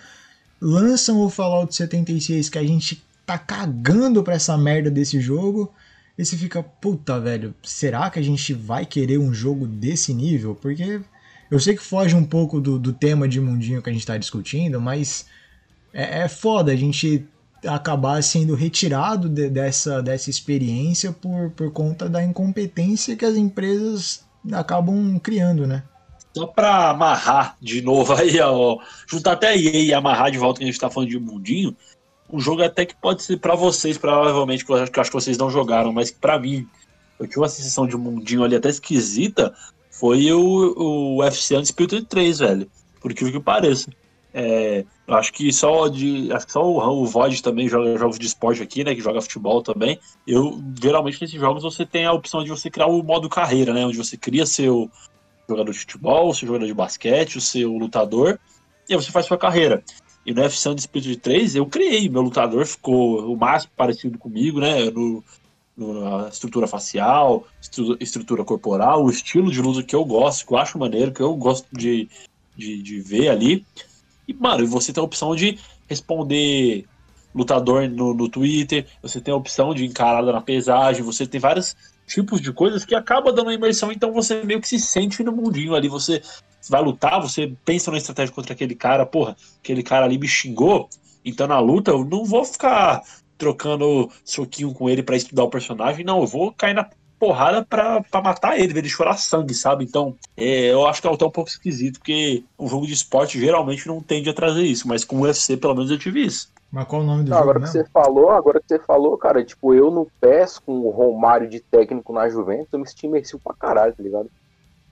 lançam 0.60 1.20
o 1.20 1.30
Fallout 1.30 1.76
76 1.76 2.50
que 2.50 2.58
a 2.58 2.64
gente 2.64 3.04
tá 3.30 3.38
cagando 3.38 4.23
pra 4.23 4.34
essa 4.34 4.57
merda 4.57 4.89
desse 4.89 5.22
jogo. 5.22 5.72
E 6.18 6.26
você 6.26 6.35
fica, 6.35 6.64
puta, 6.64 7.19
velho, 7.19 7.53
será 7.64 8.10
que 8.10 8.18
a 8.18 8.23
gente 8.23 8.53
vai 8.53 8.88
querer 8.88 9.19
um 9.19 9.31
jogo 9.31 9.68
desse 9.68 10.14
nível? 10.15 10.56
Porque 10.56 10.99
eu 11.51 11.60
sei 11.60 11.76
que 11.76 11.84
foge 11.84 12.15
um 12.15 12.26
pouco 12.26 12.60
do, 12.60 12.80
do 12.80 12.91
tema 12.91 13.27
de 13.27 13.39
mundinho 13.39 13.84
que 13.84 13.89
a 13.89 13.93
gente 13.93 14.06
tá 14.06 14.18
discutindo, 14.18 14.81
mas 14.81 15.27
é, 15.93 16.22
é 16.22 16.27
foda 16.27 16.72
a 16.72 16.76
gente 16.76 17.23
acabar 17.65 18.22
sendo 18.23 18.56
retirado 18.56 19.30
de, 19.30 19.47
dessa, 19.47 20.01
dessa 20.01 20.30
experiência 20.30 21.11
por, 21.11 21.51
por 21.51 21.72
conta 21.72 22.10
da 22.10 22.23
incompetência 22.23 23.15
que 23.15 23.26
as 23.26 23.35
empresas 23.35 24.26
acabam 24.51 25.19
criando, 25.19 25.68
né? 25.68 25.84
Só 26.35 26.47
para 26.47 26.89
amarrar 26.89 27.56
de 27.61 27.81
novo 27.81 28.14
aí, 28.14 28.39
ó, 28.39 28.80
juntar 29.07 29.34
até 29.34 29.49
aí 29.49 29.85
e 29.85 29.93
amarrar 29.93 30.31
de 30.31 30.38
volta 30.39 30.60
que 30.60 30.64
a 30.64 30.68
gente 30.68 30.80
tá 30.80 30.89
falando 30.89 31.10
de 31.10 31.19
mundinho, 31.19 31.76
um 32.31 32.39
jogo 32.39 32.64
até 32.64 32.85
que 32.85 32.95
pode 32.95 33.23
ser 33.23 33.38
para 33.38 33.56
vocês, 33.56 33.97
provavelmente, 33.97 34.65
que 34.65 34.72
eu 34.72 34.76
acho 34.76 34.91
que 34.91 35.14
vocês 35.14 35.38
não 35.38 35.49
jogaram, 35.49 35.91
mas 35.91 36.11
para 36.11 36.38
mim, 36.39 36.68
eu 37.19 37.27
tinha 37.27 37.41
uma 37.41 37.49
sensação 37.49 37.88
de 37.88 37.97
mundinho 37.97 38.43
ali 38.43 38.56
até 38.56 38.69
esquisita, 38.69 39.53
foi 39.89 40.31
o, 40.31 40.39
o 40.77 41.18
UFC 41.22 41.57
Undisputed 41.57 42.06
3, 42.06 42.39
velho. 42.39 42.72
Por 43.01 43.14
que 43.14 43.31
que 43.31 43.39
pareça. 43.39 43.89
É, 44.34 44.85
acho 45.07 45.34
que 45.34 45.51
só 45.51 45.88
de. 45.88 46.31
Acho 46.31 46.45
que 46.45 46.51
só 46.51 46.64
o, 46.64 47.01
o 47.01 47.06
Void 47.06 47.41
também 47.41 47.68
joga 47.68 47.97
jogos 47.97 48.19
de 48.19 48.27
esporte 48.27 48.61
aqui, 48.61 48.84
né? 48.84 48.93
Que 48.93 49.01
joga 49.01 49.22
futebol 49.22 49.61
também. 49.64 49.99
Eu, 50.27 50.61
geralmente, 50.81 51.19
nesses 51.19 51.39
jogos 51.39 51.64
você 51.64 51.85
tem 51.85 52.06
a 52.06 52.14
opção 52.14 52.43
de 52.43 52.49
você 52.49 52.69
criar 52.69 52.88
o 52.88 53.01
modo 53.01 53.27
carreira, 53.27 53.73
né? 53.73 53.85
Onde 53.85 53.97
você 53.97 54.15
cria 54.15 54.45
seu 54.45 54.89
jogador 55.49 55.72
de 55.72 55.80
futebol, 55.80 56.34
seu 56.34 56.47
jogador 56.47 56.68
de 56.68 56.73
basquete, 56.73 57.38
o 57.38 57.41
seu 57.41 57.72
lutador, 57.72 58.39
e 58.88 58.93
aí 58.93 59.01
você 59.01 59.11
faz 59.11 59.26
sua 59.26 59.38
carreira. 59.38 59.84
E 60.26 60.34
no 60.34 60.41
UFC 60.41 60.70
Undisputed 60.70 61.18
3 61.18 61.56
eu 61.56 61.66
criei, 61.66 62.10
meu 62.10 62.22
lutador 62.22 62.66
ficou 62.66 63.32
o 63.32 63.38
máximo 63.38 63.72
parecido 63.76 64.18
comigo, 64.18 64.60
né? 64.60 64.90
No, 64.91 65.24
no, 65.76 66.22
na 66.22 66.28
estrutura 66.28 66.68
facial, 66.68 67.48
estru, 67.62 67.98
estrutura 68.00 68.44
corporal, 68.44 69.04
o 69.04 69.10
estilo 69.10 69.52
de 69.52 69.62
luta 69.62 69.82
que 69.82 69.96
eu 69.96 70.04
gosto, 70.04 70.46
que 70.46 70.54
eu 70.54 70.58
acho 70.58 70.78
maneiro, 70.78 71.14
que 71.14 71.22
eu 71.22 71.34
gosto 71.36 71.68
de, 71.72 72.10
de, 72.56 72.82
de 72.82 73.00
ver 73.00 73.30
ali. 73.30 73.66
E, 74.28 74.34
mano, 74.34 74.68
você 74.68 74.91
tem 74.91 75.02
a 75.02 75.06
opção 75.06 75.36
de 75.36 75.58
responder 75.88 76.86
lutador 77.34 77.88
no, 77.90 78.14
no 78.14 78.28
Twitter, 78.28 78.86
você 79.02 79.22
tem 79.22 79.34
a 79.34 79.38
opção 79.38 79.74
de 79.74 79.86
encarada 79.86 80.32
na 80.32 80.41
pesagem, 80.41 81.04
você 81.04 81.26
tem 81.26 81.40
vários 81.40 81.76
tipos 82.06 82.41
de 82.41 82.52
coisas 82.52 82.84
que 82.84 82.96
acaba 82.96 83.32
dando 83.32 83.48
uma 83.48 83.54
imersão, 83.54 83.91
então 83.91 84.12
você 84.12 84.44
meio 84.44 84.60
que 84.60 84.68
se 84.68 84.80
sente 84.80 85.24
no 85.24 85.32
mundinho 85.32 85.76
ali, 85.76 85.88
você 85.88 86.22
vai 86.70 86.82
lutar, 86.82 87.22
você 87.22 87.54
pensa 87.66 87.91
na 87.91 87.98
estratégia 87.98 88.34
contra 88.34 88.54
aquele 88.54 88.76
cara, 88.76 89.06
porra, 89.06 89.36
aquele 89.60 89.84
cara 89.84 90.06
ali 90.06 90.18
me 90.18 90.28
xingou, 90.28 90.90
então 91.24 91.48
na 91.48 91.60
luta 91.60 91.91
eu 91.91 92.04
não 92.06 92.26
vou 92.26 92.46
ficar 92.46 93.02
trocando 93.38 94.10
soquinho 94.24 94.74
com 94.74 94.90
ele 94.90 95.02
para 95.04 95.16
estudar 95.16 95.44
o 95.44 95.50
personagem, 95.50 96.06
não, 96.06 96.22
eu 96.22 96.28
vou 96.28 96.52
cair 96.54 96.74
na 96.74 96.90
porrada 97.20 97.66
pra, 97.66 98.02
pra 98.02 98.22
matar 98.22 98.58
ele, 98.58 98.74
ver 98.74 98.80
ele 98.80 98.90
chorar 98.90 99.18
sangue, 99.18 99.54
sabe? 99.54 99.84
Então, 99.84 100.16
é, 100.38 100.72
eu 100.72 100.88
acho 100.88 101.02
que 101.02 101.08
é 101.08 101.14
até 101.14 101.26
um 101.26 101.32
pouco 101.32 101.50
esquisito, 101.50 102.00
porque 102.00 102.46
um 102.58 102.68
jogo 102.68 102.88
de 102.88 102.94
esporte 102.94 103.40
geralmente 103.40 103.88
não 103.88 104.02
tende 104.02 104.30
a 104.30 104.34
trazer 104.34 104.64
isso, 104.64 104.88
mas 104.88 105.04
com 105.04 105.18
o 105.18 105.22
UFC 105.22 105.58
pelo 105.58 105.76
menos 105.76 105.91
eu 105.91 106.00
tive 106.00 106.26
isso. 106.26 106.50
Mas 106.72 106.88
qual 106.88 107.02
o 107.02 107.06
nome 107.06 107.24
do 107.24 107.30
Não, 107.30 107.38
jogo 107.38 107.44
agora 107.44 107.60
que 107.60 107.68
você 107.68 107.84
falou, 107.86 108.30
agora 108.30 108.60
que 108.60 108.68
você 108.68 108.80
falou, 108.80 109.18
cara, 109.18 109.44
tipo, 109.44 109.74
eu 109.74 109.91
no 109.91 110.10
PES 110.22 110.60
com 110.60 110.80
o 110.80 110.91
Romário 110.91 111.50
de 111.50 111.60
técnico 111.60 112.14
na 112.14 112.30
Juventus, 112.30 112.72
eu 112.72 112.80
me 112.80 112.88
senti 112.88 113.08
imersivo 113.08 113.41
pra 113.44 113.56
caralho, 113.56 113.96
tá 113.96 114.04
ligado? 114.04 114.30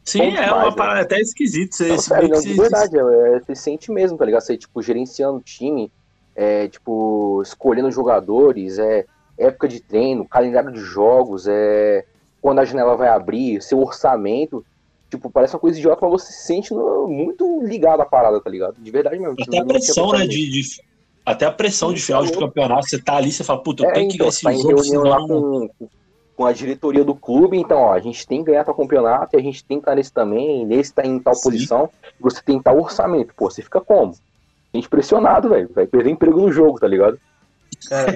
Sim, 0.08 0.22
é 0.22 0.52
demais, 0.52 0.52
uma 0.52 0.76
né? 0.76 0.76
parada 0.76 1.02
até 1.02 1.20
esquisita. 1.20 1.76
Você, 1.76 1.90
Não, 1.90 1.98
sério, 2.00 2.30
não, 2.30 2.42
que 2.42 2.42
de 2.42 2.54
se- 2.54 2.62
verdade, 2.62 2.98
é, 2.98 3.02
é, 3.38 3.40
você 3.40 3.56
sente 3.56 3.92
mesmo, 3.92 4.18
tá 4.18 4.26
ligado? 4.26 4.42
Você, 4.42 4.58
tipo, 4.58 4.82
gerenciando 4.82 5.38
o 5.38 5.42
time, 5.42 5.92
é, 6.36 6.68
tipo, 6.68 7.42
escolhendo 7.42 7.92
jogadores, 7.92 8.78
é, 8.80 9.06
época 9.38 9.68
de 9.68 9.80
treino, 9.82 10.28
calendário 10.28 10.72
de 10.72 10.80
jogos, 10.80 11.48
é, 11.48 12.04
quando 12.42 12.60
a 12.60 12.66
janela 12.66 12.96
vai 12.96 13.08
abrir, 13.10 13.62
seu 13.62 13.80
orçamento, 13.80 14.66
tipo, 15.10 15.30
parece 15.30 15.56
uma 15.56 15.60
coisa 15.60 15.78
idiota, 15.78 16.00
mas 16.08 16.24
você 16.24 16.34
se 16.34 16.46
sente 16.46 16.74
no- 16.74 17.08
muito 17.08 17.62
ligado 17.64 18.02
à 18.02 18.06
parada, 18.06 18.42
tá 18.42 18.50
ligado? 18.50 18.76
De 18.78 18.92
verdade 18.92 19.20
mesmo. 19.20 19.36
Até 19.40 19.60
a 19.60 19.66
pressão, 19.66 20.12
né? 20.12 20.26
De, 20.28 20.50
de- 20.50 20.82
até 21.26 21.46
a 21.46 21.52
pressão 21.52 21.94
de 21.94 22.02
final 22.02 22.26
de 22.26 22.32
campeonato, 22.32 22.88
você 22.88 23.02
tá 23.02 23.18
ali, 23.18 23.32
você 23.32 23.44
fala, 23.44 23.62
puta, 23.62 23.84
eu 23.84 23.88
É, 23.88 23.94
tenho 23.96 24.10
que 24.10 24.16
então, 24.16 24.26
ganhar 24.26 24.30
você 24.32 24.38
esse 24.38 24.44
tá 24.44 24.54
em 24.54 24.62
jogo, 24.62 24.78
reunião 24.84 25.04
lá 25.04 25.18
senão. 25.18 25.28
com, 25.28 25.68
com 25.78 25.90
a 26.46 26.54
diretoria 26.54 27.04
do 27.04 27.16
clube, 27.16 27.58
então, 27.58 27.78
ó, 27.80 27.94
a 27.94 28.00
gente 28.00 28.26
tem 28.28 28.44
que 28.44 28.52
ganhar 28.52 28.64
tal 28.64 28.76
campeonato, 28.76 29.36
e 29.36 29.40
a 29.40 29.42
gente 29.42 29.64
tem 29.64 29.78
que 29.78 29.82
estar 29.82 29.96
nesse 29.96 30.12
também, 30.12 30.66
nesse 30.66 30.94
tá 30.94 31.06
em 31.06 31.20
tal 31.20 31.34
Sim. 31.34 31.44
posição, 31.44 31.90
você 32.20 32.42
tem 32.44 32.62
tal 32.62 32.80
orçamento, 32.80 33.34
pô, 33.36 33.50
você 33.50 33.62
fica 33.62 33.82
como? 33.82 34.14
A 34.74 34.78
gente 34.78 34.90
pressionado, 34.90 35.50
velho, 35.50 35.70
vai 35.74 35.88
perder 35.88 36.12
emprego 36.12 36.40
no 36.40 36.52
jogo, 36.52 36.80
tá 36.80 36.88
ligado? 36.88 37.20
Cara, 37.90 38.12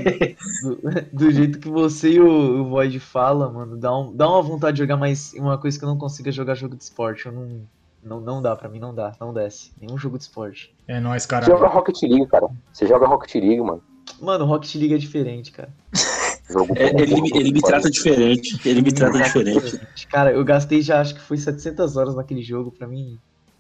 do, 0.64 0.81
do 1.14 1.31
jeito 1.31 1.60
que 1.60 1.69
você 1.69 2.11
e 2.11 2.19
o, 2.19 2.61
o 2.61 2.69
Void 2.69 2.99
fala, 2.99 3.49
mano, 3.49 3.77
dá, 3.77 3.95
um, 3.98 4.15
dá 4.15 4.27
uma 4.30 4.41
vontade 4.41 4.76
de 4.76 4.84
jogar, 4.84 4.98
mas 4.98 5.34
uma 5.34 5.57
coisa 5.57 5.77
que 5.77 5.85
eu 5.85 5.89
não 5.89 5.98
consigo 5.98 6.30
é 6.30 6.31
jogar 6.31 6.56
jogo 6.56 6.76
de 6.76 6.84
esporte. 6.84 7.26
Eu 7.26 7.31
não. 7.31 7.61
Não, 8.03 8.19
não 8.19 8.41
dá, 8.41 8.56
pra 8.56 8.68
mim 8.68 8.80
não 8.80 8.95
dá, 8.95 9.15
não 9.19 9.31
desce. 9.31 9.72
Nenhum 9.80 9.95
jogo 9.95 10.18
de 10.18 10.23
esporte. 10.23 10.73
É 10.88 10.99
nóis, 10.99 11.22
Você 11.22 11.30
caralho. 11.30 11.53
joga 11.53 11.68
Rocket 11.68 12.02
League, 12.02 12.26
cara. 12.26 12.48
Você 12.73 12.88
joga 12.88 13.06
Rocket 13.06 13.35
League, 13.35 13.61
mano. 13.61 13.84
Mano, 14.19 14.45
Rocket 14.45 14.73
League 14.73 14.95
é 14.95 14.98
diferente, 14.98 15.52
cara. 15.52 15.69
Jogo 16.52 16.73
É, 16.76 16.90
ele, 17.02 17.22
me- 17.22 17.32
ele 17.34 17.52
me 17.53 17.61
trata 17.61 17.90
diferente. 17.90 18.60
Ele 18.68 18.82
me 18.82 18.91
trata 18.91 19.18
diferente. 19.19 19.80
Cara, 20.10 20.32
eu 20.32 20.44
gastei 20.44 20.82
já, 20.82 20.99
acho 21.02 21.15
que 21.15 21.22
foi 21.22 21.38
700 21.38 21.95
horas 21.98 22.15
naquele 22.15 22.41
jogo, 22.44 22.72
pra 22.72 22.88
mim. 22.88 23.18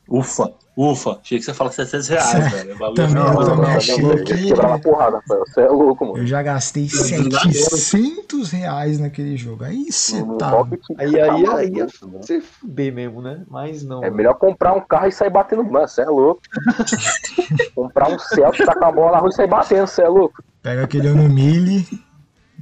Ufa, 0.09 0.51
ufa. 0.75 1.19
Achei 1.23 1.37
que 1.39 1.45
você 1.45 1.53
fala 1.53 1.71
700 1.71 2.07
reais, 2.09 2.51
velho. 2.51 2.77
Também, 2.95 3.13
não, 3.15 3.33
eu 3.33 3.45
também 3.45 3.61
não, 3.69 3.77
achei 3.77 3.97
não, 4.01 4.15
que- 4.23 4.81
porrada. 4.83 5.21
Você 5.25 5.61
é 5.61 5.69
louco, 5.69 6.05
mano. 6.05 6.17
Eu 6.17 6.27
já 6.27 6.41
gastei 6.43 6.89
700 6.89 8.51
reais 8.51 8.99
naquele 8.99 9.37
jogo. 9.37 9.63
Aí 9.63 9.89
você 9.89 10.21
tá. 10.37 10.65
Aí, 10.97 11.11
tá 11.13 11.33
aí, 11.33 11.45
aí 11.47 11.79
é 11.79 11.87
mano. 12.01 12.19
você 12.21 12.41
fuder 12.41 12.93
mesmo, 12.93 13.21
né? 13.21 13.43
Mas 13.47 13.83
não. 13.83 14.03
É 14.03 14.09
melhor 14.09 14.33
comprar 14.33 14.73
um 14.73 14.81
carro 14.81 15.07
e 15.07 15.11
sair 15.11 15.29
batendo. 15.29 15.63
Mano, 15.63 15.87
você 15.87 16.01
é 16.01 16.05
louco. 16.05 16.41
comprar 17.75 18.09
um 18.11 18.19
Celta, 18.19 18.65
tacar 18.65 18.89
a 18.89 18.91
bola 18.91 19.11
na 19.13 19.17
rua 19.19 19.29
e 19.29 19.33
sair 19.33 19.47
batendo, 19.47 19.87
você 19.87 20.01
é 20.01 20.07
louco. 20.09 20.43
Pega 20.61 20.83
aquele 20.83 21.07
ano 21.07 21.27
mille 21.29 21.87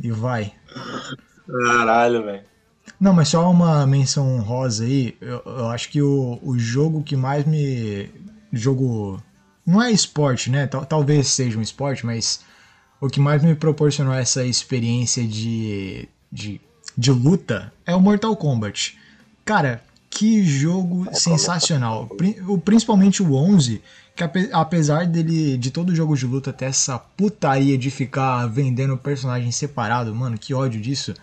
e 0.01 0.11
vai. 0.11 0.53
Caralho, 1.47 2.23
velho. 2.23 2.43
Não, 2.99 3.13
mas 3.13 3.30
só 3.30 3.49
uma 3.49 3.85
menção 3.85 4.35
honrosa 4.35 4.84
aí. 4.84 5.15
Eu, 5.21 5.41
eu 5.45 5.67
acho 5.69 5.89
que 5.89 6.01
o, 6.01 6.39
o 6.41 6.57
jogo 6.57 7.03
que 7.03 7.15
mais 7.15 7.45
me. 7.45 8.09
Jogo. 8.51 9.21
Não 9.65 9.81
é 9.81 9.91
esporte, 9.91 10.49
né? 10.49 10.65
Tal- 10.67 10.85
talvez 10.85 11.27
seja 11.27 11.57
um 11.57 11.61
esporte, 11.61 12.05
mas 12.05 12.41
o 12.99 13.07
que 13.07 13.19
mais 13.19 13.43
me 13.43 13.53
proporcionou 13.55 14.13
essa 14.13 14.43
experiência 14.43 15.26
de, 15.26 16.09
de, 16.31 16.59
de 16.97 17.11
luta 17.11 17.71
é 17.85 17.95
o 17.95 18.01
Mortal 18.01 18.35
Kombat. 18.35 18.97
Cara, 19.45 19.81
que 20.09 20.43
jogo 20.43 21.07
sensacional. 21.13 22.07
Pri- 22.07 22.41
o- 22.47 22.57
Principalmente 22.57 23.21
o 23.21 23.35
11, 23.35 23.81
que 24.20 24.24
ape- 24.26 24.50
apesar 24.52 25.06
dele, 25.08 25.58
de 25.58 25.72
todo 25.72 25.96
jogo 25.96 26.14
de 26.16 26.26
luta 26.26 26.52
ter 26.52 26.66
essa 26.66 27.00
putaria 27.00 27.78
de 27.78 27.90
ficar 27.90 28.46
vendendo 28.48 28.98
personagem 28.98 29.50
separado, 29.52 30.14
mano, 30.14 30.38
que 30.38 30.54
ódio 30.54 30.82
disso. 30.82 31.14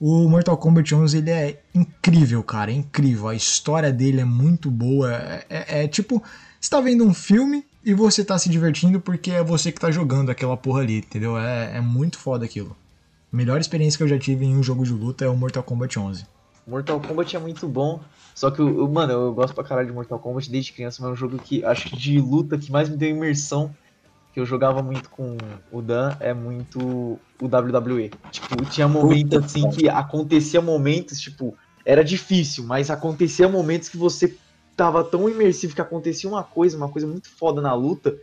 O 0.00 0.28
Mortal 0.28 0.56
Kombat 0.56 0.94
11 0.94 1.18
ele 1.18 1.30
é 1.30 1.60
incrível, 1.74 2.42
cara, 2.42 2.70
é 2.70 2.74
incrível. 2.74 3.28
A 3.28 3.34
história 3.34 3.92
dele 3.92 4.20
é 4.20 4.24
muito 4.24 4.70
boa. 4.70 5.12
É, 5.12 5.44
é- 5.50 5.84
é 5.84 5.88
tipo, 5.88 6.22
você 6.60 6.70
tá 6.70 6.80
vendo 6.80 7.04
um 7.04 7.12
filme 7.12 7.64
e 7.84 7.92
você 7.92 8.24
tá 8.24 8.38
se 8.38 8.48
divertindo 8.48 9.00
porque 9.00 9.32
é 9.32 9.42
você 9.42 9.72
que 9.72 9.80
tá 9.80 9.90
jogando 9.90 10.30
aquela 10.30 10.56
porra 10.56 10.80
ali, 10.82 10.98
entendeu? 10.98 11.36
É, 11.36 11.76
é 11.76 11.80
muito 11.80 12.18
foda 12.18 12.44
aquilo. 12.44 12.76
A 13.32 13.36
melhor 13.36 13.60
experiência 13.60 13.98
que 13.98 14.04
eu 14.04 14.08
já 14.08 14.18
tive 14.18 14.44
em 14.44 14.56
um 14.56 14.62
jogo 14.62 14.84
de 14.84 14.92
luta 14.92 15.24
é 15.24 15.28
o 15.28 15.36
Mortal 15.36 15.62
Kombat 15.64 15.98
11. 15.98 16.24
Mortal 16.66 17.00
Kombat 17.00 17.34
é 17.34 17.38
muito 17.40 17.66
bom. 17.66 18.00
Só 18.34 18.50
que, 18.50 18.60
eu, 18.60 18.78
eu- 18.78 18.88
mano, 18.90 19.12
eu 19.12 19.34
gosto 19.34 19.54
pra 19.54 19.64
caralho 19.64 19.88
de 19.88 19.94
Mortal 19.94 20.20
Kombat 20.20 20.50
desde 20.50 20.72
criança, 20.72 21.02
mas 21.02 21.10
é 21.10 21.12
um 21.12 21.16
jogo 21.16 21.40
que 21.40 21.64
acho 21.64 21.88
que 21.88 21.96
de 21.96 22.20
luta 22.20 22.58
que 22.58 22.70
mais 22.70 22.88
me 22.88 22.96
deu 22.96 23.10
imersão, 23.10 23.76
que 24.32 24.40
eu 24.40 24.46
jogava 24.46 24.82
muito 24.82 25.10
com 25.10 25.62
o 25.70 25.82
Dan, 25.82 26.16
é 26.20 26.32
muito 26.34 27.24
o 27.38 27.48
WWE. 27.48 28.18
Tipo, 28.30 28.64
tinha 28.66 28.88
momentos 28.88 29.38
assim 29.38 29.68
que 29.68 29.88
acontecia 29.88 30.60
momentos, 30.62 31.20
tipo, 31.20 31.56
era 31.86 32.02
difícil, 32.04 32.64
mas 32.66 32.90
acontecia 32.90 33.48
momentos 33.48 33.88
que 33.88 33.96
você 33.98 34.38
tava 34.76 35.04
tão 35.04 35.28
imersivo 35.28 35.74
que 35.74 35.80
acontecia 35.82 36.28
uma 36.30 36.44
coisa, 36.44 36.76
uma 36.76 36.90
coisa 36.90 37.06
muito 37.06 37.28
foda 37.38 37.60
na 37.60 37.74
luta, 37.74 38.16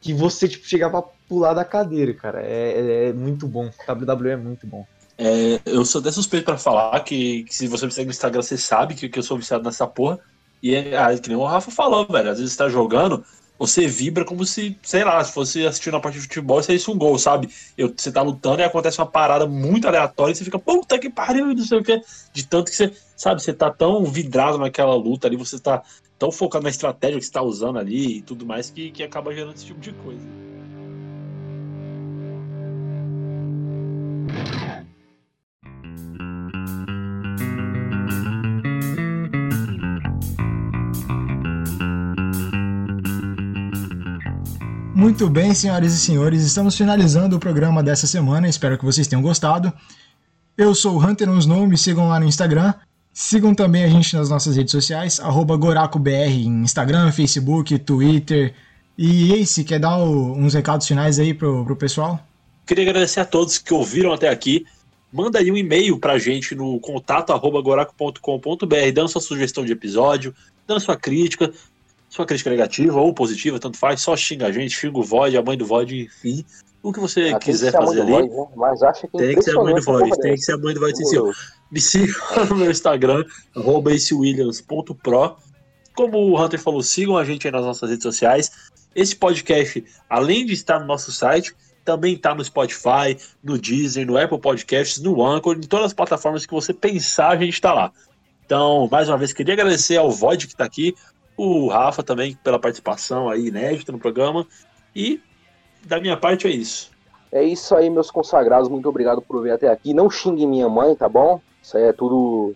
que 0.00 0.14
você, 0.14 0.48
tipo, 0.48 0.66
chegava 0.66 0.98
a 0.98 1.02
pular 1.28 1.54
da 1.54 1.64
cadeira, 1.64 2.14
cara. 2.14 2.42
É, 2.42 3.06
é- 3.06 3.08
é 3.10 3.12
muito 3.12 3.48
bom. 3.48 3.70
WWE 3.86 4.32
é 4.32 4.36
muito 4.36 4.66
bom. 4.66 4.86
É, 5.22 5.60
eu 5.66 5.84
sou 5.84 6.00
até 6.00 6.10
suspeito 6.10 6.46
pra 6.46 6.56
falar 6.56 6.98
que, 7.00 7.44
que 7.44 7.54
se 7.54 7.68
você 7.68 7.84
me 7.84 7.92
segue 7.92 8.06
no 8.06 8.10
Instagram, 8.10 8.40
você 8.40 8.56
sabe 8.56 8.94
que, 8.94 9.06
que 9.06 9.18
eu 9.18 9.22
sou 9.22 9.36
viciado 9.36 9.62
nessa 9.62 9.86
porra. 9.86 10.18
E 10.62 10.74
é 10.74 10.96
ah, 10.96 11.16
que 11.18 11.28
nem 11.28 11.36
o 11.36 11.44
Rafa 11.44 11.70
falou, 11.70 12.06
velho. 12.06 12.30
Às 12.30 12.38
vezes 12.38 12.54
você 12.54 12.58
tá 12.58 12.70
jogando, 12.70 13.22
você 13.58 13.86
vibra 13.86 14.24
como 14.24 14.46
se, 14.46 14.78
sei 14.82 15.04
lá, 15.04 15.22
se 15.22 15.34
fosse 15.34 15.66
assistindo 15.66 15.92
uma 15.92 16.00
partida 16.00 16.22
de 16.22 16.28
futebol 16.28 16.60
e 16.60 16.62
saísse 16.62 16.90
um 16.90 16.96
gol, 16.96 17.18
sabe? 17.18 17.50
Eu, 17.76 17.92
você 17.94 18.10
tá 18.10 18.22
lutando 18.22 18.62
e 18.62 18.64
acontece 18.64 18.98
uma 18.98 19.06
parada 19.06 19.46
muito 19.46 19.86
aleatória 19.86 20.32
e 20.32 20.34
você 20.34 20.44
fica, 20.44 20.58
puta 20.58 20.98
que 20.98 21.10
pariu, 21.10 21.48
não 21.48 21.64
sei 21.64 21.78
o 21.78 21.84
que. 21.84 22.00
De 22.32 22.46
tanto 22.46 22.70
que 22.70 22.76
você, 22.76 22.90
sabe, 23.14 23.42
você 23.42 23.52
tá 23.52 23.70
tão 23.70 24.02
vidrado 24.06 24.56
naquela 24.56 24.94
luta 24.94 25.28
ali, 25.28 25.36
você 25.36 25.58
tá 25.58 25.82
tão 26.18 26.32
focado 26.32 26.62
na 26.62 26.70
estratégia 26.70 27.18
que 27.18 27.26
você 27.26 27.32
tá 27.32 27.42
usando 27.42 27.78
ali 27.78 28.18
e 28.18 28.22
tudo 28.22 28.46
mais 28.46 28.70
que, 28.70 28.90
que 28.90 29.02
acaba 29.02 29.34
gerando 29.34 29.54
esse 29.54 29.66
tipo 29.66 29.80
de 29.80 29.92
coisa. 29.92 30.22
Muito 45.00 45.30
bem, 45.30 45.54
senhoras 45.54 45.94
e 45.94 45.98
senhores, 45.98 46.42
estamos 46.42 46.76
finalizando 46.76 47.34
o 47.34 47.40
programa 47.40 47.82
dessa 47.82 48.06
semana. 48.06 48.46
Espero 48.46 48.76
que 48.76 48.84
vocês 48.84 49.06
tenham 49.08 49.22
gostado. 49.22 49.72
Eu 50.58 50.74
sou 50.74 50.94
o 50.94 51.02
Hunter 51.02 51.26
nos 51.26 51.46
me 51.66 51.78
sigam 51.78 52.06
lá 52.06 52.20
no 52.20 52.26
Instagram. 52.26 52.74
Sigam 53.10 53.54
também 53.54 53.82
a 53.82 53.88
gente 53.88 54.14
nas 54.14 54.28
nossas 54.28 54.56
redes 54.56 54.70
sociais, 54.72 55.18
GoracoBR 55.56 56.44
em 56.44 56.60
Instagram, 56.62 57.10
Facebook, 57.12 57.78
Twitter. 57.78 58.52
E 58.98 59.32
Ace, 59.32 59.64
quer 59.64 59.78
dar 59.80 59.96
o- 59.96 60.34
uns 60.34 60.52
recados 60.52 60.86
finais 60.86 61.18
aí 61.18 61.32
pro, 61.32 61.64
pro 61.64 61.76
pessoal? 61.76 62.20
Queria 62.66 62.84
agradecer 62.84 63.20
a 63.20 63.24
todos 63.24 63.56
que 63.56 63.72
ouviram 63.72 64.12
até 64.12 64.28
aqui. 64.28 64.66
Manda 65.10 65.38
aí 65.38 65.50
um 65.50 65.56
e-mail 65.56 65.98
pra 65.98 66.18
gente 66.18 66.54
no 66.54 66.78
contato 66.78 67.32
goraco.com.br, 67.62 68.92
dando 68.94 69.08
sua 69.08 69.22
sugestão 69.22 69.64
de 69.64 69.72
episódio, 69.72 70.34
dando 70.68 70.78
sua 70.78 70.94
crítica, 70.94 71.50
sua 72.10 72.26
crítica 72.26 72.50
negativa 72.50 73.00
ou 73.00 73.14
positiva, 73.14 73.60
tanto 73.60 73.78
faz, 73.78 74.00
só 74.02 74.16
xinga 74.16 74.48
a 74.48 74.52
gente, 74.52 74.76
xinga 74.76 74.98
o 74.98 75.02
Void, 75.02 75.38
a 75.38 75.42
mãe 75.42 75.56
do 75.56 75.64
Void, 75.64 75.96
enfim. 75.96 76.44
O 76.82 76.92
que 76.92 76.98
você 76.98 77.38
quiser 77.38 77.72
fazer 77.72 78.00
ali, 78.00 78.10
Void, 78.10 78.28
né? 78.28 78.46
Mas 78.56 78.82
acha 78.82 79.06
que 79.06 79.16
tem 79.16 79.36
que 79.36 79.42
ser 79.42 79.56
a 79.56 79.62
mãe 79.62 79.74
do 79.74 79.82
Void, 79.82 80.10
tem 80.18 80.34
que 80.34 80.42
ser 80.42 80.54
a 80.54 80.58
mãe 80.58 80.74
do 80.74 80.80
Void, 80.80 80.96
sim. 80.96 81.14
Meu, 81.14 81.32
Me 81.70 81.80
siga 81.80 82.12
no 82.50 82.56
meu 82.56 82.70
Instagram, 82.70 83.24
arroba 83.54 83.92
acewilliams.pro. 83.92 85.36
Como 85.94 86.18
o 86.18 86.42
Hunter 86.42 86.60
falou, 86.60 86.82
sigam 86.82 87.16
a 87.16 87.24
gente 87.24 87.46
aí 87.46 87.52
nas 87.52 87.64
nossas 87.64 87.88
redes 87.88 88.02
sociais. 88.02 88.50
Esse 88.94 89.14
podcast, 89.14 89.84
além 90.08 90.44
de 90.44 90.52
estar 90.52 90.80
no 90.80 90.86
nosso 90.86 91.12
site, 91.12 91.54
também 91.84 92.16
tá 92.16 92.34
no 92.34 92.44
Spotify, 92.44 93.16
no 93.42 93.56
Deezer, 93.56 94.04
no 94.04 94.18
Apple 94.18 94.40
Podcasts, 94.40 95.00
no 95.00 95.24
Anchor, 95.24 95.56
em 95.56 95.60
todas 95.60 95.86
as 95.86 95.92
plataformas 95.92 96.44
que 96.44 96.52
você 96.52 96.74
pensar, 96.74 97.28
a 97.28 97.36
gente 97.36 97.60
tá 97.60 97.72
lá. 97.72 97.92
Então, 98.44 98.88
mais 98.90 99.08
uma 99.08 99.16
vez, 99.16 99.32
queria 99.32 99.54
agradecer 99.54 99.96
ao 99.96 100.10
Void 100.10 100.48
que 100.48 100.56
tá 100.56 100.64
aqui, 100.64 100.92
o 101.40 101.68
Rafa 101.68 102.02
também 102.02 102.36
pela 102.44 102.58
participação 102.58 103.30
aí 103.30 103.46
inédita 103.46 103.90
no 103.90 103.98
programa. 103.98 104.46
E 104.94 105.22
da 105.86 105.98
minha 105.98 106.14
parte 106.14 106.46
é 106.46 106.50
isso. 106.50 106.90
É 107.32 107.42
isso 107.42 107.74
aí, 107.74 107.88
meus 107.88 108.10
consagrados. 108.10 108.68
Muito 108.68 108.86
obrigado 108.86 109.22
por 109.22 109.42
vir 109.42 109.52
até 109.52 109.68
aqui. 109.68 109.94
Não 109.94 110.10
xingue 110.10 110.46
minha 110.46 110.68
mãe, 110.68 110.94
tá 110.94 111.08
bom? 111.08 111.40
Isso 111.62 111.78
aí 111.78 111.84
é 111.84 111.92
tudo. 111.94 112.54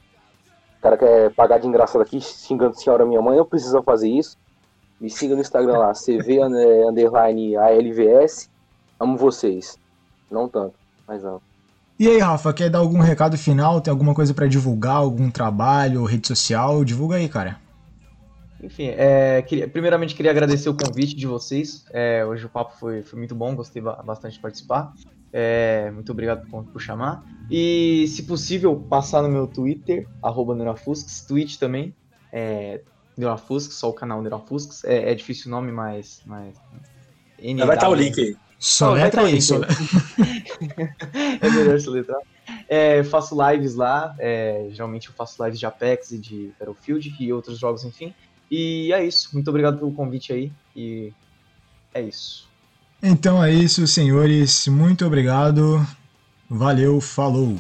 O 0.79 0.83
cara 0.83 0.99
quer 0.99 1.31
pagar 1.31 1.59
de 1.59 1.67
engraçado 1.67 2.03
aqui, 2.03 2.21
xingando 2.21 2.73
a 2.73 2.75
senhora 2.75 3.07
minha 3.07 3.23
mãe. 3.23 3.39
Eu 3.39 3.47
preciso 3.47 3.83
fazer 3.83 4.11
isso. 4.11 4.37
Me 5.01 5.09
siga 5.09 5.35
no 5.35 5.41
Instagram 5.41 5.79
lá, 5.79 5.93
CV 5.97 6.41
underline 6.43 7.57
ALVS. 7.57 8.51
Amo 9.01 9.17
vocês. 9.17 9.79
Não 10.31 10.47
tanto, 10.47 10.75
mas 11.09 11.25
amo. 11.25 11.41
E 11.99 12.07
aí, 12.07 12.19
Rafa, 12.19 12.53
quer 12.53 12.69
dar 12.69 12.81
algum 12.81 12.99
recado 12.99 13.39
final? 13.39 13.81
Tem 13.81 13.91
alguma 13.91 14.15
coisa 14.15 14.35
para 14.35 14.47
divulgar? 14.47 14.97
Algum 14.97 15.31
trabalho, 15.31 16.05
rede 16.05 16.27
social? 16.27 16.85
Divulga 16.85 17.17
aí, 17.17 17.29
cara. 17.31 17.64
Enfim, 18.65 18.89
é, 18.89 19.43
queria, 19.43 19.69
primeiramente 19.69 20.15
queria 20.15 20.31
agradecer 20.31 20.69
o 20.69 20.75
convite 20.75 21.15
de 21.15 21.27
vocês. 21.27 21.85
É, 21.91 22.25
hoje 22.25 22.47
o 22.47 22.49
papo 22.49 22.75
foi, 22.79 23.03
foi 23.03 23.19
muito 23.19 23.35
bom, 23.35 23.55
gostei 23.55 23.83
bastante 23.83 24.35
de 24.35 24.41
participar. 24.41 24.95
É, 25.33 25.91
muito 25.91 26.11
obrigado 26.13 26.49
por, 26.49 26.65
por, 26.65 26.81
chamar. 26.81 27.25
E, 27.51 28.07
se 28.09 28.23
possível, 28.23 28.75
passar 28.89 29.23
no 29.23 29.29
meu 29.29 29.47
Twitter, 29.47 30.09
arroba 30.23 30.55
Neurafusks, 30.55 31.27
Twitch 31.27 31.59
também, 31.59 31.95
é, 32.33 32.81
Neurafusks, 33.17 33.77
só 33.77 33.91
o 33.91 33.93
canal 33.93 34.23
Neurafusks. 34.23 34.83
É, 34.85 35.11
é 35.11 35.15
difícil 35.15 35.49
o 35.49 35.51
nome, 35.51 35.71
mas... 35.71 36.23
mas 36.25 36.55
vai 37.67 37.77
estar 37.77 37.89
o 37.89 37.95
link 37.95 38.19
aí. 38.19 38.37
Só 38.59 38.93
letra 38.95 39.27
aí, 39.27 39.43
só 39.43 39.57
É 41.41 41.51
melhor 41.51 41.79
soletrar. 41.79 42.21
É, 42.67 43.05
faço 43.05 43.37
lives 43.51 43.75
lá, 43.75 44.15
é, 44.19 44.69
geralmente 44.71 45.09
eu 45.09 45.15
faço 45.15 45.43
lives 45.45 45.59
de 45.59 45.67
Apex 45.67 46.13
e 46.13 46.19
de 46.19 46.53
Battlefield 46.59 47.15
e 47.21 47.33
outros 47.33 47.59
jogos, 47.59 47.85
enfim. 47.85 48.15
E 48.57 48.93
é 48.93 49.05
isso. 49.05 49.31
Muito 49.33 49.49
obrigado 49.49 49.79
pelo 49.79 49.93
convite 49.93 50.33
aí. 50.33 50.53
E 50.77 51.13
é 51.93 52.03
isso. 52.03 52.49
Então 53.03 53.43
é 53.43 53.53
isso, 53.53 53.85
senhores. 53.89 54.69
Muito 54.69 55.05
obrigado. 55.05 55.85
Valeu, 56.49 57.01
falou. 57.01 57.59